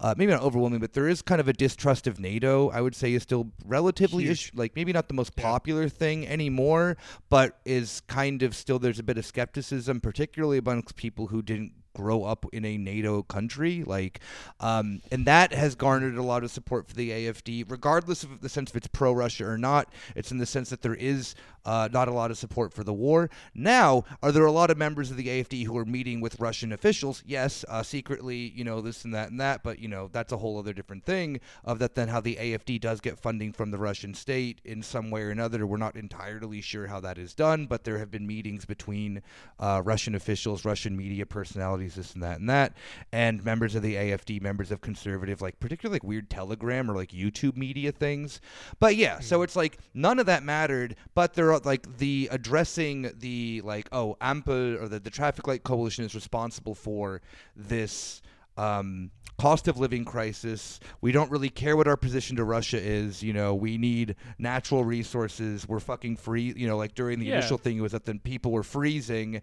uh, 0.00 0.14
maybe 0.16 0.32
not 0.32 0.42
overwhelming, 0.42 0.78
but 0.78 0.92
there 0.92 1.08
is 1.08 1.22
kind 1.22 1.40
of 1.40 1.48
a 1.48 1.52
distrust 1.52 2.06
of 2.06 2.20
NATO. 2.20 2.70
I 2.70 2.80
would 2.80 2.94
say 2.94 3.12
is 3.14 3.22
still 3.22 3.50
relatively 3.64 4.28
ish, 4.28 4.52
like 4.54 4.76
maybe 4.76 4.92
not 4.92 5.08
the 5.08 5.14
most 5.14 5.34
popular 5.34 5.88
thing 5.88 6.26
anymore, 6.26 6.96
but 7.28 7.58
is 7.64 8.00
kind 8.06 8.42
of 8.42 8.54
still 8.54 8.78
there's 8.78 9.00
a 9.00 9.02
bit 9.02 9.18
of 9.18 9.26
skepticism, 9.26 10.00
particularly 10.00 10.58
amongst 10.58 10.94
people 10.94 11.28
who 11.28 11.42
didn't 11.42 11.72
grow 11.94 12.24
up 12.24 12.46
in 12.52 12.64
a 12.64 12.76
NATO 12.76 13.22
country, 13.22 13.84
like, 13.84 14.20
um, 14.60 15.00
and 15.10 15.26
that 15.26 15.52
has 15.52 15.74
garnered 15.74 16.16
a 16.16 16.22
lot 16.22 16.44
of 16.44 16.50
support 16.50 16.88
for 16.88 16.94
the 16.94 17.10
AFD, 17.10 17.64
regardless 17.68 18.22
of 18.22 18.40
the 18.40 18.48
sense 18.48 18.70
if 18.70 18.76
it's 18.76 18.88
pro-Russia 18.88 19.46
or 19.46 19.58
not. 19.58 19.92
It's 20.14 20.30
in 20.30 20.38
the 20.38 20.46
sense 20.46 20.70
that 20.70 20.82
there 20.82 20.94
is 20.94 21.34
uh, 21.64 21.88
not 21.92 22.08
a 22.08 22.12
lot 22.12 22.30
of 22.30 22.38
support 22.38 22.72
for 22.72 22.82
the 22.82 22.92
war. 22.92 23.28
Now, 23.54 24.04
are 24.22 24.32
there 24.32 24.46
a 24.46 24.52
lot 24.52 24.70
of 24.70 24.78
members 24.78 25.10
of 25.10 25.16
the 25.16 25.26
AFD 25.26 25.66
who 25.66 25.76
are 25.76 25.84
meeting 25.84 26.20
with 26.20 26.40
Russian 26.40 26.72
officials? 26.72 27.22
Yes, 27.26 27.64
uh, 27.68 27.82
secretly, 27.82 28.52
you 28.56 28.64
know, 28.64 28.80
this 28.80 29.04
and 29.04 29.14
that 29.14 29.30
and 29.30 29.40
that, 29.40 29.62
but 29.62 29.78
you 29.78 29.88
know, 29.88 30.08
that's 30.12 30.32
a 30.32 30.38
whole 30.38 30.58
other 30.58 30.72
different 30.72 31.04
thing. 31.04 31.40
Of 31.64 31.78
that, 31.80 31.94
then 31.94 32.08
how 32.08 32.20
the 32.20 32.36
AFD 32.36 32.80
does 32.80 33.00
get 33.00 33.18
funding 33.18 33.52
from 33.52 33.70
the 33.70 33.78
Russian 33.78 34.14
state 34.14 34.60
in 34.64 34.82
some 34.82 35.10
way 35.10 35.22
or 35.22 35.30
another. 35.30 35.66
We're 35.66 35.76
not 35.76 35.96
entirely 35.96 36.60
sure 36.60 36.86
how 36.86 37.00
that 37.00 37.18
is 37.18 37.34
done, 37.34 37.66
but 37.66 37.84
there 37.84 37.98
have 37.98 38.10
been 38.10 38.26
meetings 38.26 38.64
between 38.64 39.22
uh, 39.58 39.82
Russian 39.84 40.14
officials, 40.14 40.64
Russian 40.64 40.96
media 40.96 41.26
personalities, 41.26 41.87
this 41.94 42.14
and 42.14 42.22
that 42.22 42.38
and 42.40 42.48
that, 42.48 42.74
and 43.12 43.44
members 43.44 43.74
of 43.74 43.82
the 43.82 43.94
AFD, 43.94 44.40
members 44.42 44.70
of 44.70 44.80
conservative, 44.80 45.40
like 45.42 45.58
particularly 45.60 45.96
like 45.96 46.04
weird 46.04 46.30
Telegram 46.30 46.90
or 46.90 46.94
like 46.94 47.10
YouTube 47.10 47.56
media 47.56 47.92
things. 47.92 48.40
But 48.80 48.96
yeah, 48.96 49.20
so 49.20 49.42
it's 49.42 49.56
like 49.56 49.78
none 49.94 50.18
of 50.18 50.26
that 50.26 50.42
mattered, 50.42 50.96
but 51.14 51.34
there 51.34 51.52
are 51.52 51.58
like 51.60 51.98
the 51.98 52.28
addressing 52.30 53.10
the 53.18 53.60
like 53.64 53.88
oh 53.92 54.16
Ampel 54.20 54.80
or 54.80 54.88
the, 54.88 55.00
the 55.00 55.10
traffic 55.10 55.46
light 55.46 55.64
coalition 55.64 56.04
is 56.04 56.14
responsible 56.14 56.74
for 56.74 57.20
this 57.56 58.22
um, 58.56 59.10
cost 59.38 59.68
of 59.68 59.78
living 59.78 60.04
crisis. 60.04 60.80
We 61.00 61.12
don't 61.12 61.30
really 61.30 61.48
care 61.48 61.76
what 61.76 61.86
our 61.86 61.96
position 61.96 62.34
to 62.36 62.44
Russia 62.44 62.78
is. 62.80 63.22
You 63.22 63.32
know, 63.32 63.54
we 63.54 63.78
need 63.78 64.16
natural 64.36 64.84
resources. 64.84 65.68
We're 65.68 65.78
fucking 65.78 66.16
free. 66.16 66.52
You 66.56 66.66
know, 66.66 66.76
like 66.76 66.94
during 66.94 67.20
the 67.20 67.26
Yeah. 67.26 67.38
initial 67.38 67.56
thing, 67.56 67.78
it 67.78 67.80
was 67.80 67.92
that 67.92 68.04
then 68.04 68.18
people 68.18 68.50
were 68.50 68.64
freezing, 68.64 69.40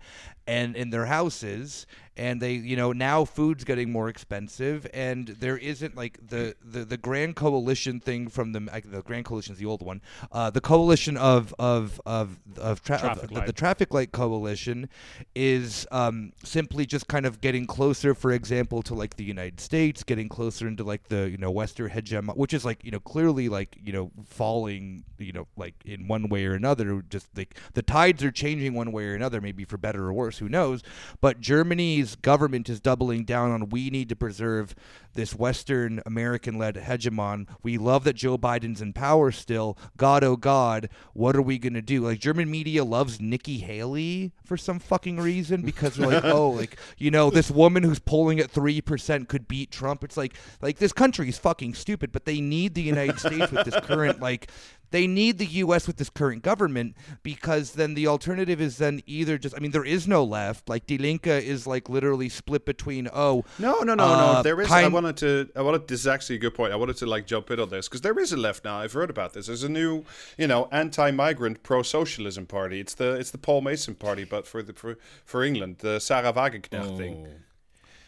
and 0.47 0.75
in 0.75 0.89
their 0.89 1.05
houses, 1.05 1.87
and 2.18 2.41
they, 2.41 2.53
you 2.53 2.76
know, 2.76 2.93
now 2.93 3.26
food's 3.26 3.63
getting 3.63 3.91
more 3.91 4.07
expensive, 4.07 4.88
and 4.93 5.28
there 5.28 5.57
isn't 5.57 5.95
like 5.95 6.20
the 6.28 6.55
the, 6.63 6.86
the 6.86 6.97
Grand 6.97 7.36
Coalition 7.36 7.99
thing 7.99 8.30
from 8.30 8.53
the 8.53 8.61
like, 8.61 8.89
the 8.89 9.01
Grand 9.01 9.26
Coalition 9.26 9.53
is 9.53 9.59
the 9.59 9.66
old 9.66 9.82
one. 9.82 10.01
Uh, 10.32 10.49
the 10.49 10.61
coalition 10.61 11.18
of 11.18 11.53
of 11.59 11.99
of 12.05 12.39
of, 12.57 12.82
tra- 12.84 12.99
Traffic 12.99 13.24
of 13.24 13.30
the, 13.30 13.36
light. 13.36 13.47
the 13.47 13.53
traffic 13.53 13.93
light 13.93 14.11
coalition 14.11 14.89
is 15.34 15.86
um, 15.91 16.32
simply 16.43 16.86
just 16.86 17.07
kind 17.07 17.26
of 17.26 17.41
getting 17.41 17.66
closer, 17.66 18.13
for 18.13 18.32
example, 18.32 18.82
to 18.84 18.93
like 18.93 19.18
the 19.18 19.26
United 19.26 19.59
States, 19.59 20.03
getting 20.03 20.30
closer 20.30 20.68
into 20.68 20.84
like 20.84 21.09
the 21.09 21.30
you 21.30 21.38
know 21.38 21.51
Western 21.51 21.89
hegemon, 21.89 22.38
which 22.38 22.53
is 22.53 22.63
like 22.63 22.84
you 22.86 22.91
know 22.91 22.99
clearly 22.99 23.49
like 23.49 23.78
you 23.84 23.91
know 23.91 24.11
falling, 24.26 25.03
you 25.18 25.34
know 25.34 25.47
like 25.57 25.76
in 25.86 26.07
one 26.07 26.30
way 26.30 26.45
or 26.45 26.53
another. 26.53 27.03
Just 27.09 27.28
like 27.36 27.57
the 27.74 27.82
tides 27.82 28.24
are 28.24 28.32
changing 28.32 28.74
one 28.74 28.91
way 28.91 29.05
or 29.05 29.16
another, 29.16 29.41
maybe 29.41 29.66
for 29.66 29.78
better 29.78 30.05
or 30.05 30.13
worse, 30.13 30.38
who 30.38 30.47
knows? 30.47 30.82
But 31.20 31.41
Germany's 31.41 32.05
government 32.14 32.70
is 32.70 32.80
doubling 32.80 33.24
down 33.24 33.49
on 33.49 33.70
we 33.70 33.89
need 33.89 34.10
to 34.10 34.16
preserve 34.16 34.76
this 35.16 35.34
Western 35.34 36.01
American 36.06 36.58
led 36.58 36.76
hegemon. 36.76 37.47
We 37.64 37.78
love 37.78 38.03
that 38.03 38.18
Joe 38.18 38.38
Biden's 38.38 38.82
in 38.82 38.93
power 38.93 39.32
still. 39.32 39.78
God, 39.97 40.24
oh 40.24 40.36
God, 40.36 40.89
what 41.14 41.36
are 41.36 41.41
we 41.41 41.58
going 41.58 41.74
to 41.74 41.82
do? 41.82 42.01
Like, 42.01 42.20
German 42.20 42.51
media 42.51 42.84
loves 42.84 43.20
Nikki 43.20 43.60
Haley 43.60 44.34
for 44.43 44.58
some 44.58 44.78
fucking 44.78 45.18
reason 45.18 45.62
because 45.62 45.95
they're 45.95 46.08
like, 46.08 46.26
oh, 46.26 46.51
like, 46.51 46.78
you 46.97 47.10
know, 47.10 47.30
this 47.30 47.49
woman 47.49 47.84
who's 47.84 47.99
polling 47.99 48.39
at 48.39 48.51
3% 48.51 49.28
could 49.28 49.47
beat 49.47 49.72
Trump. 49.72 50.03
It's 50.03 50.18
like, 50.18 50.36
like, 50.62 50.78
this 50.78 50.93
country 50.93 51.30
is 51.30 51.38
fucking 51.38 51.74
stupid, 51.74 52.12
but 52.12 52.26
they 52.26 52.41
need 52.41 52.76
the 52.76 52.82
United 52.82 53.20
States 53.20 53.51
with 53.51 53.66
this 53.66 53.80
current, 53.86 54.20
like, 54.20 54.51
they 54.91 55.07
need 55.07 55.38
the 55.38 55.45
U.S. 55.45 55.88
with 55.88 55.97
this 55.97 56.09
current 56.09 56.43
government 56.43 56.95
because 57.23 57.71
then 57.71 57.93
the 57.93 58.07
alternative 58.07 58.61
is 58.61 58.77
then 58.77 59.01
either 59.05 59.38
just 59.38 59.55
I 59.55 59.59
mean 59.59 59.71
there 59.71 59.86
is 59.86 60.07
no 60.07 60.23
left 60.23 60.69
like 60.69 60.88
Die 60.88 60.95
Linke 60.95 61.27
is 61.27 61.67
like 61.67 61.89
literally 61.89 62.29
split 62.29 62.65
between 62.65 63.09
oh 63.13 63.43
No, 63.59 63.81
no, 63.81 63.95
no, 63.95 64.03
uh, 64.03 64.33
no. 64.33 64.43
There 64.43 64.59
is. 64.61 64.71
I 64.71 64.88
wanted 64.88 65.17
to. 65.17 65.49
I 65.55 65.61
wanted. 65.61 65.88
This 65.88 66.01
is 66.01 66.07
actually 66.07 66.38
a 66.38 66.39
good 66.39 66.53
point. 66.53 66.73
I 66.73 66.75
wanted 66.75 66.97
to 66.97 67.05
like 67.05 67.25
jump 67.25 67.51
in 67.51 67.59
on 67.59 67.69
this 67.69 67.88
because 67.88 68.01
there 68.01 68.17
is 68.19 68.31
a 68.31 68.38
left 68.38 68.63
now. 68.63 68.79
I've 68.79 68.93
heard 68.93 69.09
about 69.09 69.33
this. 69.33 69.47
There's 69.47 69.63
a 69.63 69.69
new, 69.69 70.03
you 70.38 70.47
know, 70.47 70.67
anti-migrant, 70.71 71.63
pro-socialism 71.63 72.45
party. 72.45 72.79
It's 72.79 72.93
the 72.93 73.13
it's 73.13 73.31
the 73.31 73.38
Paul 73.38 73.61
Mason 73.61 73.95
party, 73.95 74.23
but 74.23 74.47
for 74.47 74.61
the 74.61 74.73
for, 74.73 74.97
for 75.23 75.43
England, 75.43 75.77
the 75.79 75.99
Sahra 75.99 76.33
Wagenknecht 76.33 76.97
thing. 76.97 77.27
Oh. 77.27 77.33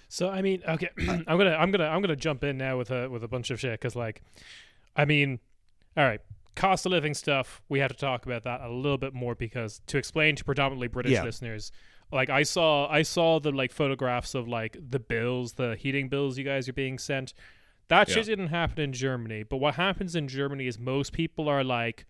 So 0.10 0.30
I 0.30 0.42
mean, 0.42 0.62
okay, 0.68 0.90
I'm 1.00 1.38
gonna 1.38 1.56
I'm 1.56 1.72
gonna 1.72 1.88
I'm 1.88 2.02
gonna 2.02 2.16
jump 2.16 2.44
in 2.44 2.58
now 2.58 2.78
with 2.78 2.92
a 2.92 3.10
with 3.10 3.24
a 3.24 3.28
bunch 3.28 3.52
of 3.52 3.60
shit 3.60 3.74
because 3.74 3.96
like, 3.96 4.22
I 4.96 5.06
mean, 5.06 5.40
all 5.96 6.06
right, 6.06 6.22
cost 6.58 6.86
of 6.86 6.92
living 6.92 7.14
stuff. 7.14 7.62
We 7.70 7.80
have 7.80 7.92
to 7.92 7.98
talk 7.98 8.26
about 8.26 8.44
that 8.44 8.60
a 8.62 8.70
little 8.70 8.98
bit 8.98 9.14
more 9.14 9.36
because 9.36 9.82
to 9.88 9.98
explain 9.98 10.36
to 10.36 10.44
predominantly 10.44 10.88
British 10.90 11.14
Yeah. 11.14 11.24
listeners, 11.24 11.72
like 12.12 12.30
I 12.30 12.44
saw 12.44 12.88
I 12.92 13.04
saw 13.04 13.40
the 13.40 13.52
like 13.52 13.72
photographs 13.72 14.36
of 14.36 14.48
like 14.48 14.78
the 14.90 15.00
bills, 15.00 15.54
the 15.54 15.76
heating 15.76 16.10
bills 16.10 16.38
you 16.38 16.44
guys 16.44 16.68
are 16.68 16.74
being 16.74 16.98
sent. 16.98 17.34
That 17.90 18.10
shit 18.10 18.26
didn't 18.26 18.48
happen 18.48 18.84
in 18.84 18.92
Germany, 18.92 19.44
but 19.44 19.58
what 19.58 19.76
happens 19.76 20.14
in 20.16 20.28
Germany 20.28 20.68
is 20.68 20.78
most 20.78 21.14
people 21.14 21.48
are 21.48 21.64
like, 21.64 22.06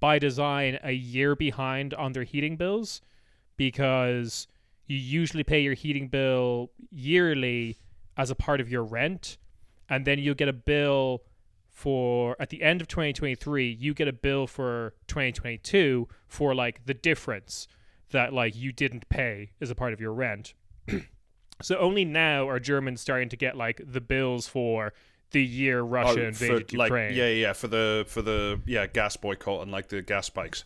by 0.00 0.18
design, 0.18 0.78
a 0.82 0.92
year 0.92 1.36
behind 1.36 1.92
on 1.92 2.12
their 2.12 2.24
heating 2.24 2.56
bills 2.56 3.02
because 3.56 4.46
you 4.86 4.96
usually 4.96 5.44
pay 5.44 5.60
your 5.60 5.74
heating 5.74 6.08
bill 6.08 6.70
yearly 6.90 7.76
as 8.16 8.30
a 8.30 8.34
part 8.34 8.60
of 8.62 8.70
your 8.70 8.82
rent 8.82 9.36
and 9.90 10.06
then 10.06 10.18
you'll 10.18 10.34
get 10.34 10.48
a 10.48 10.52
bill 10.54 11.22
for 11.80 12.36
at 12.38 12.50
the 12.50 12.62
end 12.62 12.82
of 12.82 12.88
2023 12.88 13.66
you 13.70 13.94
get 13.94 14.06
a 14.06 14.12
bill 14.12 14.46
for 14.46 14.92
2022 15.06 16.06
for 16.28 16.54
like 16.54 16.84
the 16.84 16.92
difference 16.92 17.66
that 18.10 18.34
like 18.34 18.54
you 18.54 18.70
didn't 18.70 19.08
pay 19.08 19.50
as 19.62 19.70
a 19.70 19.74
part 19.74 19.94
of 19.94 20.00
your 20.00 20.12
rent 20.12 20.52
so 21.62 21.78
only 21.78 22.04
now 22.04 22.46
are 22.46 22.60
germans 22.60 23.00
starting 23.00 23.30
to 23.30 23.36
get 23.36 23.56
like 23.56 23.80
the 23.82 24.00
bills 24.00 24.46
for 24.46 24.92
the 25.30 25.42
year 25.42 25.80
russia 25.80 26.24
Oh, 26.24 26.28
invaded 26.28 26.70
for, 26.70 26.76
like, 26.76 26.88
ukraine 26.90 27.16
yeah, 27.16 27.28
yeah, 27.28 27.52
for 27.54 27.68
the 27.68 28.04
for 28.08 28.20
the 28.20 28.60
yeah 28.66 28.86
gas 28.86 29.16
boycott 29.16 29.62
and 29.62 29.72
like 29.72 29.88
the 29.88 30.02
gas 30.02 30.26
spikes. 30.26 30.64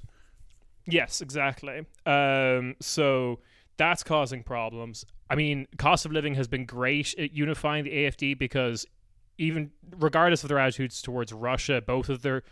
Yes, 0.86 1.20
exactly. 1.20 1.86
Um, 2.04 2.76
so 2.80 3.40
that's 3.76 4.02
causing 4.02 4.42
problems. 4.42 5.06
I 5.30 5.34
mean, 5.34 5.66
cost 5.78 6.04
of 6.04 6.12
living 6.12 6.34
has 6.34 6.46
been 6.46 6.66
great 6.66 7.14
at 7.18 7.32
unifying 7.32 7.84
the 7.84 7.90
AFD 7.90 8.38
because 8.38 8.86
even 9.38 9.70
regardless 9.98 10.42
of 10.42 10.48
their 10.48 10.58
attitudes 10.58 11.02
towards 11.02 11.32
Russia, 11.32 11.82
both 11.84 12.08
of 12.08 12.22
their 12.22 12.42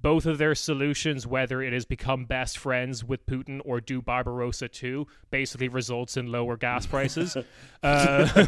both 0.00 0.26
of 0.26 0.38
their 0.38 0.54
solutions, 0.54 1.26
whether 1.26 1.60
it 1.60 1.72
is 1.72 1.84
become 1.84 2.24
best 2.24 2.56
friends 2.56 3.02
with 3.02 3.26
Putin 3.26 3.60
or 3.64 3.80
do 3.80 4.00
Barbarossa 4.00 4.68
too, 4.68 5.08
basically 5.30 5.68
results 5.68 6.16
in 6.16 6.30
lower 6.30 6.56
gas 6.56 6.86
prices. 6.86 7.36
uh, 7.82 8.44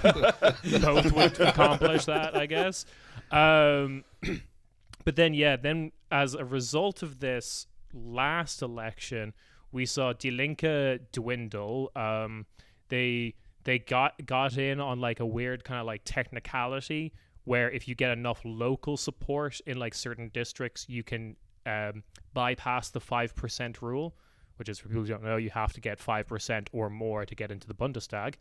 both 0.81 1.13
would 1.13 1.41
accomplish 1.41 2.05
that, 2.05 2.37
I 2.37 2.47
guess. 2.47 2.87
Um, 3.33 4.05
but 5.05 5.17
then, 5.17 5.35
yeah, 5.35 5.57
then 5.57 5.91
as 6.13 6.35
a 6.35 6.45
result 6.45 7.03
of 7.03 7.19
this 7.19 7.67
last 7.93 8.63
election, 8.63 9.35
we 9.73 9.87
saw 9.87 10.13
Die 10.13 10.31
Linke 10.31 11.01
dwindle. 11.13 11.91
Um, 11.97 12.47
they 12.89 13.35
they 13.65 13.79
got 13.79 14.25
got 14.25 14.57
in 14.57 14.81
on 14.81 15.01
like 15.01 15.21
a 15.21 15.27
weird 15.27 15.65
kind 15.65 15.81
of 15.81 15.87
like 15.87 16.03
technicality 16.05 17.13
where 17.51 17.69
if 17.69 17.89
you 17.89 17.97
get 17.97 18.13
enough 18.13 18.41
local 18.45 18.97
support 18.97 19.61
in 19.67 19.77
like 19.77 19.93
certain 19.93 20.31
districts, 20.33 20.87
you 20.89 21.03
can 21.03 21.35
um, 21.67 22.05
bypass 22.33 22.91
the 22.91 23.01
five 23.01 23.35
percent 23.35 23.83
rule, 23.83 24.15
which 24.55 24.69
is 24.69 24.79
for 24.79 24.87
people 24.87 25.03
who 25.03 25.09
don't 25.09 25.25
know, 25.25 25.37
you 25.37 25.51
have 25.51 25.73
to 25.73 25.81
get 25.81 25.99
five 25.99 26.29
percent 26.29 26.71
or 26.73 26.89
more 26.89 27.27
to 27.27 27.35
get 27.35 27.51
into 27.51 27.67
the 27.67 27.75
Bundestag. 27.75 28.35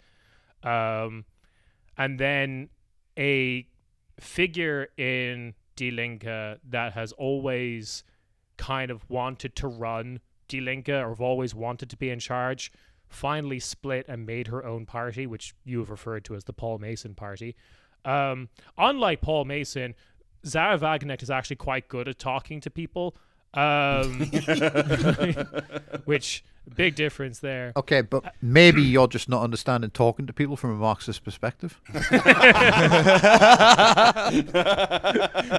Um, 0.61 1.25
and 1.97 2.19
then 2.19 2.69
a 3.17 3.65
figure 4.19 4.89
in 4.95 5.55
Die 5.75 5.89
Linke 5.89 6.59
that 6.69 6.93
has 6.93 7.11
always 7.13 8.03
kind 8.57 8.91
of 8.91 9.09
wanted 9.09 9.55
to 9.55 9.67
run 9.67 10.19
Die 10.49 10.59
Linke 10.59 10.89
or 10.89 11.09
have 11.09 11.21
always 11.21 11.55
wanted 11.55 11.89
to 11.89 11.97
be 11.97 12.11
in 12.11 12.19
charge 12.19 12.71
finally 13.07 13.59
split 13.59 14.05
and 14.07 14.23
made 14.23 14.45
her 14.45 14.63
own 14.63 14.85
party, 14.85 15.25
which 15.25 15.55
you 15.65 15.79
have 15.79 15.89
referred 15.89 16.23
to 16.25 16.35
as 16.35 16.43
the 16.43 16.53
Paul 16.53 16.77
Mason 16.77 17.15
party. 17.15 17.55
Um, 18.09 18.49
unlike 18.77 19.21
Paul 19.21 19.45
Mason, 19.45 19.95
Sahra 20.43 20.77
Wagenknecht 20.77 21.21
is 21.21 21.29
actually 21.29 21.57
quite 21.57 21.87
good 21.87 22.07
at 22.07 22.17
talking 22.17 22.61
to 22.61 22.69
people, 22.69 23.15
um, 23.53 24.19
which 26.05 26.43
big 26.75 26.95
difference 26.95 27.39
there. 27.39 27.73
Okay, 27.75 28.01
but 28.01 28.33
maybe 28.41 28.81
you're 28.81 29.07
just 29.07 29.29
not 29.29 29.43
understanding 29.43 29.91
talking 29.91 30.25
to 30.27 30.33
people 30.33 30.55
from 30.55 30.71
a 30.71 30.75
Marxist 30.75 31.23
perspective. 31.23 31.79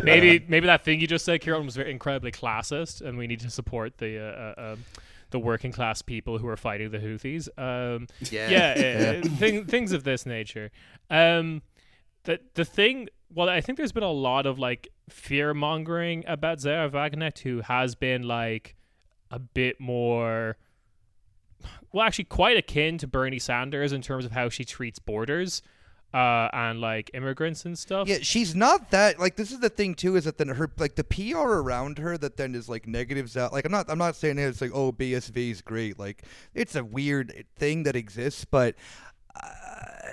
maybe 0.03 0.45
maybe 0.49 0.67
that 0.67 0.83
thing 0.85 1.01
you 1.01 1.07
just 1.07 1.25
said, 1.25 1.41
Ciarán, 1.41 1.65
was 1.65 1.77
very 1.77 1.91
incredibly 1.91 2.33
classist, 2.33 3.01
and 3.01 3.17
we 3.19 3.27
need 3.27 3.41
to 3.41 3.51
support 3.51 3.99
the 3.99 4.19
uh, 4.19 4.55
uh, 4.61 4.73
um, 4.73 4.85
the 5.31 5.39
working 5.39 5.73
class 5.73 6.03
people 6.03 6.39
who 6.39 6.49
are 6.49 6.57
fighting 6.57 6.91
the 6.91 6.99
Houthis. 6.99 7.49
Um, 7.59 8.07
yeah, 8.31 9.21
uh, 9.25 9.29
thing, 9.37 9.65
things 9.67 9.93
of 9.93 10.05
this 10.05 10.27
nature. 10.27 10.71
Um, 11.09 11.63
the 12.25 12.41
the 12.55 12.65
thing. 12.65 13.09
Well, 13.33 13.49
I 13.49 13.61
think 13.61 13.79
there's 13.79 13.93
been 13.93 14.03
a 14.03 14.11
lot 14.11 14.47
of 14.47 14.59
like 14.59 14.89
fear 15.09 15.55
mongering 15.55 16.25
about 16.27 16.61
Sahra 16.61 16.91
Wagenknecht, 16.91 17.41
who 17.41 17.61
has 17.61 17.95
been 17.95 18.23
like 18.23 18.77
a 19.31 19.39
bit 19.39 19.81
more. 19.81 20.57
Well, 21.93 22.07
actually, 22.07 22.25
quite 22.25 22.57
akin 22.57 22.99
to 22.99 23.07
Bernie 23.07 23.39
Sanders 23.39 23.93
in 23.93 24.03
terms 24.03 24.25
of 24.25 24.33
how 24.33 24.49
she 24.49 24.65
treats 24.65 24.99
borders 24.99 25.63
uh, 26.13 26.49
and 26.53 26.81
like 26.81 27.11
immigrants 27.15 27.65
and 27.65 27.79
stuff. 27.79 28.09
Yeah, 28.09 28.19
she's 28.21 28.55
not 28.55 28.91
that 28.91 29.19
like 29.19 29.37
this 29.37 29.53
is 29.53 29.61
the 29.61 29.69
thing 29.69 29.95
too 29.95 30.17
is 30.17 30.25
that 30.25 30.39
then 30.39 30.49
her 30.49 30.71
like 30.79 30.97
the 30.97 31.05
PR 31.05 31.39
around 31.39 31.99
her 31.99 32.19
that 32.19 32.37
then 32.37 32.55
is 32.55 32.69
like 32.69 32.87
negatives 32.87 33.37
out 33.37 33.53
like 33.53 33.65
I'm 33.65 33.73
not 33.73 33.87
I'm 33.89 33.99
not 33.99 34.17
saying 34.17 34.39
it's 34.39 34.61
like 34.61 34.73
oh 34.75 34.93
BSW 34.93 35.51
is 35.51 35.63
great 35.63 35.99
like 35.99 36.25
it's 36.55 36.75
a 36.75 36.85
weird 36.85 37.45
thing 37.57 37.85
that 37.85 37.95
exists 37.95 38.45
but 38.45 38.75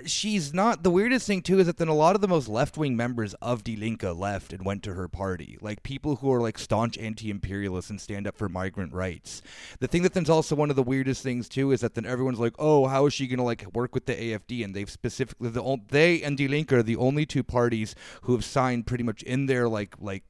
she's 0.05 0.53
not 0.53 0.83
the 0.83 0.91
weirdest 0.91 1.25
thing 1.27 1.41
too 1.41 1.59
is 1.59 1.65
that 1.65 1.77
then 1.77 1.87
a 1.87 1.93
lot 1.93 2.15
of 2.15 2.21
the 2.21 2.27
most 2.27 2.47
left-wing 2.47 2.95
members 2.95 3.33
of 3.35 3.63
Die 3.63 3.75
Linke 3.77 4.03
left 4.03 4.53
and 4.53 4.63
went 4.63 4.83
to 4.83 4.93
her 4.93 5.07
party 5.07 5.57
like 5.61 5.83
people 5.83 6.17
who 6.17 6.31
are 6.31 6.41
like 6.41 6.57
staunch 6.57 6.97
anti-imperialists 6.97 7.89
and 7.89 7.99
stand 7.99 8.27
up 8.27 8.37
for 8.37 8.47
migrant 8.47 8.93
rights 8.93 9.41
the 9.79 9.87
thing 9.87 10.03
that 10.03 10.13
then's 10.13 10.29
also 10.29 10.55
one 10.55 10.69
of 10.69 10.75
the 10.75 10.83
weirdest 10.83 11.23
things 11.23 11.49
too 11.49 11.71
is 11.71 11.81
that 11.81 11.95
then 11.95 12.05
everyone's 12.05 12.39
like 12.39 12.53
oh 12.59 12.87
how 12.87 13.05
is 13.05 13.13
she 13.13 13.27
gonna 13.27 13.43
like 13.43 13.65
work 13.73 13.93
with 13.93 14.05
the 14.05 14.13
AFD 14.13 14.63
and 14.63 14.75
they've 14.75 14.89
specifically 14.89 15.49
the 15.49 15.77
they 15.89 16.21
and 16.21 16.37
Die 16.37 16.45
Linke 16.45 16.73
are 16.73 16.83
the 16.83 16.95
only 16.95 17.25
two 17.25 17.43
parties 17.43 17.95
who 18.21 18.33
have 18.33 18.45
signed 18.45 18.87
pretty 18.87 19.03
much 19.03 19.23
in 19.23 19.47
their 19.47 19.67
like 19.67 19.95
like 19.99 20.23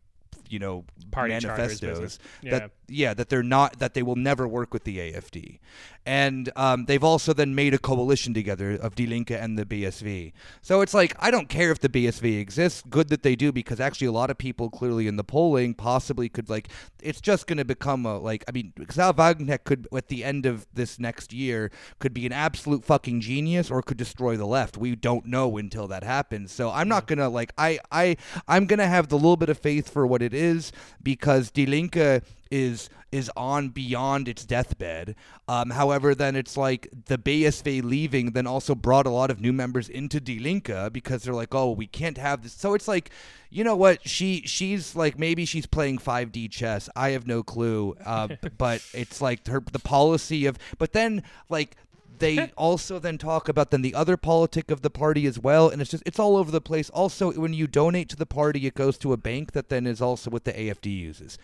you 0.49 0.59
know 0.59 0.85
Party 1.11 1.33
manifestos. 1.33 2.19
Yeah. 2.41 2.59
that 2.59 2.71
yeah, 2.87 3.13
that 3.13 3.29
they're 3.29 3.43
not 3.43 3.79
that 3.79 3.93
they 3.93 4.03
will 4.03 4.15
never 4.15 4.47
work 4.47 4.73
with 4.73 4.83
the 4.83 4.97
AFD, 4.97 5.59
and 6.05 6.49
um, 6.55 6.85
they've 6.85 7.03
also 7.03 7.33
then 7.33 7.53
made 7.53 7.73
a 7.73 7.77
coalition 7.77 8.33
together 8.33 8.71
of 8.71 8.95
Die 8.95 9.03
Linke 9.03 9.31
and 9.31 9.59
the 9.59 9.65
BSW. 9.65 10.31
So 10.61 10.79
it's 10.79 10.93
like 10.93 11.13
I 11.19 11.29
don't 11.29 11.49
care 11.49 11.71
if 11.71 11.79
the 11.79 11.89
BSW 11.89 12.39
exists. 12.39 12.83
Good 12.89 13.09
that 13.09 13.23
they 13.23 13.35
do 13.35 13.51
because 13.51 13.81
actually 13.81 14.07
a 14.07 14.13
lot 14.13 14.29
of 14.29 14.37
people 14.37 14.69
clearly 14.69 15.07
in 15.07 15.17
the 15.17 15.23
polling 15.23 15.73
possibly 15.73 16.29
could 16.29 16.49
like 16.49 16.69
it's 17.01 17.19
just 17.19 17.45
going 17.45 17.57
to 17.57 17.65
become 17.65 18.05
a 18.05 18.17
like 18.17 18.45
I 18.47 18.51
mean 18.53 18.71
Sal 18.89 19.11
Wagner 19.11 19.57
could 19.57 19.87
at 19.93 20.07
the 20.07 20.23
end 20.23 20.45
of 20.45 20.65
this 20.73 20.97
next 20.97 21.33
year 21.33 21.71
could 21.99 22.13
be 22.13 22.25
an 22.25 22.31
absolute 22.31 22.85
fucking 22.85 23.19
genius 23.19 23.69
or 23.69 23.81
could 23.81 23.97
destroy 23.97 24.37
the 24.37 24.47
left. 24.47 24.77
We 24.77 24.95
don't 24.95 25.25
know 25.25 25.57
until 25.57 25.87
that 25.87 26.03
happens. 26.03 26.53
So 26.53 26.71
I'm 26.71 26.87
not 26.87 27.07
gonna 27.07 27.27
like 27.27 27.51
I 27.57 27.79
I 27.91 28.15
I'm 28.47 28.65
gonna 28.65 28.87
have 28.87 29.09
the 29.09 29.15
little 29.15 29.35
bit 29.37 29.49
of 29.49 29.57
faith 29.57 29.89
for 29.89 30.07
what 30.07 30.21
it 30.21 30.33
is 30.33 30.71
because 31.03 31.51
Die 31.51 31.65
Linke 31.65 32.23
is 32.51 32.89
is 33.11 33.31
on 33.37 33.69
beyond 33.69 34.27
its 34.27 34.45
deathbed. 34.45 35.15
Um, 35.47 35.69
however, 35.69 36.13
then 36.13 36.35
it's 36.35 36.57
like 36.57 36.89
the 37.05 37.17
BSW 37.17 37.83
leaving 37.83 38.31
then 38.31 38.45
also 38.45 38.75
brought 38.75 39.07
a 39.07 39.09
lot 39.09 39.31
of 39.31 39.39
new 39.39 39.53
members 39.53 39.87
into 39.87 40.19
Linke 40.19 40.91
because 40.91 41.23
they're 41.23 41.33
like, 41.33 41.55
oh, 41.55 41.71
we 41.71 41.87
can't 41.87 42.17
have 42.17 42.43
this. 42.43 42.53
So 42.53 42.73
it's 42.73 42.87
like, 42.87 43.11
you 43.49 43.63
know 43.63 43.75
what? 43.75 44.07
She 44.07 44.41
she's 44.45 44.95
like 44.95 45.17
maybe 45.17 45.45
she's 45.45 45.65
playing 45.65 45.99
5D 45.99 46.51
chess. 46.51 46.89
I 46.95 47.11
have 47.11 47.25
no 47.27 47.43
clue. 47.43 47.95
Uh, 48.05 48.29
but 48.57 48.83
it's 48.93 49.21
like 49.21 49.47
her 49.47 49.63
the 49.71 49.79
policy 49.79 50.45
of. 50.45 50.57
But 50.77 50.93
then 50.93 51.23
like 51.49 51.75
they 52.19 52.51
also 52.57 52.99
then 52.99 53.17
talk 53.17 53.49
about 53.49 53.71
then 53.71 53.81
the 53.81 53.95
other 53.95 54.17
politic 54.17 54.71
of 54.71 54.81
the 54.81 54.89
party 54.89 55.25
as 55.25 55.39
well 55.39 55.69
and 55.69 55.81
it's 55.81 55.91
just 55.91 56.03
it's 56.05 56.19
all 56.19 56.35
over 56.35 56.51
the 56.51 56.61
place 56.61 56.89
also 56.91 57.31
when 57.33 57.53
you 57.53 57.67
donate 57.67 58.09
to 58.09 58.15
the 58.15 58.25
party 58.25 58.65
it 58.65 58.75
goes 58.75 58.97
to 58.97 59.13
a 59.13 59.17
bank 59.17 59.51
that 59.51 59.69
then 59.69 59.85
is 59.85 60.01
also 60.01 60.29
what 60.29 60.43
the 60.43 60.53
afd 60.53 60.85
uses 60.85 61.37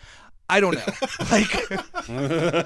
i 0.56 0.60
don't 0.60 0.76
know 0.76 0.94
like 1.32 1.52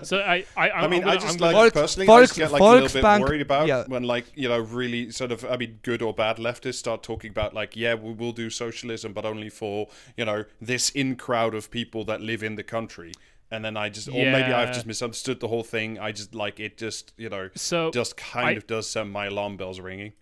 So 0.05 0.19
I, 0.19 0.45
I, 0.55 0.69
I 0.71 0.87
mean, 0.87 1.03
I'm 1.03 1.09
I 1.09 1.15
gonna- 1.15 1.19
just 1.27 1.35
I'm 1.35 1.41
like 1.41 1.53
gonna- 1.53 1.69
Volks- 1.69 1.73
personally, 1.73 2.07
I 2.09 2.21
just 2.21 2.35
get 2.35 2.51
like 2.51 2.61
a 2.61 2.65
little 2.65 3.01
bit 3.01 3.21
worried 3.21 3.41
about 3.41 3.67
yeah. 3.67 3.83
when 3.87 4.03
like 4.03 4.25
you 4.35 4.49
know 4.49 4.59
really 4.59 5.11
sort 5.11 5.31
of 5.31 5.45
I 5.45 5.57
mean 5.57 5.79
good 5.83 6.01
or 6.01 6.13
bad 6.13 6.37
leftists 6.37 6.75
start 6.75 7.03
talking 7.03 7.29
about 7.31 7.53
like 7.53 7.75
yeah 7.75 7.93
we 7.95 8.13
will 8.13 8.31
do 8.31 8.49
socialism 8.49 9.13
but 9.13 9.25
only 9.25 9.49
for 9.49 9.87
you 10.15 10.25
know 10.25 10.45
this 10.61 10.89
in 10.89 11.15
crowd 11.15 11.53
of 11.55 11.69
people 11.71 12.03
that 12.05 12.19
live 12.21 12.41
in 12.43 12.55
the 12.55 12.63
country 12.63 13.11
and 13.51 13.63
then 13.63 13.77
I 13.77 13.89
just 13.89 14.07
or 14.09 14.11
maybe 14.13 14.51
I've 14.51 14.73
just 14.73 14.85
misunderstood 14.85 15.39
the 15.39 15.47
whole 15.47 15.63
thing. 15.63 15.97
I 15.99 16.11
just 16.11 16.33
like 16.35 16.59
it 16.59 16.77
just 16.77 17.13
you 17.17 17.29
know 17.29 17.49
So 17.55 17.91
just 17.91 18.17
kind 18.17 18.47
I- 18.49 18.51
of 18.53 18.67
does 18.67 18.89
send 18.89 19.11
my 19.11 19.27
alarm 19.27 19.55
bells 19.57 19.79
ringing. 19.79 20.13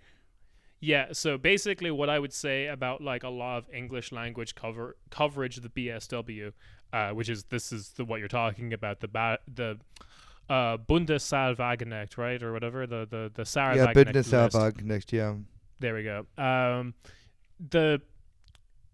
Yeah, 0.81 1.07
so 1.13 1.37
basically 1.37 1.89
what 1.89 2.09
I 2.09 2.19
would 2.19 2.33
say 2.33 2.67
about 2.67 3.01
like 3.01 3.23
a 3.23 3.29
lot 3.29 3.57
of 3.57 3.65
English 3.73 4.11
language 4.11 4.53
cover 4.53 4.97
coverage 5.09 5.57
of 5.57 5.63
the 5.63 5.69
BSW, 5.69 6.51
uh, 6.95 7.09
which 7.11 7.29
is 7.29 7.43
this 7.55 7.71
is 7.71 7.89
the 7.97 8.05
what 8.05 8.19
you're 8.19 8.27
talking 8.43 8.73
about 8.73 8.95
the 9.01 9.07
ba- 9.07 9.39
the 9.53 9.77
uh 10.49 10.77
Bundeswahlwagenacht, 10.77 12.17
right, 12.17 12.41
or 12.41 12.53
whatever 12.53 12.87
the 12.87 13.05
the 13.09 13.31
the 13.33 13.45
Sahra 13.45 13.75
yeah 13.75 13.93
business 13.93 14.31
yeah 14.31 14.47
There 15.79 15.95
we 15.95 16.03
go. 16.03 16.25
Um, 16.37 16.93
the 17.59 18.01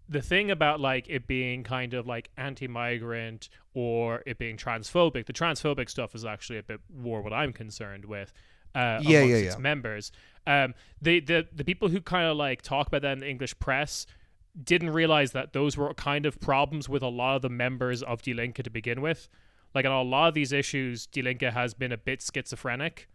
the 0.08 0.20
thing 0.20 0.50
about 0.50 0.80
like 0.80 1.08
it 1.08 1.26
being 1.26 1.62
kind 1.62 1.94
of 1.94 2.06
like 2.06 2.30
anti-migrant 2.36 3.48
or 3.72 4.22
it 4.26 4.36
being 4.38 4.56
transphobic, 4.56 5.26
the 5.26 5.32
transphobic 5.32 5.88
stuff 5.88 6.14
is 6.14 6.24
actually 6.24 6.58
a 6.58 6.62
bit 6.62 6.80
more 6.94 7.22
what 7.22 7.32
I'm 7.32 7.52
concerned 7.52 8.04
with. 8.04 8.32
Uh, 8.74 8.98
Yeah, 9.02 9.22
yeah, 9.22 9.36
its 9.36 9.54
yeah. 9.54 9.60
members. 9.60 10.10
Um, 10.46 10.74
the 11.00 11.20
the 11.20 11.46
the 11.54 11.64
people 11.64 11.88
who 11.88 12.00
kind 12.00 12.26
of 12.26 12.36
like 12.36 12.62
talk 12.62 12.88
about 12.88 13.02
that 13.02 13.12
in 13.12 13.20
the 13.20 13.28
English 13.28 13.58
press 13.58 14.06
didn't 14.60 14.90
realize 14.90 15.32
that 15.32 15.52
those 15.52 15.76
were 15.76 15.92
kind 15.94 16.26
of 16.26 16.40
problems 16.40 16.88
with 16.88 17.02
a 17.02 17.08
lot 17.08 17.36
of 17.36 17.42
the 17.42 17.48
members 17.48 18.02
of 18.02 18.26
Linke 18.26 18.62
to 18.62 18.70
begin 18.70 19.00
with. 19.00 19.28
Like 19.74 19.86
on 19.86 19.92
a 19.92 20.02
lot 20.02 20.28
of 20.28 20.34
these 20.34 20.52
issues, 20.52 21.08
Linke 21.16 21.42
has 21.42 21.74
been 21.74 21.92
a 21.92 21.96
bit 21.96 22.22
schizophrenic. 22.22 23.08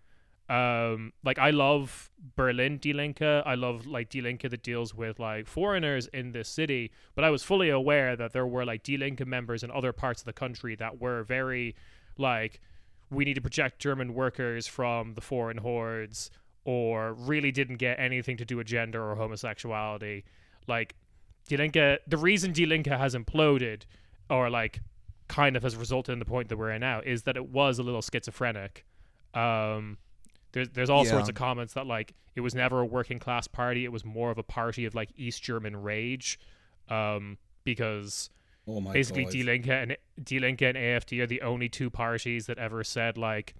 Um, 0.49 1.11
like 1.23 1.37
I 1.39 1.49
love 1.49 2.09
Berlin 2.35 2.79
Linke. 2.83 3.21
I 3.21 3.55
love 3.55 3.85
like 3.85 4.13
Linke 4.13 4.49
that 4.49 4.63
deals 4.63 4.95
with 4.95 5.19
like 5.19 5.45
foreigners 5.45 6.07
in 6.07 6.31
this 6.31 6.47
city. 6.47 6.91
But 7.15 7.25
I 7.25 7.29
was 7.29 7.43
fully 7.43 7.69
aware 7.69 8.15
that 8.15 8.33
there 8.33 8.47
were 8.47 8.65
like 8.65 8.87
Linke 8.87 9.25
members 9.27 9.63
in 9.63 9.71
other 9.71 9.91
parts 9.91 10.21
of 10.21 10.25
the 10.25 10.33
country 10.33 10.75
that 10.75 10.99
were 10.99 11.23
very 11.23 11.75
like 12.17 12.61
we 13.09 13.25
need 13.25 13.35
to 13.35 13.41
protect 13.41 13.79
German 13.79 14.13
workers 14.13 14.67
from 14.67 15.13
the 15.13 15.21
foreign 15.21 15.57
hordes, 15.57 16.29
or 16.65 17.13
really 17.13 17.51
didn't 17.51 17.77
get 17.77 17.99
anything 17.99 18.37
to 18.37 18.45
do 18.45 18.57
with 18.57 18.67
gender 18.67 19.01
or 19.03 19.15
homosexuality. 19.15 20.25
Like 20.67 20.95
Die 21.47 21.55
Linke, 21.55 21.99
the 22.07 22.17
reason 22.17 22.51
Die 22.51 22.65
Linke 22.65 22.87
has 22.87 23.15
imploded, 23.15 23.83
or 24.29 24.49
like 24.49 24.81
kind 25.27 25.55
of 25.55 25.63
has 25.63 25.75
resulted 25.75 26.13
in 26.13 26.19
the 26.19 26.25
point 26.25 26.49
that 26.49 26.57
we're 26.57 26.71
in 26.71 26.81
now, 26.81 27.01
is 27.01 27.23
that 27.23 27.35
it 27.37 27.49
was 27.49 27.79
a 27.79 27.83
little 27.83 28.01
schizophrenic. 28.01 28.85
Um, 29.33 29.97
there's 30.51 30.69
there's 30.69 30.89
all 30.89 31.03
sorts 31.05 31.29
of 31.29 31.35
comments 31.35 31.73
that 31.73 31.85
like 31.85 32.13
it 32.35 32.41
was 32.41 32.55
never 32.55 32.81
a 32.81 32.85
working 32.85 33.19
class 33.19 33.47
party. 33.47 33.85
It 33.85 33.91
was 33.91 34.03
more 34.05 34.31
of 34.31 34.37
a 34.37 34.43
party 34.43 34.85
of 34.85 34.95
like 34.95 35.09
East 35.15 35.43
German 35.43 35.75
rage, 35.75 36.39
um, 36.89 37.37
because 37.63 38.29
Oh 38.69 38.81
basically 38.81 39.23
god. 39.23 39.33
Die 39.33 39.41
Linke 39.43 39.67
and 39.69 39.97
Die 40.23 40.39
Linke 40.39 40.61
and 40.63 40.77
AFD 40.77 41.21
are 41.21 41.27
the 41.27 41.41
only 41.41 41.69
two 41.69 41.89
parties 41.89 42.47
that 42.47 42.57
ever 42.57 42.83
said 42.83 43.17
like 43.17 43.55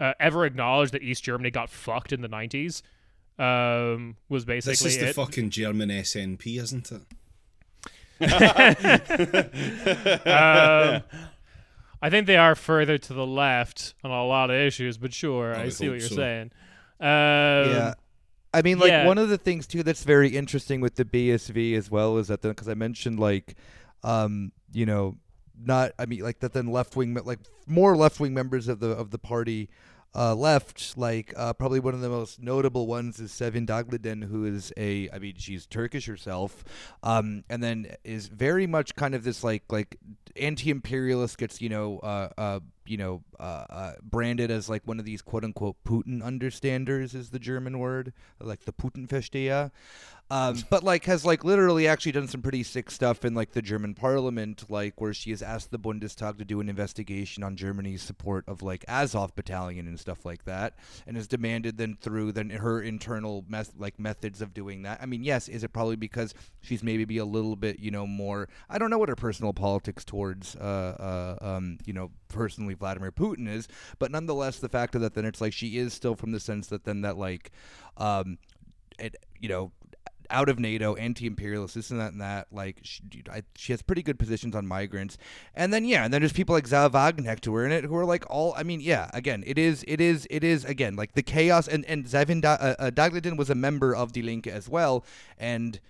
uh, 0.00 0.14
ever 0.18 0.44
acknowledged 0.44 0.92
that 0.92 1.02
East 1.02 1.22
Germany 1.22 1.50
got 1.50 1.70
fucked 1.70 2.12
in 2.12 2.22
the 2.22 2.28
nineties. 2.28 2.82
Um, 3.38 4.16
was 4.28 4.44
basically 4.44 4.72
this 4.72 4.84
is 4.84 4.98
the 4.98 5.08
it. 5.08 5.14
fucking 5.14 5.50
German 5.50 5.90
SNP, 5.90 6.58
isn't 6.58 6.90
it? 6.90 7.02
um, 10.26 11.02
I 12.02 12.10
think 12.10 12.26
they 12.26 12.36
are 12.36 12.54
further 12.54 12.98
to 12.98 13.12
the 13.12 13.26
left 13.26 13.94
on 14.02 14.10
a 14.10 14.24
lot 14.24 14.50
of 14.50 14.56
issues, 14.56 14.96
but 14.96 15.12
sure, 15.12 15.54
I 15.54 15.64
I 15.64 15.68
see 15.68 15.88
what 15.88 15.98
you're 15.98 16.08
so. 16.08 16.16
saying. 16.16 16.50
Um, 17.00 17.08
yeah. 17.08 17.94
I 18.54 18.62
mean, 18.62 18.78
like 18.78 18.88
yeah. 18.88 19.06
one 19.06 19.18
of 19.18 19.28
the 19.28 19.36
things 19.36 19.66
too 19.66 19.82
that's 19.82 20.02
very 20.02 20.30
interesting 20.30 20.80
with 20.80 20.94
the 20.94 21.04
BSW 21.04 21.76
as 21.76 21.90
well 21.90 22.16
is 22.16 22.28
that 22.28 22.40
because 22.40 22.68
I 22.68 22.74
mentioned 22.74 23.20
like, 23.20 23.54
um, 24.02 24.52
you 24.72 24.86
know, 24.86 25.16
not 25.58 25.92
I 25.98 26.06
mean 26.06 26.20
like 26.20 26.40
that 26.40 26.52
then 26.52 26.68
left 26.68 26.96
wing 26.96 27.14
like 27.14 27.40
more 27.66 27.96
left 27.96 28.20
wing 28.20 28.32
members 28.32 28.68
of 28.68 28.80
the 28.80 28.90
of 28.90 29.10
the 29.10 29.18
party. 29.18 29.68
Uh, 30.16 30.34
left, 30.34 30.96
like 30.96 31.34
uh, 31.36 31.52
probably 31.52 31.78
one 31.78 31.92
of 31.92 32.00
the 32.00 32.08
most 32.08 32.40
notable 32.40 32.86
ones 32.86 33.20
is 33.20 33.30
Sevim 33.30 33.66
Dağdelen, 33.66 34.24
who 34.24 34.46
is 34.46 34.72
a, 34.78 35.10
I 35.10 35.18
mean, 35.18 35.34
she's 35.36 35.66
Turkish 35.66 36.06
herself, 36.06 36.64
um, 37.02 37.44
and 37.50 37.62
then 37.62 37.88
is 38.02 38.28
very 38.28 38.66
much 38.66 38.96
kind 38.96 39.14
of 39.14 39.24
this 39.24 39.44
like 39.44 39.64
like 39.68 39.98
anti-imperialist 40.38 41.38
gets 41.38 41.60
you 41.60 41.68
know 41.68 41.98
uh, 42.00 42.28
uh, 42.36 42.60
you 42.86 42.96
know 42.96 43.22
uh, 43.40 43.64
uh, 43.68 43.92
branded 44.02 44.50
as 44.50 44.68
like 44.68 44.82
one 44.84 44.98
of 44.98 45.04
these 45.04 45.22
quote 45.22 45.44
unquote 45.44 45.76
Putin 45.84 46.22
understanders 46.22 47.14
is 47.14 47.30
the 47.30 47.38
German 47.38 47.78
word 47.78 48.12
like 48.40 48.64
the 48.64 48.72
Putin 48.72 49.08
um, 50.28 50.56
but 50.70 50.82
like 50.82 51.04
has 51.04 51.24
like 51.24 51.44
literally 51.44 51.86
actually 51.86 52.12
done 52.12 52.26
some 52.26 52.42
pretty 52.42 52.62
sick 52.62 52.90
stuff 52.90 53.24
in 53.24 53.34
like 53.34 53.52
the 53.52 53.62
German 53.62 53.94
parliament 53.94 54.64
like 54.68 55.00
where 55.00 55.14
she 55.14 55.30
has 55.30 55.40
asked 55.40 55.70
the 55.70 55.78
Bundestag 55.78 56.38
to 56.38 56.44
do 56.44 56.60
an 56.60 56.68
investigation 56.68 57.44
on 57.44 57.56
Germany's 57.56 58.02
support 58.02 58.44
of 58.48 58.60
like 58.62 58.84
Azov 58.88 59.36
battalion 59.36 59.86
and 59.86 59.98
stuff 60.00 60.24
like 60.24 60.44
that 60.44 60.74
and 61.06 61.16
has 61.16 61.28
demanded 61.28 61.78
then 61.78 61.96
through 62.00 62.32
then 62.32 62.50
her 62.50 62.82
internal 62.82 63.44
meth- 63.48 63.74
like 63.78 64.00
methods 64.00 64.42
of 64.42 64.52
doing 64.52 64.82
that. 64.82 65.00
I 65.00 65.06
mean 65.06 65.22
yes 65.22 65.48
is 65.48 65.62
it 65.62 65.72
probably 65.72 65.96
because 65.96 66.34
she's 66.60 66.82
maybe 66.82 67.04
be 67.04 67.18
a 67.18 67.24
little 67.24 67.56
bit 67.56 67.78
you 67.78 67.92
know 67.92 68.06
more 68.06 68.48
I 68.68 68.78
don't 68.78 68.90
know 68.90 68.98
what 68.98 69.08
her 69.08 69.16
personal 69.16 69.52
politics 69.52 70.04
towards 70.04 70.56
uh, 70.56 71.36
uh 71.40 71.56
um 71.56 71.78
you 71.84 71.92
know 71.92 72.10
personally 72.28 72.74
Vladimir 72.74 73.12
Putin 73.12 73.48
is 73.48 73.68
but 74.00 74.10
nonetheless 74.10 74.58
the 74.58 74.68
fact 74.68 74.96
of 74.96 75.02
that 75.02 75.14
then 75.14 75.24
it's 75.24 75.40
like 75.40 75.52
she 75.52 75.78
is 75.78 75.94
still 75.94 76.16
from 76.16 76.32
the 76.32 76.40
sense 76.40 76.66
that 76.68 76.84
then 76.84 77.02
that 77.02 77.16
like 77.16 77.52
um 77.96 78.38
it 78.98 79.16
you 79.38 79.48
know 79.48 79.70
out 80.30 80.48
of 80.48 80.58
NATO, 80.58 80.94
anti-imperialist, 80.94 81.74
this 81.74 81.90
and 81.90 82.00
that 82.00 82.12
and 82.12 82.20
that. 82.20 82.48
Like 82.50 82.80
she, 82.82 83.02
I, 83.30 83.42
she 83.54 83.72
has 83.72 83.82
pretty 83.82 84.02
good 84.02 84.18
positions 84.18 84.54
on 84.54 84.66
migrants, 84.66 85.18
and 85.54 85.72
then 85.72 85.84
yeah, 85.84 86.04
and 86.04 86.12
then 86.12 86.22
there's 86.22 86.32
people 86.32 86.54
like 86.54 86.66
Wagenknecht 86.66 87.44
who 87.44 87.54
are 87.54 87.64
in 87.64 87.72
it 87.72 87.84
who 87.84 87.96
are 87.96 88.04
like 88.04 88.24
all. 88.28 88.54
I 88.56 88.62
mean, 88.62 88.80
yeah, 88.80 89.10
again, 89.12 89.42
it 89.46 89.58
is, 89.58 89.84
it 89.88 90.00
is, 90.00 90.26
it 90.30 90.44
is 90.44 90.64
again 90.64 90.96
like 90.96 91.12
the 91.12 91.22
chaos. 91.22 91.68
And 91.68 91.84
and 91.86 92.04
Zavin 92.06 92.40
da, 92.40 92.54
uh, 92.54 92.74
uh, 92.78 93.36
was 93.36 93.50
a 93.50 93.54
member 93.54 93.94
of 93.94 94.12
Die 94.12 94.20
Linke 94.20 94.46
as 94.46 94.68
well, 94.68 95.04
and 95.38 95.80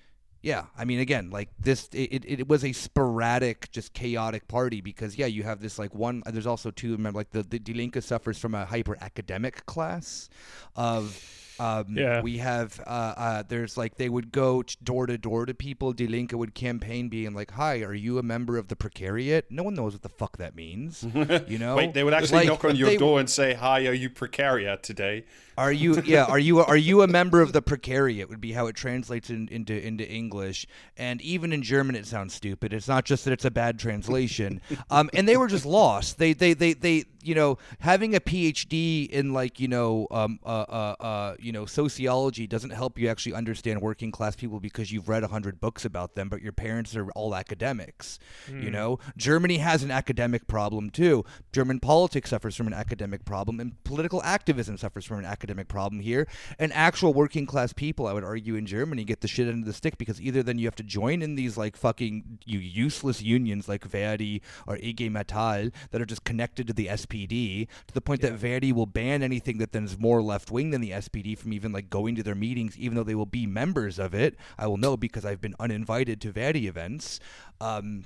yeah, 0.47 0.67
I 0.79 0.85
mean, 0.85 1.01
again, 1.01 1.31
like 1.31 1.49
this, 1.59 1.89
it, 1.93 2.25
it, 2.25 2.41
it 2.41 2.49
was 2.49 2.65
a 2.65 2.73
sporadic, 2.73 3.69
just 3.73 3.93
chaotic 3.95 4.47
party 4.47 4.81
because 4.81 5.19
yeah, 5.19 5.27
you 5.27 5.43
have 5.43 5.61
this 5.61 5.77
like 5.77 5.93
one. 5.93 6.23
There's 6.25 6.47
also 6.47 6.71
two. 6.71 6.93
Remember, 6.93 7.19
like 7.19 7.31
the 7.31 7.43
the 7.43 7.59
Die 7.59 8.01
suffers 8.01 8.39
from 8.39 8.55
a 8.55 8.65
hyper 8.65 8.97
academic 9.01 9.67
class 9.67 10.29
of. 10.77 11.21
Um, 11.59 11.87
Yeah. 11.97 12.20
We 12.20 12.39
have 12.39 12.81
uh, 12.87 12.91
uh, 13.16 13.43
there's 13.49 13.77
like 13.77 13.97
they 13.97 14.09
would 14.09 14.31
go 14.33 14.62
door 14.83 15.07
to 15.07 15.16
door 15.19 15.47
to 15.47 15.55
people. 15.55 15.93
Die 15.93 16.05
Linke 16.07 16.33
would 16.33 16.55
campaign 16.55 17.09
being 17.09 17.35
like, 17.35 17.53
"Hi, 17.53 17.81
are 17.83 17.95
you 17.95 18.19
a 18.19 18.23
member 18.23 18.59
of 18.59 18.69
the 18.69 18.77
precariat?" 18.77 19.45
No 19.51 19.62
one 19.62 19.74
knows 19.74 19.93
what 19.95 20.03
the 20.03 20.09
fuck 20.09 20.37
that 20.39 20.55
means. 20.55 21.05
You 21.49 21.59
know? 21.59 21.77
Wait, 21.77 21.95
they 21.95 22.05
would 22.05 22.15
actually 22.15 22.39
Like, 22.41 22.49
knock 22.49 22.65
on 22.65 22.77
your 22.77 22.89
they- 22.91 22.97
door 22.97 23.20
and 23.20 23.28
say, 23.31 23.55
"Hi, 23.55 23.87
are 23.87 23.93
you 23.93 24.11
precariat 24.11 24.83
today?" 24.83 25.24
Are 25.59 25.73
you 25.73 26.03
yeah? 26.05 26.24
Are 26.24 26.39
you 26.39 26.59
are 26.61 26.77
you 26.77 27.01
a 27.01 27.07
member 27.07 27.41
of 27.41 27.55
the 27.55 27.62
precariat? 27.62 28.28
Would 28.28 28.43
be 28.43 28.53
how 28.53 28.66
it 28.66 28.77
translates 28.77 29.31
in, 29.31 29.49
into 29.49 29.73
into 29.74 30.05
English. 30.07 30.27
English, 30.27 30.66
and 30.97 31.20
even 31.23 31.53
in 31.53 31.62
German 31.62 31.95
it 31.95 32.05
sounds 32.05 32.35
stupid. 32.35 32.73
It's 32.73 32.89
not 32.89 33.05
just 33.07 33.24
that 33.24 33.33
it's 33.33 33.45
a 33.45 33.51
bad 33.51 33.78
translation. 33.78 34.61
um, 34.91 35.09
and 35.15 35.27
they 35.28 35.37
were 35.37 35.47
just 35.47 35.65
lost. 35.65 36.19
They 36.19 36.33
they 36.33 36.53
they 36.53 36.73
they 36.74 37.05
you 37.27 37.35
know 37.35 37.59
having 37.81 38.15
a 38.15 38.20
PhD 38.20 39.09
in 39.09 39.32
like 39.32 39.61
you 39.61 39.69
know 39.69 40.07
um 40.11 40.39
uh, 40.44 40.66
uh 40.69 40.94
uh 41.01 41.35
you 41.39 41.53
know 41.53 41.66
sociology 41.66 42.47
doesn't 42.47 42.70
help 42.70 42.98
you 42.98 43.09
actually 43.09 43.35
understand 43.35 43.81
working 43.81 44.11
class 44.11 44.36
people 44.36 44.61
because 44.61 44.93
you've 44.93 45.09
read 45.09 45.24
a 45.24 45.28
hundred 45.28 45.61
books 45.61 45.85
about 45.85 46.15
them, 46.15 46.28
but 46.28 46.43
your 46.43 46.53
parents 46.53 46.94
are 46.97 47.11
all 47.12 47.35
academics. 47.35 48.19
You 48.62 48.70
know, 48.70 48.98
Germany 49.16 49.59
has 49.59 49.82
an 49.82 49.90
academic 49.90 50.47
problem 50.47 50.90
too. 50.90 51.24
German 51.53 51.81
politics 51.81 52.31
suffers 52.31 52.57
from 52.57 52.66
an 52.66 52.73
academic 52.73 53.24
problem, 53.24 53.61
and 53.61 53.82
political 53.85 54.23
activism 54.23 54.77
suffers 54.77 55.05
from 55.05 55.19
an 55.19 55.24
academic 55.24 55.69
problem 55.69 56.01
here. 56.01 56.27
And 56.59 56.73
actual 56.73 57.12
working 57.12 57.47
class 57.47 57.73
people, 57.73 58.07
I 58.07 58.12
would 58.12 58.24
argue, 58.24 58.55
in 58.55 58.66
Germany 58.66 59.05
get 59.05 59.20
the 59.20 59.28
shit 59.28 59.48
end 59.48 59.61
of 59.61 59.66
the 59.66 59.73
stick 59.73 59.98
because 59.98 60.20
either 60.20 60.43
then 60.43 60.59
you 60.59 60.66
have 60.66 60.77
to 60.77 60.82
join 60.82 61.23
in 61.23 61.35
these 61.35 61.57
like 61.57 61.77
fucking 61.77 62.39
you 62.44 62.59
useless 62.59 63.23
unions 63.23 63.69
like 63.69 63.85
Verdi 63.85 64.43
or 64.66 64.77
IG 64.77 65.11
Metall 65.12 65.73
that 65.90 66.01
are 66.01 66.07
just 66.07 66.24
connected 66.24 66.66
to 66.66 66.73
the 66.73 66.89
SPD 67.16 67.68
to 67.86 67.94
the 67.94 68.01
point 68.01 68.20
that 68.22 68.34
Verdi 68.34 68.72
will 68.72 68.86
ban 68.86 69.22
anything 69.22 69.59
that 69.59 69.72
then 69.72 69.84
is 69.84 69.98
more 69.98 70.22
left 70.22 70.51
wing 70.51 70.70
than 70.70 70.80
the 70.80 70.90
SPD 70.90 71.36
from 71.38 71.52
even 71.52 71.72
like 71.72 71.90
going 71.90 72.14
to 72.16 72.22
their 72.22 72.34
meetings, 72.34 72.78
even 72.78 72.97
though 72.97 73.05
they 73.05 73.14
will 73.14 73.26
be 73.26 73.47
members 73.47 73.98
of 73.98 74.14
it. 74.14 74.36
I 74.59 74.66
will 74.66 74.76
know 74.76 74.97
because 74.97 75.24
I've 75.24 75.40
been 75.40 75.55
uninvited 75.59 76.20
to 76.22 76.32
Verdi 76.32 76.66
events. 76.66 77.20
Um, 77.60 78.05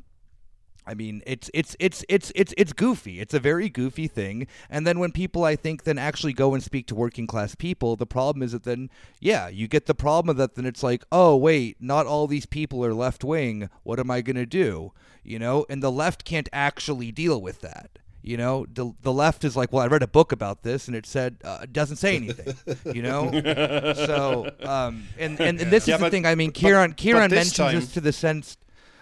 I 0.86 0.94
mean, 0.94 1.22
it's 1.26 1.50
it's 1.52 1.76
it's 1.78 2.04
it's 2.08 2.32
it's 2.34 2.54
it's 2.56 2.72
goofy. 2.72 3.20
It's 3.20 3.34
a 3.34 3.38
very 3.38 3.68
goofy 3.68 4.08
thing. 4.08 4.46
And 4.68 4.86
then 4.86 4.98
when 4.98 5.12
people, 5.12 5.44
I 5.44 5.54
think, 5.54 5.84
then 5.84 5.98
actually 5.98 6.32
go 6.32 6.54
and 6.54 6.62
speak 6.62 6.86
to 6.88 6.94
working 6.94 7.26
class 7.26 7.54
people, 7.54 7.96
the 7.96 8.06
problem 8.06 8.42
is 8.42 8.52
that 8.52 8.64
then, 8.64 8.90
yeah, 9.20 9.48
you 9.48 9.68
get 9.68 9.86
the 9.86 9.94
problem 9.94 10.30
of 10.30 10.36
that. 10.38 10.54
Then 10.54 10.66
it's 10.66 10.82
like, 10.82 11.04
oh 11.12 11.36
wait, 11.36 11.76
not 11.80 12.06
all 12.06 12.26
these 12.26 12.46
people 12.46 12.84
are 12.84 12.94
left 12.94 13.22
wing. 13.22 13.68
What 13.82 14.00
am 14.00 14.10
I 14.10 14.20
gonna 14.20 14.46
do? 14.46 14.92
You 15.22 15.38
know, 15.38 15.66
and 15.68 15.82
the 15.82 15.92
left 15.92 16.24
can't 16.24 16.48
actually 16.52 17.12
deal 17.12 17.40
with 17.40 17.60
that. 17.60 17.99
You 18.22 18.36
know, 18.36 18.66
the 18.72 18.92
the 19.02 19.12
left 19.12 19.44
is 19.44 19.56
like, 19.56 19.72
well, 19.72 19.82
I 19.82 19.86
read 19.86 20.02
a 20.02 20.06
book 20.08 20.32
about 20.32 20.62
this, 20.62 20.88
and 20.88 20.96
it 20.96 21.06
said 21.06 21.36
uh, 21.42 21.60
it 21.62 21.72
doesn't 21.72 21.96
say 21.96 22.16
anything. 22.16 22.54
You 22.94 23.02
know, 23.02 23.30
so 23.94 24.50
um, 24.62 25.04
and, 25.18 25.40
and 25.40 25.60
and 25.60 25.70
this 25.70 25.88
Yeah, 25.88 25.94
is 25.94 26.00
the 26.00 26.04
but- 26.06 26.10
thing. 26.12 26.26
I 26.26 26.34
mean, 26.34 26.50
but- 26.50 26.60
Ciarán 26.60 26.88
but 26.90 26.96
Ciarán 26.98 27.30
this 27.30 27.36
mentions 27.36 27.56
time- 27.56 27.74
this 27.80 27.92
to 27.92 28.00
the 28.00 28.12
sense. 28.12 28.56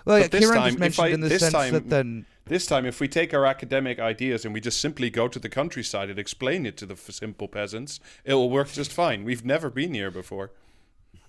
Well, 0.05 0.21
But 0.23 0.31
this 0.31 0.45
Ciarán 0.45 0.55
time, 0.55 0.65
just 0.65 0.75
if 0.75 0.81
mentioned 0.81 1.07
I- 1.07 1.11
in 1.11 1.21
the 1.21 1.29
this 1.29 1.41
sense 1.41 1.53
time- 1.53 1.73
that 1.75 1.91
then 1.91 2.27
This 2.47 2.65
time, 2.65 2.87
if 2.87 2.99
we 3.01 3.09
take 3.09 3.35
our 3.35 3.45
academic 3.45 3.99
ideas 3.99 4.45
and 4.47 4.55
we 4.55 4.61
just 4.61 4.81
simply 4.81 5.11
go 5.11 5.29
to 5.29 5.39
the 5.39 5.51
countryside 5.51 6.09
and 6.09 6.19
explain 6.19 6.65
it 6.65 6.77
to 6.79 6.87
the 6.87 6.97
simple 6.97 7.47
peasants, 7.49 8.01
it 8.25 8.33
will 8.35 8.49
work 8.49 8.73
just 8.73 8.91
fine. 8.93 9.25
We've 9.25 9.45
never 9.45 9.69
been 9.69 9.93
here 9.95 10.11
before. 10.11 10.51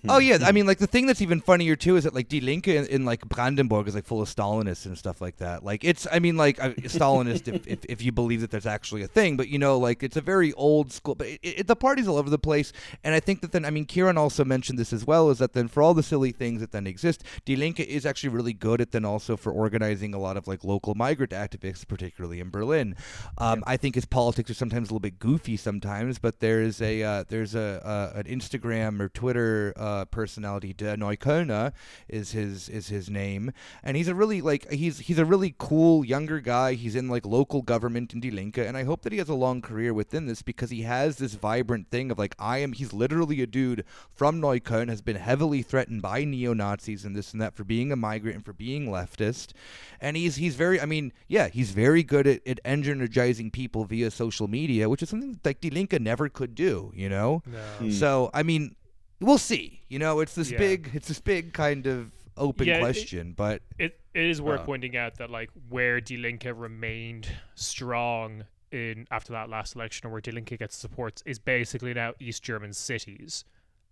Oh 0.07 0.17
yeah, 0.19 0.37
I 0.41 0.51
mean, 0.53 0.65
like 0.65 0.77
the 0.77 0.87
thing 0.87 1.07
that's 1.07 1.21
even 1.21 1.41
funnier 1.41 1.75
too 1.75 1.97
is 1.97 2.05
that 2.05 2.13
like 2.13 2.29
Die 2.29 2.39
Linke 2.39 2.69
in, 2.69 2.85
in 2.85 3.05
like 3.05 3.27
Brandenburg 3.27 3.87
is 3.87 3.95
like 3.95 4.05
full 4.05 4.21
of 4.21 4.29
Stalinists 4.29 4.85
and 4.85 4.97
stuff 4.97 5.19
like 5.19 5.37
that. 5.37 5.63
Like 5.63 5.83
it's, 5.83 6.07
I 6.09 6.19
mean, 6.19 6.37
like 6.37 6.63
uh, 6.63 6.69
Stalinist 6.83 7.53
if, 7.53 7.67
if 7.67 7.79
if 7.89 8.01
you 8.01 8.11
believe 8.11 8.39
that 8.41 8.51
there's 8.51 8.65
actually 8.65 9.03
a 9.03 9.07
thing, 9.07 9.35
but 9.35 9.49
you 9.49 9.59
know, 9.59 9.77
like 9.77 10.01
it's 10.01 10.15
a 10.15 10.21
very 10.21 10.53
old 10.53 10.93
school. 10.93 11.15
But 11.15 11.27
it, 11.27 11.39
it, 11.41 11.67
the 11.67 11.75
party's 11.75 12.07
all 12.07 12.17
over 12.17 12.29
the 12.29 12.39
place, 12.39 12.71
and 13.03 13.13
I 13.13 13.19
think 13.19 13.41
that 13.41 13.51
then, 13.51 13.65
I 13.65 13.71
mean, 13.71 13.85
Ciarán 13.85 14.17
also 14.17 14.45
mentioned 14.45 14.79
this 14.79 14.93
as 14.93 15.05
well, 15.05 15.29
is 15.31 15.39
that 15.39 15.51
then 15.53 15.67
for 15.67 15.83
all 15.83 15.93
the 15.93 16.03
silly 16.03 16.31
things 16.31 16.61
that 16.61 16.71
then 16.71 16.87
exist, 16.87 17.23
Die 17.45 17.55
Linke 17.55 17.81
is 17.81 18.05
actually 18.05 18.29
really 18.29 18.53
good 18.53 18.79
at 18.79 18.91
then 18.91 19.03
also 19.03 19.35
for 19.35 19.51
organizing 19.51 20.13
a 20.13 20.19
lot 20.19 20.37
of 20.37 20.47
like 20.47 20.63
local 20.63 20.95
migrant 20.95 21.33
activists, 21.33 21.85
particularly 21.85 22.39
in 22.39 22.49
Berlin. 22.49 22.95
Um, 23.37 23.63
I 23.67 23.75
think 23.75 23.95
his 23.95 24.05
politics 24.05 24.49
are 24.49 24.53
sometimes 24.53 24.89
a 24.89 24.93
little 24.93 25.01
bit 25.01 25.19
goofy 25.19 25.57
sometimes, 25.57 26.19
but 26.19 26.39
there's 26.39 26.81
a 26.81 27.03
uh, 27.03 27.23
there's 27.27 27.53
a, 27.53 28.11
a 28.15 28.19
an 28.19 28.25
Instagram 28.25 29.01
or 29.01 29.09
Twitter 29.09 29.73
uh, 29.75 29.88
Uh, 29.89 30.05
personality, 30.05 30.71
Der 30.71 30.95
Neuköllner 30.95 31.73
is 32.07 32.31
his 32.31 32.69
is 32.69 32.89
his 32.89 33.09
name, 33.09 33.51
and 33.83 33.97
he's 33.97 34.07
a 34.07 34.13
really 34.13 34.39
like 34.39 34.69
he's 34.71 34.99
he's 34.99 35.17
a 35.17 35.25
really 35.25 35.55
cool 35.57 36.05
younger 36.05 36.39
guy. 36.39 36.73
He's 36.73 36.95
in 36.95 37.07
like 37.07 37.25
local 37.25 37.63
government 37.63 38.13
in 38.13 38.19
Die 38.19 38.29
Linke, 38.29 38.59
and 38.59 38.77
I 38.77 38.83
hope 38.83 39.01
that 39.01 39.11
he 39.11 39.17
has 39.17 39.29
a 39.29 39.33
long 39.33 39.61
career 39.61 39.91
within 39.91 40.27
this 40.27 40.43
because 40.43 40.69
he 40.69 40.83
has 40.83 41.17
this 41.17 41.33
vibrant 41.33 41.89
thing 41.89 42.11
of 42.11 42.19
like 42.19 42.35
I 42.37 42.59
am. 42.59 42.73
He's 42.73 42.93
literally 42.93 43.41
a 43.41 43.47
dude 43.47 43.83
from 44.13 44.39
Neukölln 44.39 44.89
has 44.89 45.01
been 45.01 45.15
heavily 45.15 45.63
threatened 45.63 46.03
by 46.03 46.23
neo 46.23 46.53
Nazis 46.53 47.03
and 47.03 47.15
this 47.15 47.33
and 47.33 47.41
that 47.41 47.55
for 47.55 47.63
being 47.63 47.91
a 47.91 47.95
migrant 47.95 48.35
and 48.35 48.45
for 48.45 48.53
being 48.53 48.89
leftist, 48.89 49.53
and 49.99 50.15
he's 50.15 50.35
he's 50.35 50.55
very. 50.55 50.79
I 50.79 50.85
mean, 50.85 51.13
yeah, 51.27 51.47
he's 51.47 51.71
very 51.71 52.03
good 52.03 52.27
at, 52.27 52.47
at 52.47 52.59
energizing 52.63 53.49
people 53.49 53.85
via 53.85 54.11
social 54.11 54.47
media, 54.47 54.87
which 54.87 55.01
is 55.01 55.09
something 55.09 55.39
like 55.43 55.61
Die 55.61 55.69
Linke 55.69 55.99
never 55.99 56.29
could 56.29 56.53
do. 56.53 56.91
You 56.93 57.09
know. 57.09 57.41
No. 57.47 57.57
Hmm. 57.79 57.91
So 57.91 58.29
I 58.35 58.43
mean, 58.43 58.75
we'll 59.19 59.37
see. 59.37 59.81
You 59.89 59.99
know, 59.99 60.19
it's 60.19 60.35
this 60.35 60.51
Yeah. 60.51 60.57
big, 60.57 60.91
it's 60.93 61.07
this 61.07 61.19
big 61.19 61.53
kind 61.53 61.87
of 61.87 62.11
open 62.37 62.67
Yeah, 62.67 62.77
it- 62.77 62.79
question, 62.79 63.33
but 63.33 63.61
It 63.77 63.99
it 64.13 64.25
is 64.25 64.41
worth 64.41 64.61
Uh. 64.61 64.65
pointing 64.65 64.95
out 64.97 65.15
that 65.17 65.29
like 65.29 65.49
where 65.69 65.99
Die 66.01 66.15
Linke 66.15 66.51
remained 66.55 67.27
strong 67.55 68.45
in 68.71 69.07
after 69.11 69.33
that 69.33 69.49
last 69.49 69.75
election, 69.75 70.07
or 70.07 70.11
where 70.11 70.21
Die 70.21 70.31
Linke 70.31 70.57
gets 70.57 70.75
supports, 70.75 71.21
is 71.25 71.39
basically 71.39 71.93
now 71.93 72.13
East 72.19 72.43
German 72.43 72.73
cities. 72.73 73.45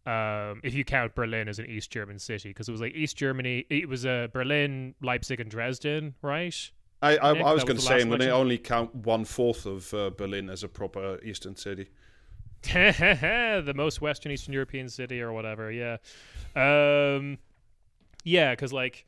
Um, 0.06 0.62
if 0.64 0.74
you 0.74 0.86
count 0.86 1.16
Berlin 1.16 1.50
as 1.50 1.60
an 1.60 1.66
East 1.66 1.92
German 1.92 2.18
city, 2.20 2.50
because 2.50 2.70
it 2.70 2.72
was 2.72 2.80
like 2.80 2.96
East 2.96 3.18
Germany, 3.18 3.66
it 3.70 3.90
was 3.90 4.06
uh, 4.06 4.28
Berlin, 4.32 4.96
Leipzig, 5.02 5.42
and 5.42 5.52
Dresden, 5.52 6.16
right? 6.22 6.72
I, 7.02 7.18
I, 7.18 7.34
Nick, 7.34 7.44
I 7.44 7.54
was 7.54 7.64
going 7.66 7.76
to 7.76 7.82
say, 7.84 7.96
last 8.00 8.08
when 8.08 8.20
they 8.20 8.26
election. 8.28 8.32
only 8.42 8.58
count 8.58 8.96
one 8.96 9.26
fourth 9.26 9.66
of 9.66 9.94
uh, 9.94 10.10
Berlin 10.12 10.50
as 10.50 10.64
a 10.64 10.70
proper 10.70 11.20
eastern 11.24 11.56
city. 11.58 11.90
the 12.64 13.74
most 13.76 14.02
Western 14.02 14.32
Eastern 14.32 14.54
European 14.54 14.90
city 14.90 15.22
or 15.22 15.32
whatever. 15.32 15.72
Yeah, 15.72 15.98
um, 16.56 17.38
yeah, 18.24 18.52
because 18.52 18.74
like 18.74 19.06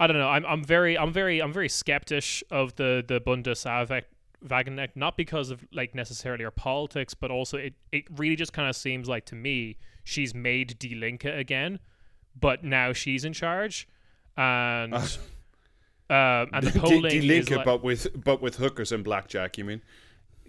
I 0.00 0.06
don't 0.06 0.16
know. 0.16 0.28
I'm 0.28 0.44
I'm 0.46 0.64
very 0.64 0.98
I'm 0.98 1.12
very 1.12 1.40
I'm 1.40 1.52
very 1.52 1.68
skeptish 1.68 2.42
of 2.50 2.74
the 2.76 3.04
the 3.06 3.20
Bundeswagenknecht, 3.20 4.96
not 4.96 5.16
because 5.16 5.50
of 5.50 5.64
like 5.72 5.94
necessarily 5.94 6.44
our 6.44 6.50
politics, 6.50 7.14
but 7.14 7.30
also 7.30 7.58
it 7.58 7.74
it 7.92 8.04
really 8.16 8.36
just 8.36 8.52
kind 8.52 8.68
of 8.68 8.76
seems 8.76 9.08
like 9.08 9.24
to 9.26 9.34
me 9.34 9.76
she's 10.02 10.34
made 10.34 10.78
Die 10.78 10.94
Linke 10.96 11.24
again, 11.26 11.78
but 12.38 12.64
now 12.64 12.92
she's 12.92 13.24
in 13.24 13.32
charge, 13.32 13.88
and. 14.36 15.18
Um, 16.10 16.50
and 16.52 16.66
the 16.66 16.78
polling 16.80 17.02
Die 17.02 17.08
is 17.16 17.24
Linke, 17.24 17.50
like, 17.50 17.64
but 17.64 17.82
with 17.82 18.22
but 18.22 18.42
with 18.42 18.56
hookers 18.56 18.92
and 18.92 19.02
blackjack. 19.02 19.56
You 19.56 19.64
mean? 19.64 19.80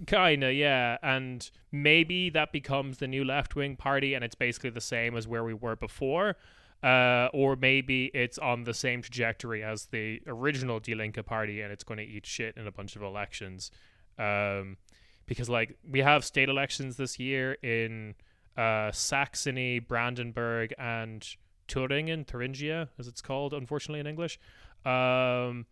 Kinda, 0.07 0.53
yeah. 0.53 0.97
And 1.01 1.49
maybe 1.72 2.30
that 2.31 2.51
becomes 2.51 2.97
the 2.97 3.07
new 3.07 3.23
left 3.23 3.55
wing 3.55 3.76
party 3.76 4.13
and 4.13 4.23
it's 4.23 4.35
basically 4.35 4.72
the 4.72 4.81
same 4.81 5.15
as 5.15 5.27
where 5.27 5.43
we 5.43 5.53
were 5.53 5.76
before. 5.76 6.35
Uh, 6.84 7.30
or 7.34 7.55
maybe 7.55 8.11
it's 8.13 8.38
on 8.38 8.63
the 8.63 8.73
same 8.73 9.01
trajectory 9.01 9.63
as 9.63 9.85
the 9.88 10.22
original 10.27 10.80
Die 10.80 10.93
Linke 10.93 11.26
party 11.26 11.61
and 11.61 11.72
it's 11.72 11.84
going 11.84 11.97
to 11.97 12.03
eat 12.03 12.26
shit 12.26 12.55
in 12.57 12.67
a 12.67 12.72
bunch 12.72 12.95
of 12.95 13.01
elections. 13.01 13.72
Um, 14.19 14.77
because, 15.26 15.49
like, 15.49 15.77
we 15.89 16.01
have 16.01 16.23
state 16.23 16.49
elections 16.49 16.97
this 16.97 17.17
year 17.17 17.53
in 17.63 18.13
uh, 18.55 18.91
Saxony, 18.91 19.80
Brandenburg, 19.80 20.73
and 20.77 21.27
Thüringen, 21.67 22.27
Thuringia, 22.27 22.89
as 22.99 23.07
it's 23.07 23.22
called, 23.22 23.53
unfortunately, 23.53 23.99
in 23.99 24.07
English. 24.07 24.39
Um, 24.85 25.65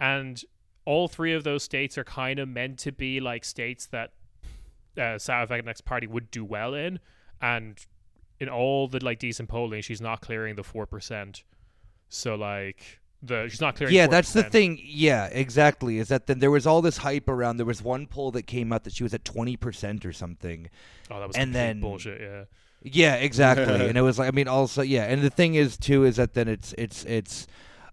and 0.00 0.42
all 0.86 1.08
three 1.08 1.34
of 1.34 1.44
those 1.44 1.62
states 1.62 1.98
are 1.98 2.04
kind 2.04 2.38
of 2.38 2.48
meant 2.48 2.78
to 2.78 2.92
be 2.92 3.20
like 3.20 3.44
states 3.44 3.86
that 3.86 4.12
uh, 4.96 5.18
Sahra 5.18 5.46
Wagenknecht's 5.46 5.82
party 5.82 6.06
would 6.06 6.30
do 6.30 6.44
well 6.44 6.72
in, 6.72 7.00
and 7.42 7.84
in 8.40 8.48
all 8.48 8.88
the 8.88 9.04
like 9.04 9.18
decent 9.18 9.48
polling, 9.48 9.82
she's 9.82 10.00
not 10.00 10.20
clearing 10.22 10.56
the 10.56 10.62
four 10.64 10.86
percent. 10.86 11.42
So 12.08 12.34
like 12.34 13.00
the 13.22 13.48
she's 13.48 13.60
not 13.60 13.76
clearing. 13.76 13.94
yeah, 13.94 14.06
that's 14.06 14.32
the 14.32 14.44
thing. 14.44 14.78
Yeah, 14.82 15.26
exactly. 15.26 15.98
Is 15.98 16.08
that 16.08 16.26
then 16.26 16.38
there 16.38 16.50
was 16.50 16.66
all 16.66 16.80
this 16.80 16.98
hype 16.98 17.28
around. 17.28 17.56
There 17.56 17.66
was 17.66 17.82
one 17.82 18.06
poll 18.06 18.30
that 18.32 18.44
came 18.44 18.72
out 18.72 18.84
that 18.84 18.94
she 18.94 19.02
was 19.02 19.12
at 19.12 19.24
twenty 19.24 19.56
percent 19.56 20.06
or 20.06 20.12
something. 20.12 20.70
Oh, 21.10 21.18
that 21.18 21.26
was 21.26 21.36
and 21.36 21.46
complete 21.48 21.58
then- 21.58 21.80
bullshit. 21.80 22.20
Yeah. 22.20 22.44
Yeah, 22.82 23.14
exactly. 23.16 23.64
and 23.88 23.98
it 23.98 24.02
was 24.02 24.18
like 24.18 24.28
I 24.28 24.30
mean 24.30 24.46
also 24.46 24.82
yeah, 24.82 25.04
and 25.04 25.22
the 25.22 25.30
thing 25.30 25.56
is 25.56 25.76
too 25.76 26.04
is 26.04 26.16
that 26.16 26.34
then 26.34 26.46
it's 26.46 26.72
it's 26.78 27.04
it's 27.04 27.46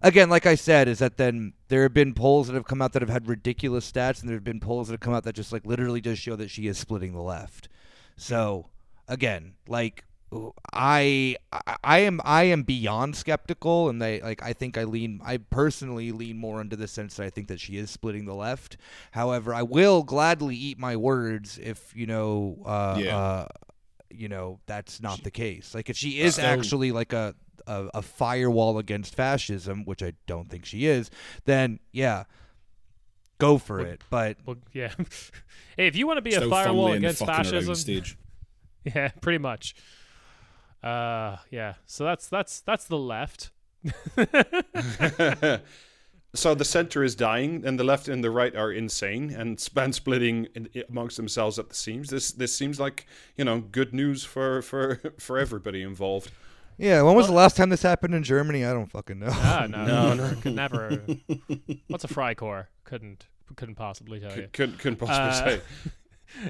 again 0.04 0.28
like 0.28 0.46
I 0.46 0.54
said 0.54 0.86
is 0.86 1.00
that 1.00 1.16
then 1.16 1.54
there 1.68 1.82
have 1.82 1.94
been 1.94 2.14
polls 2.14 2.46
that 2.46 2.54
have 2.54 2.66
come 2.66 2.80
out 2.80 2.92
that 2.92 3.02
have 3.02 3.08
had 3.10 3.26
ridiculous 3.26 3.90
stats 3.90 4.20
and 4.20 4.28
there 4.28 4.36
have 4.36 4.44
been 4.44 4.60
polls 4.60 4.86
that 4.88 4.92
have 4.94 5.00
come 5.00 5.14
out 5.14 5.24
that 5.24 5.34
just 5.34 5.52
like 5.52 5.66
literally 5.66 6.00
just 6.00 6.22
show 6.22 6.36
that 6.36 6.50
she 6.50 6.66
is 6.68 6.78
splitting 6.78 7.12
the 7.12 7.20
left. 7.22 7.68
So 8.16 8.66
again, 9.08 9.54
like 9.66 10.04
I 10.72 11.36
I- 11.84 12.00
am 12.00 12.20
I 12.24 12.44
am 12.44 12.62
beyond 12.62 13.16
skeptical 13.16 13.88
and 13.88 14.02
they 14.02 14.20
like 14.20 14.42
I 14.42 14.52
think 14.52 14.76
I 14.76 14.84
lean 14.84 15.20
I 15.24 15.36
personally 15.38 16.12
lean 16.12 16.36
more 16.38 16.60
into 16.60 16.76
the 16.76 16.88
sense 16.88 17.16
that 17.16 17.24
I 17.24 17.30
think 17.30 17.48
that 17.48 17.60
she 17.60 17.76
is 17.76 17.90
splitting 17.90 18.24
the 18.26 18.34
left. 18.34 18.76
However, 19.12 19.54
I 19.54 19.62
will 19.62 20.02
gladly 20.02 20.56
eat 20.56 20.78
my 20.78 20.96
words 20.96 21.58
if 21.62 21.94
you 21.96 22.06
know 22.06 22.58
uh, 22.66 22.98
Yeah. 23.00 23.16
uh 23.16 23.46
you 24.16 24.28
know 24.28 24.60
that's 24.66 25.00
not 25.00 25.22
the 25.22 25.30
case. 25.30 25.74
Like 25.74 25.90
if 25.90 25.96
she 25.96 26.20
is 26.20 26.34
Still- 26.34 26.46
actually 26.46 26.92
like 26.92 27.12
a, 27.12 27.34
a 27.66 27.88
a 27.94 28.02
firewall 28.02 28.78
against 28.78 29.14
fascism, 29.14 29.84
which 29.84 30.02
I 30.02 30.12
don't 30.26 30.48
think 30.50 30.64
she 30.64 30.86
is, 30.86 31.10
then 31.44 31.80
yeah, 31.92 32.24
go 33.38 33.58
for 33.58 33.78
Well- 33.78 33.86
it. 33.86 34.02
But 34.10 34.36
Well, 34.46 34.56
yeah. 34.72 34.92
hey, 35.76 35.86
if 35.86 35.96
you 35.96 36.06
want 36.06 36.18
to 36.18 36.22
be 36.22 36.34
a 36.34 36.48
firewall 36.48 36.92
against 36.92 37.24
fascism, 37.24 37.74
stage. 37.74 38.16
Yeah, 38.84 39.08
pretty 39.22 39.38
much. 39.38 39.74
Uh, 40.82 41.38
yeah. 41.50 41.74
So 41.86 42.04
that's 42.04 42.28
that's 42.28 42.60
that's 42.60 42.84
the 42.84 42.98
left. 42.98 43.50
so 46.34 46.54
the 46.54 46.64
center 46.64 47.02
is 47.04 47.14
dying, 47.14 47.62
and 47.64 47.78
the 47.78 47.84
left 47.84 48.08
and 48.08 48.22
the 48.24 48.30
right 48.30 48.54
are 48.56 48.70
insane 48.72 49.30
and 49.30 49.58
span 49.68 49.92
splitting 49.92 50.48
in, 50.54 50.68
amongst 50.88 51.16
themselves 51.16 51.58
at 51.58 51.68
the 51.68 51.74
seams. 51.74 52.10
This 52.10 52.32
this 52.32 52.54
seems 52.54 52.78
like 52.80 53.06
you 53.36 53.44
know 53.44 53.60
good 53.60 53.94
news 53.94 54.24
for 54.24 54.62
for 54.62 55.00
for 55.18 55.38
everybody 55.38 55.82
involved. 55.82 56.30
Yeah, 56.76 57.02
when 57.02 57.14
was 57.14 57.28
the 57.28 57.32
last 57.32 57.56
time 57.56 57.68
this 57.68 57.82
happened 57.82 58.14
in 58.16 58.24
Germany? 58.24 58.64
I 58.64 58.72
don't 58.72 58.90
fucking 58.90 59.20
know. 59.20 59.28
Ah, 59.30 59.66
no, 59.70 59.84
No, 59.86 60.14
no, 60.14 60.34
could 60.42 60.56
never. 60.56 61.04
What's 61.86 62.02
a 62.02 62.08
Freikorps? 62.08 62.66
Couldn't 62.82 63.26
couldn't 63.56 63.76
possibly 63.76 64.18
tell 64.18 64.34
you. 64.36 64.42
C- 64.44 64.48
couldn't 64.52 64.78
couldn't 64.80 64.98
possibly 64.98 65.54
Uh, 65.54 65.58
say. 65.58 65.60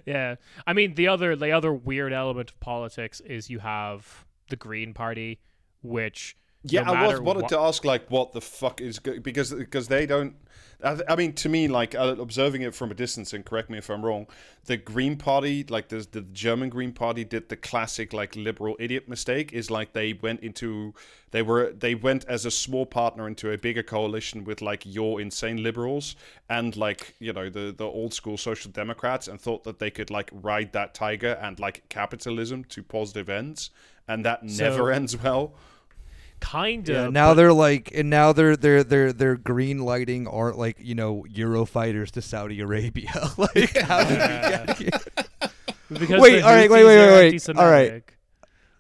yeah, 0.07 0.37
I 0.67 0.73
mean 0.73 0.95
the 0.95 1.09
other 1.09 1.37
the 1.37 1.51
other 1.53 1.73
weird 1.75 2.13
element 2.15 2.51
of 2.53 2.61
politics 2.61 3.21
is 3.21 3.51
you 3.51 3.59
have 3.59 4.25
the 4.49 4.57
Green 4.57 4.95
Party, 4.95 5.41
which 5.83 6.37
Yeah, 6.65 6.83
no 6.85 6.95
I 6.95 7.07
was 7.09 7.21
wanted 7.21 7.43
what- 7.43 7.49
to 7.51 7.59
ask 7.61 7.85
like 7.85 8.11
what 8.11 8.33
the 8.33 8.41
fuck 8.41 8.81
is 8.81 8.99
go- 8.99 9.21
because 9.21 9.53
because 9.53 9.89
they 9.89 10.07
don't. 10.07 10.35
I, 10.83 10.99
I 11.09 11.17
mean, 11.17 11.33
to 11.35 11.49
me, 11.49 11.69
like 11.69 11.95
uh, 11.95 12.17
observing 12.19 12.63
it 12.63 12.75
from 12.75 12.91
a 12.91 12.95
distance, 12.95 13.33
and 13.33 13.45
correct 13.45 13.71
me 13.71 13.79
if 13.79 13.89
I'm 13.89 14.05
wrong. 14.05 14.27
The 14.67 14.77
Green 14.77 15.17
Party, 15.17 15.65
like 15.69 15.89
the 15.89 16.07
the 16.11 16.21
German 16.23 16.69
Green 16.69 16.93
Party, 16.93 17.25
did 17.25 17.49
the 17.49 17.57
classic 17.57 18.13
like 18.13 18.35
liberal 18.35 18.77
idiot 18.81 19.09
mistake. 19.09 19.53
Is 19.53 19.71
like 19.71 19.93
they 19.93 20.13
went 20.15 20.41
into 20.41 20.93
they 21.31 21.43
were 21.43 21.73
they 21.73 21.95
went 21.95 22.25
as 22.27 22.45
a 22.45 22.51
small 22.51 22.87
partner 22.87 23.29
into 23.29 23.51
a 23.53 23.57
bigger 23.57 23.83
coalition 23.83 24.45
with 24.45 24.61
like 24.63 24.83
your 24.85 25.21
insane 25.21 25.63
liberals 25.63 26.17
and 26.51 26.77
like 26.77 27.15
you 27.19 27.33
know 27.33 27.49
the 27.49 27.73
the 27.77 27.85
old 27.87 28.13
school 28.13 28.37
social 28.37 28.71
democrats, 28.71 29.29
and 29.29 29.41
thought 29.41 29.65
that 29.65 29.79
they 29.79 29.91
could 29.91 30.11
like 30.11 30.29
ride 30.33 30.73
that 30.73 30.93
tiger 30.93 31.39
and 31.41 31.59
like 31.61 31.89
capitalism 31.89 32.65
to 32.65 32.83
positive 32.83 33.29
ends, 33.29 33.71
and 34.09 34.25
that 34.25 34.51
So- 34.51 34.65
never 34.65 34.93
ends 34.99 35.17
well. 35.17 35.55
Kind 36.41 36.89
Yeah, 36.89 37.07
of 37.07 37.13
now 37.13 37.35
they're 37.35 37.53
like, 37.53 37.91
and 37.95 38.11
now 38.11 38.33
they're 38.33 38.57
they're 38.57 38.85
they're 38.85 39.13
they're 39.13 39.37
green 39.37 39.79
lighting 39.79 40.27
or 40.27 40.53
like 40.53 40.77
you 40.81 40.95
know 40.95 41.25
Eurofighters 41.33 42.11
to 42.13 42.23
Saudi 42.23 42.61
Arabia. 42.61 43.13
like, 43.39 43.77
how 43.79 44.05
did 44.05 44.11
we 44.11 44.17
get 44.17 44.79
here? 44.79 44.91
because 45.91 46.21
Wait, 46.21 46.43
all 46.43 46.51
right, 46.53 46.71
wait, 46.71 46.83
Houthis 46.83 46.87
wait, 46.87 47.07
wait, 47.09 47.49
wait. 47.49 47.57
All 47.57 47.71
right. 47.71 48.03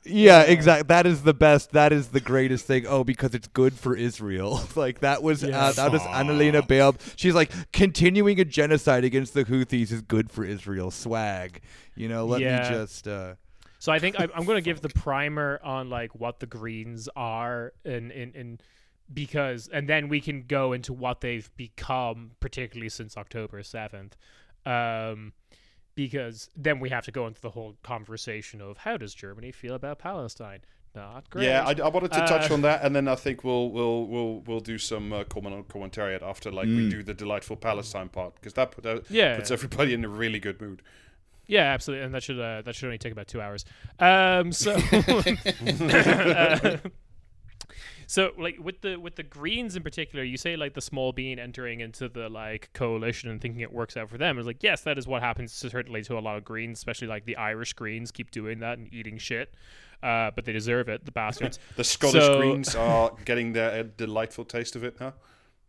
Yeah, 0.06 0.42
exactly. 0.42 0.86
That 0.88 1.06
is 1.06 1.22
the 1.22 1.32
best. 1.32 1.72
That 1.72 1.90
is 1.90 2.08
the 2.08 2.20
greatest 2.20 2.66
thing. 2.66 2.86
Oh, 2.86 3.04
because 3.04 3.34
it's 3.34 3.48
good 3.48 3.72
for 3.72 3.96
Israel. 3.96 4.60
like 4.74 5.00
that 5.00 5.22
was 5.22 5.42
uh, 5.42 5.72
that 5.76 5.90
was 5.90 6.02
Annalena 6.02 6.60
Baerbock. 6.60 7.00
She's 7.16 7.34
like 7.34 7.50
continuing 7.72 8.38
a 8.38 8.44
genocide 8.44 9.04
against 9.04 9.32
the 9.32 9.46
Houthis 9.46 9.90
is 9.92 10.02
good 10.02 10.30
for 10.30 10.44
Israel. 10.44 10.90
Swag. 10.90 11.62
You 11.94 12.08
know. 12.10 12.26
Let 12.26 12.42
Yeah. 12.42 12.68
me 12.68 12.76
just. 12.76 13.08
Uh, 13.08 13.36
So 13.84 13.92
I 13.92 13.98
think 13.98 14.18
I, 14.18 14.26
I'm 14.34 14.46
going 14.46 14.56
to 14.56 14.62
give 14.62 14.80
the 14.80 14.88
primer 14.88 15.60
on 15.62 15.90
like 15.90 16.14
what 16.14 16.40
the 16.40 16.46
Greens 16.46 17.06
are, 17.16 17.74
and 17.84 18.10
in, 18.12 18.32
in 18.32 18.58
because, 19.12 19.68
and 19.70 19.86
then 19.86 20.08
we 20.08 20.22
can 20.22 20.44
go 20.48 20.72
into 20.72 20.94
what 20.94 21.20
they've 21.20 21.50
become, 21.58 22.30
particularly 22.40 22.88
since 22.88 23.14
October 23.18 23.62
seventh. 23.62 24.16
Um, 24.64 25.34
because 25.94 26.48
then 26.56 26.80
we 26.80 26.88
have 26.88 27.04
to 27.04 27.12
go 27.12 27.26
into 27.26 27.42
the 27.42 27.50
whole 27.50 27.76
conversation 27.82 28.62
of 28.62 28.78
how 28.78 28.96
does 28.96 29.12
Germany 29.12 29.52
feel 29.52 29.74
about 29.74 29.98
Palestine? 29.98 30.60
Not 30.94 31.28
great. 31.28 31.44
Yeah, 31.44 31.64
I, 31.66 31.72
I 31.72 31.88
wanted 31.88 32.12
to 32.12 32.20
touch 32.20 32.50
Uh, 32.50 32.54
on 32.54 32.62
that, 32.62 32.82
and 32.84 32.96
then 32.96 33.06
I 33.06 33.16
think 33.16 33.44
we'll 33.44 33.70
we'll 33.70 34.06
we'll 34.06 34.40
we'll 34.46 34.60
do 34.60 34.78
some 34.78 35.12
uh, 35.12 35.24
comment 35.24 35.68
commentariat 35.68 36.22
after 36.22 36.50
like 36.50 36.68
we 36.68 36.86
Mm. 36.86 36.90
do 36.90 37.02
the 37.02 37.12
delightful 37.12 37.56
Palestine 37.56 38.08
part 38.08 38.34
because 38.36 38.54
that 38.54 38.70
put, 38.70 38.86
uh, 38.86 39.00
Yeah. 39.10 39.36
puts 39.36 39.50
everybody 39.50 39.92
in 39.92 40.06
a 40.06 40.08
really 40.08 40.38
good 40.40 40.58
mood. 40.62 40.80
Yeah, 41.46 41.72
absolutely, 41.72 42.06
and 42.06 42.14
that 42.14 42.22
should 42.22 42.40
uh, 42.40 42.62
that 42.62 42.74
should 42.74 42.86
only 42.86 42.98
take 42.98 43.12
about 43.12 43.28
two 43.28 43.40
hours. 43.40 43.64
Um, 43.98 44.50
so, 44.52 44.72
uh, 44.92 46.76
so 48.06 48.32
like 48.38 48.58
with 48.58 48.80
the 48.80 48.96
with 48.96 49.16
the 49.16 49.22
Greens 49.22 49.76
in 49.76 49.82
particular, 49.82 50.24
you 50.24 50.36
say 50.36 50.56
like 50.56 50.74
the 50.74 50.80
small 50.80 51.12
bean 51.12 51.38
entering 51.38 51.80
into 51.80 52.08
the 52.08 52.28
like 52.28 52.70
coalition 52.72 53.30
and 53.30 53.40
thinking 53.40 53.60
it 53.60 53.72
works 53.72 53.96
out 53.96 54.08
for 54.10 54.18
them. 54.18 54.38
It's 54.38 54.46
like 54.46 54.62
yes, 54.62 54.82
that 54.82 54.98
is 54.98 55.06
what 55.06 55.22
happens 55.22 55.52
certainly 55.52 56.02
to 56.04 56.18
a 56.18 56.20
lot 56.20 56.36
of 56.36 56.44
Greens, 56.44 56.78
especially 56.78 57.08
like 57.08 57.24
the 57.24 57.36
Irish 57.36 57.72
Greens 57.74 58.10
keep 58.10 58.30
doing 58.30 58.60
that 58.60 58.78
and 58.78 58.92
eating 58.92 59.18
shit, 59.18 59.54
uh, 60.02 60.30
but 60.34 60.44
they 60.44 60.52
deserve 60.52 60.88
it, 60.88 61.04
the 61.04 61.12
bastards. 61.12 61.58
The 61.76 61.84
Scottish 61.84 62.22
So- 62.22 62.38
Greens 62.38 62.74
are 62.74 63.12
getting 63.24 63.52
their 63.52 63.80
uh, 63.80 63.84
delightful 63.96 64.44
taste 64.44 64.76
of 64.76 64.84
it, 64.84 64.96
huh? 64.98 65.12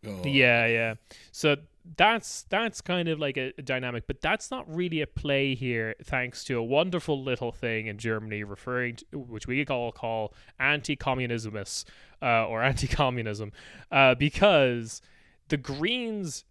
Oh. 0.06 0.22
Yeah, 0.24 0.66
yeah. 0.66 0.94
So 1.32 1.56
that's 1.96 2.44
that's 2.48 2.80
kind 2.80 3.08
of 3.08 3.20
like 3.20 3.36
a, 3.36 3.52
a 3.58 3.62
dynamic, 3.62 4.06
but 4.06 4.20
that's 4.20 4.50
not 4.50 4.64
really 4.74 5.00
a 5.00 5.06
play 5.06 5.54
here, 5.54 5.94
thanks 6.02 6.42
to 6.44 6.58
a 6.58 6.62
wonderful 6.62 7.22
little 7.22 7.52
thing 7.52 7.86
in 7.86 7.98
Germany 7.98 8.42
referring 8.42 8.96
to 8.96 9.18
which 9.18 9.46
we 9.46 9.64
all 9.66 9.92
call 9.92 10.34
anti-communismus 10.58 11.84
uh, 12.20 12.46
or 12.46 12.62
anti-communism, 12.70 13.52
uh, 13.92 14.14
because 14.14 15.00
the 15.48 15.56
Greens, 15.56 16.44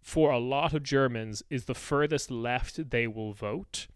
for 0.00 0.30
a 0.30 0.38
lot 0.38 0.72
of 0.72 0.82
Germans, 0.82 1.42
is 1.50 1.66
the 1.66 1.74
furthest 1.74 2.30
left 2.30 2.90
they 2.90 3.06
will 3.06 3.32
vote, 3.32 3.88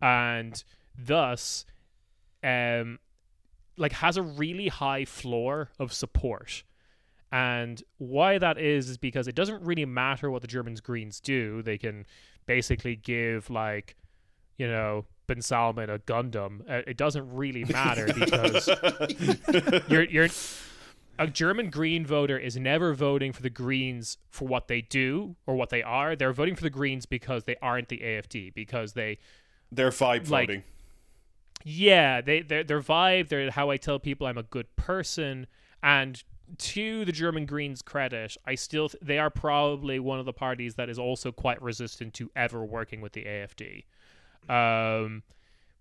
and 0.00 0.62
thus, 0.96 1.64
um, 2.44 2.98
like 3.76 3.92
has 3.92 4.16
a 4.16 4.22
really 4.22 4.68
high 4.68 5.04
floor 5.04 5.70
of 5.78 5.92
support. 5.92 6.62
And 7.32 7.82
why 7.98 8.38
that 8.38 8.58
is 8.58 8.88
is 8.88 8.96
because 8.98 9.26
it 9.28 9.34
doesn't 9.34 9.62
really 9.62 9.84
matter 9.84 10.30
what 10.30 10.42
the 10.42 10.48
Germans 10.48 10.80
Greens 10.80 11.20
do. 11.20 11.60
They 11.62 11.76
can 11.78 12.06
basically 12.46 12.96
give 12.96 13.50
like, 13.50 13.96
you 14.58 14.68
know, 14.68 15.06
Ben 15.26 15.42
Salman 15.42 15.90
a 15.90 15.98
Gundam. 15.98 16.60
Uh, 16.70 16.82
It 16.86 16.96
doesn't 16.96 17.34
really 17.34 17.64
matter 17.80 18.06
because 18.14 18.68
you're 19.88 20.04
you're 20.04 20.28
a 21.18 21.26
German 21.26 21.70
Green 21.70 22.06
voter 22.06 22.38
is 22.38 22.56
never 22.56 22.94
voting 22.94 23.32
for 23.32 23.42
the 23.42 23.50
Greens 23.50 24.18
for 24.30 24.46
what 24.46 24.68
they 24.68 24.82
do 24.82 25.34
or 25.46 25.56
what 25.56 25.70
they 25.70 25.82
are. 25.82 26.14
They're 26.14 26.32
voting 26.32 26.54
for 26.54 26.62
the 26.62 26.70
Greens 26.70 27.06
because 27.06 27.44
they 27.44 27.56
aren't 27.62 27.88
the 27.88 27.98
AFD 27.98 28.54
because 28.54 28.92
they 28.92 29.18
they're 29.72 29.90
vibe 29.90 30.30
Like- 30.30 30.48
voting. 30.48 30.62
yeah, 31.64 32.20
they 32.20 32.42
their 32.42 32.62
their 32.64 32.80
vibe, 32.80 33.28
they're 33.28 33.50
how 33.50 33.70
I 33.70 33.76
tell 33.78 33.98
people 33.98 34.26
I'm 34.26 34.38
a 34.38 34.42
good 34.44 34.74
person, 34.76 35.46
and 35.82 36.22
to 36.58 37.04
the 37.04 37.12
German 37.12 37.46
Greens' 37.46 37.82
credit, 37.82 38.36
I 38.46 38.54
still 38.54 38.88
th- 38.88 39.02
they 39.02 39.18
are 39.18 39.30
probably 39.30 39.98
one 39.98 40.18
of 40.18 40.24
the 40.26 40.32
parties 40.32 40.74
that 40.76 40.88
is 40.88 40.98
also 40.98 41.32
quite 41.32 41.60
resistant 41.62 42.14
to 42.14 42.30
ever 42.36 42.64
working 42.64 43.00
with 43.00 43.12
the 43.12 43.24
AFD. 43.24 43.84
Um, 44.48 45.22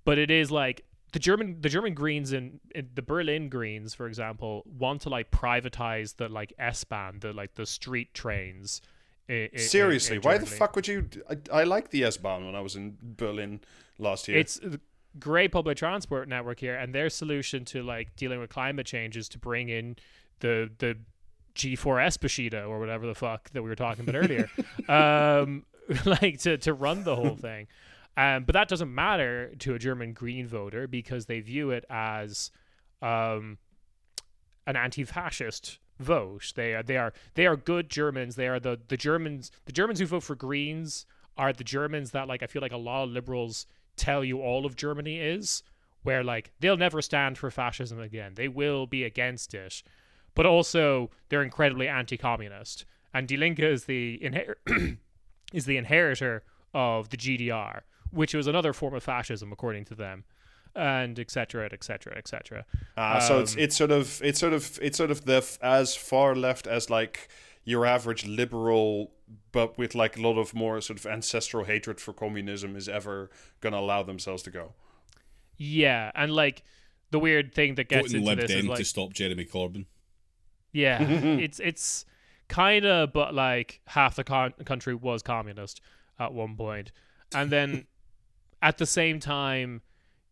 but 0.04 0.18
it 0.18 0.32
is 0.32 0.52
like 0.52 0.84
the 1.12 1.20
German 1.20 1.62
the 1.62 1.70
German 1.70 1.94
Greens 1.94 2.32
and 2.34 2.60
the 2.94 3.02
Berlin 3.02 3.50
Greens, 3.50 3.94
for 3.94 4.08
example, 4.08 4.64
want 4.66 5.02
to 5.02 5.10
like 5.10 5.32
privatize 5.32 6.18
the 6.18 6.28
like 6.30 6.54
S-Bahn, 6.60 7.20
the 7.20 7.32
like 7.34 7.56
the 7.56 7.66
street 7.66 8.14
trains. 8.14 8.82
in- 9.30 9.50
Seriously, 9.58 10.18
in 10.18 10.22
why 10.24 10.38
the 10.38 10.46
fuck 10.46 10.76
would 10.76 10.88
you? 10.88 11.08
I, 11.30 11.62
I 11.62 11.64
like 11.64 11.90
the 11.90 12.04
S-Bahn 12.04 12.46
when 12.46 12.56
I 12.56 12.62
was 12.62 12.76
in 12.76 12.98
Berlin 13.02 13.62
last 13.98 14.28
year. 14.28 14.38
It's 14.38 14.60
a 14.60 14.80
great 15.18 15.52
public 15.52 15.78
transport 15.78 16.28
network 16.28 16.60
here, 16.60 16.76
and 16.76 16.94
their 16.94 17.10
solution 17.10 17.64
to 17.66 17.82
like 17.82 18.16
dealing 18.16 18.40
with 18.40 18.50
climate 18.50 18.86
change 18.86 19.16
is 19.16 19.30
to 19.30 19.40
bring 19.40 19.70
in 19.70 19.96
the 20.40 20.70
the 20.78 20.98
G4S 21.56 22.20
Bushido 22.20 22.70
or 22.70 22.80
whatever 22.80 23.08
the 23.08 23.16
fuck 23.16 23.50
that 23.52 23.62
we 23.64 23.70
were 23.70 23.76
talking 23.76 24.08
about 24.08 24.16
earlier, 24.16 24.50
um, 24.90 25.66
like 26.06 26.40
to 26.40 26.58
to 26.58 26.74
run 26.74 27.04
the 27.04 27.16
whole 27.16 27.36
thing. 27.36 27.68
Um, 28.18 28.46
but 28.46 28.54
that 28.54 28.70
doesn't 28.70 28.94
matter 28.94 29.54
to 29.60 29.74
a 29.74 29.80
German 29.80 30.14
Green 30.14 30.48
voter 30.48 30.88
because 30.88 31.26
they 31.26 31.42
view 31.42 31.72
it 31.72 31.84
as 31.90 32.50
um, 33.02 33.58
an 34.66 34.78
anti-fascist 34.78 35.80
vote. 36.00 36.54
They 36.56 36.76
are 36.76 36.84
they 36.84 36.98
are 36.98 37.14
they 37.36 37.46
are 37.46 37.56
good 37.56 37.90
Germans. 37.90 38.36
They 38.36 38.48
are 38.48 38.60
the 38.60 38.80
the 38.88 38.98
Germans 38.98 39.52
the 39.66 39.72
Germans 39.72 40.00
who 40.00 40.06
vote 40.06 40.24
for 40.24 40.36
Greens 40.36 41.06
are 41.38 41.52
the 41.52 41.64
Germans 41.64 42.12
that 42.12 42.28
like 42.28 42.44
I 42.44 42.48
feel 42.48 42.62
like 42.62 42.72
a 42.72 42.78
lot 42.78 43.04
of 43.04 43.10
liberals 43.10 43.66
tell 43.96 44.24
you 44.24 44.42
all 44.42 44.66
of 44.66 44.76
Germany 44.76 45.20
is 45.20 45.64
where 46.04 46.24
like 46.24 46.52
they'll 46.60 46.78
never 46.78 47.02
stand 47.02 47.38
for 47.38 47.52
fascism 47.52 48.00
again. 48.00 48.34
They 48.36 48.48
will 48.48 48.88
be 48.88 49.04
against 49.04 49.54
it. 49.54 49.84
But 50.36 50.46
also 50.46 51.10
they're 51.30 51.44
incredibly 51.44 51.88
anti-communist. 51.88 52.86
And 53.14 53.28
Die 53.28 53.36
Linke 53.36 53.60
is 53.60 53.86
the 53.86 54.20
inher- 54.22 54.98
is 55.54 55.66
the 55.66 55.78
inheritor 55.78 56.44
of 56.74 57.10
the 57.10 57.18
GDR, 57.18 57.82
which 58.12 58.34
was 58.34 58.46
another 58.46 58.74
form 58.74 58.94
of 58.94 59.04
fascism 59.04 59.52
according 59.52 59.86
to 59.86 59.96
them. 59.96 60.26
And 60.76 61.18
et 61.18 61.32
cetera, 61.32 61.70
et 61.72 61.84
cetera, 61.86 62.18
et 62.18 62.28
cetera. 62.28 62.66
Ah, 62.98 63.20
so 63.20 63.40
it's 63.40 63.54
Um, 63.56 63.60
it's 63.62 63.76
sort 63.78 63.92
of 63.92 64.22
it's 64.22 64.40
sort 64.40 64.52
of 64.52 64.78
it's 64.82 64.98
sort 64.98 65.10
of 65.10 65.24
the 65.24 65.38
f- 65.38 65.58
as 65.62 65.96
far 65.96 66.36
left 66.36 66.68
as 66.68 66.90
like 66.90 67.30
your 67.64 67.86
average 67.86 68.26
liberal, 68.26 69.12
but 69.54 69.78
with 69.78 69.96
like 69.96 70.18
a 70.18 70.22
lot 70.22 70.38
of 70.38 70.54
more 70.54 70.82
sort 70.82 71.00
of 71.00 71.06
ancestral 71.06 71.64
hatred 71.64 72.02
for 72.02 72.12
communism 72.14 72.76
is 72.76 72.90
ever 72.90 73.30
gonna 73.62 73.78
allow 73.80 74.04
themselves 74.04 74.44
to 74.44 74.52
go. 74.52 74.74
Yeah, 75.58 76.12
and 76.14 76.34
like 76.34 76.64
the 77.12 77.20
weird 77.20 77.54
thing 77.54 77.76
that 77.76 77.88
gets 77.88 78.12
Voting 78.12 78.28
into 78.28 78.30
Lib 78.36 78.40
this 78.48 78.52
is 78.52 78.66
like 78.66 78.78
to 78.80 78.86
stop 78.86 79.14
Jeremy 79.14 79.46
Corbyn. 79.46 79.86
Yeah, 80.76 81.02
it's 81.10 81.60
it's 81.60 82.06
kind 82.50 82.86
of, 82.86 83.14
but 83.14 83.34
like 83.34 83.80
half 83.88 84.16
the 84.16 84.24
con- 84.24 84.54
country 84.66 84.94
was 84.94 85.24
communist 85.24 85.80
at 86.20 86.34
one 86.34 86.56
point, 86.56 86.92
and 87.34 87.50
then 87.50 87.86
at 88.62 88.78
the 88.78 88.86
same 88.86 89.20
time, 89.20 89.82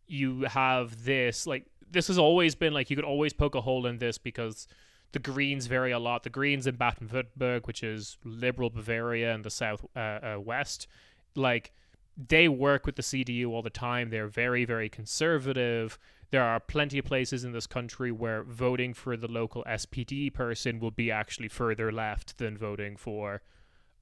you 0.06 0.42
have 0.42 1.04
this 1.04 1.46
like 1.46 1.64
this 1.90 2.08
has 2.08 2.18
always 2.18 2.54
been 2.54 2.74
like 2.74 2.90
you 2.90 2.96
could 2.96 3.04
always 3.06 3.32
poke 3.32 3.54
a 3.54 3.62
hole 3.62 3.86
in 3.86 3.98
this 3.98 4.18
because 4.18 4.68
the 5.12 5.18
Greens 5.18 5.66
vary 5.66 5.92
a 5.92 5.98
lot. 5.98 6.24
The 6.24 6.30
Greens 6.30 6.66
in 6.66 6.76
Baden-Württemberg, 6.76 7.66
which 7.66 7.82
is 7.82 8.18
liberal 8.22 8.68
Bavaria 8.68 9.32
in 9.34 9.42
the 9.42 9.50
south 9.50 9.86
uh, 9.96 9.98
uh, 9.98 10.36
west, 10.38 10.88
like 11.34 11.72
they 12.16 12.48
work 12.48 12.84
with 12.84 12.96
the 12.96 13.02
CDU 13.02 13.50
all 13.50 13.62
the 13.62 13.70
time. 13.70 14.10
They're 14.10 14.28
very, 14.28 14.64
very 14.64 14.88
conservative. 14.88 15.98
There 16.34 16.42
are 16.42 16.58
plenty 16.58 16.98
of 16.98 17.04
places 17.04 17.44
in 17.44 17.52
this 17.52 17.68
country 17.68 18.10
where 18.10 18.42
voting 18.42 18.92
for 18.92 19.16
the 19.16 19.28
local 19.28 19.62
SPD 19.68 20.34
person 20.34 20.80
will 20.80 20.90
be 20.90 21.08
actually 21.08 21.46
further 21.46 21.92
left 21.92 22.38
than 22.38 22.58
voting 22.58 22.96
for 22.96 23.40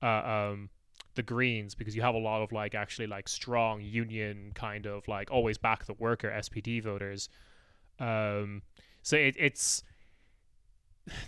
uh, 0.03 0.07
um, 0.07 0.71
the 1.15 1.23
Greens 1.23 1.75
because 1.75 1.95
you 1.95 2.01
have 2.01 2.15
a 2.15 2.19
lot 2.19 2.41
of 2.41 2.51
like 2.51 2.75
actually 2.75 3.07
like 3.07 3.29
strong 3.29 3.83
union 3.83 4.53
kind 4.55 4.87
of 4.87 5.07
like 5.09 5.31
always 5.31 5.59
back 5.59 5.85
the 5.85 5.93
worker 5.93 6.31
SPD 6.35 6.83
voters. 6.83 7.29
Um, 8.01 8.63
so 9.03 9.19
it, 9.19 9.37
it's 9.39 9.83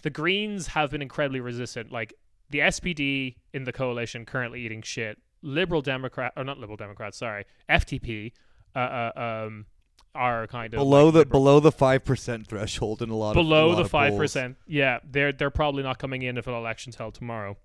the 0.00 0.08
Greens 0.08 0.68
have 0.68 0.90
been 0.90 1.02
incredibly 1.02 1.40
resistant. 1.40 1.92
Like 1.92 2.14
the 2.48 2.60
SPD 2.60 3.36
in 3.52 3.64
the 3.64 3.72
coalition 3.74 4.24
currently 4.24 4.62
eating 4.62 4.80
shit. 4.80 5.18
Liberal 5.42 5.82
Democrat 5.82 6.32
or 6.34 6.44
not 6.44 6.56
Liberal 6.56 6.78
Democrats, 6.78 7.18
sorry, 7.18 7.44
FDP 7.68 8.32
uh, 8.74 8.78
uh, 8.78 9.44
um, 9.44 9.66
are 10.14 10.46
kind 10.46 10.72
of 10.74 10.78
below 10.78 11.06
like 11.06 11.12
the 11.12 11.18
liberal- 11.20 11.40
below 11.40 11.60
the 11.60 11.72
five 11.72 12.04
percent 12.04 12.46
threshold 12.46 13.02
in 13.02 13.10
a 13.10 13.16
lot 13.16 13.32
of 13.32 13.36
a 13.36 13.40
below 13.40 13.70
lot 13.70 13.82
the 13.82 13.88
five 13.88 14.16
percent. 14.16 14.56
Yeah, 14.66 15.00
they're 15.08 15.32
they're 15.32 15.50
probably 15.50 15.82
not 15.82 15.98
coming 15.98 16.22
in 16.22 16.38
if 16.38 16.46
an 16.46 16.54
election's 16.54 16.96
held 16.96 17.14
tomorrow. 17.14 17.56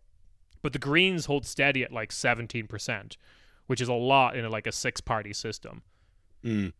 But 0.62 0.74
the 0.74 0.80
Greens 0.80 1.26
hold 1.26 1.46
steady 1.46 1.84
at 1.84 1.92
like 1.92 2.12
seventeen 2.12 2.68
percent, 2.68 3.18
which 3.68 3.82
is 3.82 3.88
a 3.88 3.94
lot 3.94 4.36
in 4.36 4.46
a, 4.46 4.50
like 4.50 4.68
a 4.68 4.72
six 4.72 5.00
party 5.02 5.34
system. 5.34 5.84
Mm. 6.44 6.74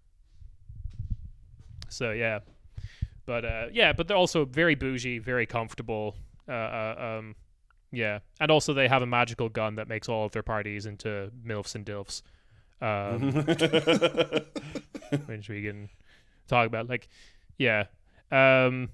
So 1.90 2.12
yeah, 2.12 2.40
but 3.26 3.46
uh, 3.46 3.68
yeah, 3.72 3.94
but 3.94 4.08
they're 4.08 4.18
also 4.18 4.46
very 4.46 4.76
bougie, 4.76 5.20
very 5.20 5.46
comfortable. 5.46 6.16
Uh, 6.48 6.52
uh, 6.52 7.18
um, 7.20 7.36
yeah, 7.92 8.20
and 8.40 8.52
also 8.52 8.74
they 8.74 8.88
have 8.88 9.02
a 9.02 9.06
magical 9.06 9.50
gun 9.50 9.76
that 9.76 9.88
makes 9.88 10.10
all 10.10 10.26
of 10.26 10.32
their 10.32 10.44
parties 10.44 10.86
into 10.86 11.32
milfs 11.46 11.76
and 11.76 11.86
dilfs, 11.86 12.22
um, 12.82 13.46
which 15.26 15.50
we 15.50 15.64
can 15.64 15.90
talk 16.48 16.68
about. 16.68 16.90
Like, 16.90 17.10
yeah, 17.58 17.86
um, 18.32 18.90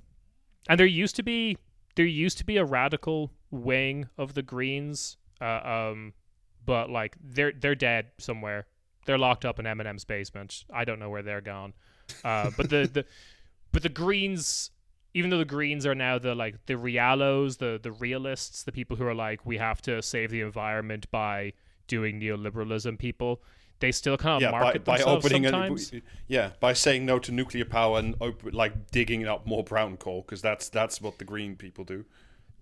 and 0.68 0.80
there 0.80 0.86
used 0.86 1.16
to 1.18 1.24
be 1.24 1.58
there 1.96 2.06
used 2.06 2.38
to 2.40 2.46
be 2.46 2.58
a 2.58 2.66
radical 2.66 3.32
wing 3.52 4.08
of 4.18 4.34
the 4.34 4.42
Greens, 4.42 5.18
uh, 5.42 5.62
um, 5.92 6.14
but 6.66 6.90
like 6.90 7.16
they're 7.24 7.54
they're 7.54 7.76
dead 7.76 8.08
somewhere. 8.18 8.68
They're 9.06 9.18
locked 9.18 9.46
up 9.46 9.60
in 9.60 9.66
Eminem's 9.66 10.04
basement. 10.04 10.66
I 10.74 10.84
don't 10.84 11.00
know 11.00 11.10
where 11.10 11.22
they're 11.22 11.42
gone. 11.42 11.74
Uh, 12.24 12.52
but 12.58 12.70
the, 12.70 12.90
the 12.92 13.06
but 13.72 13.84
the 13.84 13.90
Greens, 13.90 14.72
even 15.14 15.30
though 15.30 15.38
the 15.38 15.46
Greens 15.46 15.86
are 15.86 15.96
now 15.96 16.18
the 16.18 16.36
like 16.36 16.66
the 16.66 16.74
realos, 16.74 17.58
the 17.58 17.80
the 17.82 17.92
realists, 17.92 18.64
the 18.64 18.72
people 18.72 18.98
who 18.98 19.06
are 19.06 19.16
like 19.16 19.46
we 19.46 19.58
have 19.58 19.82
to 19.84 20.02
save 20.02 20.32
the 20.32 20.42
environment 20.42 21.10
by 21.12 21.54
doing 21.88 22.20
neoliberalism, 22.20 22.98
people, 22.98 23.42
they 23.80 23.92
still 23.92 24.18
kind 24.18 24.38
of 24.38 24.42
yeah, 24.42 24.52
by, 24.52 24.60
market 24.60 24.86
by 24.86 24.98
themselves 24.98 25.26
opening 25.26 25.44
sometimes. 25.44 25.94
a, 25.94 26.02
yeah, 26.28 26.52
by 26.60 26.74
saying 26.74 27.06
no 27.06 27.20
to 27.20 27.32
nuclear 27.32 27.66
power 27.66 28.00
and 28.00 28.16
op- 28.20 28.54
like 28.54 28.92
digging 28.92 29.26
up 29.28 29.46
more 29.46 29.64
brown 29.64 29.98
coal 29.98 30.22
because 30.22 30.42
that's 30.42 30.70
that's 30.70 31.02
what 31.02 31.18
the 31.20 31.26
green 31.26 31.56
people 31.56 31.84
do. 31.84 32.06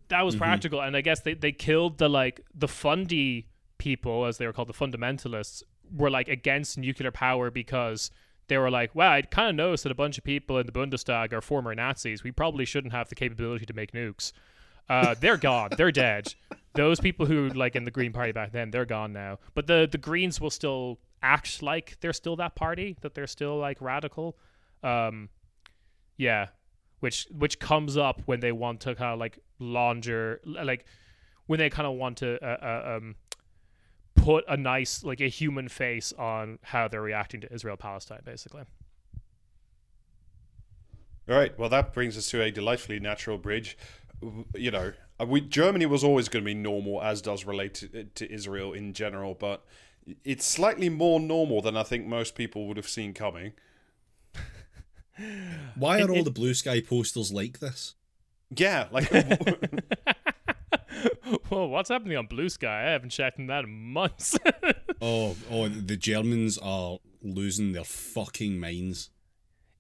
that 0.10 0.22
was 0.22 0.35
mm-hmm. 0.35 0.44
practical 0.44 0.81
and 0.81 0.98
i 0.98 1.02
guess 1.02 1.22
they, 1.22 1.34
they 1.34 1.52
killed 1.52 1.98
the 1.98 2.10
like 2.10 2.41
the 2.53 2.68
fundy 2.68 3.48
people 3.77 4.26
as 4.26 4.38
they 4.38 4.45
were 4.45 4.53
called 4.53 4.69
the 4.69 4.73
fundamentalists 4.73 5.64
were 5.95 6.10
like 6.10 6.27
against 6.27 6.77
nuclear 6.77 7.11
power 7.11 7.52
because 7.52 8.11
they 8.48 8.57
were 8.57 8.72
like 8.72 8.94
wow 8.95 9.11
i 9.11 9.22
kind 9.22 9.49
of 9.49 9.56
noticed 9.56 9.84
that 9.84 9.91
a 9.91 9.95
bunch 9.95 10.18
of 10.18 10.23
people 10.23 10.57
in 10.57 10.65
the 10.65 10.72
bundestag 10.72 11.34
are 11.34 11.41
former 11.41 11.73
nazis 11.76 12.23
we 12.23 12.31
probably 12.31 12.65
shouldn't 12.65 12.94
have 12.94 13.10
the 13.10 13.15
capability 13.15 13.65
to 13.65 13.73
make 13.73 13.91
nukes 13.91 14.31
uh, 14.89 15.15
they're 15.19 15.38
gone 15.38 15.69
they're 15.77 15.91
dead 15.91 16.34
those 16.76 16.99
people 16.99 17.26
who 17.26 17.49
like 17.49 17.76
in 17.76 17.84
the 17.84 17.91
green 17.91 18.11
party 18.11 18.31
back 18.31 18.51
then 18.51 18.72
they're 18.72 18.85
gone 18.85 19.14
now 19.14 19.38
but 19.53 19.68
the 19.68 19.88
the 19.91 19.97
greens 19.97 20.41
will 20.41 20.49
still 20.49 20.99
act 21.22 21.61
like 21.61 21.97
they're 22.01 22.14
still 22.14 22.35
that 22.35 22.55
party 22.55 22.97
that 23.01 23.14
they're 23.14 23.27
still 23.27 23.57
like 23.57 23.80
radical 23.80 24.38
um 24.84 25.30
yeah 26.18 26.47
which 26.99 27.27
which 27.31 27.60
comes 27.60 27.97
up 27.97 28.22
when 28.26 28.39
they 28.39 28.51
want 28.51 28.81
to 28.81 28.95
kind 28.95 29.14
of 29.14 29.19
like 29.19 29.39
launder 29.60 30.41
like 30.45 30.85
when 31.45 31.60
they 31.60 31.69
kind 31.69 31.88
of 31.88 31.93
want 31.93 32.18
to 32.18 32.43
uh, 32.43 32.57
uh, 32.61 32.95
um 32.97 33.15
put 34.15 34.45
a 34.47 34.55
nice 34.55 35.03
like 35.03 35.22
a 35.22 35.27
human 35.27 35.68
face 35.68 36.14
on 36.14 36.60
how 36.61 36.88
they're 36.88 37.01
reacting 37.01 37.41
to 37.41 37.53
Israel 37.53 37.77
Palestine 37.77 38.22
basically. 38.23 38.64
All 41.30 41.38
right. 41.38 41.57
Well, 41.57 41.69
that 41.69 41.93
brings 41.93 42.18
us 42.18 42.30
to 42.31 42.41
a 42.41 42.51
delightfully 42.51 42.99
natural 42.99 43.38
bridge. 43.38 43.77
W- 44.24 44.45
You 44.56 44.72
know, 44.72 44.94
uh, 45.20 45.26
we 45.26 45.41
Germany 45.41 45.86
was 45.86 46.04
always 46.04 46.30
going 46.30 46.44
to 46.44 46.45
be 46.45 46.54
normal, 46.54 47.02
as 47.02 47.22
does 47.22 47.45
relate 47.45 47.74
to, 47.76 48.04
to 48.06 48.32
Israel 48.34 48.74
in 48.74 48.94
general, 48.94 49.34
but 49.36 49.66
it's 50.24 50.45
slightly 50.45 50.90
more 50.90 51.20
normal 51.20 51.62
than 51.62 51.78
I 51.78 51.84
think 51.84 52.06
most 52.06 52.36
people 52.36 52.68
would 52.68 52.78
have 52.78 52.90
seen 52.90 53.14
coming. 53.14 53.54
Why 55.76 56.00
are 56.00 56.06
It- 56.06 56.10
all 56.10 56.18
it- 56.18 56.26
the 56.26 56.32
blue 56.32 56.54
sky 56.54 56.82
posters 56.82 57.32
like 57.32 57.60
this? 57.60 57.95
Yeah, 58.56 58.88
like 58.91 59.12
well, 61.50 61.68
what's 61.70 61.90
happening 61.90 62.18
on 62.18 62.28
Blue 62.28 62.50
Sky? 62.50 62.88
I 62.88 62.91
haven't 62.91 63.10
checked 63.10 63.40
in 63.40 63.48
that 63.48 63.64
in 63.64 63.72
months. 63.72 64.38
Oh, 65.02 65.36
oh, 65.50 65.68
the 65.68 65.98
Germans 65.98 66.60
are 66.60 67.00
losing 67.24 67.72
their 67.74 67.84
fucking 67.84 68.60
minds. 68.60 69.10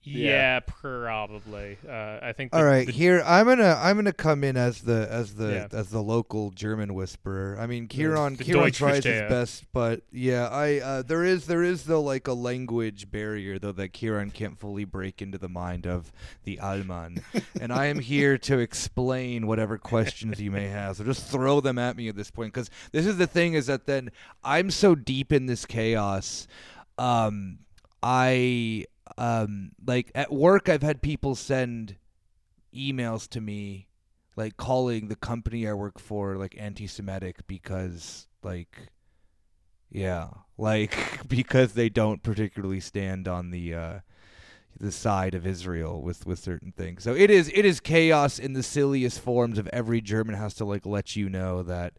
Yeah, 0.05 0.59
probably. 0.59 1.77
Uh, 1.87 2.19
I 2.21 2.33
think. 2.35 2.53
All 2.53 2.59
the- 2.59 2.65
right, 2.65 2.85
the- 2.87 2.91
here 2.91 3.23
I'm 3.25 3.45
gonna 3.45 3.79
I'm 3.81 3.95
gonna 3.95 4.11
come 4.11 4.43
in 4.43 4.57
as 4.57 4.81
the 4.81 5.07
as 5.09 5.35
the 5.35 5.67
Yeah. 5.71 5.77
as 5.77 5.89
the 5.91 6.01
local 6.01 6.51
German 6.51 6.93
whisperer. 6.93 7.57
I 7.59 7.67
mean, 7.67 7.87
Ciarán 7.87 8.37
the 8.37 8.43
Ciarán 8.43 8.53
Deutsch 8.53 8.77
tries 8.77 9.03
his 9.05 9.21
best, 9.21 9.63
but 9.71 10.01
yeah, 10.11 10.47
I 10.49 10.79
uh, 10.79 11.01
there 11.03 11.23
is 11.23 11.45
there 11.47 11.63
is 11.63 11.85
though 11.85 12.01
like 12.01 12.27
a 12.27 12.33
language 12.33 13.11
barrier 13.11 13.57
though 13.59 13.71
that 13.71 13.93
Ciarán 13.93 14.33
can't 14.33 14.57
fully 14.59 14.83
break 14.83 15.21
into 15.21 15.37
the 15.37 15.47
mind 15.49 15.87
of 15.87 16.11
the 16.43 16.59
Alman, 16.59 17.23
and 17.61 17.71
I 17.71 17.85
am 17.85 17.99
here 17.99 18.37
to 18.39 18.59
explain 18.59 19.47
whatever 19.47 19.77
questions 19.77 20.41
you 20.41 20.51
may 20.51 20.67
have. 20.67 20.97
So 20.97 21.05
just 21.05 21.25
throw 21.27 21.61
them 21.61 21.77
at 21.79 21.95
me 21.95 22.09
at 22.09 22.15
this 22.17 22.29
point, 22.29 22.53
because 22.53 22.69
this 22.91 23.05
is 23.05 23.17
the 23.17 23.27
thing 23.27 23.53
is 23.53 23.67
that 23.67 23.85
then 23.85 24.11
I'm 24.43 24.69
so 24.69 24.95
deep 24.95 25.31
in 25.31 25.45
this 25.45 25.65
chaos. 25.65 26.47
Um, 26.97 27.59
I 28.01 28.85
um 29.17 29.71
like 29.85 30.11
at 30.15 30.31
work 30.31 30.69
I've 30.69 30.83
had 30.83 31.01
people 31.01 31.35
send 31.35 31.97
emails 32.75 33.27
to 33.29 33.41
me 33.41 33.87
like 34.35 34.57
calling 34.57 35.07
the 35.07 35.15
company 35.15 35.67
I 35.67 35.73
work 35.73 35.99
for 35.99 36.37
like 36.37 36.55
anti-Semitic 36.57 37.45
because 37.47 38.27
like 38.41 38.89
yeah 39.91 40.29
like 40.57 40.95
because 41.27 41.73
they 41.73 41.89
don't 41.89 42.23
particularly 42.23 42.79
stand 42.79 43.27
on 43.27 43.51
the 43.51 43.73
uh 43.73 43.99
the 44.79 44.91
side 44.91 45.35
of 45.35 45.45
Israel 45.45 46.01
with 46.01 46.25
with 46.25 46.39
certain 46.39 46.71
things. 46.71 47.03
So 47.03 47.13
it 47.13 47.29
is 47.29 47.51
it 47.53 47.65
is 47.65 47.79
chaos 47.79 48.39
in 48.39 48.53
the 48.53 48.63
silliest 48.63 49.19
forms 49.19 49.57
of 49.57 49.67
every 49.67 50.01
German 50.01 50.35
has 50.35 50.53
to 50.55 50.65
like 50.65 50.85
let 50.85 51.15
you 51.15 51.29
know 51.29 51.63
that 51.63 51.93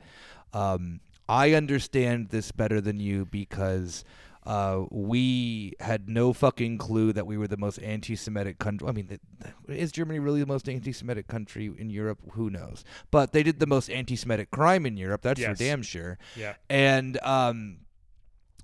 um 0.52 1.01
I 1.28 1.52
understand 1.52 2.28
this 2.28 2.52
better 2.52 2.81
than 2.81 3.01
you 3.01 3.24
because 3.24 4.05
uh, 4.47 4.85
we 4.91 5.73
had 5.81 6.09
no 6.09 6.33
fucking 6.33 6.79
clue 6.79 7.12
that 7.12 7.27
we 7.27 7.37
were 7.39 7.47
the 7.49 7.57
most 7.57 7.79
anti-Semitic 7.79 8.59
country. 8.59 8.87
I 8.89 8.93
mean, 8.93 9.07
the, 9.07 9.21
the- 9.66 9.75
is 9.75 9.91
Germany 9.93 10.19
really 10.19 10.41
the 10.41 10.47
most 10.47 10.69
anti-Semitic 10.69 11.27
country 11.29 11.73
in 11.79 11.89
Europe? 11.91 12.19
Who 12.33 12.51
knows? 12.51 12.85
But 13.11 13.33
they 13.33 13.43
did 13.43 13.59
the 13.59 13.66
most 13.66 13.89
anti-Semitic 13.91 14.51
crime 14.51 14.85
in 14.87 14.97
Europe. 14.97 15.23
That's 15.23 15.41
for 15.41 15.55
damn 15.59 15.83
sure. 15.83 16.19
yeah. 16.37 16.55
And 16.69 17.19
um, 17.23 17.79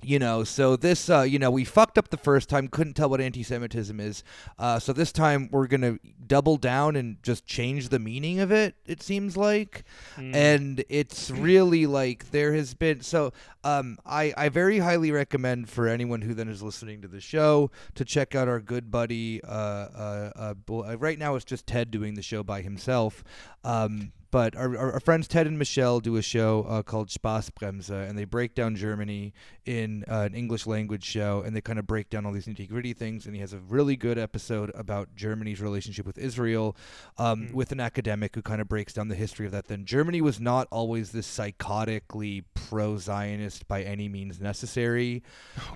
you 0.02 0.18
know, 0.18 0.44
so 0.44 0.76
this, 0.76 1.08
uh, 1.10 1.22
you 1.22 1.38
know, 1.38 1.50
we 1.50 1.64
fucked 1.64 1.98
up 1.98 2.08
the 2.08 2.16
first 2.16 2.48
time, 2.48 2.68
couldn't 2.68 2.94
tell 2.94 3.08
what 3.10 3.20
anti-Semitism 3.20 4.00
is. 4.00 4.24
Uh, 4.58 4.78
so 4.78 4.92
this 4.92 5.12
time 5.12 5.48
we're 5.52 5.66
gonna 5.66 5.98
double 6.26 6.56
down 6.56 6.96
and 6.96 7.22
just 7.22 7.44
change 7.46 7.88
the 7.90 7.98
meaning 7.98 8.40
of 8.40 8.50
it. 8.50 8.74
It 8.86 9.02
seems 9.02 9.36
like, 9.36 9.84
Mm. 10.16 10.34
and 10.34 10.84
it's 10.88 11.30
really 11.30 11.86
like 11.86 12.30
there 12.30 12.52
has 12.54 12.74
been. 12.74 13.00
So 13.02 13.32
um, 13.64 13.98
I 14.06 14.32
I 14.36 14.48
very 14.48 14.78
highly 14.78 15.10
recommend 15.12 15.68
for 15.68 15.86
anyone 15.86 16.22
who 16.22 16.34
then 16.34 16.48
is 16.48 16.62
listening 16.62 17.02
to 17.02 17.08
the 17.08 17.20
show 17.20 17.70
to 17.94 18.04
check 18.04 18.34
out 18.34 18.48
our 18.48 18.60
good 18.60 18.90
buddy. 18.90 19.42
Uh, 19.44 19.50
uh, 19.50 20.32
uh, 20.36 20.72
uh, 20.72 20.96
right 20.98 21.18
now 21.18 21.34
it's 21.34 21.44
just 21.44 21.66
Ted 21.66 21.90
doing 21.90 22.14
the 22.14 22.22
show 22.22 22.42
by 22.42 22.62
himself. 22.62 23.22
Um, 23.64 24.12
but 24.30 24.54
our, 24.56 24.76
our, 24.76 24.92
our 24.92 25.00
friends 25.00 25.26
Ted 25.28 25.46
and 25.46 25.58
Michelle 25.58 26.00
do 26.00 26.16
a 26.16 26.22
show 26.22 26.64
uh, 26.68 26.82
called 26.82 27.08
Spaßbremse, 27.08 27.90
and 27.90 28.18
they 28.18 28.24
break 28.24 28.54
down 28.54 28.76
Germany 28.76 29.32
in 29.66 30.04
uh, 30.10 30.20
an 30.20 30.34
English 30.34 30.66
language 30.66 31.04
show, 31.04 31.42
and 31.44 31.54
they 31.54 31.60
kind 31.60 31.78
of 31.78 31.86
break 31.86 32.10
down 32.10 32.24
all 32.26 32.32
these 32.32 32.46
nitty 32.46 32.68
gritty 32.68 32.92
things. 32.92 33.26
And 33.26 33.34
he 33.34 33.40
has 33.40 33.52
a 33.52 33.58
really 33.58 33.96
good 33.96 34.18
episode 34.18 34.70
about 34.74 35.14
Germany's 35.16 35.60
relationship 35.60 36.06
with 36.06 36.18
Israel, 36.18 36.76
um, 37.18 37.40
Mm. 37.40 37.54
with 37.54 37.72
an 37.72 37.80
academic 37.80 38.34
who 38.34 38.42
kind 38.42 38.60
of 38.60 38.68
breaks 38.68 38.92
down 38.92 39.08
the 39.08 39.14
history 39.14 39.46
of 39.46 39.52
that. 39.52 39.66
Then 39.68 39.84
Germany 39.84 40.20
was 40.20 40.40
not 40.40 40.66
always 40.70 41.12
this 41.12 41.26
psychotically 41.26 42.44
pro-Zionist 42.54 43.66
by 43.68 43.82
any 43.82 44.08
means 44.08 44.40
necessary 44.40 45.22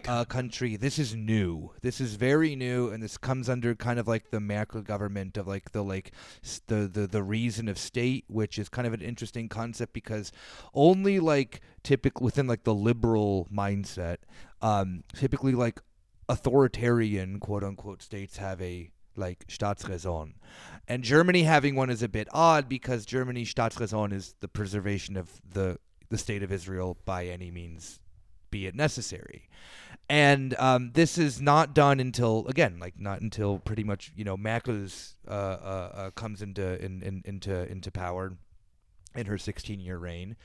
uh, 0.08 0.24
country. 0.24 0.76
This 0.76 0.98
is 0.98 1.14
new. 1.14 1.70
This 1.82 2.00
is 2.00 2.16
very 2.16 2.54
new, 2.56 2.90
and 2.90 3.02
this 3.02 3.16
comes 3.16 3.48
under 3.48 3.74
kind 3.74 3.98
of 3.98 4.06
like 4.08 4.30
the 4.30 4.40
Merkel 4.40 4.82
government 4.82 5.36
of 5.36 5.46
like 5.46 5.72
the 5.72 5.82
like 5.82 6.12
the 6.66 6.88
the 6.92 7.06
the 7.06 7.22
reason 7.22 7.68
of 7.68 7.78
state, 7.78 8.24
which 8.28 8.43
is 8.58 8.68
kind 8.68 8.86
of 8.86 8.92
an 8.92 9.00
interesting 9.00 9.48
concept 9.48 9.92
because 9.92 10.32
only 10.74 11.20
like 11.20 11.60
typical 11.82 12.24
within 12.24 12.46
like 12.46 12.64
the 12.64 12.74
liberal 12.74 13.48
mindset, 13.52 14.18
um, 14.62 15.04
typically 15.14 15.52
like 15.52 15.80
authoritarian 16.28 17.38
quote 17.38 17.62
unquote 17.62 18.02
states 18.02 18.38
have 18.38 18.60
a 18.60 18.90
like 19.16 19.46
Staatsräson. 19.46 20.34
And 20.88 21.02
Germany 21.02 21.44
having 21.44 21.76
one 21.76 21.90
is 21.90 22.02
a 22.02 22.08
bit 22.08 22.28
odd 22.32 22.68
because 22.68 23.06
Germany 23.06 23.44
Staatsräson 23.44 24.12
is 24.12 24.34
the 24.40 24.48
preservation 24.48 25.16
of 25.16 25.40
the 25.48 25.78
the 26.10 26.18
state 26.18 26.42
of 26.42 26.52
Israel 26.52 26.98
by 27.04 27.26
any 27.26 27.50
means 27.50 28.00
be 28.50 28.66
it 28.66 28.74
necessary. 28.74 29.48
And 30.08 30.54
um, 30.58 30.90
this 30.92 31.16
is 31.16 31.40
not 31.40 31.74
done 31.74 31.98
until 31.98 32.46
again, 32.48 32.78
like 32.78 33.00
not 33.00 33.20
until 33.20 33.58
pretty 33.58 33.84
much 33.84 34.12
you 34.14 34.24
know 34.24 34.36
Merkel's 34.36 35.16
uh, 35.26 35.30
uh, 35.30 35.92
uh, 35.94 36.10
comes 36.10 36.42
into 36.42 36.82
in, 36.84 37.02
in, 37.02 37.22
into 37.24 37.70
into 37.70 37.90
power 37.90 38.36
in 39.14 39.26
her 39.26 39.38
16 39.38 39.80
year 39.80 39.96
reign. 39.96 40.36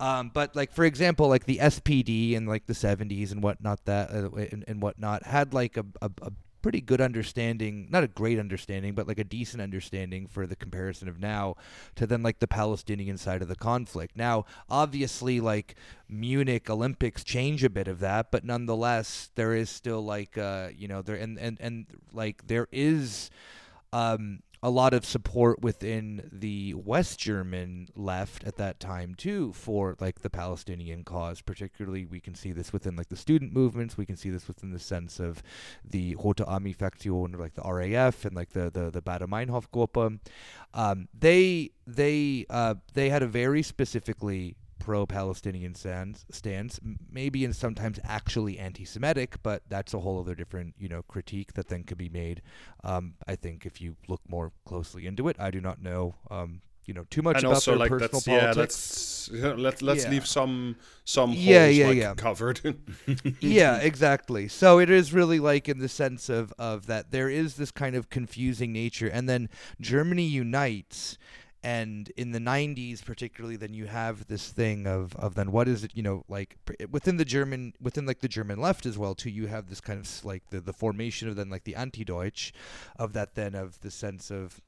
Um, 0.00 0.30
but 0.32 0.56
like 0.56 0.72
for 0.72 0.84
example, 0.84 1.28
like 1.28 1.44
the 1.44 1.58
SPD 1.58 2.32
in 2.32 2.46
like 2.46 2.66
the 2.66 2.72
70s 2.72 3.30
and 3.30 3.42
whatnot 3.42 3.84
that 3.84 4.10
uh, 4.10 4.30
and, 4.34 4.64
and 4.66 4.82
whatnot 4.82 5.24
had 5.24 5.54
like 5.54 5.76
a, 5.76 5.84
a, 6.02 6.10
a 6.22 6.32
pretty 6.64 6.80
good 6.80 7.02
understanding, 7.02 7.86
not 7.90 8.02
a 8.02 8.08
great 8.08 8.38
understanding, 8.38 8.94
but 8.94 9.06
like 9.06 9.18
a 9.18 9.24
decent 9.24 9.60
understanding 9.60 10.26
for 10.26 10.46
the 10.46 10.56
comparison 10.56 11.10
of 11.10 11.20
now 11.20 11.54
to 11.94 12.06
then 12.06 12.22
like 12.22 12.38
the 12.38 12.48
Palestinian 12.48 13.18
side 13.18 13.42
of 13.42 13.48
the 13.48 13.54
conflict. 13.54 14.16
Now, 14.16 14.46
obviously, 14.70 15.40
like 15.40 15.74
Munich 16.08 16.70
Olympics 16.70 17.22
change 17.22 17.62
a 17.64 17.68
bit 17.68 17.86
of 17.86 18.00
that, 18.00 18.30
but 18.30 18.46
nonetheless, 18.46 19.28
there 19.34 19.54
is 19.54 19.68
still 19.68 20.02
like 20.02 20.38
uh, 20.38 20.70
you 20.74 20.88
know 20.88 21.02
there 21.02 21.16
and 21.16 21.38
and 21.38 21.58
and 21.60 21.84
like 22.14 22.46
there 22.46 22.66
is 22.72 23.28
um, 23.92 24.40
a 24.64 24.70
lot 24.70 24.94
of 24.94 25.04
support 25.04 25.60
within 25.60 26.26
the 26.32 26.72
West 26.72 27.18
German 27.18 27.86
left 27.94 28.44
at 28.44 28.56
that 28.56 28.80
time 28.80 29.14
too 29.14 29.52
for 29.52 29.94
like 30.00 30.22
the 30.22 30.30
Palestinian 30.30 31.04
cause. 31.04 31.42
Particularly, 31.42 32.06
we 32.06 32.18
can 32.18 32.34
see 32.34 32.50
this 32.50 32.72
within 32.72 32.96
like 32.96 33.10
the 33.10 33.16
student 33.16 33.52
movements. 33.52 33.98
We 33.98 34.06
can 34.06 34.16
see 34.16 34.30
this 34.30 34.48
within 34.48 34.70
the 34.70 34.78
sense 34.78 35.20
of 35.20 35.42
the 35.84 36.16
Rote 36.16 36.38
Armee 36.38 36.74
Fraktion, 36.74 37.34
or 37.34 37.38
like 37.38 37.54
the 37.54 37.62
RAF 37.62 38.24
and 38.24 38.34
like 38.34 38.52
the 38.52 38.70
the 38.70 38.90
the 38.90 39.02
Baader 39.02 39.28
Meinhof 39.28 39.66
Gruppe. 39.70 40.18
Um, 40.72 41.08
they 41.12 41.72
they 41.86 42.46
uh, 42.48 42.76
they 42.94 43.10
had 43.10 43.22
a 43.22 43.28
very 43.28 43.62
specifically 43.62 44.56
pro-Palestinian 44.78 45.74
stance, 45.74 46.24
stance, 46.30 46.80
maybe 47.10 47.44
and 47.44 47.54
sometimes 47.54 47.98
actually 48.04 48.58
anti-Semitic, 48.58 49.42
but 49.42 49.62
that's 49.68 49.94
a 49.94 50.00
whole 50.00 50.20
other 50.20 50.34
different, 50.34 50.74
you 50.78 50.88
know, 50.88 51.02
critique 51.02 51.54
that 51.54 51.68
then 51.68 51.84
could 51.84 51.98
be 51.98 52.08
made. 52.08 52.42
Um, 52.82 53.14
I 53.26 53.36
think 53.36 53.66
if 53.66 53.80
you 53.80 53.96
look 54.08 54.20
more 54.28 54.52
closely 54.64 55.06
into 55.06 55.28
it, 55.28 55.36
I 55.38 55.50
do 55.50 55.60
not 55.60 55.80
know, 55.82 56.16
um, 56.30 56.60
you 56.84 56.92
know, 56.94 57.04
too 57.10 57.22
much 57.22 57.38
and 57.38 57.44
about 57.44 57.54
also 57.54 57.70
their 57.70 57.78
like 57.78 57.90
personal 57.90 58.20
that's 58.20 58.26
yeah 58.26 58.52
politics. 58.52 58.58
let's 58.58 59.30
let, 59.30 59.82
let's 59.82 60.04
Yeah. 60.04 60.10
leave 60.10 60.26
some 60.26 60.76
some 61.04 61.30
holes 61.30 61.38
Yeah, 61.38 61.66
yeah, 61.66 61.86
like, 61.88 61.96
yeah. 61.96 62.14
covered 62.14 62.60
yeah, 63.40 63.76
exactly. 63.78 64.48
So 64.48 64.78
it 64.78 64.90
is 64.90 65.12
really 65.12 65.38
like 65.40 65.68
in 65.68 65.78
the 65.78 65.88
sense 65.88 66.28
of 66.28 66.52
of 66.58 66.86
that 66.86 67.10
there 67.10 67.28
is 67.28 67.56
this 67.56 67.70
kind 67.70 67.96
of 67.96 68.10
confusing 68.10 68.72
nature, 68.72 69.08
and 69.08 69.28
then 69.28 69.48
Germany 69.80 70.24
unites. 70.24 71.18
And 71.64 72.12
in 72.18 72.32
the 72.32 72.38
90s, 72.38 73.02
particularly, 73.02 73.56
then 73.56 73.72
you 73.72 73.86
have 73.86 74.26
this 74.26 74.50
thing 74.50 74.86
of, 74.86 75.16
of 75.16 75.34
then 75.34 75.50
what 75.50 75.66
is 75.66 75.82
it, 75.82 75.92
you 75.94 76.02
know, 76.02 76.22
like 76.28 76.58
within 76.90 77.16
the 77.16 77.24
German, 77.24 77.72
within 77.80 78.04
like 78.04 78.20
the 78.20 78.28
German 78.28 78.60
left 78.60 78.84
as 78.84 78.98
well, 78.98 79.14
too, 79.14 79.30
you 79.30 79.46
have 79.46 79.70
this 79.70 79.80
kind 79.80 79.98
of 79.98 80.24
like 80.26 80.42
the, 80.50 80.60
the 80.60 80.74
formation 80.74 81.26
of 81.26 81.36
then 81.36 81.48
like 81.48 81.64
the 81.64 81.74
anti-Deutsch, 81.74 82.52
of 82.98 83.14
that 83.14 83.34
then 83.34 83.54
of 83.54 83.80
the 83.80 83.90
sense 83.90 84.30
of, 84.30 84.60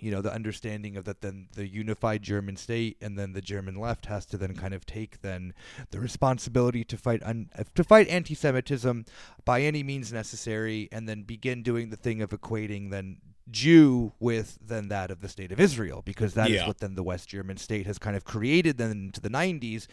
you 0.00 0.10
know 0.10 0.20
the 0.20 0.32
understanding 0.32 0.96
of 0.96 1.04
that 1.04 1.22
then 1.22 1.48
the 1.54 1.66
unified 1.66 2.22
German 2.22 2.56
state 2.56 2.98
and 3.00 3.18
then 3.18 3.32
the 3.32 3.40
German 3.40 3.76
left 3.76 4.06
has 4.06 4.26
to 4.26 4.36
then 4.36 4.54
kind 4.54 4.74
of 4.74 4.84
take 4.84 5.22
then 5.22 5.54
the 5.90 5.98
responsibility 5.98 6.84
to 6.84 6.98
fight 6.98 7.22
un- 7.22 7.48
uh, 7.58 7.64
to 7.74 7.82
fight 7.82 8.06
anti-Semitism 8.08 9.06
by 9.46 9.62
any 9.62 9.82
means 9.82 10.12
necessary 10.12 10.88
and 10.92 11.08
then 11.08 11.22
begin 11.22 11.62
doing 11.62 11.88
the 11.88 11.96
thing 11.96 12.20
of 12.20 12.28
equating 12.28 12.90
then 12.90 13.16
Jew 13.50 14.12
with 14.18 14.58
then 14.60 14.88
that 14.88 15.10
of 15.10 15.20
the 15.20 15.28
state 15.28 15.52
of 15.52 15.60
Israel 15.60 16.02
because 16.04 16.34
that 16.34 16.50
is 16.50 16.56
Yeah. 16.56 16.66
what 16.66 16.78
then 16.78 16.94
the 16.96 17.02
West 17.02 17.28
German 17.28 17.56
state 17.58 17.86
has 17.86 17.98
kind 17.98 18.16
of 18.16 18.24
created 18.24 18.76
then 18.78 18.90
into 18.90 19.20
the 19.20 19.28
90s 19.30 19.86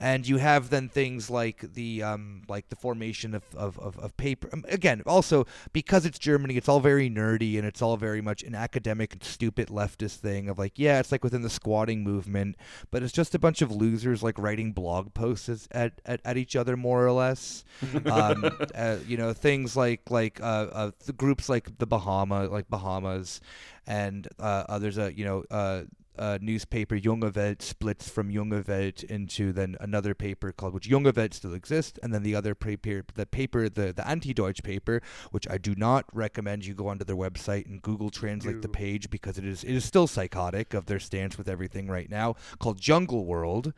and 0.00 0.26
you 0.26 0.38
have 0.38 0.70
then 0.70 0.88
things 0.88 1.28
like 1.28 1.74
the 1.74 2.02
um 2.02 2.42
like 2.48 2.68
the 2.70 2.76
formation 2.76 3.34
of 3.34 3.42
of, 3.54 3.78
of, 3.78 3.98
of 3.98 4.16
paper 4.16 4.48
um, 4.52 4.64
again 4.68 5.02
also 5.06 5.46
because 5.72 6.06
it's 6.06 6.18
Germany 6.18 6.56
it's 6.56 6.68
all 6.68 6.80
very 6.80 7.10
nerdy 7.10 7.58
and 7.58 7.66
it's 7.66 7.82
all 7.82 7.96
very 7.98 8.22
much 8.22 8.42
an 8.42 8.54
academic 8.54 9.16
stupid 9.20 9.68
leftist 9.68 10.16
thing 10.16 10.48
of 10.48 10.58
like 10.58 10.72
yeah 10.78 10.98
it's 10.98 11.12
like 11.12 11.22
within 11.22 11.42
the 11.42 11.50
squatting 11.50 12.02
movement 12.02 12.56
but 12.90 13.02
it's 13.02 13.12
just 13.12 13.34
a 13.34 13.38
bunch 13.38 13.60
of 13.60 13.70
losers 13.70 14.22
like 14.22 14.38
writing 14.38 14.72
blog 14.72 15.12
posts 15.12 15.48
as- 15.48 15.68
at, 15.72 16.00
at, 16.06 16.20
at 16.24 16.36
each 16.38 16.56
other 16.56 16.76
more 16.76 17.04
or 17.06 17.12
less 17.12 17.64
um, 18.06 18.44
uh, 18.74 18.96
you 19.06 19.16
know 19.18 19.32
things 19.34 19.76
like 19.76 20.00
like 20.10 20.40
uh, 20.40 20.44
uh, 20.72 20.90
the 21.06 21.12
groups 21.12 21.48
like 21.48 21.76
the 21.78 21.86
Bahama 21.86 22.44
like 22.48 22.68
Bahamas 22.94 23.40
and 23.86 24.28
uh, 24.38 24.64
uh, 24.68 24.78
there's 24.78 24.98
a 24.98 25.12
you 25.12 25.24
know 25.24 25.44
uh, 25.50 25.82
uh, 26.16 26.38
newspaper 26.40 26.96
Junge 26.96 27.34
Welt 27.34 27.60
splits 27.60 28.08
from 28.08 28.30
Junge 28.30 28.66
Welt 28.66 29.02
into 29.02 29.52
then 29.52 29.76
another 29.80 30.14
paper 30.14 30.52
called 30.52 30.72
which 30.74 30.88
Junge 30.88 31.14
Welt 31.14 31.34
still 31.34 31.54
exists, 31.54 31.98
and 32.02 32.14
then 32.14 32.22
the 32.22 32.34
other 32.34 32.54
paper, 32.54 33.04
the 33.14 33.26
paper, 33.26 33.68
the 33.68 33.92
the 33.92 34.06
anti-Deutsch 34.06 34.62
paper, 34.62 35.02
which 35.32 35.48
I 35.48 35.58
do 35.58 35.74
not 35.74 36.04
recommend 36.12 36.66
you 36.66 36.74
go 36.74 36.88
onto 36.88 37.04
their 37.04 37.16
website 37.16 37.66
and 37.66 37.82
Google 37.82 38.10
translate 38.10 38.62
the 38.62 38.68
page 38.68 39.10
because 39.10 39.38
it 39.38 39.44
is 39.44 39.64
it 39.64 39.72
is 39.72 39.84
still 39.84 40.06
psychotic 40.06 40.72
of 40.74 40.86
their 40.86 41.00
stance 41.00 41.36
with 41.36 41.48
everything 41.48 41.88
right 41.88 42.10
now, 42.10 42.36
called 42.58 42.80
Jungle 42.80 43.24
World. 43.24 43.72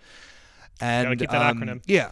And 0.79 1.23
um, 1.23 1.59
acronym. 1.59 1.83
yeah. 1.87 2.11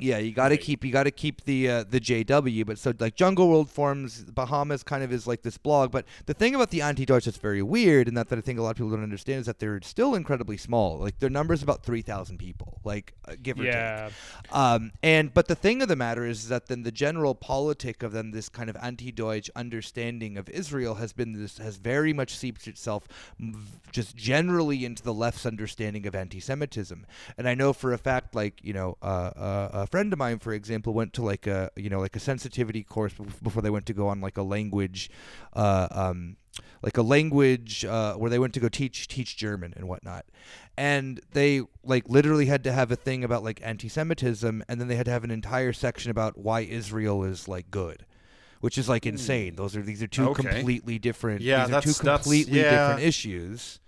Yeah, 0.00 0.18
you 0.18 0.32
got 0.32 0.48
to 0.48 0.54
Right. 0.54 0.60
keep 0.60 0.84
you 0.84 0.92
got 0.92 1.04
to 1.04 1.10
keep 1.10 1.44
the 1.44 1.68
uh, 1.68 1.84
the 1.84 2.00
JW, 2.00 2.66
but 2.66 2.78
so 2.78 2.92
like 2.98 3.14
Jungle 3.14 3.48
World 3.48 3.70
forms 3.70 4.24
Bahamas 4.24 4.82
kind 4.82 5.02
of 5.04 5.12
is 5.12 5.26
like 5.26 5.42
this 5.42 5.58
blog, 5.58 5.90
but 5.92 6.04
the 6.26 6.34
thing 6.34 6.54
about 6.54 6.70
the 6.70 6.82
anti-Deutsch 6.82 7.26
that's 7.26 7.36
very 7.36 7.62
weird, 7.62 8.08
and 8.08 8.16
that, 8.16 8.28
that 8.28 8.38
I 8.38 8.42
think 8.42 8.58
a 8.58 8.62
lot 8.62 8.70
of 8.70 8.76
people 8.76 8.90
don't 8.90 9.02
understand 9.02 9.40
is 9.40 9.46
that 9.46 9.58
they're 9.58 9.80
still 9.82 10.14
incredibly 10.14 10.56
small. 10.56 10.98
Like 10.98 11.18
their 11.18 11.30
numbers 11.30 11.62
about 11.62 11.82
three 11.84 12.02
thousand 12.02 12.38
people, 12.38 12.80
like 12.84 13.12
uh, 13.28 13.34
give 13.42 13.58
or 13.60 13.64
take. 13.64 13.72
Yeah. 13.74 14.10
Um, 14.50 14.92
and 15.02 15.32
but 15.32 15.48
the 15.48 15.54
thing 15.54 15.82
of 15.82 15.88
the 15.88 15.96
matter 15.96 16.24
is 16.24 16.48
that 16.48 16.66
then 16.66 16.82
the 16.82 16.92
general 16.92 17.34
politic 17.34 18.02
of 18.02 18.12
then 18.12 18.30
this 18.30 18.48
kind 18.48 18.70
of 18.70 18.76
anti-Deutsch 18.82 19.50
understanding 19.54 20.36
of 20.36 20.48
Israel 20.48 20.96
has 20.96 21.12
been 21.12 21.32
this 21.40 21.58
has 21.58 21.76
very 21.76 22.12
much 22.12 22.36
seeped 22.36 22.66
itself 22.66 23.06
just 23.92 24.16
generally 24.16 24.84
into 24.84 25.02
the 25.02 25.14
left's 25.14 25.46
understanding 25.46 26.06
of 26.06 26.14
anti-Semitism. 26.14 27.06
And 27.36 27.48
I 27.48 27.54
know 27.54 27.72
for 27.72 27.92
a 27.92 27.98
fact, 27.98 28.34
like 28.34 28.60
you 28.62 28.72
know, 28.72 28.96
uh, 29.02 29.30
uh, 29.36 29.68
a 29.72 29.86
friend 29.90 30.12
of 30.12 30.18
mine, 30.18 30.38
for 30.38 30.52
example, 30.52 30.92
went 30.94 31.12
to 31.14 31.22
like 31.22 31.46
a 31.46 31.70
you 31.76 31.90
know 31.90 32.00
like 32.00 32.16
a 32.16 32.20
sensitivity 32.20 32.82
course 32.82 33.12
before 33.42 33.62
they 33.62 33.70
went 33.70 33.86
to 33.86 33.92
go 33.94 34.08
on 34.08 34.20
like 34.20 34.36
a 34.38 34.42
language. 34.42 35.10
Uh, 35.52 35.88
um, 35.90 36.36
like 36.82 36.96
a 36.96 37.02
language 37.02 37.84
uh, 37.84 38.14
where 38.14 38.28
they 38.28 38.38
went 38.38 38.52
to 38.54 38.60
go 38.60 38.68
teach 38.68 39.06
teach 39.08 39.36
German 39.36 39.72
and 39.76 39.86
whatnot, 39.88 40.26
and 40.76 41.20
they 41.32 41.62
like 41.84 42.08
literally 42.08 42.46
had 42.46 42.64
to 42.64 42.72
have 42.72 42.90
a 42.90 42.96
thing 42.96 43.22
about 43.22 43.44
like 43.44 43.60
anti-Semitism, 43.62 44.62
and 44.68 44.80
then 44.80 44.88
they 44.88 44.96
had 44.96 45.06
to 45.06 45.12
have 45.12 45.24
an 45.24 45.30
entire 45.30 45.72
section 45.72 46.10
about 46.10 46.36
why 46.36 46.60
Israel 46.60 47.22
is 47.22 47.46
like 47.46 47.70
good, 47.70 48.04
which 48.60 48.76
is 48.78 48.88
like 48.88 49.06
insane. 49.06 49.54
Those 49.56 49.76
are 49.76 49.82
these 49.82 50.02
are 50.02 50.08
two 50.08 50.28
Okay. 50.30 50.42
completely 50.42 50.98
different. 50.98 51.40
Yeah, 51.40 51.60
these 51.60 51.68
are 51.68 51.72
that's- 51.80 51.98
two 51.98 52.04
completely 52.04 52.58
yeah. 52.60 52.70
different 52.70 53.06
issues, 53.08 53.78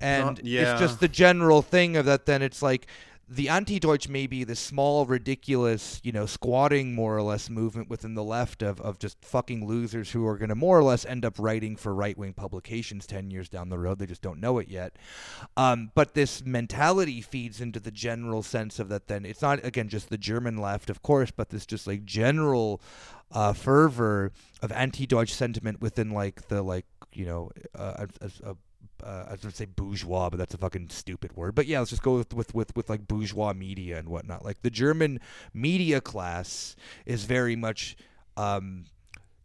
and 0.00 0.24
Not- 0.24 0.44
yeah. 0.44 0.72
it's 0.72 0.80
just 0.80 1.00
the 1.00 1.08
general 1.08 1.60
thing 1.62 1.96
of 1.96 2.06
that. 2.06 2.24
Then 2.26 2.40
it's 2.42 2.62
like 2.62 2.86
the 3.30 3.48
anti-Deutsch 3.50 4.08
may 4.08 4.26
be 4.26 4.42
the 4.42 4.56
small, 4.56 5.04
ridiculous, 5.04 6.00
you 6.02 6.12
know, 6.12 6.24
squatting 6.24 6.94
more 6.94 7.16
or 7.16 7.22
less 7.22 7.50
movement 7.50 7.90
within 7.90 8.14
the 8.14 8.24
left 8.24 8.62
of, 8.62 8.80
of 8.80 8.98
just 8.98 9.22
fucking 9.22 9.66
losers 9.66 10.12
who 10.12 10.26
are 10.26 10.38
going 10.38 10.48
to 10.48 10.54
more 10.54 10.78
or 10.78 10.82
less 10.82 11.04
end 11.04 11.26
up 11.26 11.34
writing 11.38 11.76
for 11.76 11.94
right-wing 11.94 12.32
publications 12.32 13.06
10 13.06 13.30
years 13.30 13.50
down 13.50 13.68
the 13.68 13.78
road. 13.78 13.98
They 13.98 14.06
just 14.06 14.22
don't 14.22 14.40
know 14.40 14.58
it 14.58 14.68
yet. 14.68 14.96
Um, 15.58 15.90
but 15.94 16.14
this 16.14 16.44
mentality 16.44 17.20
feeds 17.20 17.60
into 17.60 17.80
the 17.80 17.90
general 17.90 18.42
sense 18.42 18.78
of 18.78 18.88
that 18.88 19.08
then 19.08 19.26
it's 19.26 19.42
not, 19.42 19.62
again, 19.62 19.88
just 19.88 20.08
the 20.08 20.18
German 20.18 20.56
left, 20.56 20.88
of 20.88 21.02
course, 21.02 21.30
but 21.30 21.50
this 21.50 21.66
just 21.66 21.86
like 21.86 22.06
general 22.06 22.80
uh, 23.30 23.52
fervor 23.52 24.32
of 24.62 24.72
anti-Deutsch 24.72 25.34
sentiment 25.34 25.82
within 25.82 26.10
like 26.10 26.48
the 26.48 26.62
like, 26.62 26.86
you 27.12 27.26
know, 27.26 27.50
uh, 27.74 28.06
a, 28.22 28.50
a 28.50 28.56
uh, 29.04 29.24
I 29.28 29.32
was 29.32 29.40
gonna 29.40 29.54
say 29.54 29.64
bourgeois, 29.66 30.30
but 30.30 30.38
that's 30.38 30.54
a 30.54 30.58
fucking 30.58 30.90
stupid 30.90 31.36
word. 31.36 31.54
But 31.54 31.66
yeah, 31.66 31.78
let's 31.78 31.90
just 31.90 32.02
go 32.02 32.16
with, 32.16 32.34
with 32.34 32.54
with 32.54 32.74
with 32.76 32.88
like 32.90 33.06
bourgeois 33.08 33.52
media 33.52 33.98
and 33.98 34.08
whatnot. 34.08 34.44
Like 34.44 34.62
the 34.62 34.70
German 34.70 35.20
media 35.54 36.00
class 36.00 36.76
is 37.06 37.24
very 37.24 37.56
much 37.56 37.96
um, 38.36 38.84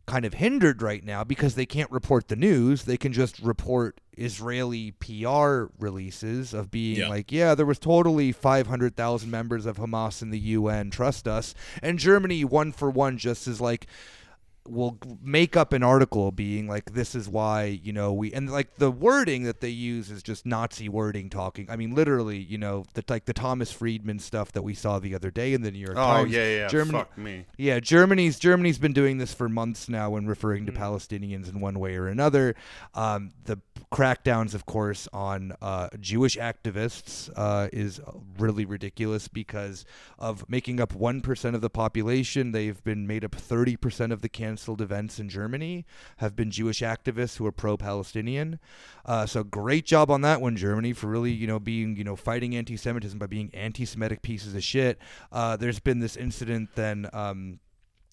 kind 0.06 0.26
of 0.26 0.34
hindered 0.34 0.82
right 0.82 1.04
now 1.04 1.24
because 1.24 1.56
they 1.56 1.66
can't 1.66 1.90
report 1.92 2.28
the 2.28 2.36
news. 2.36 2.84
They 2.84 2.98
can 2.98 3.14
just 3.14 3.40
report 3.40 4.02
Israeli 4.18 4.92
PR 4.92 5.66
releases 5.80 6.54
of 6.54 6.70
being 6.70 7.00
Yeah. 7.00 7.08
like, 7.08 7.32
yeah, 7.32 7.56
there 7.56 7.66
was 7.66 7.80
totally 7.80 8.32
500,000 8.34 9.32
members 9.32 9.66
of 9.66 9.78
Hamas 9.78 10.22
in 10.22 10.30
the 10.30 10.40
UN, 10.40 10.90
trust 10.92 11.28
us. 11.28 11.56
And 11.82 11.98
Germany, 12.00 12.44
one 12.44 12.74
for 12.74 12.90
one, 12.90 13.18
just 13.18 13.48
is 13.48 13.62
like, 13.62 13.88
will 14.68 14.98
make 15.22 15.58
up 15.58 15.74
an 15.74 15.84
article 15.84 16.32
being 16.32 16.68
like 16.68 16.94
this 16.94 17.16
is 17.16 17.28
why 17.28 17.66
you 17.84 17.92
know 17.92 18.14
we 18.14 18.32
and 18.34 18.50
like 18.52 18.76
the 18.78 18.90
wording 18.90 19.44
that 19.44 19.60
they 19.60 19.70
use 19.70 20.10
is 20.10 20.24
just 20.24 20.46
nazi 20.46 20.88
wording 20.88 21.30
talking 21.30 21.68
i 21.70 21.76
mean 21.76 21.94
literally 21.94 22.38
you 22.38 22.58
know 22.58 22.86
the 22.94 23.04
like 23.10 23.26
the 23.26 23.34
thomas 23.34 23.72
friedman 23.72 24.20
stuff 24.20 24.52
that 24.54 24.62
we 24.64 24.74
saw 24.74 25.00
the 25.00 25.14
other 25.14 25.30
day 25.32 25.54
in 25.54 25.62
the 25.64 25.72
new 25.72 25.80
york 25.80 25.98
Oh 25.98 26.02
times 26.24 26.32
yeah, 26.32 26.48
yeah. 26.58 26.68
germany 26.68 26.98
Fuck 27.00 27.18
me. 27.18 27.46
yeah, 27.58 27.80
Germany's 27.80 28.40
Germany's 28.40 28.78
been 28.78 28.94
doing 28.94 29.18
this 29.18 29.34
for 29.34 29.50
months 29.50 29.90
now 29.90 30.10
when 30.12 30.28
referring 30.28 30.66
to 30.68 30.72
Mm. 30.72 30.78
Palestinians 30.78 31.50
in 31.50 31.60
one 31.60 31.80
way 31.80 31.96
or 31.96 32.08
another. 32.08 32.56
Um, 32.96 33.32
the 33.46 33.60
crackdowns, 33.92 34.54
of 34.56 34.66
course, 34.66 35.08
on 35.14 35.54
uh, 35.62 35.90
Jewish 36.00 36.36
activists 36.38 37.30
uh, 37.36 37.70
is 37.72 38.00
really 38.40 38.66
ridiculous 38.66 39.28
because 39.28 39.86
of 40.18 40.50
making 40.50 40.80
up 40.80 40.94
one 40.96 41.22
percent 41.22 41.56
of 41.56 41.62
the 41.62 41.70
population. 41.70 42.52
They've 42.54 42.84
been 42.84 43.06
made 43.06 43.24
up 43.24 43.36
thirty 43.36 43.76
percent 43.76 44.12
of 44.12 44.22
the 44.22 44.30
canceled 44.54 44.82
events 44.82 45.18
in 45.18 45.30
Germany 45.30 45.84
have 46.18 46.36
been 46.36 46.52
Jewish 46.52 46.82
activists 46.82 47.38
who 47.38 47.46
are 47.48 47.52
pro-Palestinian. 47.52 48.60
Uh, 49.04 49.26
so 49.26 49.44
great 49.44 49.84
job 49.84 50.12
on 50.12 50.22
that 50.22 50.42
one, 50.42 50.56
Germany, 50.56 50.94
for 50.94 51.08
really 51.08 51.32
you 51.32 51.48
know 51.48 51.60
being 51.60 51.96
you 51.96 52.04
know 52.04 52.16
fighting 52.16 52.56
anti-Semitism 52.56 53.18
by 53.18 53.26
being 53.26 53.50
anti-Semitic 53.56 54.22
pieces 54.22 54.54
of 54.54 54.64
shit. 54.64 55.00
Uh, 55.32 55.58
there's 55.58 55.80
been 55.80 56.00
this 56.00 56.16
incident 56.16 56.70
then. 56.76 57.10
Um, 57.14 57.60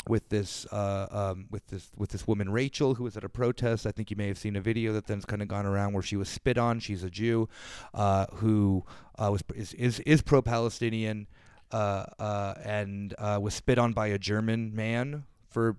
with 0.08 0.30
this 0.30 0.64
uh, 0.72 1.08
um, 1.10 1.44
with 1.50 1.66
this 1.66 1.90
with 1.94 2.08
this 2.08 2.26
woman 2.26 2.48
Rachel 2.48 2.94
who 2.94 3.04
was 3.04 3.18
at 3.18 3.22
a 3.22 3.28
protest. 3.28 3.86
I 3.86 3.92
think 3.92 4.10
you 4.10 4.16
may 4.16 4.28
have 4.28 4.38
seen 4.38 4.56
a 4.56 4.60
video 4.62 4.94
that 4.94 5.06
then's 5.06 5.26
kind 5.26 5.42
of 5.42 5.48
gone 5.48 5.66
around 5.66 5.92
where 5.92 6.02
she 6.02 6.16
was 6.16 6.30
spit 6.30 6.56
on. 6.56 6.80
She's 6.80 7.04
a 7.04 7.10
Jew 7.10 7.50
uh, 7.92 8.24
who 8.36 8.86
uh, 9.18 9.28
was 9.30 9.42
is 9.54 9.74
is, 9.74 10.00
is 10.00 10.22
pro 10.22 10.40
Palestinian 10.40 11.26
uh, 11.70 12.06
uh, 12.18 12.54
and 12.64 13.14
uh, 13.18 13.38
was 13.42 13.52
spit 13.52 13.78
on 13.78 13.92
by 13.92 14.06
a 14.06 14.18
German 14.18 14.74
man 14.74 15.24
for 15.50 15.76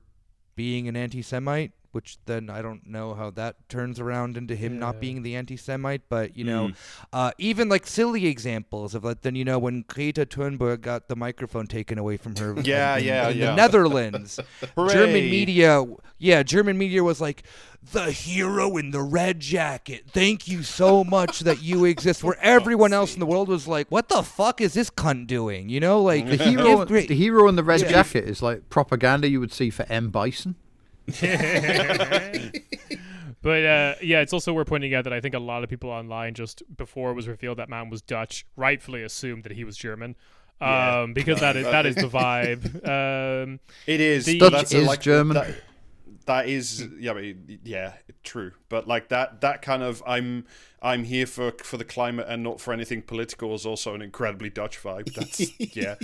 being 0.56 0.88
an 0.88 0.96
anti-Semite. 0.96 1.72
Which 1.92 2.18
then 2.26 2.50
I 2.50 2.62
don't 2.62 2.88
know 2.88 3.14
how 3.14 3.32
that 3.32 3.68
turns 3.68 4.00
around 4.00 4.38
into 4.38 4.56
him 4.56 4.80
not 4.80 5.00
being 5.02 5.24
the 5.24 5.36
anti-Semite, 5.36 6.04
but 6.10 6.38
you 6.38 6.46
know, 6.46 6.68
Mm. 6.70 6.76
uh, 7.12 7.32
even 7.38 7.68
like 7.70 7.86
silly 7.86 8.28
examples 8.28 8.96
of 8.96 9.04
like 9.04 9.22
then 9.22 9.36
you 9.36 9.44
know 9.44 9.60
when 9.60 9.84
Greta 9.88 10.26
Thunberg 10.26 10.82
got 10.82 11.08
the 11.10 11.16
microphone 11.16 11.68
taken 11.68 11.98
away 11.98 12.16
from 12.18 12.36
her 12.38 12.56
Yeah, 12.64 12.98
in, 12.98 13.04
yeah, 13.06 13.30
in 13.30 13.38
yeah. 13.38 13.46
the 13.52 13.56
Netherlands 13.56 14.40
German 14.78 15.14
media 15.30 15.84
yeah 16.18 16.44
German 16.44 16.78
media 16.78 17.04
was 17.04 17.20
like 17.20 17.44
the 17.92 18.12
hero 18.12 18.78
in 18.78 18.92
the 18.92 19.02
red 19.02 19.40
jacket. 19.40 20.04
Thank 20.14 20.48
you 20.48 20.62
so 20.62 21.04
much 21.04 21.40
that 21.42 21.64
you 21.64 21.84
exist. 21.94 22.24
Where 22.24 22.38
everyone 22.40 22.94
else 22.94 23.16
in 23.16 23.20
the 23.20 23.26
world 23.26 23.50
was 23.50 23.68
like 23.68 23.88
what 23.90 24.08
the 24.08 24.22
fuck 24.24 24.62
is 24.62 24.74
this 24.76 24.90
cunt 24.90 25.28
doing? 25.28 25.68
You 25.70 25.80
know 25.80 26.02
like 26.02 26.26
The 26.28 26.38
hero, 26.38 26.86
the 26.86 27.02
hero 27.16 27.48
in 27.50 27.56
the 27.56 27.64
red 27.64 27.82
Yeah. 27.82 27.90
jacket 27.90 28.26
is 28.26 28.42
like 28.42 28.70
propaganda 28.70 29.28
you 29.28 29.40
would 29.40 29.52
see 29.52 29.70
for 29.72 29.86
M. 29.90 30.10
Bison. 30.10 30.56
But 33.44 33.66
uh, 33.66 33.96
yeah, 34.04 34.20
it's 34.22 34.34
also 34.34 34.54
worth 34.54 34.68
pointing 34.68 34.94
out 34.94 35.06
that 35.06 35.14
I 35.14 35.20
think 35.20 35.34
a 35.34 35.40
lot 35.40 35.64
of 35.64 35.70
people 35.70 35.90
online 35.90 36.36
just 36.36 36.62
before 36.78 37.10
it 37.10 37.16
was 37.16 37.28
revealed 37.28 37.58
that 37.58 37.70
man 37.70 37.90
was 37.90 38.02
Dutch, 38.04 38.46
rightfully 38.56 39.02
assumed 39.02 39.44
that 39.46 39.52
he 39.54 39.64
was 39.64 39.76
German, 39.76 40.16
um, 40.60 40.70
Yeah. 40.70 41.06
because 41.14 41.40
that 41.40 41.56
is 41.56 41.66
that 41.66 41.88
is 41.88 41.96
the 41.96 42.02
vibe. 42.08 42.88
Um, 42.88 43.60
It 43.88 44.00
is. 44.00 44.26
The- 44.26 44.38
Dutch 44.38 44.52
that's 44.52 44.74
a, 44.76 44.82
is 44.82 44.88
like, 44.88 45.02
German. 45.02 45.36
That, 45.36 45.56
that 46.28 46.48
is 46.48 46.88
yeah, 47.00 47.12
I 47.12 47.14
mean, 47.16 47.60
yeah, 47.64 47.94
true. 48.24 48.52
But 48.70 48.88
like 48.88 49.10
that, 49.10 49.42
that 49.42 49.64
kind 49.64 49.82
of 49.82 50.04
I'm 50.06 50.46
I'm 50.80 51.04
here 51.04 51.26
for 51.26 51.52
for 51.64 51.78
the 51.78 51.84
climate 51.86 52.28
and 52.30 52.44
not 52.44 52.62
for 52.62 52.74
anything 52.74 53.02
political 53.02 53.56
is 53.56 53.66
also 53.66 53.96
an 53.96 54.04
incredibly 54.04 54.52
Dutch 54.52 54.82
vibe. 54.82 55.12
That's 55.16 55.60
yeah. 55.76 55.96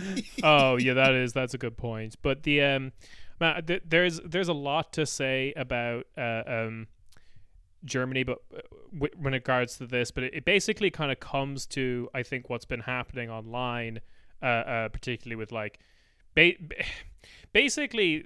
oh 0.41 0.77
yeah, 0.77 0.93
that 0.95 1.13
is 1.13 1.33
that's 1.33 1.53
a 1.53 1.59
good 1.59 1.77
point. 1.77 2.15
But 2.23 2.41
the 2.41 2.63
um, 2.63 2.93
man, 3.39 3.63
th- 3.65 3.83
there's 3.87 4.19
there's 4.21 4.47
a 4.47 4.53
lot 4.53 4.93
to 4.93 5.05
say 5.05 5.53
about 5.55 6.05
uh, 6.17 6.43
um, 6.47 6.87
Germany, 7.85 8.23
but 8.23 8.39
uh, 8.55 8.61
w- 8.93 9.13
when 9.17 9.33
it 9.33 9.37
regards 9.37 9.77
to 9.77 9.87
this, 9.87 10.11
but 10.11 10.23
it, 10.23 10.33
it 10.33 10.45
basically 10.45 10.89
kind 10.89 11.11
of 11.11 11.19
comes 11.19 11.65
to 11.67 12.09
I 12.13 12.23
think 12.23 12.49
what's 12.49 12.65
been 12.65 12.81
happening 12.81 13.29
online, 13.29 13.99
uh, 14.41 14.45
uh 14.45 14.89
particularly 14.89 15.35
with 15.35 15.51
like, 15.51 15.79
ba- 16.35 16.53
ba- 16.59 16.75
basically 17.53 18.25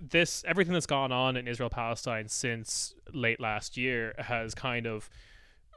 this 0.00 0.42
everything 0.46 0.72
that's 0.72 0.86
gone 0.86 1.12
on 1.12 1.36
in 1.36 1.46
Israel 1.46 1.70
Palestine 1.70 2.28
since 2.28 2.94
late 3.12 3.40
last 3.40 3.76
year 3.76 4.14
has 4.18 4.54
kind 4.54 4.86
of 4.86 5.10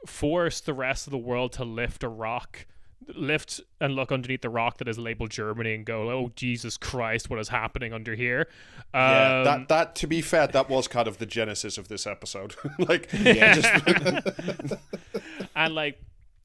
forced 0.06 0.66
the 0.66 0.74
rest 0.74 1.06
of 1.06 1.10
the 1.10 1.18
world 1.18 1.52
to 1.52 1.64
lift 1.64 2.02
a 2.02 2.08
rock 2.08 2.66
lift 3.14 3.60
and 3.80 3.94
look 3.94 4.12
underneath 4.12 4.42
the 4.42 4.48
rock 4.48 4.78
that 4.78 4.88
is 4.88 4.98
labeled 4.98 5.30
Germany 5.30 5.74
and 5.74 5.84
go, 5.84 6.10
"Oh 6.10 6.32
Jesus 6.36 6.76
Christ, 6.76 7.30
what 7.30 7.38
is 7.38 7.48
happening 7.48 7.92
under 7.92 8.14
here?" 8.14 8.48
Yeah, 8.92 9.38
Um, 9.38 9.44
that 9.44 9.68
that 9.68 9.94
to 9.96 10.06
be 10.06 10.20
fair, 10.20 10.46
that 10.46 10.68
was 10.68 10.88
kind 10.88 11.08
of 11.08 11.18
the 11.18 11.26
genesis 11.26 11.78
of 11.78 11.88
this 11.88 12.06
episode. 12.06 12.54
like, 12.78 13.10
yeah, 13.20 13.54
just, 13.54 14.76
and 15.56 15.74
like 15.74 16.00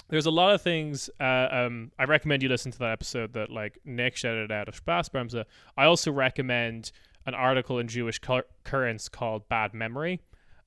there's 0.10 0.26
a 0.26 0.32
lot 0.32 0.54
of 0.54 0.62
things 0.62 1.10
uh, 1.20 1.48
um, 1.52 1.92
i 2.00 2.04
recommend 2.04 2.42
you 2.42 2.50
listen 2.50 2.72
to 2.72 2.80
that 2.80 2.92
episode 2.92 3.34
that 3.34 3.52
like 3.52 3.78
nick 3.86 4.16
shouted 4.16 4.52
out 4.52 4.68
of 4.68 4.84
spaßbremse 4.84 5.46
i 5.78 5.86
also 5.86 6.12
recommend 6.12 6.92
an 7.28 7.36
article 7.36 7.78
in 7.78 7.88
jewish 7.88 8.18
Cur- 8.18 8.46
currents 8.64 9.08
called 9.08 9.48
bad 9.50 9.74
memory 9.74 10.20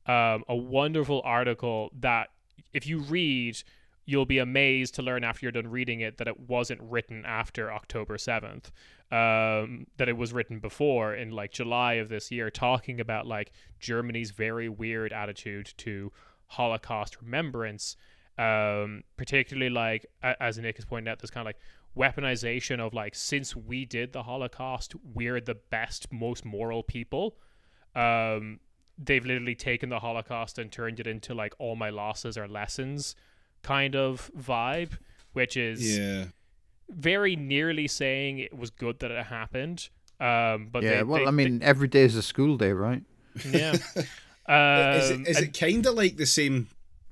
um, 0.06 0.44
a 0.48 0.54
wonderful 0.54 1.22
article 1.24 1.90
that 1.98 2.28
if 2.72 2.86
you 2.86 2.98
read 3.00 3.60
you'll 4.04 4.26
be 4.26 4.38
amazed 4.38 4.94
to 4.94 5.02
learn 5.02 5.24
after 5.24 5.46
you're 5.46 5.52
done 5.52 5.68
reading 5.68 6.00
it 6.00 6.18
that 6.18 6.28
it 6.28 6.38
wasn't 6.48 6.80
written 6.82 7.24
after 7.24 7.72
october 7.72 8.16
7th 8.16 8.70
um, 9.10 9.86
that 9.98 10.08
it 10.08 10.16
was 10.16 10.32
written 10.32 10.58
before 10.58 11.14
in 11.14 11.30
like 11.30 11.52
july 11.52 11.94
of 11.94 12.08
this 12.08 12.30
year 12.30 12.50
talking 12.50 13.00
about 13.00 13.26
like 13.26 13.52
germany's 13.80 14.30
very 14.30 14.68
weird 14.68 15.12
attitude 15.12 15.72
to 15.76 16.10
holocaust 16.46 17.20
remembrance 17.22 17.96
um, 18.38 19.04
particularly 19.16 19.70
like 19.70 20.06
as 20.22 20.58
Nick 20.58 20.76
has 20.76 20.84
pointed 20.84 21.10
out, 21.10 21.18
this 21.18 21.30
kind 21.30 21.46
of 21.46 21.46
like 21.46 21.58
weaponization 21.96 22.80
of 22.80 22.94
like 22.94 23.14
since 23.14 23.54
we 23.54 23.84
did 23.84 24.12
the 24.12 24.22
Holocaust, 24.22 24.94
we're 25.14 25.40
the 25.40 25.54
best, 25.54 26.10
most 26.12 26.44
moral 26.44 26.82
people. 26.82 27.36
Um, 27.94 28.60
they've 28.98 29.24
literally 29.24 29.54
taken 29.54 29.90
the 29.90 29.98
Holocaust 29.98 30.58
and 30.58 30.72
turned 30.72 31.00
it 31.00 31.06
into 31.06 31.34
like 31.34 31.54
all 31.58 31.76
my 31.76 31.90
losses 31.90 32.38
are 32.38 32.48
lessons 32.48 33.14
kind 33.62 33.94
of 33.96 34.30
vibe, 34.38 34.98
which 35.32 35.56
is 35.56 35.98
Yeah. 35.98 36.26
very 36.88 37.36
nearly 37.36 37.88
saying 37.88 38.38
it 38.38 38.56
was 38.56 38.70
good 38.70 38.98
that 39.00 39.10
it 39.10 39.26
happened. 39.26 39.88
Um, 40.20 40.68
but 40.70 40.82
yeah, 40.82 40.98
they, 40.98 41.02
well, 41.04 41.20
they- 41.22 41.26
I 41.26 41.30
mean, 41.30 41.62
every 41.62 41.88
day 41.88 42.02
is 42.02 42.14
a 42.16 42.22
school 42.22 42.56
day, 42.56 42.72
right? 42.72 43.02
yeah. 43.50 43.76
Um, 44.44 44.96
is 44.98 45.10
it, 45.10 45.28
is 45.28 45.40
it 45.40 45.56
kind 45.58 45.86
of 45.86 45.94
like 45.94 46.16
the 46.16 46.26
same 46.26 46.66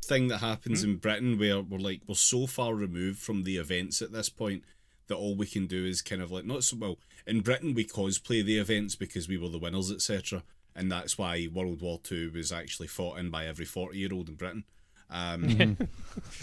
thing 0.05 0.27
that 0.29 0.39
happens 0.39 0.83
in 0.83 0.97
Britain 0.97 1.39
where 1.39 1.61
we're 1.61 1.79
like 1.79 2.01
we're 2.09 2.17
so 2.17 2.49
far 2.49 2.75
removed 2.75 3.21
from 3.21 3.45
the 3.45 3.57
events 3.57 4.03
at 4.03 4.11
this 4.11 4.29
point 4.29 4.65
that 5.07 5.15
all 5.15 5.37
we 5.37 5.47
can 5.47 5.69
do 5.69 5.87
is 5.87 6.03
kind 6.03 6.21
of 6.21 6.33
like 6.33 6.45
not 6.45 6.65
so 6.65 6.77
well 6.77 6.99
in 7.29 7.41
Britain 7.41 7.73
we 7.73 7.85
cosplay 7.85 8.45
the 8.45 8.59
events 8.59 8.97
because 8.97 9.29
we 9.29 9.39
were 9.39 9.49
the 9.49 9.59
winners 9.61 9.93
etc 9.93 10.43
and 10.75 10.91
that's 10.91 11.17
why 11.17 11.47
World 11.55 11.81
War 11.83 12.01
Two 12.03 12.33
was 12.35 12.51
actually 12.51 12.89
fought 12.89 13.17
in 13.19 13.31
by 13.31 13.47
every 13.47 13.65
forty 13.65 13.99
year 13.99 14.11
old 14.13 14.29
in 14.29 14.35
Britain. 14.35 14.65
Um, 15.11 15.77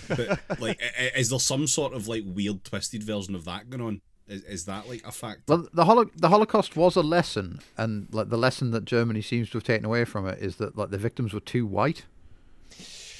but 0.07 0.39
like, 0.59 0.79
i- 0.81 1.03
i- 1.05 1.19
is 1.19 1.29
there 1.29 1.39
some 1.39 1.67
sort 1.67 1.93
of 1.93 2.07
like 2.07 2.23
weird 2.25 2.63
twisted 2.63 3.03
version 3.03 3.35
of 3.35 3.45
that 3.45 3.69
going 3.69 3.81
on? 3.81 4.01
Is, 4.27 4.43
is 4.43 4.65
that 4.65 4.89
like 4.89 5.05
a 5.05 5.11
fact? 5.11 5.41
Well, 5.47 5.67
the 5.73 5.85
Holo- 5.85 6.09
the 6.15 6.29
Holocaust 6.29 6.75
was 6.75 6.95
a 6.97 7.01
lesson, 7.01 7.59
and 7.77 8.07
like 8.11 8.29
the 8.29 8.37
lesson 8.37 8.71
that 8.71 8.83
Germany 8.85 9.21
seems 9.21 9.49
to 9.51 9.57
have 9.57 9.63
taken 9.63 9.85
away 9.85 10.03
from 10.05 10.27
it 10.27 10.39
is 10.39 10.57
that 10.57 10.77
like 10.77 10.89
the 10.89 10.97
victims 10.97 11.33
were 11.33 11.39
too 11.39 11.65
white. 11.65 12.05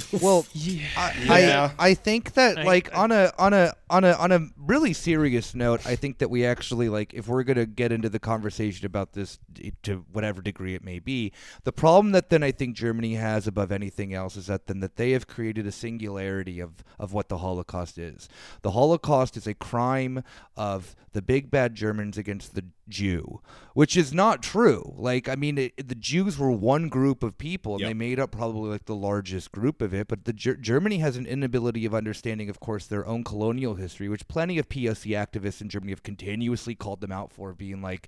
Well, 0.21 0.45
yeah. 0.53 0.85
I, 0.95 1.39
Yeah. 1.41 1.71
I 1.79 1.87
I 1.89 1.93
think 1.93 2.33
that 2.33 2.59
I- 2.59 2.63
like 2.63 2.93
I- 2.95 3.03
on 3.03 3.11
a 3.11 3.31
on 3.37 3.53
a 3.53 3.73
on 3.89 4.03
a 4.03 4.11
on 4.13 4.31
a 4.31 4.47
really 4.57 4.93
serious 4.93 5.55
note, 5.55 5.85
I 5.85 5.95
think 5.95 6.17
that 6.19 6.29
we 6.29 6.45
actually 6.45 6.89
like 6.89 7.13
if 7.13 7.27
we're 7.27 7.43
gonna 7.43 7.65
get 7.65 7.91
into 7.91 8.09
the 8.09 8.19
conversation 8.19 8.85
about 8.85 9.13
this 9.13 9.39
to 9.83 10.05
whatever 10.11 10.41
degree 10.41 10.75
it 10.75 10.83
may 10.83 10.99
be, 10.99 11.31
the 11.63 11.71
problem 11.71 12.11
that 12.13 12.29
then 12.29 12.43
I 12.43 12.51
think 12.51 12.75
Germany 12.75 13.15
has 13.15 13.47
above 13.47 13.71
anything 13.71 14.13
else 14.13 14.35
is 14.35 14.47
that 14.47 14.67
then 14.67 14.79
that 14.81 14.97
they 14.97 15.11
have 15.11 15.27
created 15.27 15.65
a 15.67 15.71
singularity 15.71 16.59
of 16.59 16.83
of 16.99 17.13
what 17.13 17.29
the 17.29 17.37
Holocaust 17.39 17.97
is. 17.97 18.27
The 18.61 18.71
Holocaust 18.71 19.37
is 19.37 19.47
a 19.47 19.53
crime 19.53 20.23
of 20.55 20.95
the 21.13 21.21
big 21.21 21.49
bad 21.49 21.75
Germans 21.75 22.17
against 22.17 22.53
the 22.55 22.65
Jew, 22.89 23.41
which 23.73 23.95
is 23.97 24.13
not 24.13 24.41
true. 24.43 24.93
Like, 24.97 25.27
I 25.27 25.35
mean, 25.35 25.57
it, 25.57 25.87
the 25.87 25.95
Jews 25.95 26.37
were 26.37 26.51
one 26.51 26.89
group 26.89 27.23
of 27.23 27.37
people, 27.37 27.73
and 27.73 27.81
Yep. 27.81 27.89
they 27.89 27.93
made 27.93 28.19
up 28.19 28.31
probably 28.31 28.69
like 28.69 28.85
the 28.85 28.95
largest 28.95 29.51
group 29.51 29.81
of 29.81 29.93
it. 29.93 30.07
But 30.07 30.25
the 30.25 30.33
Ger- 30.33 30.55
Germany 30.55 30.99
has 30.99 31.17
an 31.17 31.25
inability 31.25 31.85
of 31.85 31.93
understanding, 31.93 32.49
of 32.49 32.59
course, 32.59 32.85
their 32.87 33.05
own 33.05 33.23
colonial 33.23 33.75
history, 33.75 34.09
which 34.09 34.27
plenty 34.27 34.57
of 34.57 34.69
POC 34.69 35.11
activists 35.11 35.61
in 35.61 35.69
Germany 35.69 35.91
have 35.91 36.03
continuously 36.03 36.75
called 36.75 37.01
them 37.01 37.11
out 37.11 37.31
for, 37.31 37.53
being 37.53 37.81
like. 37.81 38.07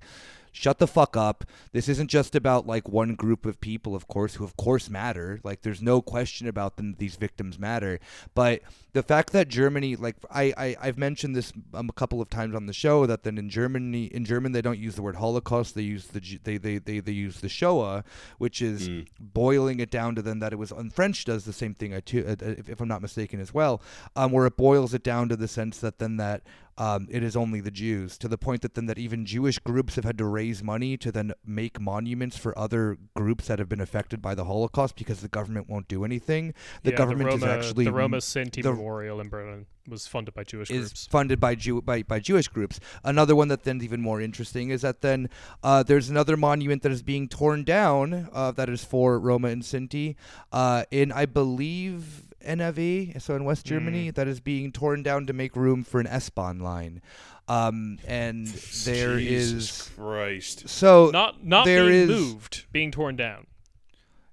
Shut 0.52 0.78
the 0.78 0.86
fuck 0.86 1.16
up. 1.16 1.44
This 1.72 1.88
isn't 1.88 2.08
just 2.08 2.34
about 2.34 2.66
like 2.66 2.88
one 2.88 3.14
group 3.14 3.46
of 3.46 3.60
people, 3.60 3.94
of 3.94 4.08
course, 4.08 4.34
who 4.34 4.44
of 4.44 4.56
course 4.56 4.90
matter. 4.90 5.40
Like 5.44 5.62
there's 5.62 5.82
no 5.82 6.02
question 6.02 6.48
about 6.48 6.76
them 6.76 6.92
that 6.92 6.98
these 6.98 7.16
victims 7.16 7.58
matter. 7.58 8.00
But 8.34 8.60
the 8.92 9.02
fact 9.02 9.32
that 9.32 9.48
Germany, 9.48 9.96
like 9.96 10.16
I, 10.30 10.52
I 10.56 10.76
I've 10.80 10.98
mentioned 10.98 11.36
this 11.36 11.52
um, 11.74 11.88
a 11.88 11.92
couple 11.92 12.20
of 12.20 12.28
times 12.30 12.54
on 12.54 12.66
the 12.66 12.72
show, 12.72 13.06
that 13.06 13.22
then 13.22 13.38
in 13.38 13.48
Germany, 13.48 14.04
in 14.06 14.24
German 14.24 14.52
they 14.52 14.62
don't 14.62 14.78
use 14.78 14.96
the 14.96 15.02
word 15.02 15.16
Holocaust. 15.16 15.74
They 15.74 15.82
use 15.82 16.08
the 16.08 16.20
they 16.42 16.56
they 16.56 16.78
they, 16.78 17.00
they 17.00 17.12
use 17.12 17.40
the 17.40 17.48
Shoah, 17.48 18.04
which 18.38 18.60
is 18.60 18.88
boiling 19.18 19.80
it 19.80 19.90
down 19.90 20.14
to 20.16 20.22
then 20.22 20.40
that 20.40 20.52
it 20.52 20.56
was. 20.56 20.72
And 20.72 20.92
French 20.92 21.24
does 21.24 21.44
the 21.44 21.52
same 21.52 21.74
thing, 21.74 21.94
I 21.94 22.00
too, 22.00 22.24
uh, 22.26 22.36
if, 22.40 22.68
if 22.68 22.80
I'm 22.80 22.88
not 22.88 23.02
mistaken, 23.02 23.40
as 23.40 23.54
well, 23.54 23.80
um, 24.16 24.32
where 24.32 24.46
it 24.46 24.56
boils 24.56 24.94
it 24.94 25.02
down 25.02 25.28
to 25.28 25.36
the 25.36 25.48
sense 25.48 25.78
that 25.78 25.98
then 25.98 26.16
that 26.16 26.42
um, 26.80 27.06
it 27.10 27.22
is 27.22 27.36
only 27.36 27.60
the 27.60 27.70
Jews, 27.70 28.16
to 28.16 28.26
the 28.26 28.38
point 28.38 28.62
that 28.62 28.72
then 28.72 28.86
that 28.86 28.98
even 28.98 29.26
Jewish 29.26 29.58
groups 29.58 29.96
have 29.96 30.04
had 30.06 30.16
to 30.16 30.24
raise 30.24 30.62
money 30.62 30.96
to 30.96 31.12
then 31.12 31.34
make 31.44 31.78
monuments 31.78 32.38
for 32.38 32.58
other 32.58 32.96
groups 33.14 33.48
that 33.48 33.58
have 33.58 33.68
been 33.68 33.82
affected 33.82 34.22
by 34.22 34.34
the 34.34 34.46
Holocaust 34.46 34.96
because 34.96 35.20
the 35.20 35.28
government 35.28 35.68
won't 35.68 35.88
do 35.88 36.06
anything. 36.06 36.54
The 36.82 36.92
yeah, 36.92 36.96
government 36.96 37.32
the 37.32 37.36
Roma, 37.36 37.58
is 37.58 37.66
actually 37.66 37.84
the 37.84 37.92
Roma 37.92 38.16
Sinti 38.16 38.62
the- 38.62 38.72
Memorial 38.72 39.20
in 39.20 39.28
Berlin 39.28 39.66
was 39.88 40.06
funded 40.06 40.32
by 40.32 40.44
Jewish 40.44 40.70
is 40.70 40.88
groups. 40.88 41.06
funded 41.06 41.40
by 41.40 41.54
Jew 41.54 41.82
by, 41.82 42.02
by 42.02 42.18
Jewish 42.18 42.48
groups. 42.48 42.80
Another 43.04 43.36
one 43.36 43.48
that 43.48 43.64
then's 43.64 43.84
even 43.84 44.00
more 44.00 44.20
interesting 44.20 44.70
is 44.70 44.80
that 44.82 45.02
then 45.02 45.28
uh, 45.62 45.82
there's 45.82 46.08
another 46.08 46.36
monument 46.36 46.82
that 46.82 46.92
is 46.92 47.02
being 47.02 47.28
torn 47.28 47.64
down 47.64 48.30
uh, 48.32 48.52
that 48.52 48.70
is 48.70 48.84
for 48.84 49.18
Roma 49.18 49.48
and 49.48 49.62
Sinti 49.62 50.14
uh, 50.52 50.84
in 50.90 51.12
I 51.12 51.26
believe 51.26 52.29
NRW, 52.46 53.20
so 53.20 53.34
in 53.36 53.44
West 53.44 53.66
Germany, 53.66 54.10
that 54.10 54.26
is 54.28 54.40
being 54.40 54.72
torn 54.72 55.02
down 55.02 55.26
to 55.26 55.32
make 55.32 55.56
room 55.56 55.84
for 55.84 56.00
an 56.00 56.06
S-Bahn 56.06 56.58
line. 56.60 57.00
Um, 57.48 57.98
and 58.06 58.46
there 58.84 59.18
is 59.18 59.52
Jesus 59.52 59.88
Christ. 59.96 60.68
so 60.68 61.10
Not 61.12 61.44
not 61.44 61.64
there 61.64 61.86
being 61.86 62.02
is- 62.02 62.08
moved, 62.08 62.64
being 62.72 62.90
torn 62.90 63.16
down. 63.16 63.46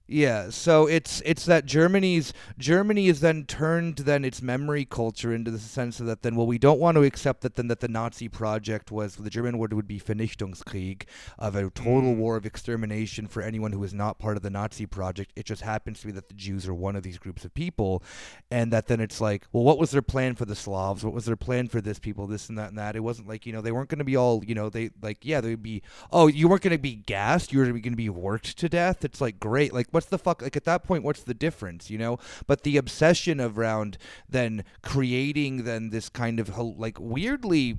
Yeah, 0.09 0.51
so 0.51 0.87
it's 0.87 1.21
it's 1.25 1.45
that 1.47 1.65
Germany's 1.65 2.31
Germany 2.57 3.09
is 3.09 3.19
then 3.19 3.43
turned 3.43 3.97
then 3.97 4.23
its 4.23 4.41
memory 4.41 4.85
culture 4.85 5.33
into 5.33 5.51
the 5.51 5.59
sense 5.59 5.99
of 5.99 6.05
that 6.05 6.21
then 6.21 6.37
well 6.37 6.47
we 6.47 6.57
don't 6.57 6.79
want 6.79 6.95
to 6.95 7.03
accept 7.03 7.41
that 7.41 7.55
then 7.55 7.67
that 7.67 7.81
the 7.81 7.89
Nazi 7.89 8.29
project 8.29 8.89
was 8.89 9.17
the 9.17 9.29
German 9.29 9.57
word 9.57 9.73
would 9.73 9.87
be 9.87 9.99
Vernichtungskrieg 9.99 11.03
of 11.37 11.57
a 11.57 11.69
total 11.71 12.13
mm. 12.13 12.17
war 12.17 12.37
of 12.37 12.45
extermination 12.45 13.27
for 13.27 13.41
anyone 13.41 13.73
who 13.73 13.83
is 13.83 13.93
not 13.93 14.17
part 14.17 14.37
of 14.37 14.43
the 14.43 14.49
Nazi 14.49 14.85
project. 14.85 15.33
It 15.35 15.45
just 15.45 15.61
happens 15.61 15.99
to 15.99 16.05
be 16.05 16.13
that 16.13 16.29
the 16.29 16.35
Jews 16.35 16.69
are 16.69 16.73
one 16.73 16.95
of 16.95 17.03
these 17.03 17.17
groups 17.17 17.43
of 17.43 17.53
people, 17.53 18.01
and 18.49 18.71
that 18.71 18.87
then 18.87 19.01
it's 19.01 19.19
like 19.19 19.45
well 19.51 19.65
what 19.65 19.77
was 19.77 19.91
their 19.91 20.01
plan 20.01 20.35
for 20.35 20.45
the 20.45 20.55
Slavs? 20.55 21.03
What 21.03 21.13
was 21.13 21.25
their 21.25 21.35
plan 21.35 21.67
for 21.67 21.81
this 21.81 21.99
people? 21.99 22.27
This 22.27 22.47
and 22.47 22.57
that 22.57 22.69
and 22.69 22.77
that. 22.77 22.95
It 22.95 23.01
wasn't 23.01 23.27
like 23.27 23.45
you 23.45 23.51
know 23.51 23.59
they 23.59 23.73
weren't 23.73 23.89
going 23.89 23.99
to 23.99 24.05
be 24.05 24.15
all 24.15 24.41
you 24.45 24.55
know 24.55 24.69
they 24.69 24.89
like 25.01 25.25
yeah 25.25 25.41
they'd 25.41 25.61
be 25.61 25.81
oh 26.13 26.27
you 26.27 26.47
weren't 26.47 26.61
going 26.61 26.71
to 26.71 26.77
be 26.77 26.95
gassed 26.95 27.51
you 27.51 27.59
were 27.59 27.65
going 27.65 27.81
to 27.81 27.91
be 27.97 28.07
worked 28.07 28.57
to 28.59 28.69
death. 28.69 29.03
It's 29.03 29.19
like 29.19 29.37
great 29.37 29.73
like 29.73 29.91
what's 29.97 30.05
the 30.15 30.19
fuck 30.19 30.43
like 30.43 30.55
at 30.55 30.63
that 30.65 30.83
point 30.83 31.03
what's 31.03 31.23
the 31.23 31.33
difference 31.33 31.89
you 31.89 31.97
know? 31.97 32.19
But 32.45 32.61
the 32.61 32.77
obsession 32.77 33.41
around 33.41 33.97
then 34.29 34.63
creating 34.83 35.63
then 35.63 35.89
this 35.89 36.07
kind 36.07 36.39
of 36.39 36.49
hel- 36.49 36.75
like 36.77 36.97
weirdly 36.99 37.77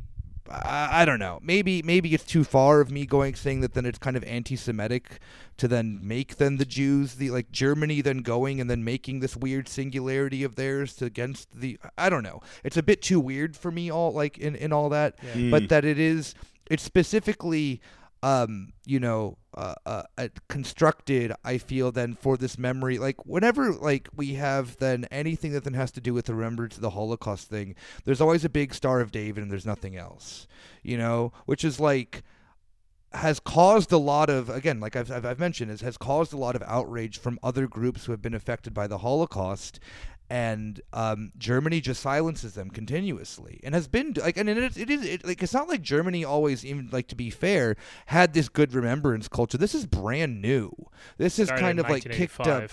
I, 0.50 1.02
I 1.02 1.04
don't 1.04 1.18
know. 1.18 1.38
Maybe 1.42 1.82
maybe 1.82 2.14
it's 2.14 2.24
too 2.24 2.42
far 2.42 2.80
of 2.80 2.90
me 2.90 3.06
going 3.06 3.34
saying 3.34 3.60
that 3.60 3.74
then 3.74 3.86
it's 3.86 3.98
kind 3.98 4.16
of 4.16 4.24
anti-semitic 4.24 5.20
to 5.58 5.68
then 5.68 6.00
make 6.02 6.36
then 6.38 6.56
the 6.56 6.64
jews 6.64 7.16
the 7.16 7.30
like 7.30 7.52
germany 7.52 8.00
then 8.00 8.18
going 8.18 8.60
and 8.60 8.70
then 8.70 8.82
making 8.82 9.20
this 9.20 9.36
weird 9.36 9.68
singularity 9.68 10.42
of 10.42 10.54
theirs 10.54 10.94
to 10.96 11.04
against 11.04 11.48
the 11.54 11.78
i 11.96 12.08
don't 12.10 12.22
know. 12.22 12.40
It's 12.64 12.76
a 12.76 12.82
bit 12.82 13.02
too 13.02 13.20
weird 13.20 13.56
for 13.56 13.70
me 13.70 13.90
all 13.90 14.12
like 14.12 14.38
in 14.38 14.54
in 14.56 14.72
all 14.72 14.88
that 14.88 15.18
but 15.50 15.68
that 15.68 15.84
it 15.84 15.98
is 15.98 16.34
it's 16.70 16.82
specifically 16.82 17.80
um 18.22 18.72
you 18.86 18.98
know 18.98 19.36
uh, 19.54 19.74
uh, 19.86 20.02
uh, 20.16 20.28
constructed 20.48 21.32
i 21.44 21.56
feel 21.56 21.90
then 21.90 22.14
for 22.14 22.36
this 22.36 22.58
memory 22.58 22.98
like 22.98 23.24
whenever 23.24 23.72
like 23.72 24.08
we 24.14 24.34
have 24.34 24.76
then 24.76 25.06
anything 25.10 25.52
that 25.52 25.64
then 25.64 25.74
has 25.74 25.90
to 25.90 26.00
do 26.00 26.12
with 26.12 26.26
the 26.26 26.34
remembrance 26.34 26.76
of 26.76 26.82
the 26.82 26.90
holocaust 26.90 27.48
thing 27.48 27.74
there's 28.04 28.20
always 28.20 28.44
a 28.44 28.50
big 28.50 28.74
star 28.74 29.00
of 29.00 29.10
david 29.10 29.42
and 29.42 29.50
there's 29.50 29.66
nothing 29.66 29.96
else 29.96 30.46
you 30.82 30.98
know 30.98 31.32
which 31.46 31.64
is 31.64 31.80
like 31.80 32.22
has 33.12 33.40
caused 33.40 33.90
a 33.90 33.98
lot 33.98 34.28
of 34.28 34.50
again 34.50 34.80
like 34.80 34.94
I've, 34.94 35.10
I've, 35.10 35.24
I've 35.24 35.38
mentioned 35.38 35.70
is 35.70 35.80
has 35.80 35.96
caused 35.96 36.32
a 36.32 36.36
lot 36.36 36.54
of 36.54 36.62
outrage 36.66 37.18
from 37.18 37.38
other 37.42 37.66
groups 37.66 38.04
who 38.04 38.12
have 38.12 38.20
been 38.20 38.34
affected 38.34 38.74
by 38.74 38.86
the 38.86 38.98
holocaust 38.98 39.80
and 40.30 40.80
um, 40.92 41.32
Germany 41.38 41.80
just 41.80 42.02
silences 42.02 42.54
them 42.54 42.70
continuously, 42.70 43.60
and 43.62 43.74
has 43.74 43.88
been 43.88 44.14
like, 44.16 44.36
and 44.36 44.48
it 44.48 44.58
is, 44.58 44.76
it 44.76 44.90
is 44.90 45.04
it, 45.04 45.26
like 45.26 45.42
it's 45.42 45.54
not 45.54 45.68
like 45.68 45.82
Germany 45.82 46.24
always 46.24 46.64
even 46.64 46.88
like 46.92 47.08
to 47.08 47.16
be 47.16 47.30
fair 47.30 47.76
had 48.06 48.34
this 48.34 48.48
good 48.48 48.74
remembrance 48.74 49.28
culture. 49.28 49.58
This 49.58 49.74
is 49.74 49.86
brand 49.86 50.42
new. 50.42 50.72
This 51.16 51.38
is 51.38 51.48
Started 51.48 51.62
kind 51.62 51.80
of 51.80 51.88
like 51.88 52.04
kicked 52.04 52.40
up. 52.40 52.70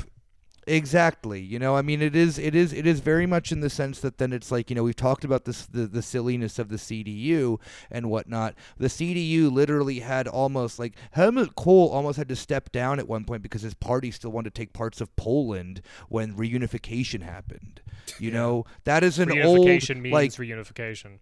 1985. 0.68 0.78
Exactly. 0.78 1.42
You 1.42 1.60
know, 1.60 1.76
I 1.76 1.82
mean, 1.82 2.02
it 2.02 2.16
is, 2.16 2.38
it 2.40 2.56
is, 2.56 2.74
it 2.74 2.88
is 2.88 3.00
very 3.00 3.26
much 3.26 3.52
in 3.52 3.60
the 3.60 3.70
sense 3.70 4.00
that 4.02 4.18
then 4.18 4.34
it's 4.34 4.52
like, 4.52 4.70
you 4.70 4.76
know, 4.76 4.84
we've 4.84 4.96
talked 4.96 5.24
about 5.24 5.46
this, 5.46 5.66
the, 5.66 5.88
the 5.88 6.02
silliness 6.02 6.60
of 6.60 6.70
the 6.70 6.78
CDU 6.78 7.60
and 7.92 8.10
whatnot. 8.10 8.56
The 8.78 8.88
CDU 8.88 9.52
literally 9.52 10.00
had 10.00 10.28
almost 10.28 10.80
like 10.80 10.94
Helmut 11.12 11.56
Kohl 11.56 11.90
almost 11.90 12.18
had 12.18 12.30
to 12.30 12.36
step 12.36 12.72
down 12.72 13.00
at 13.00 13.08
one 13.08 13.26
point 13.26 13.42
because 13.42 13.62
his 13.62 13.74
party 13.74 14.12
still 14.12 14.32
wanted 14.32 14.54
to 14.54 14.60
take 14.60 14.74
parts 14.74 15.02
of 15.02 15.16
Poland 15.16 15.82
when 16.10 16.36
reunification 16.36 17.22
happened. 17.22 17.82
You 18.20 18.32
know, 18.32 18.66
that 18.84 19.04
is 19.04 19.20
an 19.20 19.32
old 19.42 19.68
Reunification 19.68 20.02
means 20.02 20.14
like 20.14 20.32
reunification. 20.32 21.20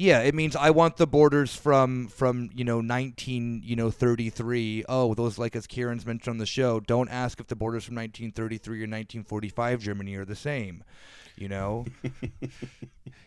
Yeah, 0.00 0.20
it 0.20 0.32
means 0.32 0.54
I 0.54 0.70
want 0.70 0.96
the 0.96 1.08
borders 1.08 1.56
from 1.56 2.06
from 2.06 2.50
you 2.54 2.64
know 2.64 2.80
19 2.80 3.62
you 3.64 3.74
know 3.74 3.90
33. 3.90 4.84
Oh, 4.88 5.12
those 5.14 5.38
like 5.38 5.56
as 5.56 5.66
Ciarán's 5.66 6.06
mentioned 6.06 6.32
on 6.34 6.38
the 6.38 6.46
show. 6.46 6.78
Don't 6.78 7.08
ask 7.10 7.40
if 7.40 7.48
the 7.48 7.56
borders 7.56 7.84
from 7.84 7.96
1933 7.96 8.76
or 8.78 8.82
1945 8.82 9.80
Germany 9.80 10.14
are 10.14 10.24
the 10.24 10.36
same. 10.36 10.84
You 11.36 11.48
know. 11.48 11.84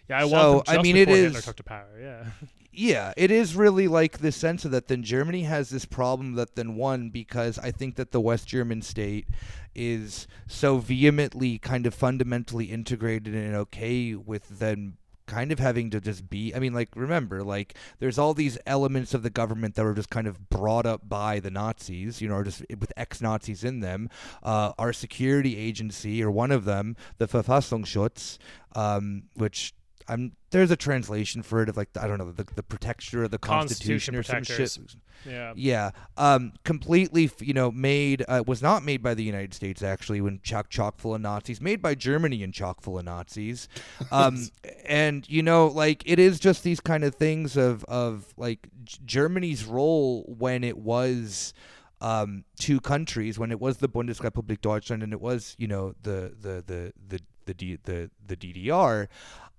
Yeah, 0.09 0.25
I 0.25 0.27
So, 0.27 0.63
I 0.67 0.81
mean, 0.81 0.97
it 0.97 1.07
Hitler 1.07 1.39
is- 1.39 1.45
to 1.45 1.63
power. 1.63 1.87
Yeah. 1.99 2.25
yeah, 2.73 3.13
it 3.15 3.31
is 3.31 3.55
really 3.55 3.87
like 3.87 4.17
the 4.17 4.31
sense 4.33 4.65
of 4.65 4.71
that. 4.71 4.89
Then 4.89 5.03
Germany 5.03 5.43
has 5.43 5.69
this 5.69 5.85
problem 5.85 6.33
that 6.35 6.55
then 6.55 6.75
one 6.75 7.09
because 7.09 7.57
I 7.57 7.71
think 7.71 7.95
that 7.95 8.11
the 8.11 8.19
West 8.19 8.45
German 8.45 8.81
state 8.81 9.27
is 9.73 10.27
so 10.47 10.79
vehemently 10.79 11.59
kind 11.59 11.85
of 11.85 11.93
fundamentally 11.93 12.65
integrated 12.65 13.33
and 13.33 13.55
okay 13.55 14.13
with 14.15 14.59
then 14.59 14.97
kind 15.31 15.53
of 15.53 15.59
having 15.59 15.89
to 15.89 16.01
just 16.01 16.29
be 16.29 16.53
i 16.53 16.59
mean 16.59 16.73
like 16.73 16.89
remember 16.93 17.41
like 17.41 17.73
there's 17.99 18.19
all 18.19 18.33
these 18.33 18.57
elements 18.65 19.13
of 19.13 19.23
the 19.23 19.29
government 19.29 19.75
that 19.75 19.83
were 19.83 19.93
just 19.93 20.09
kind 20.09 20.27
of 20.27 20.49
brought 20.49 20.85
up 20.85 21.07
by 21.07 21.39
the 21.39 21.49
nazis 21.49 22.21
you 22.21 22.27
know 22.27 22.35
or 22.35 22.43
just 22.43 22.65
with 22.69 22.91
ex-nazis 22.97 23.63
in 23.63 23.79
them. 23.79 24.09
Uh, 24.43 24.73
our 24.77 24.91
security 24.91 25.57
agency 25.57 26.21
or 26.21 26.29
one 26.29 26.51
of 26.51 26.65
them 26.65 26.97
the 27.17 27.27
verfassungsschutz 27.27 28.37
um, 28.75 29.23
which 29.35 29.73
i'm 30.11 30.33
there's 30.51 30.69
a 30.69 30.75
translation 30.75 31.41
for 31.41 31.63
it 31.63 31.69
of 31.69 31.77
like 31.77 31.89
I 31.99 32.07
don't 32.07 32.17
know 32.17 32.31
the 32.31 32.45
the 32.55 32.63
protector 32.63 33.23
of 33.23 33.31
the 33.31 33.37
Constitution 33.37 34.13
constitution, 34.13 34.15
or 34.15 34.23
some 34.23 34.43
shit. 34.43 34.95
Yeah. 35.25 35.53
Yeah, 35.55 35.91
um, 36.17 36.53
completely, 36.63 37.31
you 37.39 37.53
know, 37.53 37.71
made 37.71 38.25
uh, 38.27 38.43
was 38.45 38.61
not 38.61 38.83
made 38.83 39.01
by 39.01 39.13
the 39.13 39.23
United 39.23 39.53
States 39.53 39.81
actually. 39.81 40.19
When 40.19 40.41
chock 40.43 40.69
chock 40.69 40.99
full 40.99 41.15
of 41.15 41.21
Nazis, 41.21 41.61
made 41.61 41.81
by 41.81 41.95
Germany 41.95 42.43
and 42.43 42.53
chock 42.53 42.81
full 42.81 42.99
of 42.99 43.05
Nazis, 43.05 43.69
um, 44.11 44.49
and 44.85 45.27
you 45.29 45.41
know, 45.41 45.67
like 45.67 46.03
it 46.05 46.19
is 46.19 46.39
just 46.39 46.63
these 46.63 46.81
kind 46.81 47.03
of 47.03 47.15
things 47.15 47.55
of 47.55 47.85
of 47.85 48.33
like 48.35 48.67
Germany's 49.05 49.65
role 49.65 50.23
when 50.37 50.63
it 50.63 50.77
was 50.77 51.53
um, 52.01 52.43
two 52.59 52.81
countries, 52.81 53.39
when 53.39 53.51
it 53.51 53.59
was 53.61 53.77
the 53.77 53.87
Bundesrepublik 53.87 54.59
Deutschland 54.61 55.01
and 55.01 55.13
it 55.13 55.21
was 55.21 55.55
you 55.57 55.67
know 55.67 55.93
the 56.01 56.33
the 56.41 56.63
the 56.65 56.93
the 57.07 57.21
the 57.45 57.53
D, 57.53 57.77
the, 57.83 58.09
the 58.25 58.35
DDR. 58.35 59.07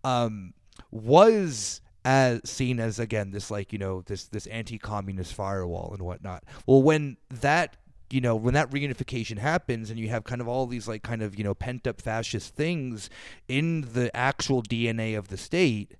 Um, 0.05 0.55
was 0.91 1.81
as 2.05 2.41
seen 2.45 2.81
as 2.81 2.99
again 2.99 3.31
this 3.31 3.51
like 3.51 3.73
you 3.73 3.79
know 3.79 4.03
this 4.03 4.24
this 4.24 4.47
anti-communist 4.49 5.33
firewall 5.33 5.93
and 5.93 6.03
whatnot 6.03 6.43
well 6.66 6.83
when 6.83 7.16
that 7.31 7.77
you 8.11 8.20
know 8.20 8.35
when 8.35 8.55
that 8.55 8.69
reunification 8.70 9.39
happens 9.39 9.89
and 9.89 10.01
you 10.01 10.09
have 10.09 10.24
kind 10.24 10.41
of 10.41 10.49
all 10.49 10.66
these 10.66 10.89
like 10.89 11.05
kind 11.05 11.23
of 11.23 11.39
you 11.39 11.45
know 11.45 11.55
pent 11.55 11.87
up 11.87 12.01
fascist 12.01 12.57
things 12.57 13.09
in 13.47 13.83
the 13.93 14.15
actual 14.16 14.62
dna 14.65 15.16
of 15.16 15.29
the 15.29 15.37
state 15.37 15.93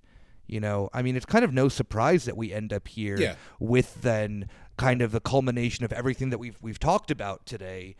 you 0.45 0.59
know 0.59 0.89
i 0.93 1.01
mean 1.01 1.15
it's 1.15 1.25
kind 1.25 1.45
of 1.45 1.53
no 1.53 1.69
surprise 1.69 2.25
that 2.25 2.35
we 2.35 2.51
end 2.51 2.73
up 2.73 2.87
here 2.89 3.17
Yeah. 3.17 3.35
with 3.59 4.01
then 4.01 4.49
kind 4.75 5.01
of 5.01 5.11
the 5.13 5.21
culmination 5.21 5.85
of 5.85 5.93
everything 5.93 6.31
that 6.31 6.37
we've 6.37 6.57
we've 6.61 6.79
talked 6.79 7.11
about 7.11 7.45
today 7.45 7.95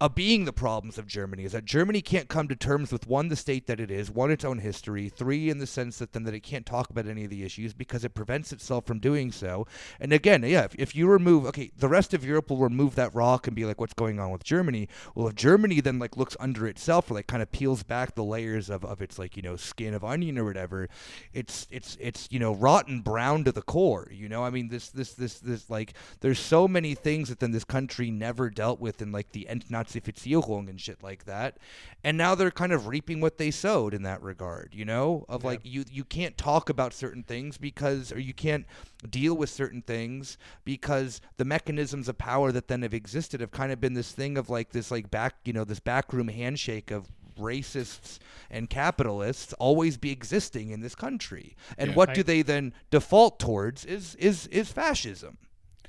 of 0.00 0.14
being 0.14 0.46
the 0.46 0.52
problems 0.52 0.96
of 0.96 1.06
Germany 1.06 1.44
is 1.44 1.52
that 1.52 1.66
Germany 1.66 2.00
can't 2.00 2.28
come 2.28 2.48
to 2.48 2.56
terms 2.56 2.90
with 2.90 3.06
one 3.06 3.28
the 3.28 3.36
state 3.36 3.66
that 3.66 3.78
it 3.78 3.90
is, 3.90 4.10
one 4.10 4.30
its 4.30 4.46
own 4.46 4.58
history, 4.58 5.10
three 5.10 5.50
in 5.50 5.58
the 5.58 5.66
sense 5.66 5.98
that 5.98 6.12
then 6.12 6.24
that 6.24 6.32
it 6.32 6.40
can't 6.40 6.64
talk 6.64 6.88
about 6.88 7.06
any 7.06 7.24
of 7.24 7.30
the 7.30 7.44
issues 7.44 7.74
because 7.74 8.02
it 8.02 8.14
prevents 8.14 8.50
itself 8.50 8.86
from 8.86 8.98
doing 8.98 9.30
so. 9.30 9.66
And 10.00 10.10
again, 10.12 10.42
yeah, 10.42 10.64
if, 10.64 10.74
if 10.76 10.96
you 10.96 11.06
remove 11.06 11.44
okay, 11.46 11.70
the 11.76 11.88
rest 11.88 12.14
of 12.14 12.24
Europe 12.24 12.48
will 12.48 12.56
remove 12.56 12.94
that 12.94 13.14
rock 13.14 13.46
and 13.46 13.54
be 13.54 13.66
like, 13.66 13.78
what's 13.78 13.92
going 13.92 14.18
on 14.18 14.30
with 14.30 14.42
Germany? 14.42 14.88
Well, 15.14 15.28
if 15.28 15.34
Germany 15.34 15.82
then 15.82 15.98
like 15.98 16.16
looks 16.16 16.36
under 16.40 16.66
itself 16.66 17.10
or 17.10 17.14
like 17.14 17.26
kind 17.26 17.42
of 17.42 17.52
peels 17.52 17.82
back 17.82 18.14
the 18.14 18.24
layers 18.24 18.70
of, 18.70 18.86
of 18.86 19.02
its 19.02 19.18
like 19.18 19.36
you 19.36 19.42
know 19.42 19.56
skin 19.56 19.92
of 19.92 20.02
onion 20.02 20.38
or 20.38 20.44
whatever, 20.44 20.88
it's 21.34 21.66
it's 21.70 21.98
it's 22.00 22.26
you 22.30 22.38
know 22.38 22.54
rotten 22.54 23.02
brown 23.02 23.44
to 23.44 23.52
the 23.52 23.62
core. 23.62 24.08
You 24.10 24.30
know, 24.30 24.44
I 24.44 24.48
mean 24.48 24.68
this 24.68 24.88
this 24.88 25.12
this 25.12 25.40
this 25.40 25.68
like 25.68 25.92
there's 26.20 26.40
so 26.40 26.66
many 26.66 26.94
things 26.94 27.28
that 27.28 27.40
then 27.40 27.50
this 27.50 27.64
country 27.64 28.10
never 28.10 28.48
dealt 28.48 28.80
with 28.80 29.02
in 29.02 29.12
like 29.12 29.32
the 29.32 29.46
Entnazifizierung 29.94 30.68
and 30.68 30.80
shit 30.80 31.02
like 31.02 31.24
that. 31.24 31.58
And 32.04 32.16
now 32.16 32.34
they're 32.34 32.50
kind 32.50 32.72
of 32.72 32.86
reaping 32.86 33.20
what 33.20 33.38
they 33.38 33.50
sowed 33.50 33.94
in 33.94 34.02
that 34.02 34.22
regard, 34.22 34.74
you 34.74 34.84
know? 34.84 35.24
Of 35.28 35.44
like 35.44 35.60
you 35.64 35.84
you 35.90 36.04
can't 36.04 36.36
talk 36.36 36.68
about 36.68 36.92
certain 36.92 37.22
things 37.22 37.58
because 37.58 38.12
or 38.12 38.18
you 38.20 38.34
can't 38.34 38.66
deal 39.08 39.34
with 39.34 39.50
certain 39.50 39.82
things 39.82 40.38
because 40.64 41.20
the 41.36 41.44
mechanisms 41.44 42.08
of 42.08 42.18
power 42.18 42.52
that 42.52 42.68
then 42.68 42.82
have 42.82 42.94
existed 42.94 43.40
have 43.40 43.50
kind 43.50 43.72
of 43.72 43.80
been 43.80 43.94
this 43.94 44.12
thing 44.12 44.38
of 44.38 44.48
like 44.50 44.70
this 44.70 44.90
like 44.90 45.10
back, 45.10 45.36
you 45.44 45.52
know, 45.52 45.64
this 45.64 45.80
backroom 45.80 46.28
handshake 46.28 46.90
of 46.90 47.08
racists 47.38 48.18
and 48.50 48.68
capitalists 48.68 49.52
always 49.54 49.96
be 49.96 50.10
existing 50.10 50.70
in 50.70 50.80
this 50.80 50.94
country. 50.94 51.56
And 51.78 51.90
Yeah. 51.90 51.96
what 51.96 52.10
I- 52.10 52.14
do 52.14 52.22
they 52.22 52.42
then 52.42 52.74
default 52.90 53.38
towards 53.40 53.84
is 53.84 54.14
is 54.16 54.46
is 54.48 54.70
fascism. 54.72 55.38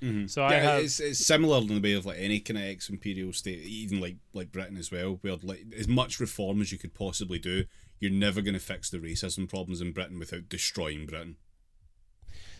Mm-hmm. 0.02 0.28
So 0.28 0.44
I 0.44 0.52
yeah, 0.54 0.60
have 0.62 0.84
it's, 0.84 1.00
it's 1.00 1.26
similar 1.26 1.60
in 1.60 1.68
the 1.68 1.80
way 1.80 1.94
of 1.94 2.06
like 2.06 2.18
any 2.20 2.40
kind 2.40 2.58
of 2.58 2.64
ex-imperial 2.66 3.34
state, 3.34 3.60
even 3.64 4.00
like 4.02 4.16
like 4.34 4.52
Britain 4.52 4.78
as 4.78 4.92
well, 4.92 5.20
where 5.22 5.36
like 5.44 5.66
as 5.78 5.88
much 5.88 6.20
reform 6.20 6.60
as 6.62 6.72
you 6.72 6.78
could 6.80 6.94
possibly 6.94 7.38
do, 7.40 7.66
you're 8.00 8.12
never 8.12 8.42
going 8.42 8.56
to 8.56 8.60
fix 8.60 8.90
the 8.90 8.98
racism 8.98 9.48
problems 9.48 9.80
in 9.80 9.92
Britain 9.92 10.18
without 10.18 10.50
destroying 10.50 11.06
Britain. 11.06 11.36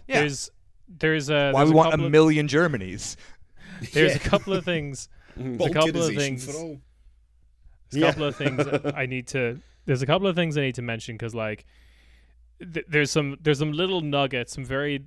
Yeah. 0.08 0.20
there's 0.22 0.50
there's 0.88 1.30
a 1.30 1.52
Why 1.52 1.62
there's 1.62 1.70
we 1.70 1.74
a 1.74 1.78
want 1.78 1.88
a 1.88 1.92
couple 1.92 2.06
of- 2.06 2.12
million 2.12 2.48
Germanys. 2.48 3.16
there's 3.94 4.16
a 4.16 4.20
couple 4.20 4.54
of 4.54 4.64
things 4.66 5.10
There's 5.36 5.72
a 5.72 5.74
couple 5.74 6.04
of 6.04 6.14
things 6.16 6.46
for 6.46 6.58
all. 6.58 6.78
There's 7.90 8.04
a 8.04 8.08
couple 8.08 8.26
of 8.26 8.36
things 8.36 8.68
I 8.96 9.06
need 9.08 9.28
to. 9.30 9.60
There's 9.86 10.02
a 10.04 10.06
couple 10.06 10.28
of 10.28 10.36
things 10.36 10.58
I 10.58 10.62
need 10.62 10.76
to 10.76 10.82
mention 10.84 11.16
because 11.16 11.34
like 11.34 11.66
th- 12.60 12.86
there's 12.88 13.10
some 13.10 13.38
there's 13.42 13.58
some 13.60 13.72
little 13.72 14.02
nuggets, 14.02 14.54
some 14.54 14.64
very 14.66 15.06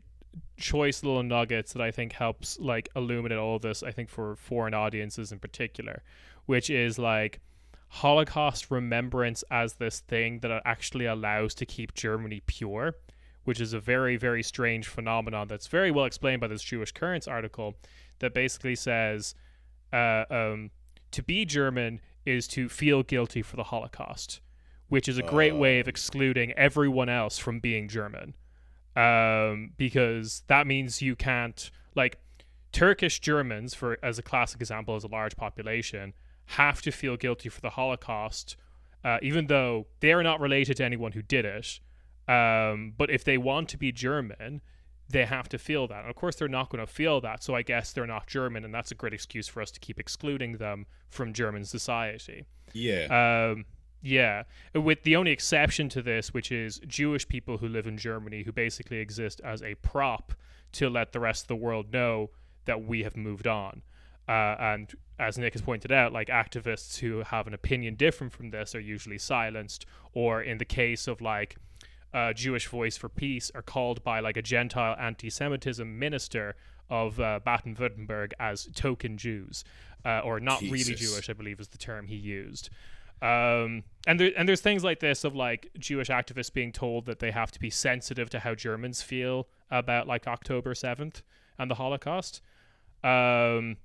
choice 0.56 1.02
little 1.02 1.23
nuggets 1.23 1.73
that 1.73 1.82
I 1.82 1.90
think 1.90 2.12
helps 2.12 2.59
like 2.59 2.89
illuminate 2.97 3.39
all 3.39 3.56
of 3.56 3.62
this. 3.62 3.82
I 3.82 3.90
think 3.90 4.09
for 4.09 4.36
foreign 4.36 4.74
audiences 4.74 5.32
in 5.32 5.39
particular, 5.39 6.02
which 6.47 6.70
is 6.70 6.98
like 6.98 7.40
Holocaust 7.89 8.70
remembrance 8.70 9.44
as 9.51 9.74
this 9.74 10.01
thing 10.01 10.40
that 10.40 10.62
actually 10.65 11.06
allows 11.06 11.55
to 11.56 11.66
keep 11.66 11.94
Germany 11.94 12.43
pure, 12.47 12.94
which 13.44 13.61
is 13.61 13.73
a 13.73 13.81
very 13.81 14.16
very 14.16 14.43
strange 14.43 14.86
phenomenon 14.89 15.48
that's 15.48 15.66
very 15.66 15.90
well 15.90 16.05
explained 16.05 16.40
by 16.40 16.48
this 16.48 16.62
Jewish 16.62 16.93
Currents 16.93 17.28
article 17.28 17.74
that 18.20 18.35
basically 18.35 18.74
says 18.74 19.35
uh, 19.93 20.24
um, 20.31 20.70
to 21.11 21.23
be 21.23 21.44
German 21.44 22.01
is 22.27 22.48
to 22.48 22.69
feel 22.69 23.02
guilty 23.02 23.43
for 23.43 23.56
the 23.56 23.65
Holocaust, 23.65 24.40
which 24.89 25.09
is 25.09 25.19
a 25.19 25.23
great 25.23 25.55
way 25.55 25.78
of 25.78 25.89
excluding 25.89 26.52
everyone 26.52 27.09
else 27.09 27.39
from 27.39 27.61
being 27.61 27.89
German. 27.89 28.35
Um, 28.96 29.72
because 29.76 30.44
that 30.46 30.66
means 30.66 31.02
you 31.02 31.16
can't 31.16 31.70
like 31.94 32.18
Turkish 32.72 33.20
Germans, 33.20 33.74
for 33.74 33.98
as 34.02 34.18
a 34.18 34.22
classic 34.22 34.60
example, 34.60 34.96
as 34.96 35.04
a 35.04 35.08
large 35.08 35.36
population, 35.36 36.12
have 36.46 36.82
to 36.82 36.90
feel 36.90 37.16
guilty 37.16 37.48
for 37.48 37.60
the 37.60 37.70
Holocaust, 37.70 38.56
uh, 39.04 39.18
even 39.22 39.46
though 39.46 39.86
they 40.00 40.12
are 40.12 40.22
not 40.22 40.40
related 40.40 40.76
to 40.78 40.84
anyone 40.84 41.12
who 41.12 41.22
did 41.22 41.44
it. 41.44 41.80
Um, 42.28 42.94
but 42.96 43.10
if 43.10 43.24
they 43.24 43.38
want 43.38 43.68
to 43.70 43.76
be 43.76 43.92
German, 43.92 44.60
they 45.08 45.24
have 45.24 45.48
to 45.50 45.58
feel 45.58 45.86
that. 45.88 46.00
And 46.00 46.10
of 46.10 46.16
course, 46.16 46.36
they're 46.36 46.48
not 46.48 46.70
going 46.70 46.84
to 46.84 46.90
feel 46.90 47.20
that. 47.20 47.42
So 47.42 47.54
I 47.54 47.62
guess 47.62 47.92
they're 47.92 48.06
not 48.06 48.26
German, 48.26 48.64
and 48.64 48.74
that's 48.74 48.90
a 48.90 48.94
great 48.94 49.12
excuse 49.12 49.46
for 49.46 49.60
us 49.60 49.70
to 49.72 49.80
keep 49.80 50.00
excluding 50.00 50.56
them 50.58 50.86
from 51.10 51.32
German 51.32 51.64
society. 51.64 52.44
Yeah, 52.72 53.52
Um, 53.52 53.66
yeah, 54.05 54.43
with 54.74 55.02
the 55.02 55.16
only 55.16 55.31
exception 55.31 55.89
to 55.89 56.02
this, 56.02 56.35
which 56.35 56.52
is 56.52 56.78
Jewish 56.86 57.26
people 57.26 57.56
who 57.59 57.66
live 57.66 57.86
in 57.86 57.97
Germany 57.97 58.43
who 58.43 58.52
basically 58.52 58.98
exist 58.98 59.40
as 59.43 59.62
a 59.62 59.76
prop 59.76 60.35
to 60.72 60.90
let 60.90 61.12
the 61.12 61.20
rest 61.20 61.44
of 61.44 61.48
the 61.48 61.56
world 61.56 61.90
know 61.90 62.28
that 62.66 62.85
we 62.85 63.02
have 63.02 63.16
moved 63.16 63.47
on. 63.47 63.81
Uh, 64.28 64.56
and 64.59 64.93
as 65.18 65.39
Nick 65.39 65.55
has 65.55 65.62
pointed 65.62 65.90
out, 65.90 66.12
like 66.12 66.28
activists 66.28 66.98
who 66.98 67.22
have 67.22 67.47
an 67.47 67.55
opinion 67.55 67.94
different 67.94 68.35
from 68.35 68.51
this 68.51 68.74
are 68.74 68.81
usually 68.81 69.16
silenced, 69.16 69.86
or 70.12 70.43
in 70.43 70.59
the 70.59 70.66
case 70.66 71.06
of 71.06 71.22
like 71.22 71.56
uh, 72.12 72.35
Jewish 72.35 72.66
Voice 72.66 72.98
for 72.98 73.09
Peace, 73.09 73.51
are 73.55 73.62
called 73.62 74.05
by 74.05 74.20
like 74.20 74.36
a 74.36 74.43
Gentile 74.43 74.97
anti-Semitism 75.01 75.98
minister 75.98 76.56
of 76.90 77.18
uh, 77.18 77.40
Baden-Württemberg 77.43 78.32
as 78.39 78.68
token 78.74 79.16
Jews, 79.16 79.64
uh, 80.05 80.20
or 80.20 80.40
not 80.40 80.60
really 80.60 80.94
Jewish, 80.94 81.31
I 81.31 81.32
believe 81.32 81.59
is 81.59 81.68
the 81.68 81.78
term 81.78 82.06
he 82.06 82.16
used. 82.16 82.68
Um, 83.22 83.84
and 84.06 84.20
there, 84.20 84.32
and 84.36 84.48
there's 84.48 84.60
things 84.60 84.84
like 84.84 85.00
this 85.00 85.24
of 85.24 85.34
like 85.34 85.70
Jewish 85.78 86.08
activists 86.08 86.52
being 86.52 86.72
told 86.72 87.06
that 87.06 87.20
they 87.20 87.30
have 87.30 87.50
to 87.52 87.60
be 87.60 87.70
sensitive 87.70 88.28
to 88.30 88.40
how 88.40 88.54
Germans 88.54 89.02
feel 89.02 89.48
about 89.70 90.06
like 90.06 90.26
October 90.26 90.74
seventh 90.74 91.22
and 91.58 91.70
the 91.70 91.76
Holocaust. 91.76 92.40
Um, 93.02 93.76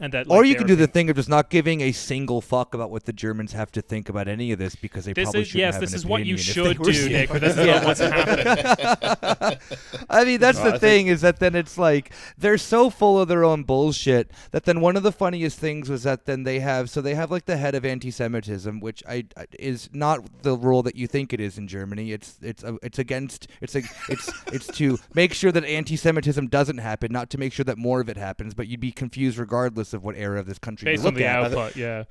and 0.00 0.12
that, 0.12 0.26
or 0.28 0.44
you 0.44 0.54
can 0.56 0.66
do 0.66 0.74
the 0.76 0.86
thing 0.86 1.08
of 1.10 1.16
just 1.16 1.28
not 1.28 1.50
giving 1.50 1.80
a 1.80 1.92
single 1.92 2.40
fuck 2.40 2.74
about 2.74 2.90
what 2.90 3.04
the 3.04 3.12
Germans 3.12 3.52
have 3.52 3.70
to 3.72 3.80
think 3.82 4.08
about 4.08 4.26
any 4.28 4.50
of 4.52 4.58
this 4.58 4.74
because 4.74 5.04
they 5.04 5.12
This 5.12 5.24
probably 5.26 5.42
is 5.42 5.48
shouldn't 5.48 5.60
yes, 5.60 5.74
have 5.74 5.80
this 5.82 5.90
an 5.92 5.96
is 5.96 6.06
what 6.06 6.24
you 6.26 6.34
opinion 6.34 6.40
if 6.40 6.46
they 6.46 6.74
should 6.74 6.82
do, 6.82 6.92
shit. 6.92 7.12
Nick. 7.12 7.30
But 7.30 7.40
this 7.40 7.56
is 7.56 7.66
not 7.66 7.84
what's 7.84 8.00
happening. 8.00 9.58
I 10.10 10.24
mean, 10.24 10.40
that's 10.40 10.58
No, 10.58 10.64
the 10.64 10.68
I 10.68 10.78
think- 10.78 10.80
thing 10.80 11.06
is 11.08 11.20
that 11.22 11.38
then 11.40 11.54
it's 11.54 11.78
like 11.78 12.12
they're 12.36 12.58
so 12.58 12.90
full 12.90 13.20
of 13.20 13.28
their 13.28 13.44
own 13.44 13.62
bullshit 13.62 14.30
that 14.50 14.64
then 14.64 14.80
one 14.80 14.96
of 14.96 15.02
the 15.02 15.12
funniest 15.12 15.58
things 15.58 15.88
was 15.88 16.02
that 16.04 16.26
then 16.26 16.42
they 16.44 16.60
have 16.60 16.90
so 16.90 17.00
they 17.00 17.14
have 17.14 17.30
like 17.30 17.46
the 17.46 17.56
head 17.56 17.74
of 17.74 17.84
anti-Semitism, 17.84 18.80
which 18.80 19.02
I 19.08 19.24
I- 19.36 19.46
is 19.58 19.88
not 19.92 20.42
the 20.42 20.56
role 20.56 20.82
that 20.82 20.96
you 20.96 21.06
think 21.06 21.32
it 21.32 21.40
is 21.40 21.58
in 21.58 21.68
Germany. 21.68 22.12
It's 22.12 22.36
it's 22.42 22.62
a, 22.64 22.76
it's 22.82 22.98
against 22.98 23.48
it's 23.60 23.74
a, 23.76 23.82
it's 24.08 24.30
it's 24.52 24.66
to 24.78 24.98
make 25.14 25.34
sure 25.34 25.52
that 25.52 25.64
anti-Semitism 25.64 26.48
doesn't 26.48 26.78
happen, 26.78 27.12
not 27.12 27.30
to 27.30 27.38
make 27.38 27.52
sure 27.52 27.64
that 27.64 27.78
more 27.78 28.00
of 28.00 28.08
it 28.08 28.16
happens. 28.16 28.54
But 28.54 28.68
you'd 28.68 28.80
be 28.80 28.92
confused 28.92 29.38
regardless 29.38 29.83
of 29.92 30.02
what 30.04 30.16
era 30.16 30.38
of 30.40 30.46
this 30.46 30.58
country 30.58 30.86
Based 30.86 31.02
you 31.02 31.08
on 31.08 31.14
look 31.14 31.18
the 31.18 31.26
at. 31.26 31.44
output, 31.44 31.76
yeah. 31.76 32.04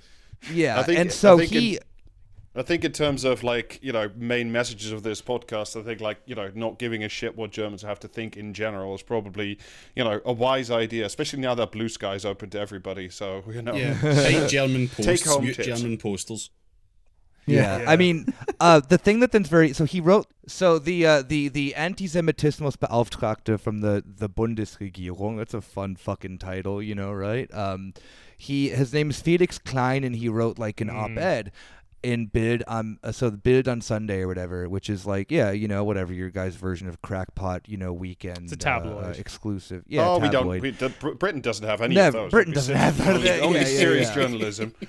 Yeah, 0.51 0.79
I 0.79 0.83
think- 0.83 0.99
and 0.99 1.11
so 1.11 1.37
think 1.37 1.49
he. 1.51 1.73
in- 1.77 1.79
I 2.55 2.61
think 2.61 2.85
in 2.85 2.91
terms 2.91 3.23
of 3.23 3.41
like 3.43 3.79
you 3.81 3.91
know 3.91 4.11
main 4.15 4.51
messages 4.51 4.91
of 4.91 5.01
this 5.01 5.23
podcast, 5.23 5.75
I 5.79 5.83
think 5.83 6.01
like 6.01 6.19
you 6.27 6.35
know 6.35 6.51
not 6.53 6.77
giving 6.77 7.03
a 7.03 7.09
shit 7.09 7.35
what 7.35 7.49
Germans 7.49 7.81
have 7.81 7.99
to 8.01 8.07
think 8.07 8.37
in 8.37 8.53
general 8.53 8.93
is 8.93 9.01
probably 9.01 9.57
you 9.95 10.03
know 10.03 10.21
a 10.23 10.31
wise 10.31 10.69
idea, 10.69 11.03
especially 11.07 11.39
now 11.39 11.55
that 11.55 11.71
Blue 11.71 11.89
Sky's 11.89 12.25
open 12.25 12.51
to 12.51 12.59
everybody. 12.59 13.09
So 13.09 13.43
you 13.51 13.63
know, 13.63 13.73
yeah. 13.73 13.99
Take 13.99 14.49
German 14.49 14.87
posts, 14.87 15.05
Take 15.05 15.25
home 15.25 15.45
mute 15.45 15.55
tips. 15.55 15.67
German 15.67 15.97
posters. 15.97 16.51
Yeah. 17.45 17.83
I 17.87 17.95
mean, 17.97 18.33
uh, 18.59 18.79
the 18.79 18.97
thing 18.97 19.19
that 19.19 19.31
then's 19.31 19.49
very 19.49 19.73
so 19.73 19.83
he 19.85 19.99
wrote 19.99 20.27
so 20.47 20.79
the 20.79 21.05
uh, 21.05 21.21
the 21.21 21.49
the 21.49 21.73
Antisemitismusbeauftragte 21.77 23.59
from 23.59 23.81
the 23.81 24.03
the 24.05 24.29
Bundesregierung. 24.29 25.37
That's 25.37 25.53
a 25.53 25.61
fun 25.61 25.95
fucking 25.95 26.37
title, 26.39 26.81
you 26.81 26.95
know, 26.95 27.11
right? 27.11 27.53
Um, 27.53 27.93
he 28.37 28.69
his 28.69 28.93
name 28.93 29.09
is 29.09 29.19
Felix 29.21 29.57
Klein, 29.57 30.03
and 30.03 30.15
he 30.15 30.29
wrote 30.29 30.57
like 30.59 30.81
an 30.81 30.89
Mm. 30.89 31.17
op-ed 31.17 31.51
in 32.01 32.25
Bild 32.25 32.63
um 32.67 32.99
uh, 33.01 33.13
so 33.13 33.29
the 33.29 33.37
Bild 33.37 33.67
on 33.69 33.79
Sunday 33.81 34.21
or 34.21 34.27
whatever, 34.27 34.67
which 34.67 34.89
is 34.89 35.05
like 35.05 35.31
yeah, 35.31 35.51
you 35.51 35.67
know, 35.67 35.83
whatever 35.83 36.13
your 36.13 36.29
guys' 36.29 36.55
version 36.55 36.87
of 36.89 37.01
crackpot, 37.01 37.67
you 37.69 37.77
know, 37.77 37.93
weekend 37.93 38.39
It's 38.43 38.51
a 38.53 38.57
tabloid. 38.57 39.05
uh, 39.05 39.09
exclusive. 39.17 39.83
Yeah, 39.87 40.09
oh, 40.09 40.19
we 40.19 40.29
don't. 40.29 40.47
We, 40.47 40.71
the, 40.71 40.89
Britain 40.89 41.39
doesn't 41.41 41.65
have 41.65 41.81
any 41.81 41.95
No, 41.95 42.07
of 42.07 42.13
those. 42.13 42.31
Britain 42.31 42.53
doesn't 42.53 42.75
have 42.75 42.99
only, 43.07 43.21
that. 43.23 43.41
only 43.41 43.59
Yeah, 43.61 43.67
yeah, 43.67 43.77
serious 43.77 44.07
yeah. 44.09 44.15
journalism. 44.15 44.73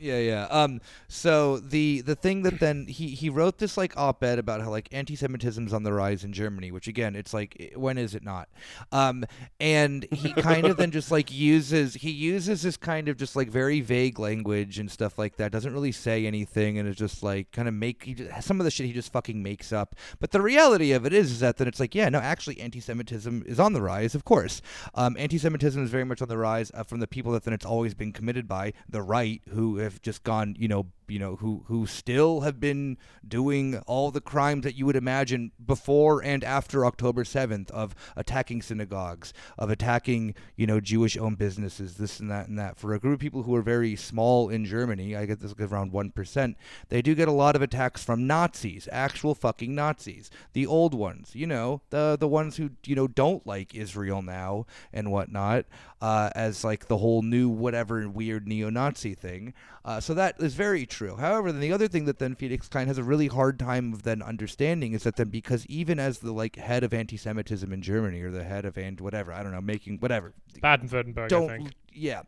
Yeah, 0.00 0.18
yeah. 0.18 0.44
Um, 0.44 0.80
so 1.08 1.58
the 1.58 2.00
the 2.00 2.14
thing 2.14 2.42
that 2.42 2.58
then 2.58 2.86
he 2.86 3.08
he 3.08 3.28
wrote 3.28 3.58
this 3.58 3.76
like 3.76 3.94
op-ed 3.98 4.38
about 4.38 4.62
how 4.62 4.70
like 4.70 4.88
anti-Semitism's 4.92 5.74
on 5.74 5.82
the 5.82 5.92
rise 5.92 6.24
in 6.24 6.32
Germany, 6.32 6.72
which 6.72 6.88
again, 6.88 7.14
it's 7.14 7.34
like 7.34 7.74
when 7.76 7.98
is 7.98 8.14
it 8.14 8.24
not? 8.24 8.48
Um, 8.92 9.26
and 9.60 10.06
he 10.10 10.32
kind 10.32 10.66
of 10.66 10.78
then 10.78 10.90
just 10.90 11.10
like 11.10 11.30
uses 11.30 11.94
he 11.94 12.10
uses 12.10 12.62
this 12.62 12.78
kind 12.78 13.08
of 13.08 13.18
just 13.18 13.36
like 13.36 13.50
very 13.50 13.82
vague 13.82 14.18
language 14.18 14.78
and 14.78 14.90
stuff 14.90 15.18
like 15.18 15.36
that. 15.36 15.52
Doesn't 15.52 15.74
really 15.74 15.92
say 15.92 16.24
anything, 16.24 16.78
and 16.78 16.88
it's 16.88 16.98
just 16.98 17.22
like 17.22 17.52
kind 17.52 17.68
of 17.68 17.74
make 17.74 18.04
he 18.04 18.16
some 18.40 18.58
of 18.58 18.64
the 18.64 18.70
shit 18.70 18.86
he 18.86 18.94
just 18.94 19.12
fucking 19.12 19.42
makes 19.42 19.70
up. 19.70 19.94
But 20.18 20.30
the 20.30 20.40
reality 20.40 20.92
of 20.92 21.04
it 21.04 21.12
is, 21.12 21.30
is 21.30 21.40
that 21.40 21.58
then 21.58 21.68
it's 21.68 21.78
like 21.78 21.94
yeah, 21.94 22.08
no, 22.08 22.20
actually, 22.20 22.58
anti-Semitism 22.58 23.44
is 23.46 23.60
on 23.60 23.74
the 23.74 23.82
rise, 23.82 24.14
of 24.14 24.24
course. 24.24 24.62
Um, 24.94 25.14
anti-Semitism 25.18 25.84
is 25.84 25.90
very 25.90 26.04
much 26.04 26.22
on 26.22 26.28
the 26.28 26.38
rise 26.38 26.70
uh, 26.72 26.84
from 26.84 27.00
the 27.00 27.06
people 27.06 27.32
that 27.32 27.44
then 27.44 27.52
it's 27.52 27.66
always 27.66 27.92
been 27.92 28.12
committed 28.12 28.48
by 28.48 28.72
the 28.88 29.02
right, 29.02 29.42
who 29.50 29.89
have 29.90 30.02
just 30.02 30.24
gone, 30.24 30.56
you 30.58 30.68
know, 30.68 30.86
you 31.10 31.18
know, 31.18 31.36
who 31.36 31.64
who 31.66 31.86
still 31.86 32.40
have 32.40 32.60
been 32.60 32.96
doing 33.26 33.78
all 33.86 34.10
the 34.10 34.20
crimes 34.20 34.64
that 34.64 34.76
you 34.76 34.86
would 34.86 34.96
imagine 34.96 35.52
before 35.64 36.22
and 36.22 36.44
after 36.44 36.86
October 36.86 37.24
7th 37.24 37.70
of 37.70 37.94
attacking 38.16 38.62
synagogues, 38.62 39.32
of 39.58 39.70
attacking, 39.70 40.34
you 40.56 40.66
know, 40.66 40.80
Jewish-owned 40.80 41.38
businesses, 41.38 41.96
this 41.96 42.20
and 42.20 42.30
that 42.30 42.48
and 42.48 42.58
that. 42.58 42.76
For 42.76 42.94
a 42.94 42.98
group 42.98 43.14
of 43.14 43.20
people 43.20 43.42
who 43.42 43.54
are 43.54 43.62
very 43.62 43.96
small 43.96 44.48
in 44.48 44.64
Germany, 44.64 45.16
I 45.16 45.26
get 45.26 45.40
this 45.40 45.54
around 45.58 45.92
1%, 45.92 46.54
they 46.88 47.02
do 47.02 47.14
get 47.14 47.28
a 47.28 47.32
lot 47.32 47.56
of 47.56 47.62
attacks 47.62 48.02
from 48.02 48.26
Nazis, 48.26 48.88
actual 48.92 49.34
fucking 49.34 49.74
Nazis. 49.74 50.30
The 50.52 50.66
old 50.66 50.94
ones, 50.94 51.34
you 51.34 51.46
know, 51.46 51.82
the 51.90 52.16
the 52.18 52.28
ones 52.28 52.56
who, 52.56 52.70
you 52.84 52.94
know, 52.94 53.08
don't 53.08 53.46
like 53.46 53.74
Israel 53.74 54.22
now 54.22 54.66
and 54.92 55.10
whatnot, 55.10 55.66
uh, 56.00 56.30
as 56.34 56.64
like 56.64 56.86
the 56.86 56.98
whole 56.98 57.22
new 57.22 57.48
whatever 57.48 58.08
weird 58.08 58.46
neo-Nazi 58.46 59.14
thing. 59.14 59.54
Uh, 59.84 60.00
so 60.00 60.14
that 60.14 60.36
is 60.40 60.54
very 60.54 60.86
true. 60.86 60.99
However, 61.08 61.52
then 61.52 61.60
the 61.60 61.72
other 61.72 61.88
thing 61.88 62.04
that 62.04 62.18
then 62.18 62.34
Felix 62.34 62.68
Klein 62.68 62.86
has 62.86 62.98
a 62.98 63.04
really 63.04 63.28
hard 63.28 63.58
time 63.58 63.92
of 63.92 64.02
then 64.02 64.22
understanding 64.22 64.92
is 64.92 65.04
that 65.04 65.16
then 65.16 65.28
because 65.28 65.66
even 65.66 65.98
as 65.98 66.18
the 66.18 66.32
like 66.32 66.56
head 66.56 66.84
of 66.84 66.92
anti-Semitism 66.92 67.72
in 67.72 67.82
Germany 67.82 68.20
or 68.22 68.30
the 68.30 68.44
head 68.44 68.64
of 68.64 68.76
and 68.76 69.00
whatever 69.00 69.32
I 69.32 69.42
don't 69.42 69.52
know 69.52 69.60
making 69.60 69.98
whatever 69.98 70.34
Baden-Württemberg, 70.62 71.24
I 71.24 71.28
don't 71.28 71.48
think. 71.48 71.72
yeah, 71.92 72.22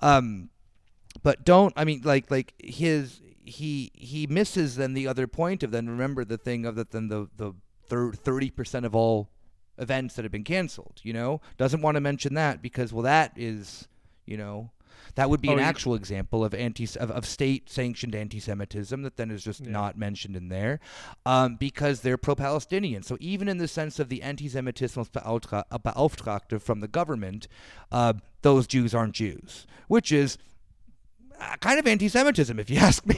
um, 0.00 0.50
but 1.22 1.44
don't 1.44 1.72
I 1.76 1.84
mean 1.84 2.02
like 2.04 2.30
like 2.30 2.54
his 2.58 3.20
he 3.44 3.90
he 3.94 4.26
misses 4.26 4.76
then 4.76 4.94
the 4.94 5.06
other 5.06 5.26
point 5.26 5.62
of 5.62 5.70
then 5.70 5.88
remember 5.88 6.24
the 6.24 6.38
thing 6.38 6.64
of 6.64 6.76
that 6.76 6.90
then 6.90 7.08
the 7.08 7.28
the 7.36 7.52
thirty 7.88 8.50
percent 8.50 8.86
of 8.86 8.94
all 8.94 9.28
events 9.78 10.14
that 10.14 10.24
have 10.24 10.32
been 10.32 10.44
canceled. 10.44 11.00
You 11.02 11.12
know, 11.12 11.40
doesn't 11.56 11.82
want 11.82 11.96
to 11.96 12.00
mention 12.00 12.34
that 12.34 12.62
because 12.62 12.92
well, 12.92 13.02
that 13.02 13.32
is 13.36 13.88
you 14.26 14.36
know 14.36 14.70
that 15.16 15.28
would 15.30 15.40
be 15.40 15.48
Oh, 15.48 15.52
an 15.52 15.58
you- 15.58 15.64
actual 15.64 15.94
example 15.94 16.44
of 16.44 16.54
anti 16.54 16.84
of, 16.98 17.10
of 17.10 17.26
state 17.26 17.68
sanctioned 17.70 18.14
anti-Semitism 18.14 19.02
that 19.02 19.16
then 19.16 19.30
is 19.30 19.42
just 19.44 19.60
Yeah. 19.60 19.70
not 19.70 19.96
mentioned 19.98 20.36
in 20.36 20.48
there 20.48 20.80
um, 21.26 21.56
because 21.56 22.00
they're 22.02 22.16
pro-Palestinian. 22.18 23.02
So 23.02 23.16
even 23.20 23.48
in 23.48 23.58
the 23.58 23.68
sense 23.68 23.98
of 23.98 24.08
the 24.08 24.20
Antisemitismusbeauftragte 24.20 26.60
from 26.60 26.80
the 26.80 26.88
government, 26.88 27.48
uh, 27.92 28.14
those 28.42 28.66
Jews 28.66 28.94
aren't 28.94 29.14
Jews, 29.14 29.66
which 29.88 30.12
is 30.12 30.38
uh, 31.40 31.56
kind 31.60 31.78
of 31.78 31.86
anti-Semitism 31.86 32.58
if 32.58 32.70
you 32.70 32.76
ask 32.78 33.04
me. 33.06 33.14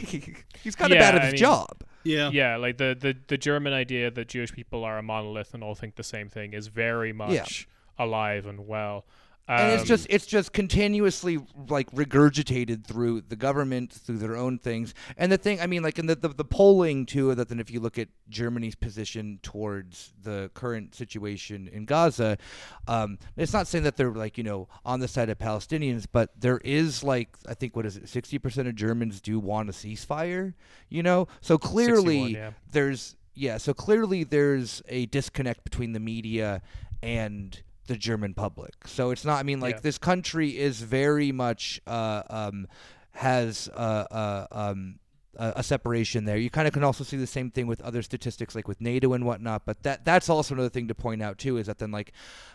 He's 0.62 0.76
kind 0.76 0.92
of 0.92 0.96
Yeah, 0.96 1.02
bad 1.10 1.14
at 1.16 1.22
I 1.22 1.24
his 1.26 1.32
mean- 1.34 1.40
job. 1.40 1.82
Yeah. 2.04 2.30
Yeah, 2.32 2.56
like 2.56 2.78
the, 2.78 2.96
the 2.98 3.16
the 3.28 3.38
German 3.38 3.72
idea 3.72 4.10
that 4.10 4.26
Jewish 4.26 4.50
people 4.52 4.82
are 4.82 4.98
a 4.98 5.04
monolith 5.04 5.54
and 5.54 5.62
all 5.62 5.76
think 5.76 5.94
the 5.94 6.02
same 6.02 6.28
thing 6.28 6.52
is 6.52 6.66
very 6.66 7.12
much 7.12 7.68
alive 7.96 8.44
and 8.44 8.66
well. 8.66 9.04
And 9.48 9.72
it's 9.72 9.82
Um, 9.82 9.86
just 9.86 10.06
it's 10.08 10.26
just 10.26 10.52
continuously 10.52 11.38
like 11.68 11.90
regurgitated 11.90 12.84
through 12.84 13.22
the 13.22 13.36
government 13.36 13.92
through 13.92 14.18
their 14.18 14.36
own 14.36 14.58
things 14.58 14.94
and 15.16 15.32
the 15.32 15.38
thing 15.38 15.60
i 15.60 15.66
mean 15.66 15.82
like 15.82 15.98
in 15.98 16.06
the, 16.06 16.14
the, 16.14 16.28
the 16.28 16.44
polling 16.44 17.04
too 17.06 17.34
that 17.34 17.48
then 17.48 17.58
if 17.58 17.70
you 17.70 17.80
look 17.80 17.98
at 17.98 18.08
germany's 18.28 18.74
position 18.74 19.40
towards 19.42 20.12
the 20.22 20.50
current 20.54 20.94
situation 20.94 21.68
in 21.68 21.84
gaza 21.84 22.38
um, 22.86 23.18
it's 23.36 23.52
not 23.52 23.66
saying 23.66 23.84
that 23.84 23.96
they're 23.96 24.12
like 24.12 24.38
you 24.38 24.44
know 24.44 24.68
on 24.84 25.00
the 25.00 25.08
side 25.08 25.28
of 25.28 25.38
palestinians 25.38 26.06
but 26.10 26.30
there 26.40 26.58
is 26.64 27.02
like 27.02 27.36
i 27.48 27.54
think 27.54 27.74
what 27.74 27.84
is 27.84 27.96
it 27.96 28.04
60% 28.04 28.68
of 28.68 28.74
germans 28.74 29.20
do 29.20 29.40
want 29.40 29.68
a 29.68 29.72
ceasefire 29.72 30.54
you 30.88 31.02
know 31.02 31.26
so 31.40 31.58
clearly 31.58 32.34
yeah. 32.34 32.52
there's 32.70 33.16
yeah 33.34 33.56
so 33.56 33.74
clearly 33.74 34.24
there's 34.24 34.82
a 34.88 35.06
disconnect 35.06 35.64
between 35.64 35.92
the 35.92 36.00
media 36.00 36.62
and 37.02 37.62
the 37.86 37.96
german 37.96 38.34
public 38.34 38.74
so 38.86 39.10
it's 39.10 39.24
not 39.24 39.38
i 39.38 39.42
mean 39.42 39.60
like 39.60 39.76
Yeah. 39.76 39.80
this 39.82 39.98
country 39.98 40.58
is 40.58 40.80
very 40.80 41.32
much 41.32 41.80
uh 41.86 42.22
um 42.28 42.66
has 43.12 43.68
uh, 43.74 44.06
uh 44.10 44.46
um 44.52 44.98
a, 45.36 45.52
a 45.56 45.62
separation 45.62 46.24
there. 46.24 46.36
You 46.36 46.50
kind 46.50 46.66
of 46.66 46.74
can 46.74 46.84
also 46.84 47.04
see 47.04 47.16
the 47.16 47.26
same 47.26 47.50
thing 47.50 47.66
with 47.66 47.80
other 47.80 48.02
statistics, 48.02 48.54
like 48.54 48.68
with 48.68 48.80
NATO 48.80 49.12
and 49.12 49.24
whatnot. 49.24 49.64
But 49.64 49.82
that 49.82 50.04
that's 50.04 50.28
also 50.28 50.54
another 50.54 50.68
thing 50.68 50.88
to 50.88 50.94
point 50.94 51.22
out 51.22 51.38
too 51.38 51.56
is 51.56 51.66
that 51.66 51.78
then 51.78 51.90
like 51.90 52.12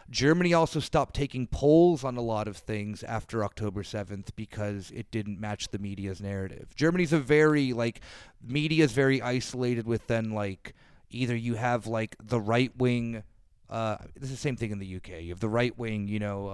Germany 0.10 0.54
also 0.54 0.80
stopped 0.80 1.16
taking 1.16 1.48
polls 1.48 2.04
on 2.04 2.18
a 2.18 2.22
lot 2.22 2.48
of 2.48 2.58
things 2.58 3.04
after 3.04 3.44
October 3.44 3.84
7th 3.84 4.30
because 4.36 4.92
it 4.92 5.10
didn't 5.12 5.40
match 5.40 5.70
the 5.70 5.80
media's 5.80 6.22
narrative. 6.22 6.76
Germany's 6.76 7.14
a 7.14 7.20
very 7.20 7.74
like 7.74 8.02
media 8.44 8.84
is 8.84 8.92
very 8.92 9.22
isolated 9.22 9.88
with 9.88 10.06
then 10.08 10.32
like 10.32 10.74
either 11.10 11.36
you 11.36 11.56
have 11.56 11.88
like 11.88 12.16
the 12.24 12.40
right 12.40 12.76
wing 12.78 13.24
uh, 13.70 13.98
this 14.16 14.30
is 14.30 14.38
the 14.38 14.42
same 14.42 14.56
thing 14.56 14.72
in 14.72 14.80
the 14.80 14.96
UK. 14.96 15.22
You 15.22 15.30
have 15.30 15.40
the 15.40 15.50
right 15.50 15.78
wing, 15.78 16.08
you 16.08 16.20
know, 16.20 16.48
uh, 16.48 16.52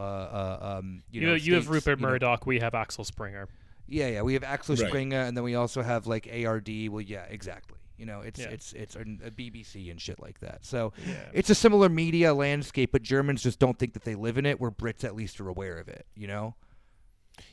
uh, 0.62 0.78
um, 0.80 1.04
you, 1.12 1.22
you, 1.22 1.28
know, 1.28 1.34
you 1.36 1.56
have 1.56 1.70
Rupert 1.70 2.00
you 2.00 2.06
know- 2.06 2.12
Murdoch, 2.12 2.46
we 2.46 2.60
have 2.60 2.74
Axel 2.76 3.04
Springer. 3.04 3.48
yeah, 3.88 4.08
yeah. 4.08 4.22
We 4.22 4.34
have 4.34 4.44
Axel 4.44 4.76
Right. 4.76 4.88
Springer, 4.88 5.22
and 5.22 5.36
then 5.38 5.44
we 5.44 5.56
also 5.56 5.82
have 5.82 6.08
like 6.08 6.28
ARD. 6.32 6.70
Well, 6.90 7.02
yeah, 7.02 7.26
exactly. 7.30 7.78
You 7.98 8.08
know, 8.08 8.22
it's 8.22 8.40
Yeah. 8.40 8.48
it's 8.50 8.74
it's 8.74 8.96
a, 8.96 9.02
a 9.02 9.32
BBC 9.32 9.92
and 9.92 10.02
shit 10.02 10.20
like 10.20 10.40
that. 10.40 10.66
So 10.66 10.94
Yeah. 11.08 11.14
it's 11.34 11.50
a 11.52 11.56
similar 11.56 11.90
media 11.90 12.34
landscape, 12.34 12.92
but 12.92 13.04
Germans 13.04 13.44
just 13.44 13.60
don't 13.60 13.78
think 13.78 13.94
that 13.94 14.04
they 14.04 14.16
live 14.16 14.38
in 14.40 14.46
it. 14.48 14.60
Where 14.60 14.72
Brits 14.72 15.04
at 15.04 15.16
least 15.16 15.40
are 15.40 15.48
aware 15.48 15.78
of 15.78 15.88
it. 15.88 16.08
You 16.16 16.28
know? 16.28 16.56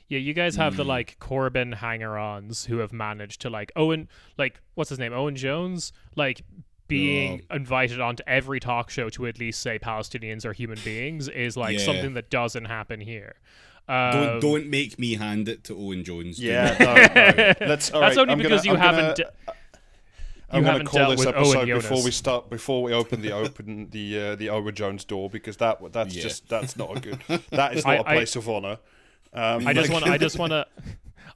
Yeah, 0.08 0.18
you 0.18 0.32
guys 0.34 0.56
have 0.56 0.74
Hmm. 0.74 0.78
the 0.78 0.84
like 0.84 1.18
Corbyn 1.20 1.74
hanger-ons 1.74 2.64
who 2.66 2.78
have 2.78 2.92
managed 2.92 3.40
to 3.42 3.50
like 3.50 3.70
Owen, 3.76 4.08
like 4.38 4.60
what's 4.74 4.90
his 4.90 4.98
name, 4.98 5.12
Owen 5.12 5.36
Jones, 5.36 5.92
like 6.16 6.42
being 6.90 7.42
invited 7.50 8.00
onto 8.00 8.22
every 8.26 8.60
talk 8.60 8.90
show 8.90 9.08
to 9.10 9.26
at 9.26 9.38
least 9.38 9.60
say 9.60 9.78
Palestinians 9.78 10.44
are 10.44 10.52
human 10.52 10.78
beings 10.84 11.28
is 11.28 11.56
like 11.56 11.78
Yeah. 11.78 11.84
something 11.86 12.14
that 12.14 12.28
doesn't 12.28 12.66
happen 12.66 13.00
here. 13.00 13.36
Um, 13.88 14.12
Don't 14.12 14.40
don't 14.40 14.66
make 14.68 14.98
me 14.98 15.14
hand 15.14 15.48
it 15.48 15.64
to 15.64 15.74
Owen 15.76 16.04
Jones. 16.04 16.38
Yeah, 16.38 16.76
it. 16.78 17.58
no, 17.58 17.64
no. 17.64 17.66
Let's. 17.68 17.90
All 17.90 18.00
That's 18.00 18.16
right, 18.16 18.22
only 18.22 18.32
I'm 18.34 18.38
because 18.38 18.64
gonna, 18.64 18.78
you 18.78 18.84
I'm 18.84 18.94
gonna- 18.94 19.06
haven't. 19.08 19.20
I'm 20.52 20.64
going 20.64 20.78
to 20.80 20.84
call 20.84 21.10
this 21.10 21.24
episode 21.26 21.66
before 21.66 22.02
we 22.02 22.10
start 22.10 22.50
before 22.50 22.82
we 22.82 22.92
open 22.92 23.22
the 23.22 23.32
open 23.44 23.88
the 23.90 24.18
uh, 24.20 24.36
the 24.36 24.48
Owen 24.50 24.74
Jones 24.74 25.04
door 25.04 25.30
because 25.30 25.56
that 25.58 25.78
that's 25.92 26.14
Yeah. 26.14 26.22
just 26.22 26.48
that's 26.48 26.76
not 26.76 26.96
a 26.96 27.00
good 27.00 27.18
that 27.50 27.76
is 27.76 27.84
not 27.84 28.00
a 28.00 28.08
I- 28.08 28.14
place 28.14 28.36
of 28.36 28.48
honor. 28.48 28.78
Um, 29.32 29.66
I 29.66 29.72
just 29.72 29.90
want. 29.92 30.06
I 30.06 30.18
just 30.18 30.38
want 30.38 30.50
to. 30.50 30.66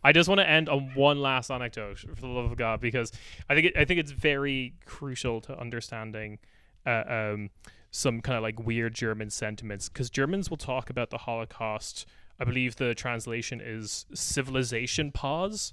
I 0.05 0.13
just 0.13 0.29
want 0.29 0.41
to 0.41 0.49
end 0.49 0.69
on 0.69 0.93
one 0.95 1.21
last 1.21 1.51
anecdote, 1.51 1.99
for 1.99 2.21
the 2.21 2.27
love 2.27 2.45
of 2.45 2.57
God, 2.59 2.81
because 2.81 3.11
I 3.49 3.55
think 3.55 3.69
it, 3.69 3.77
I 3.77 3.87
think 3.87 3.99
it's 4.01 4.13
very 4.13 4.75
crucial 4.85 5.41
to 5.43 5.59
understanding 5.59 6.39
uh, 6.87 7.05
um, 7.09 7.51
some 7.91 8.21
kind 8.21 8.37
of 8.37 8.43
like 8.43 8.61
weird 8.61 8.95
German 8.95 9.31
sentiments. 9.31 9.89
Because 9.89 10.11
Germans 10.11 10.51
will 10.51 10.59
talk 10.59 10.91
about 10.91 11.09
the 11.09 11.19
Holocaust. 11.19 12.07
I 12.39 12.45
believe 12.45 12.77
the 12.77 12.95
translation 12.95 13.63
is 13.65 14.05
civilization 14.13 15.11
pause, 15.11 15.73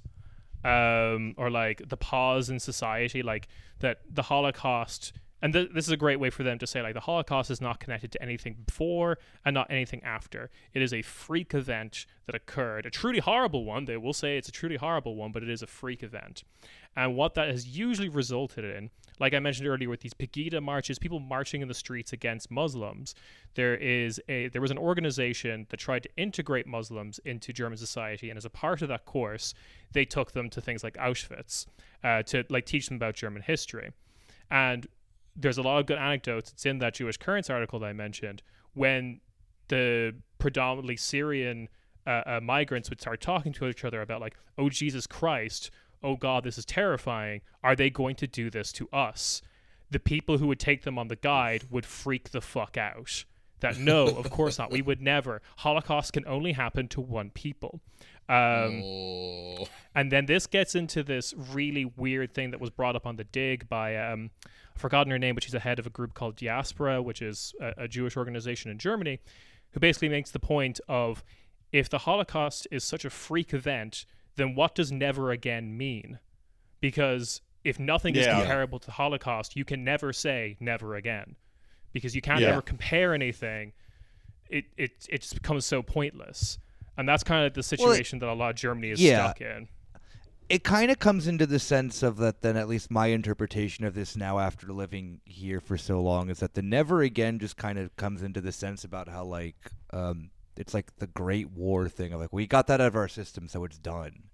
um, 0.64 1.34
or 1.36 1.50
like 1.50 1.88
the 1.88 1.96
pause 1.98 2.48
in 2.48 2.58
society, 2.58 3.22
like 3.22 3.48
that 3.80 3.98
the 4.08 4.22
Holocaust. 4.22 5.12
And 5.42 5.52
th- 5.52 5.70
this 5.74 5.86
is 5.86 5.90
a 5.90 5.96
great 5.96 6.20
way 6.20 6.30
for 6.30 6.44
them 6.44 6.58
to 6.60 6.66
say 6.68 6.80
like 6.80 6.94
the 6.94 7.00
Holocaust 7.00 7.50
is 7.50 7.60
not 7.60 7.80
connected 7.80 8.12
to 8.12 8.22
anything 8.22 8.56
before 8.64 9.18
and 9.44 9.52
not 9.52 9.66
anything 9.70 10.02
after. 10.04 10.50
It 10.72 10.82
is 10.82 10.94
a 10.94 11.02
freak 11.02 11.52
event 11.52 12.06
that 12.26 12.36
occurred, 12.36 12.86
a 12.86 12.90
truly 12.90 13.18
horrible 13.18 13.64
one. 13.64 13.84
They 13.84 13.96
will 13.96 14.12
say 14.12 14.38
it's 14.38 14.48
a 14.48 14.52
truly 14.52 14.76
horrible 14.76 15.16
one, 15.16 15.32
but 15.32 15.42
it 15.42 15.50
is 15.50 15.60
a 15.60 15.66
freak 15.66 16.04
event. 16.04 16.44
And 16.94 17.16
what 17.16 17.34
that 17.34 17.48
has 17.48 17.66
usually 17.66 18.08
resulted 18.08 18.64
in, 18.64 18.90
like 19.18 19.34
I 19.34 19.40
mentioned 19.40 19.66
earlier, 19.66 19.88
with 19.88 20.00
these 20.00 20.14
Pegida 20.14 20.62
marches, 20.62 20.98
people 20.98 21.18
marching 21.18 21.60
in 21.60 21.68
the 21.68 21.74
streets 21.74 22.12
against 22.12 22.50
Muslims, 22.50 23.14
there 23.54 23.74
is 23.74 24.20
a 24.28 24.48
there 24.48 24.62
was 24.62 24.70
an 24.70 24.78
organization 24.78 25.66
that 25.70 25.78
tried 25.78 26.04
to 26.04 26.10
integrate 26.16 26.66
Muslims 26.66 27.18
into 27.24 27.52
German 27.52 27.78
society, 27.78 28.30
and 28.30 28.36
as 28.36 28.44
a 28.44 28.50
part 28.50 28.82
of 28.82 28.88
that 28.88 29.06
course, 29.06 29.54
they 29.92 30.04
took 30.04 30.32
them 30.32 30.50
to 30.50 30.60
things 30.60 30.84
like 30.84 30.94
Auschwitz 30.94 31.66
uh, 32.04 32.22
to 32.24 32.44
like 32.48 32.66
teach 32.66 32.88
them 32.88 32.96
about 32.96 33.14
German 33.14 33.42
history. 33.42 33.90
And 34.50 34.86
there's 35.36 35.58
a 35.58 35.62
lot 35.62 35.78
of 35.78 35.86
good 35.86 35.98
anecdotes. 35.98 36.52
It's 36.52 36.66
in 36.66 36.78
that 36.78 36.94
Jewish 36.94 37.16
Currents 37.16 37.48
article 37.50 37.78
that 37.80 37.86
I 37.86 37.92
mentioned 37.92 38.42
when 38.74 39.20
the 39.68 40.14
predominantly 40.38 40.96
Syrian 40.96 41.68
uh, 42.06 42.22
uh, 42.26 42.40
migrants 42.42 42.90
would 42.90 43.00
start 43.00 43.20
talking 43.20 43.52
to 43.54 43.66
each 43.68 43.84
other 43.84 44.02
about 44.02 44.20
like, 44.20 44.36
oh 44.58 44.68
Jesus 44.68 45.06
Christ, 45.06 45.70
oh 46.02 46.16
God, 46.16 46.44
this 46.44 46.58
is 46.58 46.64
terrifying. 46.64 47.40
Are 47.62 47.76
they 47.76 47.90
going 47.90 48.16
to 48.16 48.26
do 48.26 48.50
this 48.50 48.72
to 48.72 48.88
us? 48.92 49.40
The 49.90 50.00
people 50.00 50.38
who 50.38 50.46
would 50.48 50.58
take 50.60 50.82
them 50.82 50.98
on 50.98 51.08
the 51.08 51.16
guide 51.16 51.64
would 51.70 51.86
freak 51.86 52.30
the 52.30 52.40
fuck 52.40 52.76
out. 52.76 53.24
That 53.60 53.78
no, 53.78 54.06
of 54.18 54.30
course 54.30 54.58
not. 54.58 54.70
We 54.72 54.82
would 54.82 55.00
never. 55.00 55.40
Holocaust 55.58 56.12
can 56.14 56.26
only 56.26 56.52
happen 56.52 56.88
to 56.88 57.00
one 57.00 57.30
people. 57.30 57.80
Um, 58.28 58.82
Oh. 58.82 59.68
and 59.94 60.10
then 60.10 60.26
this 60.26 60.46
gets 60.46 60.74
into 60.74 61.02
this 61.02 61.34
really 61.36 61.84
weird 61.84 62.34
thing 62.34 62.50
that 62.52 62.60
was 62.60 62.70
brought 62.70 62.96
up 62.96 63.06
on 63.06 63.16
the 63.16 63.24
dig 63.24 63.68
by 63.68 63.96
um, 63.96 64.30
I've 64.74 64.80
forgotten 64.80 65.10
her 65.10 65.18
name, 65.18 65.34
but 65.34 65.42
she's 65.44 65.52
the 65.52 65.60
head 65.60 65.78
of 65.78 65.86
a 65.86 65.90
group 65.90 66.14
called 66.14 66.36
Diaspora, 66.36 67.02
which 67.02 67.22
is 67.22 67.54
a, 67.60 67.74
a 67.84 67.88
Jewish 67.88 68.16
organization 68.16 68.70
in 68.70 68.78
Germany, 68.78 69.20
who 69.72 69.80
basically 69.80 70.08
makes 70.08 70.30
the 70.30 70.38
point 70.38 70.80
of 70.88 71.22
if 71.72 71.88
the 71.88 71.98
Holocaust 71.98 72.66
is 72.70 72.84
such 72.84 73.04
a 73.04 73.10
freak 73.10 73.54
event, 73.54 74.04
then 74.36 74.54
what 74.54 74.74
does 74.74 74.90
never 74.92 75.30
again 75.30 75.76
mean? 75.76 76.18
Because 76.80 77.40
if 77.64 77.78
nothing 77.78 78.16
is 78.16 78.26
comparable 78.26 78.78
to 78.78 78.86
the 78.86 78.92
Holocaust, 78.92 79.56
you 79.56 79.64
can 79.64 79.84
never 79.84 80.12
say 80.12 80.56
never 80.60 80.96
again, 80.96 81.36
because 81.92 82.14
you 82.14 82.20
can't 82.20 82.40
Yeah. 82.40 82.48
ever 82.48 82.62
compare 82.62 83.14
anything. 83.14 83.72
It 84.48 84.64
it 84.76 85.06
it 85.08 85.20
just 85.22 85.34
becomes 85.34 85.64
so 85.64 85.82
pointless, 85.82 86.58
and 86.96 87.08
that's 87.08 87.22
kind 87.22 87.46
of 87.46 87.54
the 87.54 87.58
Well, 87.78 87.90
it- 87.92 87.94
situation 87.96 88.18
that 88.18 88.28
a 88.28 88.34
lot 88.34 88.50
of 88.50 88.56
Germany 88.56 88.90
is 88.90 89.00
yeah. 89.00 89.24
stuck 89.24 89.40
in. 89.40 89.68
It 90.52 90.62
kind 90.64 90.90
of 90.90 90.98
comes 90.98 91.26
into 91.26 91.46
the 91.46 91.58
sense 91.58 92.02
of 92.02 92.18
that 92.18 92.42
then 92.42 92.58
at 92.58 92.68
least 92.68 92.90
my 92.90 93.06
interpretation 93.06 93.86
of 93.86 93.94
this 93.94 94.14
now 94.16 94.38
after 94.38 94.66
living 94.70 95.20
here 95.24 95.60
for 95.60 95.78
so 95.78 95.98
long 96.02 96.28
is 96.28 96.40
that 96.40 96.52
the 96.52 96.60
never 96.60 97.00
again 97.00 97.38
just 97.38 97.56
kind 97.56 97.78
of 97.78 97.96
comes 97.96 98.22
into 98.22 98.38
the 98.40 98.52
sense 98.52 98.84
about 98.84 99.08
how 99.08 99.24
like 99.24 99.56
um 99.94 100.28
it's 100.58 100.74
like 100.74 100.94
the 100.98 101.06
great 101.06 101.50
war 101.52 101.88
thing 101.88 102.12
of 102.12 102.20
like 102.20 102.32
we 102.34 102.46
got 102.46 102.66
that 102.66 102.82
out 102.82 102.88
of 102.88 102.96
our 102.96 103.08
system 103.08 103.48
so 103.48 103.64
it's 103.64 103.78
done 103.78 104.24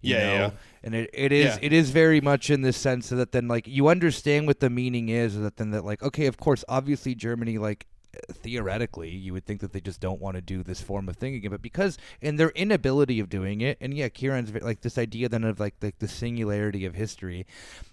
you 0.00 0.14
Yeah, 0.14 0.20
know? 0.20 0.34
yeah. 0.34 0.50
and 0.84 0.94
it, 0.94 1.10
it 1.12 1.32
is 1.32 1.46
Yeah. 1.56 1.58
it 1.62 1.72
is 1.72 1.90
very 1.90 2.20
much 2.20 2.48
in 2.48 2.60
the 2.62 2.72
sense 2.72 3.08
that 3.08 3.32
then 3.32 3.48
like 3.48 3.66
you 3.66 3.88
understand 3.88 4.46
what 4.46 4.60
the 4.60 4.70
meaning 4.70 5.08
is 5.08 5.36
that 5.36 5.56
then 5.56 5.72
that 5.72 5.84
like 5.84 6.00
okay 6.00 6.26
of 6.26 6.36
course 6.36 6.64
obviously 6.68 7.16
germany 7.16 7.58
like 7.58 7.86
theoretically 8.32 9.10
you 9.10 9.32
would 9.32 9.44
think 9.44 9.60
that 9.60 9.72
they 9.72 9.80
just 9.80 10.00
don't 10.00 10.20
want 10.20 10.36
to 10.36 10.40
do 10.40 10.62
this 10.62 10.80
form 10.80 11.08
of 11.08 11.16
thing 11.16 11.34
again 11.34 11.50
but 11.50 11.62
because 11.62 11.98
in 12.20 12.36
their 12.36 12.50
inability 12.50 13.20
of 13.20 13.28
doing 13.28 13.60
it 13.60 13.76
and 13.80 13.94
yeah 13.94 14.08
Ciarán's 14.08 14.52
like 14.62 14.80
this 14.80 14.98
idea 14.98 15.28
then 15.28 15.44
of 15.44 15.60
like 15.60 15.80
the, 15.80 15.92
the 15.98 16.08
singularity 16.08 16.84
of 16.84 16.94
history 16.94 17.46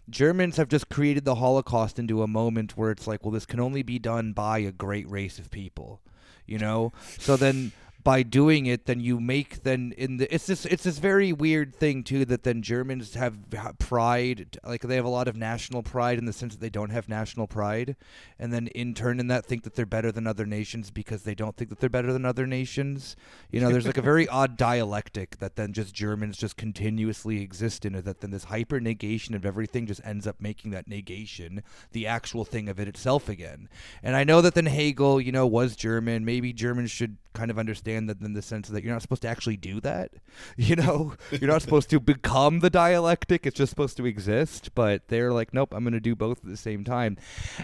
germans 0.10 0.58
have 0.58 0.70
just 0.70 0.90
created 0.90 1.26
the 1.26 1.36
holocaust 1.36 2.00
into 2.00 2.24
a 2.24 2.28
moment 2.28 2.78
where 2.78 2.91
it's 2.91 3.08
like 3.08 3.24
well 3.24 3.32
this 3.32 3.45
can 3.45 3.60
only 3.60 3.84
be 3.84 4.00
done 4.00 4.34
by 4.34 4.60
a 4.60 4.72
great 4.72 5.10
race 5.10 5.40
of 5.40 5.52
people 5.52 6.02
you 6.45 6.58
know? 6.58 6.91
So 7.20 7.38
then 7.38 7.72
by 8.04 8.24
doing 8.24 8.66
it 8.66 8.86
then 8.86 9.00
you 9.00 9.20
make 9.20 9.64
then 9.64 9.94
in 9.98 10.18
the 10.18 10.34
it's 10.34 10.48
this 10.48 10.66
it's 10.66 10.84
this 10.84 10.98
very 10.98 11.32
weird 11.32 11.74
thing 11.74 12.04
too 12.04 12.26
that 12.26 12.44
then 12.44 12.62
germans 12.62 13.14
have 13.14 13.38
pride 13.80 14.58
like 14.66 14.82
they 14.82 14.96
have 14.96 15.06
a 15.06 15.10
lot 15.10 15.28
of 15.28 15.36
national 15.36 15.82
pride 15.84 16.18
in 16.18 16.26
the 16.26 16.34
sense 16.34 16.54
that 16.54 16.62
they 16.62 16.70
don't 16.70 16.90
have 16.90 17.08
national 17.08 17.48
pride 17.48 17.96
and 18.40 18.52
then 18.52 18.68
in 18.68 18.94
turn 18.94 19.20
in 19.20 19.28
that 19.28 19.46
think 19.46 19.64
that 19.64 19.76
they're 19.76 19.86
better 19.86 20.12
than 20.12 20.28
other 20.28 20.46
nations 20.46 20.92
because 20.92 21.24
they 21.24 21.36
don't 21.36 21.56
think 21.56 21.70
that 21.70 21.80
they're 21.80 21.90
better 21.90 22.12
than 22.12 22.26
other 22.26 22.46
nations. 22.46 23.16
You 23.52 23.62
know 23.62 23.70
there's 23.70 23.86
like 23.86 23.98
a 23.98 24.02
very 24.02 24.28
odd 24.28 24.58
dialectic 24.58 25.38
that 25.38 25.56
then 25.56 25.74
just 25.74 25.94
germans 25.94 26.38
just 26.38 26.58
continuously 26.58 27.42
exist 27.42 27.86
in 27.86 27.96
it 27.96 28.06
that 28.06 28.22
then 28.22 28.32
this 28.32 28.46
hyper 28.46 28.80
negation 28.80 29.36
of 29.36 29.46
everything 29.46 29.86
just 29.86 30.02
ends 30.04 30.28
up 30.28 30.42
making 30.42 30.72
that 30.72 30.88
negation 30.88 31.64
the 31.92 32.08
actual 32.08 32.46
thing 32.46 32.68
of 32.68 32.80
it 32.80 32.88
itself 32.88 33.30
again. 33.30 33.70
And 34.02 34.16
i 34.16 34.24
know 34.24 34.42
that 34.42 34.56
then 34.56 34.66
hegel 34.66 35.22
you 35.22 35.32
know 35.32 35.48
was 35.48 35.76
german. 35.76 36.26
Maybe 36.26 36.54
germans 36.54 36.92
should 36.92 37.18
kind 37.34 37.52
of 37.52 37.60
understand 37.60 38.10
that 38.10 38.22
in 38.22 38.34
the 38.34 38.42
sense 38.42 38.68
that 38.68 38.84
you're 38.84 38.94
not 38.94 39.02
supposed 39.02 39.22
to 39.22 39.28
actually 39.28 39.58
do 39.58 39.80
that 39.82 40.12
you 40.58 40.76
know 40.76 41.14
you're 41.32 41.50
not 41.50 41.62
supposed 41.62 41.90
to 41.90 42.00
become 42.00 42.60
the 42.60 42.70
dialectic 42.70 43.46
it's 43.46 43.58
just 43.58 43.70
supposed 43.70 43.98
to 43.98 44.06
exist 44.06 44.74
but 44.76 45.08
they're 45.08 45.34
like 45.34 45.54
nope 45.54 45.74
i'm 45.74 45.84
going 45.84 45.94
to 45.94 46.00
do 46.00 46.16
both 46.16 46.40
at 46.40 46.50
the 46.50 46.58
same 46.58 46.84
time 46.84 47.18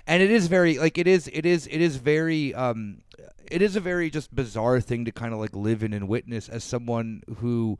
and 0.07 0.21
it 0.21 0.31
is 0.31 0.47
very 0.47 0.77
like 0.77 0.97
it 0.97 1.07
is 1.07 1.29
it 1.33 1.45
is 1.45 1.67
it 1.67 1.81
is 1.81 1.97
very 1.97 2.53
um 2.55 3.01
it 3.49 3.61
is 3.61 3.75
a 3.75 3.79
very 3.79 4.09
just 4.09 4.33
bizarre 4.33 4.79
thing 4.79 5.05
to 5.05 5.11
kind 5.11 5.33
of 5.33 5.39
like 5.39 5.55
live 5.55 5.83
in 5.83 5.93
and 5.93 6.07
witness 6.07 6.49
as 6.49 6.63
someone 6.63 7.21
who 7.37 7.79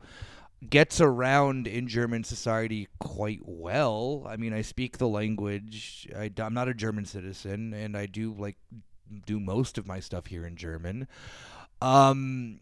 gets 0.68 1.00
around 1.00 1.66
in 1.66 1.88
German 1.88 2.24
society 2.24 2.88
quite 2.98 3.40
well. 3.44 4.24
I 4.28 4.36
mean, 4.36 4.52
I 4.52 4.62
speak 4.62 4.98
the 4.98 5.08
language. 5.08 6.08
I, 6.16 6.30
am 6.38 6.54
not 6.54 6.68
a 6.68 6.74
German 6.74 7.06
citizen, 7.06 7.72
and 7.72 7.96
I 7.96 8.06
do 8.06 8.34
like 8.34 8.56
do 9.26 9.40
most 9.40 9.78
of 9.78 9.86
my 9.86 10.00
stuff 10.00 10.26
here 10.26 10.46
in 10.46 10.56
German. 10.56 11.08
Um, 11.80 12.60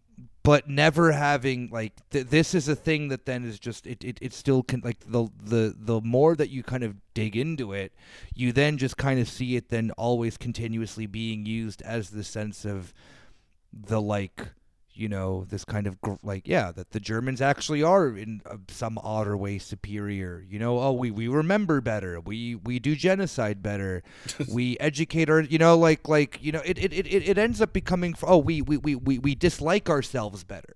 but 0.49 0.67
never 0.67 1.13
having 1.13 1.69
like 1.71 1.93
th- 2.09 2.29
this 2.29 2.55
is 2.55 2.69
a 2.69 2.75
thing 2.75 3.09
that 3.09 3.27
then 3.27 3.45
is 3.45 3.59
just 3.59 3.87
it, 3.87 4.03
it, 4.03 4.19
it 4.23 4.33
still 4.33 4.63
can 4.63 4.81
like 4.81 4.99
the 5.01 5.29
the 5.43 5.75
the 5.77 6.01
more 6.01 6.35
that 6.35 6.49
you 6.49 6.63
kind 6.63 6.83
of 6.83 6.97
dig 7.13 7.37
into 7.37 7.75
it 7.75 7.93
you 8.35 8.51
then 8.51 8.79
just 8.79 8.97
kind 8.97 9.21
of 9.21 9.29
see 9.29 9.57
it 9.57 9.69
then 9.69 9.91
always 9.99 10.39
continuously 10.39 11.05
being 11.05 11.45
used 11.45 11.83
as 11.83 12.09
the 12.09 12.25
sense 12.25 12.65
of 12.65 12.95
the 13.75 14.01
like 14.01 14.49
you 14.99 15.09
know 15.09 15.45
this 15.49 15.65
kind 15.65 15.87
of 15.87 16.01
gr- 16.01 16.15
like 16.23 16.47
yeah 16.47 16.73
that 16.73 16.91
the 16.91 17.01
Germans 17.01 17.41
actually 17.41 17.83
are 17.83 18.09
in 18.09 18.43
uh, 18.45 18.57
some 18.69 18.99
odder 18.99 19.37
way 19.37 19.59
superior. 19.59 20.45
You 20.49 20.59
know 20.59 20.79
oh 20.81 20.93
we 20.93 21.11
we 21.11 21.29
remember 21.29 21.81
better. 21.81 22.21
We 22.21 22.57
we 22.57 22.79
do 22.79 22.97
genocide 22.97 23.63
better. 23.63 24.03
We 24.49 24.79
educate 24.81 25.29
our 25.31 25.43
you 25.43 25.59
know 25.59 25.77
like 25.77 26.09
like 26.09 26.39
you 26.43 26.53
know 26.53 26.63
it 26.65 26.79
it, 26.79 26.93
it, 26.93 27.07
it 27.07 27.39
ends 27.39 27.61
up 27.61 27.73
becoming 27.73 28.15
oh 28.23 28.39
we 28.39 28.63
we, 28.63 28.77
we, 28.77 28.95
we 28.95 29.19
we 29.19 29.35
dislike 29.35 29.89
ourselves 29.89 30.43
better. 30.45 30.75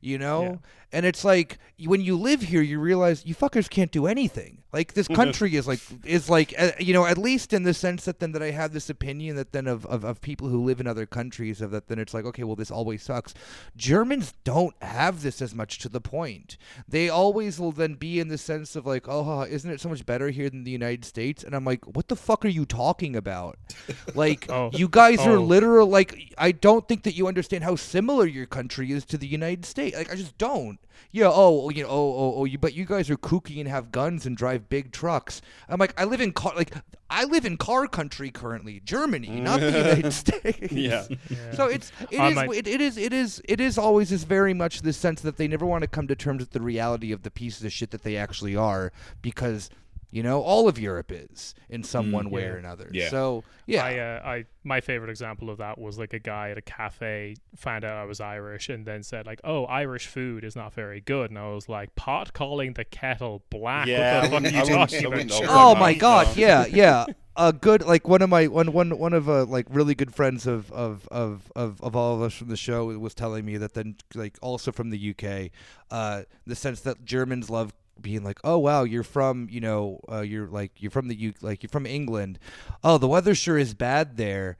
You 0.00 0.18
know? 0.18 0.42
Yeah. 0.42 0.56
And 0.92 1.06
it's 1.06 1.24
like 1.24 1.58
when 1.84 2.00
you 2.00 2.16
live 2.16 2.42
here 2.42 2.62
you 2.62 2.78
realize 2.78 3.24
you 3.26 3.34
fuckers 3.34 3.68
can't 3.68 3.90
do 3.90 4.06
anything. 4.06 4.58
Like 4.72 4.94
this 4.94 5.06
country 5.08 5.54
is 5.56 5.66
like 5.66 5.80
is 6.04 6.30
like 6.30 6.54
uh, 6.58 6.70
you 6.78 6.94
know 6.94 7.04
at 7.04 7.18
least 7.18 7.52
in 7.52 7.62
the 7.64 7.74
sense 7.74 8.06
that 8.06 8.20
then 8.20 8.32
that 8.32 8.42
I 8.42 8.52
have 8.52 8.72
this 8.72 8.88
opinion 8.88 9.36
that 9.36 9.52
then 9.52 9.66
of, 9.66 9.84
of, 9.86 10.02
of 10.04 10.20
people 10.22 10.48
who 10.48 10.64
live 10.64 10.80
in 10.80 10.86
other 10.86 11.04
countries 11.04 11.60
of 11.60 11.70
that 11.72 11.88
then 11.88 11.98
it's 11.98 12.14
like 12.14 12.24
okay 12.26 12.42
well 12.44 12.56
this 12.56 12.70
always 12.70 13.02
sucks. 13.02 13.34
Germans 13.76 14.32
don't 14.44 14.74
have 14.82 15.22
this 15.22 15.42
as 15.42 15.54
much 15.54 15.78
to 15.80 15.88
the 15.88 16.00
point. 16.00 16.56
They 16.88 17.08
always 17.08 17.58
will 17.60 17.72
then 17.72 17.94
be 17.94 18.18
in 18.20 18.28
the 18.28 18.38
sense 18.38 18.76
of 18.76 18.86
like 18.86 19.06
oh 19.08 19.42
isn't 19.42 19.70
it 19.70 19.80
so 19.80 19.88
much 19.88 20.06
better 20.06 20.30
here 20.30 20.48
than 20.48 20.64
the 20.64 20.70
United 20.70 21.04
States? 21.04 21.42
And 21.44 21.54
I'm 21.54 21.64
like 21.64 21.84
what 21.96 22.08
the 22.08 22.16
fuck 22.16 22.44
are 22.44 22.48
you 22.48 22.64
talking 22.64 23.16
about? 23.16 23.58
Like 24.14 24.50
Oh. 24.50 24.70
you 24.72 24.88
guys 24.88 25.20
are 25.20 25.36
Oh. 25.36 25.42
literal 25.42 25.86
like 25.86 26.34
I 26.38 26.52
don't 26.52 26.86
think 26.88 27.02
that 27.04 27.14
you 27.14 27.26
understand 27.28 27.64
how 27.64 27.76
similar 27.76 28.26
your 28.26 28.46
country 28.46 28.90
is 28.92 29.04
to 29.06 29.18
the 29.18 29.26
United 29.26 29.64
States. 29.64 29.96
Like 29.96 30.10
I 30.12 30.16
just 30.16 30.36
don't 30.38 30.78
yeah 31.10 31.26
oh, 31.26 31.64
oh 31.66 31.70
you 31.70 31.82
know 31.82 31.88
oh 31.90 32.14
oh, 32.16 32.34
oh 32.38 32.44
you 32.44 32.58
but 32.58 32.74
you 32.74 32.84
guys 32.84 33.10
are 33.10 33.16
kooky 33.16 33.60
and 33.60 33.68
have 33.68 33.92
guns 33.92 34.26
and 34.26 34.36
drive 34.36 34.68
big 34.68 34.92
trucks. 34.92 35.42
I'm 35.68 35.78
like 35.80 35.94
I 36.00 36.04
live 36.04 36.20
in 36.20 36.32
car 36.32 36.52
like 36.56 36.72
I 37.10 37.24
live 37.24 37.44
in 37.44 37.58
car 37.58 37.86
country 37.86 38.30
currently 38.30 38.80
Germany 38.84 39.40
not 39.40 39.60
the 39.60 39.66
United 39.76 40.12
States. 40.12 40.72
Yeah. 40.72 41.06
so 41.54 41.66
it's 41.66 41.92
it 42.10 42.18
I 42.18 42.28
is 42.30 42.34
might- 42.36 42.50
it, 42.54 42.66
it 42.66 42.80
is 42.80 42.96
it 42.96 43.12
is 43.12 43.42
it 43.46 43.60
is 43.60 43.76
always 43.78 44.10
this 44.10 44.24
very 44.24 44.54
much 44.54 44.82
this 44.82 44.96
sense 44.96 45.20
that 45.20 45.36
they 45.36 45.46
never 45.48 45.66
want 45.66 45.82
to 45.82 45.88
come 45.88 46.06
to 46.08 46.16
terms 46.16 46.40
with 46.40 46.50
the 46.52 46.60
reality 46.62 47.12
of 47.12 47.22
the 47.22 47.30
pieces 47.30 47.64
of 47.64 47.72
shit 47.72 47.90
that 47.90 48.02
they 48.02 48.16
actually 48.16 48.56
are 48.56 48.92
because 49.20 49.68
you 50.12 50.22
know 50.22 50.42
all 50.42 50.68
of 50.68 50.78
Europe 50.78 51.10
is 51.10 51.54
in 51.70 51.82
some 51.82 52.12
one 52.12 52.30
way 52.30 52.42
yeah. 52.42 52.48
or 52.48 52.56
another. 52.56 52.88
Yeah. 52.92 53.08
So 53.08 53.42
yeah, 53.66 53.84
I, 53.84 53.98
uh, 53.98 54.20
I, 54.24 54.44
my 54.62 54.80
favorite 54.80 55.08
example 55.10 55.48
of 55.48 55.58
that 55.58 55.78
was 55.78 55.98
like 55.98 56.12
a 56.12 56.18
guy 56.18 56.50
at 56.50 56.58
a 56.58 56.62
cafe 56.62 57.36
found 57.56 57.84
out 57.84 57.96
I 57.96 58.04
was 58.04 58.20
Irish 58.20 58.68
and 58.68 58.86
then 58.86 59.02
said 59.02 59.26
like, 59.26 59.40
"Oh, 59.42 59.64
Irish 59.64 60.06
food 60.06 60.44
is 60.44 60.54
not 60.54 60.74
very 60.74 61.00
good," 61.00 61.30
and 61.30 61.38
I 61.38 61.48
was 61.48 61.68
like, 61.68 61.94
"Pot 61.94 62.34
calling 62.34 62.74
the 62.74 62.84
kettle 62.84 63.42
black? 63.50 63.86
Yeah, 63.86 64.28
what 64.28 64.42
the 64.42 64.50
fuck 64.50 64.68
wouldn't- 64.68 64.70
are 64.70 64.70
you 64.70 64.74
talking 64.74 65.06
about?" 65.06 65.42
Oh 65.48 65.74
my 65.74 65.94
god, 65.94 66.36
No. 66.36 66.42
yeah, 66.42 66.66
yeah. 66.70 67.06
A 67.34 67.50
good 67.50 67.82
like 67.82 68.06
one 68.06 68.20
of 68.20 68.28
my 68.28 68.46
one 68.46 68.74
one 68.74 68.98
one 68.98 69.14
of 69.14 69.30
uh 69.30 69.46
like 69.46 69.66
really 69.70 69.94
good 69.94 70.14
friends 70.14 70.46
of 70.46 70.70
of 70.70 71.08
of 71.10 71.50
of, 71.56 71.80
of 71.80 71.96
all 71.96 72.14
of 72.16 72.20
us 72.20 72.34
from 72.34 72.48
the 72.48 72.58
show 72.58 72.84
was 72.98 73.14
telling 73.14 73.46
me 73.46 73.56
that 73.56 73.72
then 73.72 73.96
like 74.14 74.36
also 74.42 74.70
from 74.70 74.90
the 74.90 75.14
UK, 75.16 75.50
uh 75.90 76.24
the 76.46 76.54
sense 76.54 76.82
that 76.82 77.06
Germans 77.06 77.48
love 77.48 77.72
being 78.02 78.24
like, 78.24 78.38
"Oh 78.44 78.58
wow, 78.58 78.82
you're 78.84 79.02
from, 79.04 79.48
you 79.50 79.60
know, 79.60 80.00
uh, 80.10 80.20
you're 80.20 80.48
like 80.48 80.72
you're 80.82 80.90
from 80.90 81.08
the 81.08 81.14
U 81.14 81.32
like 81.40 81.62
you're 81.62 81.70
from 81.70 81.86
England. 81.86 82.38
Oh, 82.84 82.98
the 82.98 83.08
weather 83.08 83.34
sure 83.34 83.56
is 83.58 83.74
bad 83.74 84.16
there." 84.16 84.58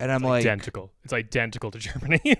And 0.00 0.10
I'm 0.10 0.22
like 0.22 0.40
identical. 0.40 0.92
It's 1.04 1.12
identical 1.12 1.70
to 1.70 1.78
Germany. 1.88 2.36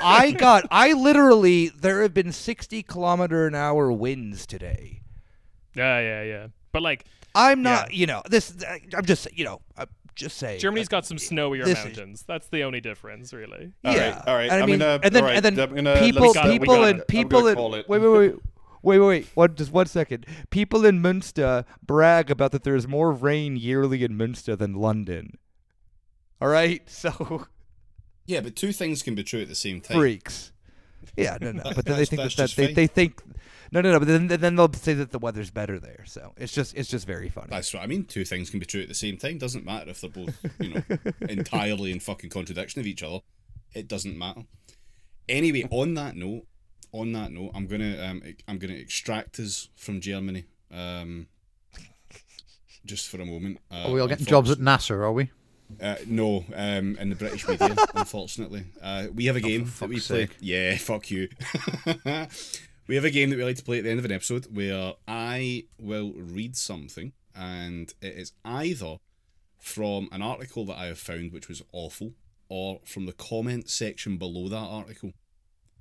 I 0.00 0.30
got 0.38 0.64
I 0.70 0.92
literally 0.92 1.68
there 1.68 2.02
have 2.02 2.14
been 2.14 2.30
60 2.32 2.82
kilometer 2.84 3.46
an 3.46 3.54
hour 3.54 3.90
winds 3.90 4.46
today. 4.46 5.00
yeah, 5.74 5.98
yeah, 6.00 6.22
yeah. 6.22 6.46
But 6.72 6.82
like 6.82 7.04
I'm 7.34 7.62
not, 7.62 7.92
you 7.92 8.06
know, 8.06 8.22
this 8.30 8.54
I'm 8.96 9.04
just, 9.04 9.26
you 9.36 9.44
know, 9.44 9.60
I'm 9.76 9.88
just 10.14 10.36
saying. 10.38 10.60
Germany's 10.60 10.86
got 10.86 11.04
some 11.04 11.16
snowier 11.16 11.64
this 11.64 11.78
is- 11.80 11.84
mountains. 11.84 12.24
That's 12.28 12.46
the 12.48 12.62
only 12.62 12.80
difference, 12.80 13.32
really. 13.32 13.72
Yeah. 13.82 14.22
all 14.24 14.36
right. 14.36 14.44
And 14.44 14.52
I 14.52 14.60
I'm 14.60 14.66
mean, 14.70 14.78
gonna- 14.78 15.00
and 15.02 15.12
then 15.14 15.22
all 15.24 15.28
right, 15.30 15.36
and 15.36 15.44
then 15.44 15.58
I'm 15.58 15.74
gonna- 15.74 15.98
people 15.98 16.32
people 16.32 16.76
gotta- 16.76 16.88
in 16.90 17.00
I'm 17.00 17.06
people 17.06 17.40
gonna 17.40 17.50
in 17.50 17.54
call 17.56 17.74
it. 17.74 17.88
wait 17.88 17.98
wait 18.00 18.08
wait 18.08 18.34
wait 18.84 18.98
wait 18.98 19.06
wait 19.08 19.28
one 19.34 19.54
just 19.54 19.72
one 19.72 19.86
second. 19.86 20.26
People 20.50 20.84
in 20.84 21.02
Münster 21.02 21.64
brag 21.84 22.30
about 22.30 22.52
that 22.52 22.64
there's 22.64 22.86
more 22.86 23.12
rain 23.12 23.56
yearly 23.56 24.04
in 24.04 24.12
Münster 24.16 24.56
than 24.56 24.74
London. 24.74 25.38
All 26.40 26.48
right, 26.48 26.82
so 26.90 27.46
Yeah, 28.26 28.40
but 28.40 28.56
two 28.56 28.72
things 28.72 29.02
can 29.02 29.14
be 29.14 29.24
true 29.24 29.42
at 29.42 29.48
the 29.48 29.54
same 29.54 29.80
time. 29.80 29.96
freaks. 29.96 30.52
Yeah, 31.16 31.36
no, 31.40 31.52
no. 31.52 31.62
But 31.74 31.84
then 31.84 31.96
they 31.98 32.06
think 32.06 32.22
that's 32.22 32.34
that, 32.36 32.50
that 32.50 32.56
they, 32.56 32.66
fine. 32.66 32.74
they 32.74 32.86
think 32.86 33.22
no, 33.72 33.80
no, 33.80 33.92
no. 33.92 33.98
But 33.98 34.08
then 34.08 34.28
then 34.28 34.56
they'll 34.56 34.72
say 34.72 34.94
that 34.94 35.10
the 35.10 35.18
weather's 35.18 35.50
better 35.50 35.78
there. 35.80 36.04
So 36.06 36.32
it's 36.36 36.52
just 36.52 36.74
it's 36.76 36.88
just 36.88 37.06
very 37.06 37.28
funny. 37.28 37.48
That's 37.50 37.74
what 37.74 37.82
I 37.82 37.86
mean. 37.86 38.04
Two 38.04 38.24
things 38.24 38.48
can 38.48 38.60
be 38.60 38.66
true 38.66 38.82
at 38.82 38.88
the 38.88 38.94
same 38.94 39.16
time. 39.16 39.38
Doesn't 39.38 39.64
matter 39.64 39.90
if 39.90 40.00
they're 40.00 40.10
both, 40.10 40.36
you 40.60 40.74
know, 40.74 40.82
entirely 41.28 41.90
in 41.90 42.00
fucking 42.00 42.30
contradiction 42.30 42.80
of 42.80 42.86
each 42.86 43.02
other. 43.02 43.18
It 43.74 43.88
doesn't 43.88 44.16
matter. 44.16 44.42
Anyway, 45.28 45.66
on 45.70 45.94
that 45.94 46.14
note, 46.16 46.46
on 46.94 47.12
that 47.12 47.32
note, 47.32 47.50
I'm 47.54 47.66
gonna 47.66 48.00
um, 48.02 48.22
I'm 48.48 48.58
gonna 48.58 48.74
extract 48.74 49.38
us 49.40 49.68
from 49.76 50.00
Germany. 50.00 50.44
Um, 50.70 51.26
just 52.86 53.08
for 53.08 53.20
a 53.20 53.26
moment. 53.26 53.58
Uh, 53.70 53.84
Are 53.86 53.92
we 53.92 54.00
all 54.00 54.08
getting 54.08 54.26
jobs 54.26 54.50
at 54.50 54.58
NASA? 54.58 54.90
Are 54.92 55.12
we? 55.12 55.30
Uh, 55.80 55.96
no, 56.06 56.44
um, 56.54 56.96
in 56.98 57.08
the 57.08 57.16
British 57.16 57.48
media, 57.48 57.74
unfortunately. 57.94 58.64
Uh, 58.82 59.06
we 59.14 59.26
have 59.26 59.36
a 59.36 59.40
game 59.40 59.70
that 59.80 59.88
we 59.88 59.96
play. 59.96 60.26
sake. 60.26 60.36
Yeah, 60.40 60.76
fuck 60.78 61.10
you. 61.10 61.28
we 62.86 62.94
have 62.94 63.04
a 63.04 63.10
game 63.10 63.30
that 63.30 63.36
we 63.36 63.44
like 63.44 63.56
to 63.56 63.64
play 63.64 63.78
at 63.78 63.84
the 63.84 63.90
end 63.90 63.98
of 63.98 64.04
an 64.04 64.12
episode 64.12 64.46
where 64.54 64.94
I 65.08 65.64
will 65.78 66.12
read 66.16 66.56
something, 66.56 67.12
and 67.34 67.92
it 68.00 68.14
is 68.14 68.32
either 68.44 68.98
from 69.58 70.08
an 70.12 70.20
article 70.20 70.66
that 70.66 70.76
I 70.76 70.86
have 70.86 70.98
found 70.98 71.32
which 71.32 71.48
was 71.48 71.62
awful, 71.72 72.12
or 72.48 72.80
from 72.84 73.06
the 73.06 73.12
comment 73.12 73.70
section 73.70 74.18
below 74.18 74.48
that 74.48 74.56
article. 74.56 75.12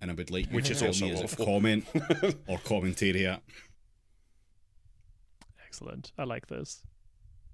And 0.03 0.11
I 0.11 0.15
would 0.15 0.30
like 0.31 0.49
Which 0.49 0.69
is 0.69 0.81
also 0.84 1.05
me 1.05 1.11
is 1.13 1.21
it 1.21 1.38
comment 1.38 1.85
or 2.47 2.57
commentary 2.59 3.25
at. 3.25 3.41
excellent. 5.65 6.11
I 6.17 6.25
like 6.25 6.47
this. 6.47 6.84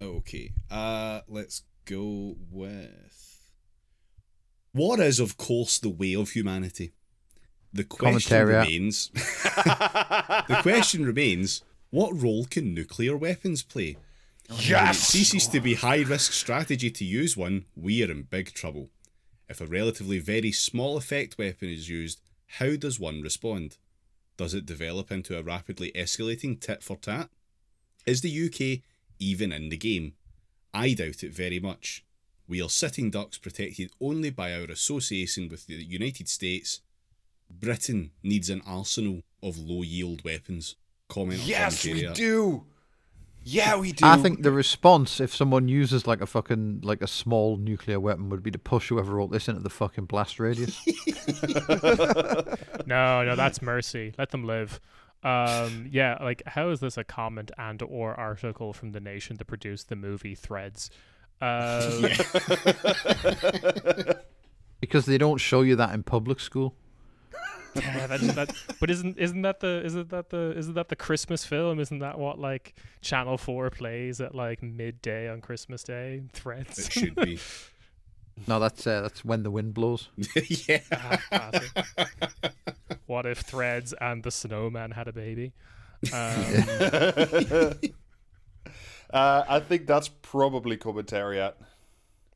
Okay. 0.02 0.52
Uh 0.72 1.22
let's 1.28 1.62
go 1.86 2.38
with 2.52 3.52
War 4.74 5.00
is 5.00 5.20
of 5.20 5.38
course 5.38 5.78
the 5.78 5.90
way 5.90 6.16
of 6.16 6.32
humanity. 6.32 6.94
The 7.72 7.84
question 7.84 8.20
Commentariat. 8.36 8.64
remains 8.66 9.10
The 9.14 10.60
question 10.64 11.06
remains 11.06 11.62
what 11.92 12.20
role 12.20 12.46
can 12.46 12.74
nuclear 12.74 13.16
weapons 13.16 13.62
play? 13.62 13.98
When 14.48 14.58
it 14.60 14.70
Yes. 14.70 14.98
ceases 15.00 15.48
to 15.50 15.60
be 15.62 15.76
high 15.76 16.02
risk 16.02 16.32
strategy 16.34 16.90
to 16.90 17.06
use 17.06 17.38
one, 17.38 17.66
we 17.76 18.02
are 18.04 18.10
in 18.12 18.24
big 18.24 18.54
trouble. 18.56 18.90
If 19.48 19.62
a 19.62 19.68
relatively 19.68 20.18
very 20.18 20.52
small 20.52 20.98
effect 20.98 21.38
weapon 21.38 21.70
is 21.70 21.88
used, 21.90 22.22
how 22.58 22.76
does 22.76 23.00
one 23.00 23.22
respond? 23.22 23.78
Does 24.38 24.54
it 24.54 24.66
develop 24.66 25.12
into 25.12 25.38
a 25.38 25.44
rapidly 25.44 25.92
escalating 25.96 26.60
tit 26.60 26.82
for 26.82 26.98
tat? 26.98 27.30
Is 28.06 28.22
the 28.22 28.46
UK 28.46 28.82
even 29.20 29.52
in 29.52 29.70
the 29.70 29.78
game? 29.78 30.14
I 30.74 30.94
doubt 30.94 31.24
it 31.24 31.34
very 31.34 31.60
much. 31.60 32.04
We 32.48 32.62
are 32.62 32.70
sitting 32.70 33.12
ducks 33.12 33.38
protected 33.38 33.92
only 34.02 34.32
by 34.32 34.54
our 34.54 34.66
association 34.66 35.50
with 35.50 35.68
the 35.68 35.76
United 35.76 36.28
States. 36.28 36.82
Britain 37.50 38.12
needs 38.24 38.50
an 38.50 38.62
arsenal 38.66 39.22
of 39.44 39.58
low 39.58 39.84
yield 39.84 40.24
weapons. 40.24 40.76
Comment 41.08 41.42
on 41.42 41.48
Yes, 41.48 41.86
we 41.86 42.08
do. 42.14 42.66
Yeah, 43.44 43.78
we 43.78 43.94
do. 43.94 44.06
I 44.06 44.18
think 44.18 44.44
the 44.44 44.52
response, 44.52 45.20
if 45.20 45.36
someone 45.36 45.68
uses 45.68 46.06
like 46.06 46.22
a 46.22 46.28
fucking 46.28 46.82
like 46.84 47.02
a 47.02 47.08
small 47.08 47.58
nuclear 47.58 48.00
weapon, 48.00 48.30
would 48.30 48.44
be 48.44 48.52
to 48.52 48.60
push 48.60 48.90
whoever 48.90 49.16
wrote 49.16 49.32
this 49.32 49.48
into 49.48 49.62
the 49.62 49.70
fucking 49.70 50.06
blast 50.06 50.40
radius. 50.40 50.80
No, 52.86 53.24
no, 53.24 53.36
that's 53.36 53.62
mercy. 53.62 54.14
Let 54.18 54.32
them 54.32 54.46
live. 54.46 54.80
Um, 55.24 55.88
yeah, 55.92 56.18
like 56.22 56.42
how 56.48 56.70
is 56.70 56.80
this 56.80 56.98
a 56.98 57.04
comment 57.04 57.52
and 57.58 57.82
or 57.84 58.16
article 58.16 58.74
from 58.74 58.94
the 58.94 59.00
nation 59.00 59.36
that 59.38 59.46
produced 59.46 59.90
the 59.90 59.96
movie 59.96 60.34
Threads? 60.34 60.90
Um, 61.40 62.02
because 64.82 65.06
they 65.06 65.20
don't 65.20 65.38
show 65.38 65.62
you 65.62 65.76
that 65.76 65.94
in 65.94 66.02
public 66.04 66.40
school. 66.40 66.74
yeah, 67.76 68.08
that, 68.08 68.20
that, 68.22 68.56
but 68.80 68.90
isn't 68.90 69.18
isn't 69.18 69.42
that 69.44 69.60
the 69.60 69.84
isn't 69.86 70.10
that 70.10 70.30
the 70.30 70.54
isn't 70.58 70.74
that 70.74 70.90
the 70.90 70.96
Christmas 70.96 71.46
film? 71.46 71.80
Isn't 71.80 72.00
that 72.00 72.18
what 72.18 72.40
like 72.40 72.76
Channel 73.02 73.38
Four 73.38 73.70
plays 73.70 74.20
at 74.22 74.34
like 74.34 74.64
midday 74.64 75.30
on 75.30 75.42
Christmas 75.42 75.84
Day? 75.84 76.24
Threads. 76.34 76.80
It 76.80 76.92
should 76.92 77.16
be. 77.16 77.40
No, 78.48 78.58
that's 78.58 78.88
uh, 78.88 79.02
that's 79.02 79.26
when 79.26 79.44
the 79.44 79.52
wind 79.52 79.74
blows. 79.74 80.08
yeah. 80.48 80.80
Ah, 80.94 81.52
what 83.06 83.26
if 83.26 83.40
Threads 83.40 83.94
and 84.00 84.24
the 84.24 84.32
Snowman 84.32 84.92
had 84.92 85.10
a 85.10 85.12
baby? 85.12 85.52
Um, 86.14 87.74
uh, 89.14 89.44
I 89.46 89.60
think 89.60 89.88
that's 89.88 90.08
probably 90.08 90.78
commentariat. 90.78 91.54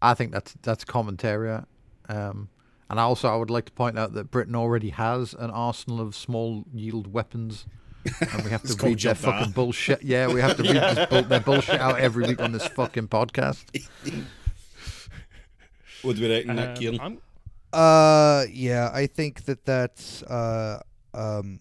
I 0.02 0.14
think 0.14 0.34
that's 0.34 0.54
that's 0.62 0.84
commentariat. 0.84 1.66
Um, 2.10 2.50
and 2.90 3.00
also, 3.00 3.28
I 3.30 3.36
would 3.36 3.50
like 3.50 3.66
to 3.66 3.72
point 3.72 3.98
out 3.98 4.14
that 4.14 4.32
Britain 4.32 4.56
already 4.56 4.90
has 4.90 5.34
an 5.34 5.50
arsenal 5.52 6.00
of 6.02 6.16
small 6.16 6.66
yield 6.74 7.12
weapons, 7.14 7.66
and 8.20 8.44
we 8.44 8.52
have 8.52 8.62
to 8.64 8.74
It's 8.74 8.84
read 8.84 9.00
their 9.00 9.14
Jabba. 9.14 9.18
fucking 9.18 9.52
bullshit. 9.54 10.04
Yeah, 10.04 10.28
we 10.28 10.42
have 10.42 10.58
to 10.58 10.64
read 10.72 10.76
this 10.76 11.06
bull- 11.10 11.24
their 11.24 11.40
bullshit 11.40 11.80
out 11.80 12.00
every 12.00 12.26
week 12.28 12.42
on 12.42 12.52
this 12.52 12.68
fucking 12.68 13.08
podcast. 13.08 13.64
What 16.02 16.18
do 16.18 16.24
we 16.24 16.30
reckon, 16.30 16.56
Nick 16.58 16.68
um, 16.70 16.76
Ciarán? 16.76 17.18
Uh, 17.72 18.46
yeah, 18.52 18.92
I 18.94 19.08
think 19.08 19.46
that 19.46 19.66
that's 19.66 20.22
uh, 20.24 20.82
um, 21.14 21.60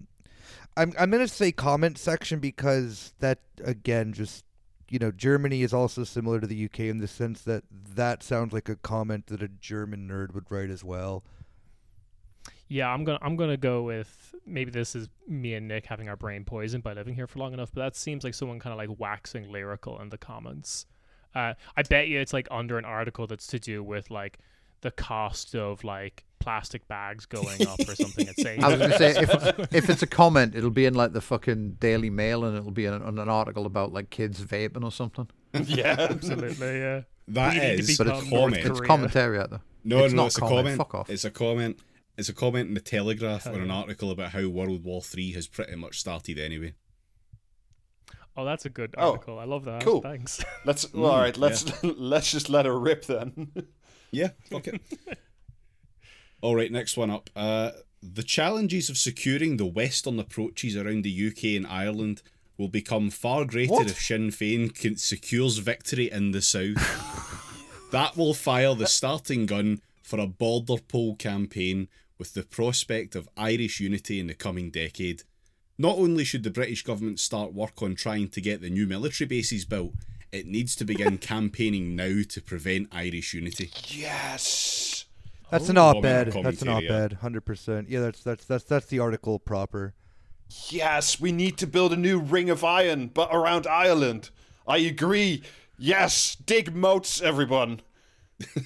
I'm 0.76 0.92
I'm 0.98 1.10
gonna 1.10 1.28
say 1.28 1.52
comment 1.52 1.96
section 1.96 2.40
because 2.40 3.14
that 3.20 3.38
again 3.62 4.12
just 4.12 4.44
you 4.92 4.98
know 4.98 5.10
Germany 5.10 5.62
is 5.62 5.72
also 5.72 6.04
similar 6.04 6.38
to 6.38 6.46
the 6.46 6.66
UK 6.66 6.80
in 6.80 6.98
the 6.98 7.08
sense 7.08 7.40
that 7.42 7.64
that 7.94 8.22
sounds 8.22 8.52
like 8.52 8.68
a 8.68 8.76
comment 8.76 9.26
that 9.28 9.42
a 9.42 9.48
German 9.48 10.06
nerd 10.06 10.34
would 10.34 10.44
write 10.50 10.68
as 10.68 10.84
well. 10.84 11.24
Yeah, 12.68 12.90
I'm 12.90 13.02
gonna 13.02 13.18
I'm 13.22 13.36
gonna 13.36 13.56
go 13.56 13.82
with 13.84 14.34
maybe 14.44 14.70
this 14.70 14.94
is 14.94 15.08
me 15.26 15.54
and 15.54 15.66
Nick 15.66 15.86
having 15.86 16.10
our 16.10 16.16
brain 16.16 16.44
poisoned 16.44 16.84
by 16.84 16.92
living 16.92 17.14
here 17.14 17.26
for 17.26 17.38
long 17.38 17.54
enough, 17.54 17.70
but 17.72 17.80
that 17.80 17.96
seems 17.96 18.22
like 18.22 18.34
someone 18.34 18.60
kind 18.60 18.72
of 18.72 18.78
like 18.78 19.00
waxing 19.00 19.50
lyrical 19.50 19.98
in 19.98 20.10
the 20.10 20.18
comments. 20.18 20.84
Uh, 21.34 21.54
I 21.74 21.82
bet 21.84 22.08
you 22.08 22.20
it's 22.20 22.34
like 22.34 22.46
under 22.50 22.76
an 22.76 22.84
article 22.84 23.26
that's 23.26 23.46
to 23.46 23.58
do 23.58 23.82
with 23.82 24.10
like 24.10 24.40
the 24.82 24.90
cost 24.90 25.54
of 25.54 25.82
like 25.84 26.24
plastic 26.38 26.86
bags 26.88 27.24
going 27.24 27.66
up 27.66 27.80
or 27.80 27.94
something. 27.94 28.26
It's 28.30 28.42
saying 28.42 28.62
I 28.62 28.68
was 28.68 28.78
gonna 28.78 28.98
say 28.98 29.10
if 29.16 29.72
if 29.74 29.88
it's 29.90 30.02
a 30.02 30.06
comment, 30.06 30.54
it'll 30.54 30.70
be 30.70 30.84
in 30.86 30.94
like 30.94 31.12
the 31.12 31.20
fucking 31.20 31.78
Daily 31.80 32.10
Mail, 32.10 32.44
and 32.44 32.56
it'll 32.56 32.70
be 32.70 32.84
in, 32.86 32.92
on 32.94 33.18
an 33.18 33.28
article 33.28 33.64
about 33.66 33.92
like 33.92 34.10
kids 34.10 34.44
vaping 34.44 34.84
or 34.84 34.92
something. 34.92 35.28
yeah. 35.64 35.96
absolutely 36.10 36.78
yeah. 36.78 37.02
That 37.28 37.54
We 37.54 37.60
is 37.60 37.96
But 37.96 38.08
it's 38.08 38.30
North 38.30 38.30
comment. 38.30 38.56
it's 38.66 38.80
commentary 38.80 38.88
commentariat 38.88 39.50
though. 39.50 39.60
No, 39.84 40.04
It's 40.04 40.12
no, 40.14 40.22
not 40.22 40.26
it's 40.26 40.36
a 40.38 40.40
comment, 40.40 40.56
comment. 40.58 40.76
fuck 40.78 40.94
off. 40.94 41.10
It's 41.10 41.24
a 41.24 41.30
comment. 41.30 41.78
It's 42.18 42.28
a 42.28 42.34
comment 42.34 42.68
in 42.68 42.74
the 42.74 42.80
Telegraph 42.80 43.44
Hell 43.44 43.56
or 43.56 43.60
an 43.60 43.68
yeah. 43.68 43.74
article 43.74 44.10
about 44.10 44.32
how 44.32 44.46
World 44.48 44.84
War 44.84 45.00
Three 45.02 45.32
has 45.32 45.46
pretty 45.46 45.76
much 45.76 45.98
started 46.00 46.38
anyway. 46.38 46.74
Oh, 48.36 48.44
that's 48.44 48.64
a 48.64 48.70
good 48.70 48.94
Oh, 48.98 49.12
article. 49.12 49.38
I 49.38 49.44
love 49.44 49.64
that. 49.66 49.82
cool. 49.84 50.00
Thanks. 50.00 50.42
Let's 50.64 50.92
well, 50.92 51.12
all 51.12 51.18
Mm. 51.20 51.38
Let's 51.38 51.84
let's 51.84 52.30
just 52.32 52.48
let 52.50 52.64
her 52.66 52.78
rip 52.78 53.04
then. 53.06 53.52
Yeah, 54.12 54.28
fuck 54.50 54.68
it. 54.68 54.80
All 56.42 56.54
right, 56.54 56.70
next 56.70 56.96
one 56.96 57.10
up. 57.10 57.30
Uh, 57.34 57.70
the 58.02 58.22
challenges 58.22 58.90
of 58.90 58.98
securing 58.98 59.56
the 59.56 59.66
western 59.66 60.18
approaches 60.18 60.76
around 60.76 61.02
the 61.02 61.28
UK 61.28 61.44
and 61.56 61.66
Ireland 61.66 62.22
will 62.58 62.68
become 62.68 63.10
far 63.10 63.44
greater 63.44 63.72
What? 63.72 63.86
if 63.86 64.00
Sinn 64.00 64.28
Féin 64.30 64.74
can, 64.74 64.96
secures 64.96 65.58
victory 65.58 66.10
in 66.10 66.32
the 66.32 66.42
south. 66.42 67.88
that 67.92 68.16
will 68.16 68.34
fire 68.34 68.74
the 68.74 68.86
starting 68.86 69.46
gun 69.46 69.80
for 70.02 70.18
a 70.20 70.26
border 70.26 70.76
poll 70.88 71.16
campaign 71.16 71.88
with 72.18 72.34
the 72.34 72.42
prospect 72.42 73.14
of 73.16 73.28
Irish 73.36 73.80
unity 73.80 74.20
in 74.20 74.26
the 74.26 74.34
coming 74.34 74.70
decade. 74.70 75.22
Not 75.78 75.96
only 75.96 76.24
should 76.24 76.42
the 76.42 76.50
British 76.50 76.82
government 76.82 77.18
start 77.18 77.54
work 77.54 77.80
on 77.82 77.94
trying 77.94 78.28
to 78.28 78.40
get 78.40 78.60
the 78.60 78.70
new 78.70 78.86
military 78.86 79.26
bases 79.26 79.64
built, 79.64 79.94
it 80.32 80.46
needs 80.46 80.74
to 80.76 80.84
begin 80.84 81.18
campaigning 81.34 81.94
now 81.94 82.22
to 82.28 82.40
prevent 82.42 82.88
Irish 82.92 83.34
unity. 83.34 83.70
yes. 83.86 85.04
That's 85.50 85.68
an 85.68 85.76
Oh, 85.76 85.88
op-ed. 85.98 86.32
That's 86.42 86.62
an 86.62 86.68
op-ed, 86.68 87.12
hundred 87.20 87.42
percent. 87.44 87.90
Yeah, 87.90 88.00
that's 88.00 88.22
that's 88.22 88.46
that's 88.46 88.64
that's 88.64 88.86
the 88.86 89.00
article 89.00 89.38
proper. 89.38 89.92
Yes, 90.70 91.20
we 91.20 91.30
need 91.30 91.58
to 91.58 91.66
build 91.66 91.92
a 91.92 91.96
new 91.96 92.18
ring 92.18 92.48
of 92.48 92.64
iron, 92.64 93.08
but 93.08 93.28
around 93.30 93.66
Ireland. 93.66 94.30
I 94.66 94.78
agree. 94.78 95.42
Yes, 95.78 96.34
dig 96.36 96.74
moats, 96.74 97.20
everyone. 97.20 97.80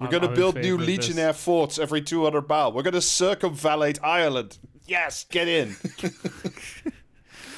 We're 0.00 0.08
going 0.08 0.22
to 0.22 0.28
build 0.28 0.54
new 0.54 0.62
favour 0.62 0.74
of 0.74 0.80
this. 0.80 0.88
legionnaire 0.88 1.32
forts 1.34 1.78
every 1.78 2.00
200 2.00 2.48
mile. 2.48 2.72
We're 2.72 2.82
going 2.82 2.94
to 2.94 3.00
circumvallate 3.00 3.98
Ireland. 4.02 4.56
Yes, 4.86 5.24
get 5.30 5.46
in. 5.46 5.76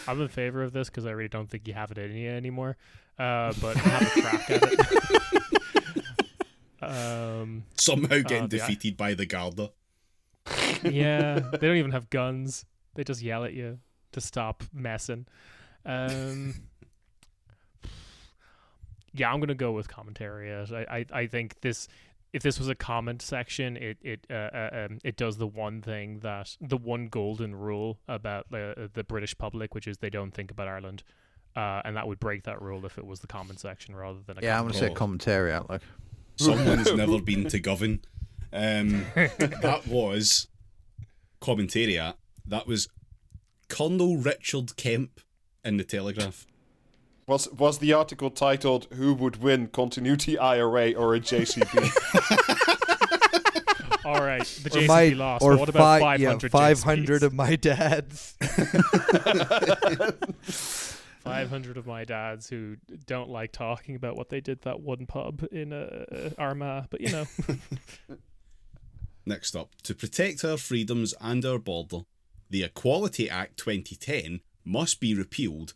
I'm 0.08 0.20
in 0.20 0.28
favor 0.28 0.62
of 0.62 0.72
this 0.72 0.88
because 0.88 1.06
I 1.06 1.10
really 1.12 1.28
don't 1.28 1.48
think 1.48 1.66
you 1.68 1.74
have 1.74 1.90
it 1.90 1.98
in 1.98 2.12
you 2.16 2.30
anymore. 2.30 2.76
Uh, 3.18 3.52
but 3.60 3.76
have 3.76 4.02
a 4.02 4.20
crack 4.20 4.50
at 4.50 4.62
it. 4.62 4.80
um, 6.82 7.64
Somehow 7.76 8.18
getting 8.18 8.44
Oh, 8.44 8.46
the- 8.46 8.58
defeated 8.58 8.96
by 8.96 9.14
the 9.14 9.26
Garda. 9.26 9.70
yeah, 10.82 11.38
they 11.52 11.66
don't 11.66 11.76
even 11.76 11.92
have 11.92 12.10
guns. 12.10 12.64
They 12.94 13.04
just 13.04 13.22
yell 13.22 13.44
at 13.44 13.52
you 13.52 13.78
to 14.12 14.20
stop 14.20 14.64
messing. 14.72 15.26
Um, 15.86 16.54
yeah, 19.14 19.32
I'm 19.32 19.40
gonna 19.40 19.54
go 19.54 19.72
with 19.72 19.88
commentary. 19.88 20.52
I, 20.52 20.76
I, 20.98 21.06
I 21.12 21.26
think 21.26 21.60
this. 21.60 21.88
If 22.32 22.42
this 22.42 22.58
was 22.58 22.68
a 22.68 22.74
comment 22.74 23.20
section, 23.20 23.76
it 23.76 23.98
it 24.02 24.26
uh, 24.30 24.34
uh, 24.34 24.86
um, 24.90 24.98
it 25.04 25.16
does 25.16 25.36
the 25.36 25.46
one 25.46 25.82
thing 25.82 26.20
that 26.20 26.56
the 26.60 26.78
one 26.78 27.06
golden 27.08 27.54
rule 27.54 27.98
about 28.08 28.46
the 28.50 28.90
the 28.94 29.04
British 29.04 29.36
public, 29.36 29.74
which 29.74 29.86
is 29.86 29.98
they 29.98 30.08
don't 30.10 30.32
think 30.32 30.50
about 30.50 30.66
Ireland, 30.68 31.02
uh, 31.56 31.82
and 31.84 31.94
that 31.96 32.08
would 32.08 32.18
break 32.18 32.44
that 32.44 32.62
rule 32.62 32.86
if 32.86 32.96
it 32.96 33.06
was 33.06 33.20
the 33.20 33.26
comment 33.26 33.60
section 33.60 33.94
rather 33.94 34.20
than 34.26 34.38
a 34.38 34.40
Yeah, 34.42 34.58
I'm 34.58 34.64
gonna 34.66 34.78
say 34.78 34.88
Oh. 34.88 34.94
commentariat. 34.94 35.68
Like, 35.68 35.82
Someone's 36.36 36.92
never 36.94 37.20
been 37.30 37.46
to 37.48 37.60
Govan. 37.60 38.00
Um, 38.52 39.04
that 39.14 39.82
was 39.86 40.48
commentariat. 41.42 42.14
That 42.46 42.66
was 42.66 42.88
Colonel 43.68 44.16
Richard 44.16 44.76
Kemp 44.76 45.20
in 45.64 45.76
the 45.76 45.84
Telegraph. 45.84 46.46
Was 47.32 47.48
was 47.50 47.78
the 47.78 47.94
article 47.94 48.30
titled 48.30 48.88
"Who 48.92 49.14
would 49.14 49.36
win, 49.36 49.68
continuity 49.68 50.36
IRA 50.36 50.92
or 50.92 51.14
a 51.14 51.20
JCB"? 51.20 51.64
All 54.04 54.22
right, 54.22 54.44
the 54.62 54.68
Or 54.68 54.82
JCB 54.82 54.86
my 54.86 55.08
lost. 55.08 55.42
or 55.42 55.56
what 55.56 55.70
about 55.70 56.00
fi- 56.02 56.16
yeah, 56.16 56.36
500 56.36 56.52
500 56.52 57.22
of 57.22 57.32
my 57.32 57.56
dads. 57.56 58.36
500 61.22 61.78
of 61.78 61.86
my 61.86 62.04
dads 62.04 62.50
who 62.50 62.76
don't 63.06 63.30
like 63.30 63.52
talking 63.52 63.96
about 63.96 64.14
what 64.14 64.28
they 64.28 64.42
did 64.42 64.60
that 64.62 64.80
one 64.80 65.06
pub 65.06 65.42
in 65.50 65.72
uh, 65.72 66.04
Armagh, 66.36 66.88
but 66.90 67.00
you 67.00 67.12
know, 67.12 67.24
Next 69.24 69.56
up, 69.56 69.70
to 69.84 69.94
protect 69.94 70.44
our 70.44 70.58
freedoms 70.58 71.14
and 71.18 71.46
our 71.46 71.58
border, 71.58 72.00
the 72.50 72.62
Equality 72.62 73.30
Act 73.30 73.56
2010 73.56 74.40
must 74.66 75.00
be 75.00 75.14
repealed 75.14 75.72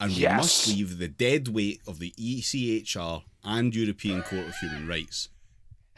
and 0.00 0.14
we 0.14 0.26
must 0.26 0.68
leave 0.68 0.98
the 0.98 1.08
dead 1.08 1.48
weight 1.48 1.80
of 1.86 1.98
the 1.98 2.12
ECHR 2.18 3.22
and 3.44 3.74
European 3.74 4.22
Court 4.22 4.46
of 4.46 4.56
Human 4.56 4.86
Rights. 4.86 5.28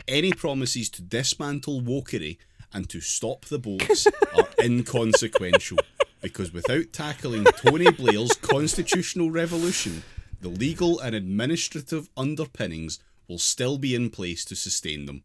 Any 0.06 0.32
promises 0.32 0.88
to 0.90 1.02
dismantle 1.02 1.82
wokery 1.82 2.38
and 2.72 2.88
to 2.90 3.00
stop 3.00 3.46
the 3.46 3.58
boats 3.58 4.06
are 4.36 4.48
inconsequential 4.62 5.78
because 6.20 6.52
without 6.52 6.92
tackling 6.92 7.44
Tony 7.44 7.90
Blair's 7.90 8.34
constitutional 8.34 9.30
revolution, 9.30 10.02
the 10.40 10.48
legal 10.48 10.98
and 11.00 11.14
administrative 11.14 12.08
underpinnings 12.16 13.00
will 13.28 13.38
still 13.38 13.78
be 13.78 13.94
in 13.94 14.10
place 14.10 14.44
to 14.46 14.56
sustain 14.56 15.06
them. 15.06 15.24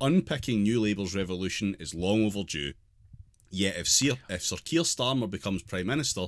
Unpicking 0.00 0.62
New 0.62 0.80
Labour's 0.80 1.14
revolution 1.14 1.76
is 1.78 1.94
long 1.94 2.24
overdue. 2.24 2.72
Yet 3.50 3.76
if 3.76 3.88
Sir, 3.88 4.14
if 4.28 4.42
Sir 4.42 4.56
Keir 4.64 4.82
Starmer 4.82 5.30
becomes 5.30 5.62
Prime 5.62 5.86
Minister, 5.86 6.26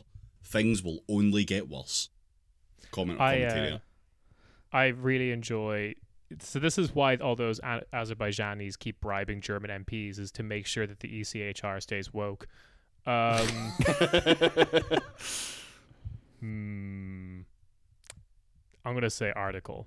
things 0.48 0.82
will 0.82 1.00
only 1.08 1.44
get 1.44 1.68
worse. 1.68 2.08
Comment 2.90 3.18
or 3.20 3.22
I 3.22 3.42
uh, 3.42 3.78
I 4.72 4.86
really 4.88 5.30
enjoy. 5.30 5.94
So 6.40 6.58
this 6.58 6.76
is 6.78 6.94
why 6.94 7.16
all 7.16 7.36
those 7.36 7.58
A- 7.60 7.84
Azerbaijanis 7.92 8.78
keep 8.78 9.00
bribing 9.00 9.40
German 9.40 9.84
MPs 9.84 10.18
is 10.18 10.30
to 10.32 10.42
make 10.42 10.66
sure 10.66 10.86
that 10.86 11.00
the 11.00 11.20
ECHR 11.20 11.80
stays 11.82 12.12
woke. 12.12 12.46
Um, 13.06 13.46
hmm, 16.40 17.40
I'm 18.84 18.94
gonna 18.94 19.10
say 19.10 19.32
article. 19.34 19.86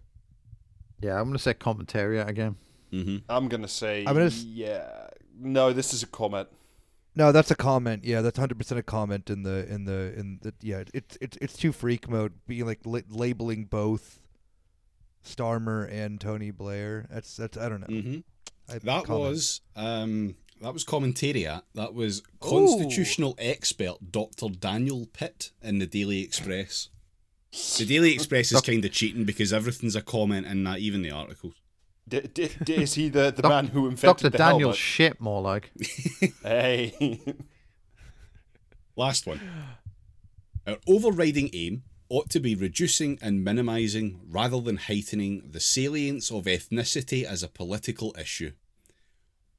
Yeah, 1.01 1.19
I'm 1.19 1.25
gonna 1.27 1.39
say 1.39 1.53
commentariat 1.53 2.27
again. 2.27 2.55
hmm 2.91 3.17
I'm 3.29 3.47
gonna 3.47 3.67
say 3.67 3.99
I'm 4.07 4.13
gonna 4.13 4.25
s- 4.25 4.43
yeah. 4.43 5.07
No, 5.39 5.73
this 5.73 5.93
is 5.93 6.03
a 6.03 6.07
comment. 6.07 6.47
No, 7.15 7.31
that's 7.31 7.51
a 7.51 7.55
comment. 7.55 8.03
Yeah, 8.05 8.21
that's 8.21 8.37
hundred 8.39 8.57
percent 8.57 8.79
a 8.79 8.83
comment 8.83 9.29
in 9.29 9.43
the 9.43 9.67
in 9.71 9.85
the 9.85 10.13
in 10.17 10.39
the 10.41 10.53
yeah. 10.61 10.83
It's 10.93 11.17
it's 11.19 11.37
it's 11.41 11.57
too 11.57 11.71
freak 11.71 12.09
mode 12.09 12.33
being 12.47 12.65
like 12.65 12.79
li- 12.85 13.03
labeling 13.09 13.65
both 13.65 14.21
Starmer 15.25 15.91
and 15.91 16.19
Tony 16.21 16.51
Blair. 16.51 17.05
That's 17.11 17.35
that's 17.35 17.57
I 17.57 17.69
don't 17.69 17.81
know. 17.81 18.01
hmm 18.01 18.17
I, 18.69 18.79
That 18.79 19.03
comment. 19.05 19.21
was 19.29 19.61
um, 19.75 20.35
that 20.61 20.73
was 20.73 20.85
commentariat. 20.85 21.63
That 21.75 21.93
was 21.93 22.21
constitutional 22.39 23.35
expert 23.37 23.97
Dr. 24.11 24.47
Daniel 24.49 25.07
Pitt 25.11 25.51
in 25.61 25.79
the 25.79 25.85
Daily 25.87 26.21
Express. 26.23 26.89
The 27.77 27.85
Daily 27.85 28.13
Express 28.13 28.51
is 28.53 28.61
kind 28.69 28.85
of 28.85 28.91
cheating 28.93 29.25
because 29.25 29.51
everything's 29.51 29.95
a 29.97 30.01
comment 30.01 30.47
in 30.47 30.63
that, 30.63 30.79
even 30.79 31.01
the 31.01 31.11
articles. 31.11 31.55
D- 32.07 32.21
d- 32.33 32.49
d- 32.63 32.75
is 32.75 32.95
he 32.95 33.09
the, 33.09 33.31
the 33.31 33.41
Doc- 33.43 33.49
man 33.49 33.67
who 33.67 33.87
invented 33.87 34.23
Dr. 34.23 34.29
the 34.29 34.37
Daniel 34.37 34.59
helmet? 34.59 34.77
shit, 34.77 35.21
more 35.21 35.41
like. 35.41 35.71
hey, 36.43 37.19
Last 38.95 39.25
one. 39.25 39.39
Our 40.67 40.77
overriding 40.87 41.49
aim 41.53 41.83
ought 42.09 42.29
to 42.29 42.39
be 42.39 42.55
reducing 42.55 43.17
and 43.21 43.43
minimising 43.43 44.19
rather 44.29 44.59
than 44.59 44.77
heightening 44.77 45.49
the 45.49 45.59
salience 45.59 46.29
of 46.29 46.43
ethnicity 46.45 47.23
as 47.23 47.41
a 47.41 47.47
political 47.47 48.13
issue. 48.19 48.51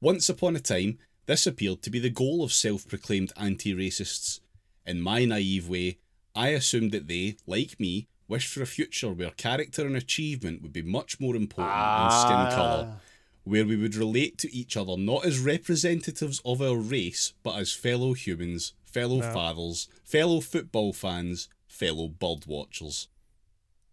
Once 0.01 0.29
upon 0.29 0.55
a 0.55 0.61
time, 0.61 0.99
this 1.27 1.47
appeared 1.47 1.83
to 1.83 1.91
be 1.91 1.99
the 1.99 2.11
goal 2.11 2.45
of 2.45 2.53
self 2.53 2.87
proclaimed 2.87 3.33
anti 3.37 3.75
racists. 3.75 4.41
In 4.85 5.01
my 5.01 5.25
naive 5.25 5.69
way, 5.69 5.99
I 6.35 6.49
assumed 6.49 6.93
that 6.93 7.09
they, 7.09 7.37
like 7.47 7.79
me, 7.81 8.09
wished 8.33 8.53
for 8.53 8.63
a 8.63 8.67
future 8.67 9.13
where 9.13 9.31
character 9.31 9.87
and 9.87 9.97
achievement 9.97 10.63
would 10.63 10.73
be 10.73 10.83
much 10.99 11.21
more 11.21 11.37
important 11.37 11.79
than 11.99 12.11
skin 12.23 12.57
colour 12.57 12.97
where 13.45 13.67
we 13.67 13.77
would 13.77 13.95
relate 13.97 14.39
to 14.39 14.49
each 14.55 14.77
other 14.77 14.97
not 14.97 15.25
as 15.25 15.39
representatives 15.41 16.41
of 16.45 16.63
our 16.63 16.77
race, 16.77 17.33
but 17.43 17.55
as 17.57 17.73
fellow 17.73 18.13
humans, 18.15 18.73
fellow 18.85 19.19
No. 19.19 19.33
fathers, 19.33 19.89
fellow 20.05 20.41
football 20.41 20.93
fans, 20.93 21.49
fellow 21.67 22.07
bird 22.09 22.47
watchers. 22.47 23.09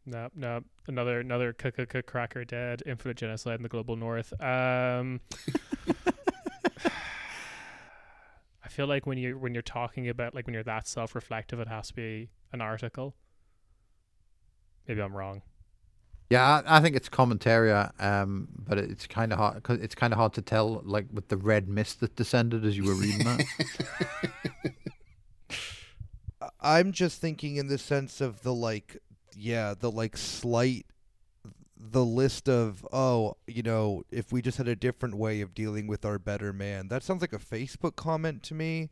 No, 0.05 0.29
no, 0.35 0.63
another 0.87 1.19
another 1.19 1.55
c- 1.61 1.71
c- 1.75 1.85
c- 1.91 2.01
cracker 2.03 2.45
dead, 2.45 2.81
infinite 2.85 3.17
genocide 3.17 3.55
in 3.57 3.63
the 3.63 3.69
global 3.69 3.95
north. 3.95 4.31
Um, 4.41 5.19
I 8.63 8.67
feel 8.69 8.87
like 8.87 9.05
when 9.05 9.17
you 9.17 9.37
when 9.37 9.53
you're 9.53 9.61
talking 9.63 10.07
about 10.09 10.33
like 10.35 10.45
when 10.47 10.53
you're 10.53 10.63
that 10.63 10.87
self-reflective, 10.87 11.59
it 11.59 11.67
has 11.67 11.87
to 11.89 11.93
be 11.95 12.29
an 12.53 12.61
article. 12.61 13.15
Maybe 14.89 15.03
I'm 15.03 15.15
wrong. 15.15 15.43
Yeah, 16.31 16.61
I, 16.65 16.77
I 16.77 16.81
think 16.81 16.95
it's 16.95 17.09
commentariat, 17.09 17.91
um, 18.03 18.47
but 18.67 18.79
it's 18.79 19.05
kind 19.05 19.31
of 19.31 19.37
hard. 19.37 19.61
Cause 19.61 19.77
it's 19.79 19.93
kind 19.93 20.11
of 20.11 20.17
hard 20.17 20.33
to 20.33 20.41
tell, 20.41 20.81
like 20.83 21.05
with 21.13 21.27
the 21.27 21.37
red 21.37 21.69
mist 21.69 21.99
that 21.99 22.15
descended 22.15 22.65
as 22.65 22.75
you 22.75 22.85
were 22.85 22.95
reading 22.95 23.23
that. 23.23 23.45
I'm 26.59 26.91
just 26.91 27.21
thinking 27.21 27.57
in 27.57 27.67
the 27.67 27.77
sense 27.77 28.19
of 28.19 28.41
the 28.41 28.53
like, 28.53 28.97
yeah, 29.37 29.75
the 29.79 29.91
like 29.91 30.17
slight, 30.17 30.87
the 31.77 32.03
list 32.03 32.49
of 32.49 32.85
oh, 32.91 33.37
you 33.45 33.61
know, 33.61 34.01
if 34.11 34.31
we 34.31 34.41
just 34.41 34.57
had 34.57 34.67
a 34.67 34.75
different 34.75 35.17
way 35.17 35.41
of 35.41 35.53
dealing 35.53 35.85
with 35.85 36.03
our 36.03 36.17
better 36.17 36.51
man. 36.51 36.87
That 36.87 37.03
sounds 37.03 37.21
like 37.21 37.33
a 37.33 37.37
Facebook 37.37 37.95
comment 37.95 38.41
to 38.43 38.55
me. 38.55 38.89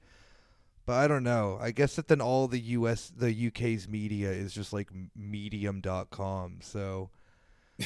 But 0.88 0.94
I 0.94 1.08
don't 1.08 1.24
know. 1.24 1.60
I 1.62 1.70
guess 1.72 1.98
that 1.98 2.08
then 2.08 2.22
all 2.22 2.48
the 2.48 2.60
US, 2.60 3.12
the 3.16 3.48
UK's 3.48 3.88
media 3.90 4.32
is 4.32 4.54
just 4.54 4.72
like 4.74 4.90
medium.com. 5.16 6.60
So 6.62 7.10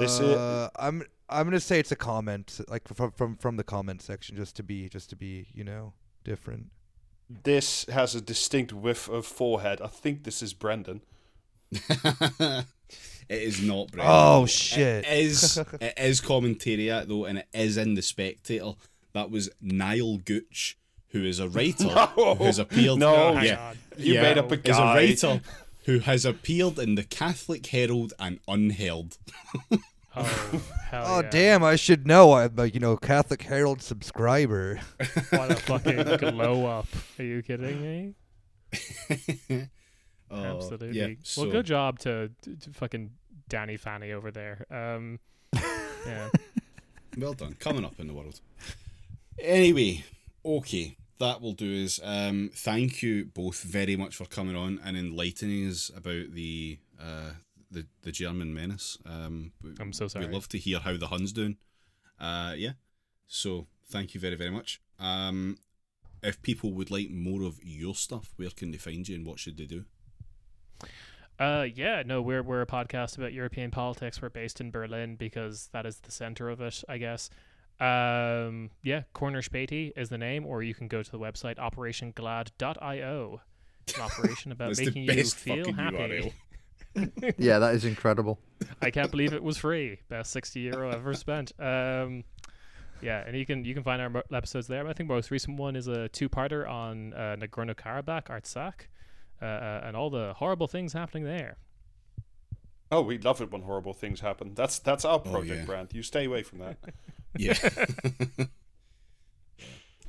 This 0.00 0.20
is- 0.20 0.36
uh, 0.36 0.70
I'm 0.76 1.02
I'm 1.28 1.44
gonna 1.46 1.58
say 1.60 1.80
it's 1.80 1.90
a 1.92 1.96
comment, 1.96 2.60
like 2.68 2.86
from 2.88 3.10
from 3.10 3.36
from 3.36 3.56
the 3.56 3.64
comment 3.64 4.00
section, 4.00 4.36
just 4.36 4.56
to 4.56 4.62
be 4.62 4.88
just 4.88 5.10
to 5.10 5.16
be 5.16 5.48
you 5.52 5.64
know 5.64 5.92
different. 6.22 6.66
this 7.28 7.84
has 7.86 8.14
a 8.14 8.20
distinct 8.20 8.72
whiff 8.72 9.08
of 9.08 9.26
forehead. 9.26 9.80
I 9.82 9.88
think 9.88 10.22
this 10.24 10.40
is 10.42 10.54
Brendan. 10.54 11.00
it 11.72 12.64
is 13.28 13.60
not 13.62 13.90
Brendan. 13.90 14.14
Oh 14.14 14.46
shit! 14.46 15.04
It 15.08 15.18
is 15.18 15.56
it 15.80 15.94
is 15.98 16.20
commentariat 16.20 17.08
though, 17.08 17.24
and 17.24 17.38
it 17.38 17.48
is 17.52 17.76
in 17.76 17.94
the 17.94 18.02
Spectator. 18.02 18.74
That 19.12 19.30
was 19.30 19.50
Niall 19.60 20.18
Gooch, 20.18 20.76
who 21.14 21.24
is 21.24 21.38
a 21.40 21.48
writer 21.56 21.84
No. 21.84 22.34
who 22.34 22.44
has 22.44 22.58
appeared. 22.58 22.98
No, 22.98 23.40
yeah. 23.40 23.72
You 23.96 24.14
yeah, 24.14 24.22
made 24.22 24.36
up 24.38 24.50
a 24.52 24.54
Is 24.56 24.60
a 24.76 24.80
guy. 24.80 24.94
writer 24.94 25.40
who 25.84 26.00
has 26.00 26.24
appeared 26.24 26.78
in 26.78 26.96
the 26.96 27.04
Catholic 27.04 27.64
Herald 27.66 28.12
and 28.18 28.40
UnHerd. 28.46 29.16
Oh 30.16 30.22
hell 30.92 31.04
Oh 31.08 31.20
yeah. 31.22 31.30
damn! 31.30 31.64
I 31.64 31.74
should 31.74 32.06
know. 32.06 32.34
I'm 32.34 32.56
a 32.56 32.66
you 32.66 32.78
know 32.78 32.96
Catholic 32.96 33.42
Herald 33.42 33.82
subscriber. 33.82 34.78
What 35.30 35.50
a 35.50 35.56
fucking 35.70 36.04
glow 36.18 36.66
up! 36.66 36.86
Are 37.18 37.24
you 37.24 37.42
kidding 37.42 37.82
me? 37.82 38.14
Oh, 40.30 40.56
Absolutely. 40.56 40.98
Yeah, 41.00 41.08
well, 41.36 41.50
good 41.50 41.66
job 41.66 41.98
to, 42.00 42.30
to, 42.42 42.56
to 42.56 42.70
fucking 42.74 43.10
Danny 43.48 43.76
Fanny 43.76 44.12
over 44.12 44.30
there. 44.30 44.64
Um, 44.70 45.18
yeah. 46.06 46.28
Well 47.18 47.34
done. 47.34 47.54
Coming 47.58 47.84
up 47.84 47.98
in 47.98 48.06
the 48.06 48.14
world. 48.14 48.40
Anyway, 49.40 50.04
okay. 50.44 50.96
That 51.18 51.40
will 51.40 51.52
do 51.52 51.70
is 51.70 52.00
um, 52.02 52.50
thank 52.54 53.02
you 53.02 53.24
both 53.24 53.62
very 53.62 53.96
much 53.96 54.16
for 54.16 54.26
coming 54.26 54.56
on 54.56 54.80
and 54.84 54.96
enlightening 54.96 55.68
us 55.68 55.90
about 55.94 56.32
the 56.32 56.78
uh, 57.00 57.30
the 57.70 57.86
the 58.02 58.12
German 58.12 58.52
menace. 58.54 58.98
Um, 59.06 59.52
I'm 59.78 59.92
so 59.92 60.08
sorry. 60.08 60.26
We'd 60.26 60.34
love 60.34 60.48
to 60.48 60.58
hear 60.58 60.80
how 60.80 60.96
the 60.96 61.08
Hun's 61.08 61.32
doing. 61.32 61.56
Uh, 62.18 62.54
yeah. 62.56 62.72
So 63.26 63.66
thank 63.88 64.14
you 64.14 64.20
very 64.20 64.36
very 64.36 64.50
much. 64.50 64.80
Um, 64.98 65.58
if 66.22 66.40
people 66.42 66.72
would 66.72 66.90
like 66.90 67.10
more 67.10 67.42
of 67.42 67.60
your 67.62 67.94
stuff, 67.94 68.32
where 68.36 68.50
can 68.50 68.70
they 68.70 68.78
find 68.78 69.08
you 69.08 69.16
and 69.16 69.26
what 69.26 69.38
should 69.38 69.56
they 69.56 69.66
do? 69.66 69.84
Uh, 71.38 71.66
yeah, 71.74 72.02
no, 72.06 72.22
we're 72.22 72.42
we're 72.42 72.62
a 72.62 72.66
podcast 72.66 73.18
about 73.18 73.32
European 73.32 73.70
politics. 73.70 74.22
We're 74.22 74.30
based 74.30 74.60
in 74.60 74.70
Berlin 74.70 75.16
because 75.16 75.68
that 75.72 75.84
is 75.84 75.98
the 75.98 76.12
center 76.12 76.48
of 76.48 76.60
it, 76.60 76.82
I 76.88 76.98
guess. 76.98 77.28
Um, 77.80 78.70
yeah, 78.82 79.02
Corner 79.12 79.42
Späti 79.42 79.92
is 79.96 80.08
the 80.08 80.18
name, 80.18 80.46
or 80.46 80.62
you 80.62 80.74
can 80.74 80.88
go 80.88 81.02
to 81.02 81.10
the 81.10 81.18
website 81.18 81.56
operationglad.io. 81.58 83.40
It's 83.86 83.96
an 83.96 84.02
operation 84.02 84.52
about 84.52 84.68
That's 84.76 84.80
making 84.80 85.04
you 85.04 85.24
feel 85.24 85.72
happy. 85.72 86.32
Yeah, 87.38 87.58
that 87.58 87.74
is 87.74 87.84
incredible. 87.84 88.38
I 88.80 88.92
can't 88.92 89.10
believe 89.10 89.32
it 89.32 89.42
was 89.42 89.58
free. 89.58 89.98
Best 90.08 90.30
sixty 90.30 90.60
euro 90.60 90.90
ever 90.92 91.12
spent. 91.14 91.50
Um, 91.58 92.22
yeah, 93.02 93.24
and 93.26 93.36
you 93.36 93.44
can 93.44 93.64
you 93.64 93.74
can 93.74 93.82
find 93.82 94.00
our 94.00 94.08
mo- 94.08 94.22
episodes 94.32 94.68
there. 94.68 94.86
I 94.86 94.92
think 94.92 95.08
the 95.08 95.14
most 95.14 95.32
recent 95.32 95.58
one 95.58 95.74
is 95.74 95.88
a 95.88 96.08
two-parter 96.10 96.68
on 96.70 97.12
uh, 97.14 97.34
Nagorno 97.36 97.74
Karabakh, 97.74 98.26
Artsakh, 98.26 98.82
uh, 99.42 99.44
uh, 99.44 99.80
and 99.84 99.96
all 99.96 100.08
the 100.08 100.34
horrible 100.36 100.68
things 100.68 100.92
happening 100.92 101.24
there. 101.24 101.56
Oh, 102.92 103.02
we 103.02 103.18
love 103.18 103.40
it 103.40 103.50
when 103.50 103.62
horrible 103.62 103.92
things 103.92 104.20
happen. 104.20 104.54
That's 104.54 104.78
that's 104.78 105.04
our 105.04 105.16
Oh, 105.16 105.18
project, 105.18 105.60
yeah. 105.62 105.64
Brand. 105.66 105.88
You 105.92 106.02
stay 106.04 106.26
away 106.26 106.44
from 106.44 106.60
that. 106.60 106.76
Yeah. 107.36 107.54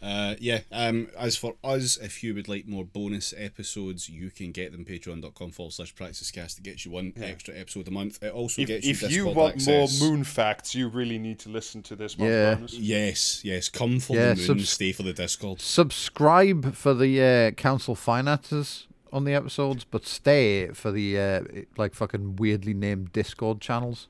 Uh, 0.02 0.36
yeah. 0.40 0.60
Um, 0.72 1.08
as 1.18 1.36
for 1.36 1.56
us, 1.64 1.98
if 1.98 2.22
you 2.24 2.36
would 2.36 2.48
like 2.48 2.68
more 2.68 2.86
bonus 2.86 3.34
episodes, 3.36 4.08
you 4.08 4.30
can 4.30 4.52
get 4.52 4.72
them 4.72 4.86
patreon.com 4.86 5.50
forward 5.50 5.74
slash 5.74 5.96
praxiscast. 5.96 6.60
It 6.60 6.64
gets 6.64 6.86
you 6.86 6.92
one 6.92 7.12
extra 7.20 7.56
episode 7.56 7.88
a 7.88 7.92
month. 7.92 8.22
It 8.22 8.32
also 8.32 8.62
if 8.62 8.68
gets 8.68 8.86
you 8.86 8.92
if 8.92 9.12
you 9.12 9.26
want 9.30 9.56
access. 9.56 10.00
more 10.00 10.12
moon 10.12 10.24
facts, 10.24 10.76
you 10.76 10.90
really 10.90 11.18
need 11.18 11.40
to 11.40 11.50
listen 11.50 11.82
to 11.84 11.96
this 11.96 12.20
one. 12.20 12.30
Yeah. 12.30 12.54
bonus. 12.56 12.74
Yes, 12.76 13.44
yes. 13.44 13.68
Come 13.68 14.00
for 14.00 14.16
Yeah, 14.16 14.30
the 14.34 14.36
moon, 14.36 14.46
subs- 14.46 14.70
stay 14.70 14.92
for 14.92 15.02
the 15.02 15.14
Discord. 15.14 15.60
Subscribe 15.60 16.76
for 16.76 16.94
the 16.94 17.24
uh, 17.24 17.52
council 17.52 17.96
finances 17.96 18.86
on 19.12 19.24
the 19.24 19.34
episodes, 19.34 19.86
but 19.86 20.06
stay 20.06 20.68
for 20.68 20.92
the 20.92 21.20
uh, 21.20 21.42
like 21.78 21.96
fucking 21.96 22.36
weirdly 22.36 22.76
named 22.76 23.12
Discord 23.12 23.60
channels. 23.60 24.08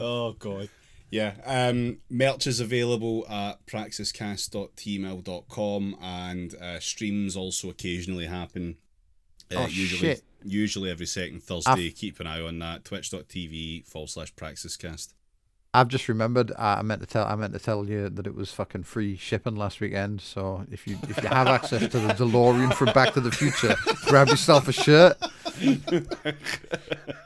Oh 0.00 0.32
god. 0.38 0.68
Yeah. 1.10 1.34
Um, 1.44 1.98
merch 2.10 2.46
is 2.48 2.58
available 2.58 3.24
at 3.30 3.64
praxiscast.teemill.com 3.66 5.96
and 6.02 6.54
uh, 6.56 6.80
streams 6.80 7.36
also 7.36 7.70
occasionally 7.70 8.26
happen. 8.26 8.78
Uh, 9.54 9.58
Oh, 9.60 9.66
usually, 9.66 10.00
shit. 10.14 10.22
usually 10.44 10.90
every 10.90 11.06
second 11.06 11.44
Thursday. 11.44 11.90
Keep 11.92 12.18
an 12.18 12.26
eye 12.26 12.40
on 12.40 12.58
that. 12.58 12.84
Twitch.tv 12.84 13.86
forward 13.86 14.10
slash 14.10 14.34
praxiscast. 14.34 15.12
I've 15.76 15.88
just 15.88 16.08
remembered. 16.08 16.52
Uh, 16.52 16.76
I 16.78 16.82
meant 16.82 17.00
to 17.00 17.06
tell. 17.06 17.26
I 17.26 17.34
meant 17.34 17.52
to 17.52 17.58
tell 17.58 17.84
you 17.88 18.08
that 18.08 18.26
it 18.28 18.34
was 18.34 18.52
fucking 18.52 18.84
free 18.84 19.16
shipping 19.16 19.56
last 19.56 19.80
weekend. 19.80 20.20
So 20.20 20.64
if 20.70 20.86
you 20.86 20.96
if 21.08 21.20
you 21.22 21.28
have 21.28 21.48
access 21.48 21.80
to 21.90 21.98
the 21.98 22.14
DeLorean 22.14 22.72
from 22.74 22.92
Back 22.92 23.12
to 23.14 23.20
the 23.20 23.32
Future, 23.32 23.74
grab 24.06 24.28
yourself 24.28 24.68
a 24.68 24.72
shirt. 24.72 25.16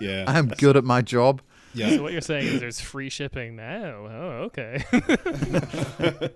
Yeah. 0.01 0.25
I'm 0.29 0.49
good 0.49 0.77
at 0.77 0.85
my 0.85 1.03
job. 1.03 1.43
yeah. 1.75 1.91
So 1.91 2.03
what 2.03 2.12
you're 2.12 2.20
saying 2.20 2.47
is 2.47 2.61
there's 2.61 2.81
free 2.81 3.11
shipping 3.11 3.57
now. 3.57 4.07
Oh, 4.07 4.51
okay. 4.51 4.85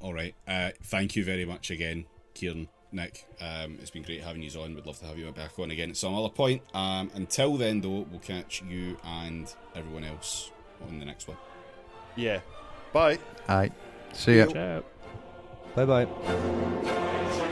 All 0.00 0.14
right. 0.14 0.34
Uh, 0.46 0.70
thank 0.84 1.14
you 1.16 1.24
very 1.24 1.44
much 1.44 1.70
again, 1.70 2.06
Ciarán, 2.34 2.68
Nick. 2.92 3.26
Um, 3.40 3.78
it's 3.80 3.90
been 3.90 4.02
great 4.02 4.22
having 4.22 4.42
you 4.42 4.60
on. 4.60 4.74
We'd 4.74 4.86
love 4.86 4.98
to 5.00 5.06
have 5.06 5.18
you 5.18 5.30
back 5.32 5.58
on 5.58 5.70
again 5.70 5.90
at 5.90 5.96
some 5.96 6.14
other 6.14 6.28
point. 6.28 6.62
Um, 6.74 7.10
until 7.14 7.56
then, 7.56 7.80
though, 7.80 8.06
we'll 8.10 8.20
catch 8.20 8.62
you 8.68 8.96
and 9.04 9.52
everyone 9.74 10.04
else 10.04 10.50
on 10.88 10.98
the 10.98 11.04
next 11.04 11.28
one. 11.28 11.36
Yeah. 12.16 12.40
Bye. 12.92 13.18
All 13.48 13.58
right. 13.58 13.72
See 14.12 14.38
ya. 14.38 14.80
Bye 15.74 15.84
bye. 15.84 17.44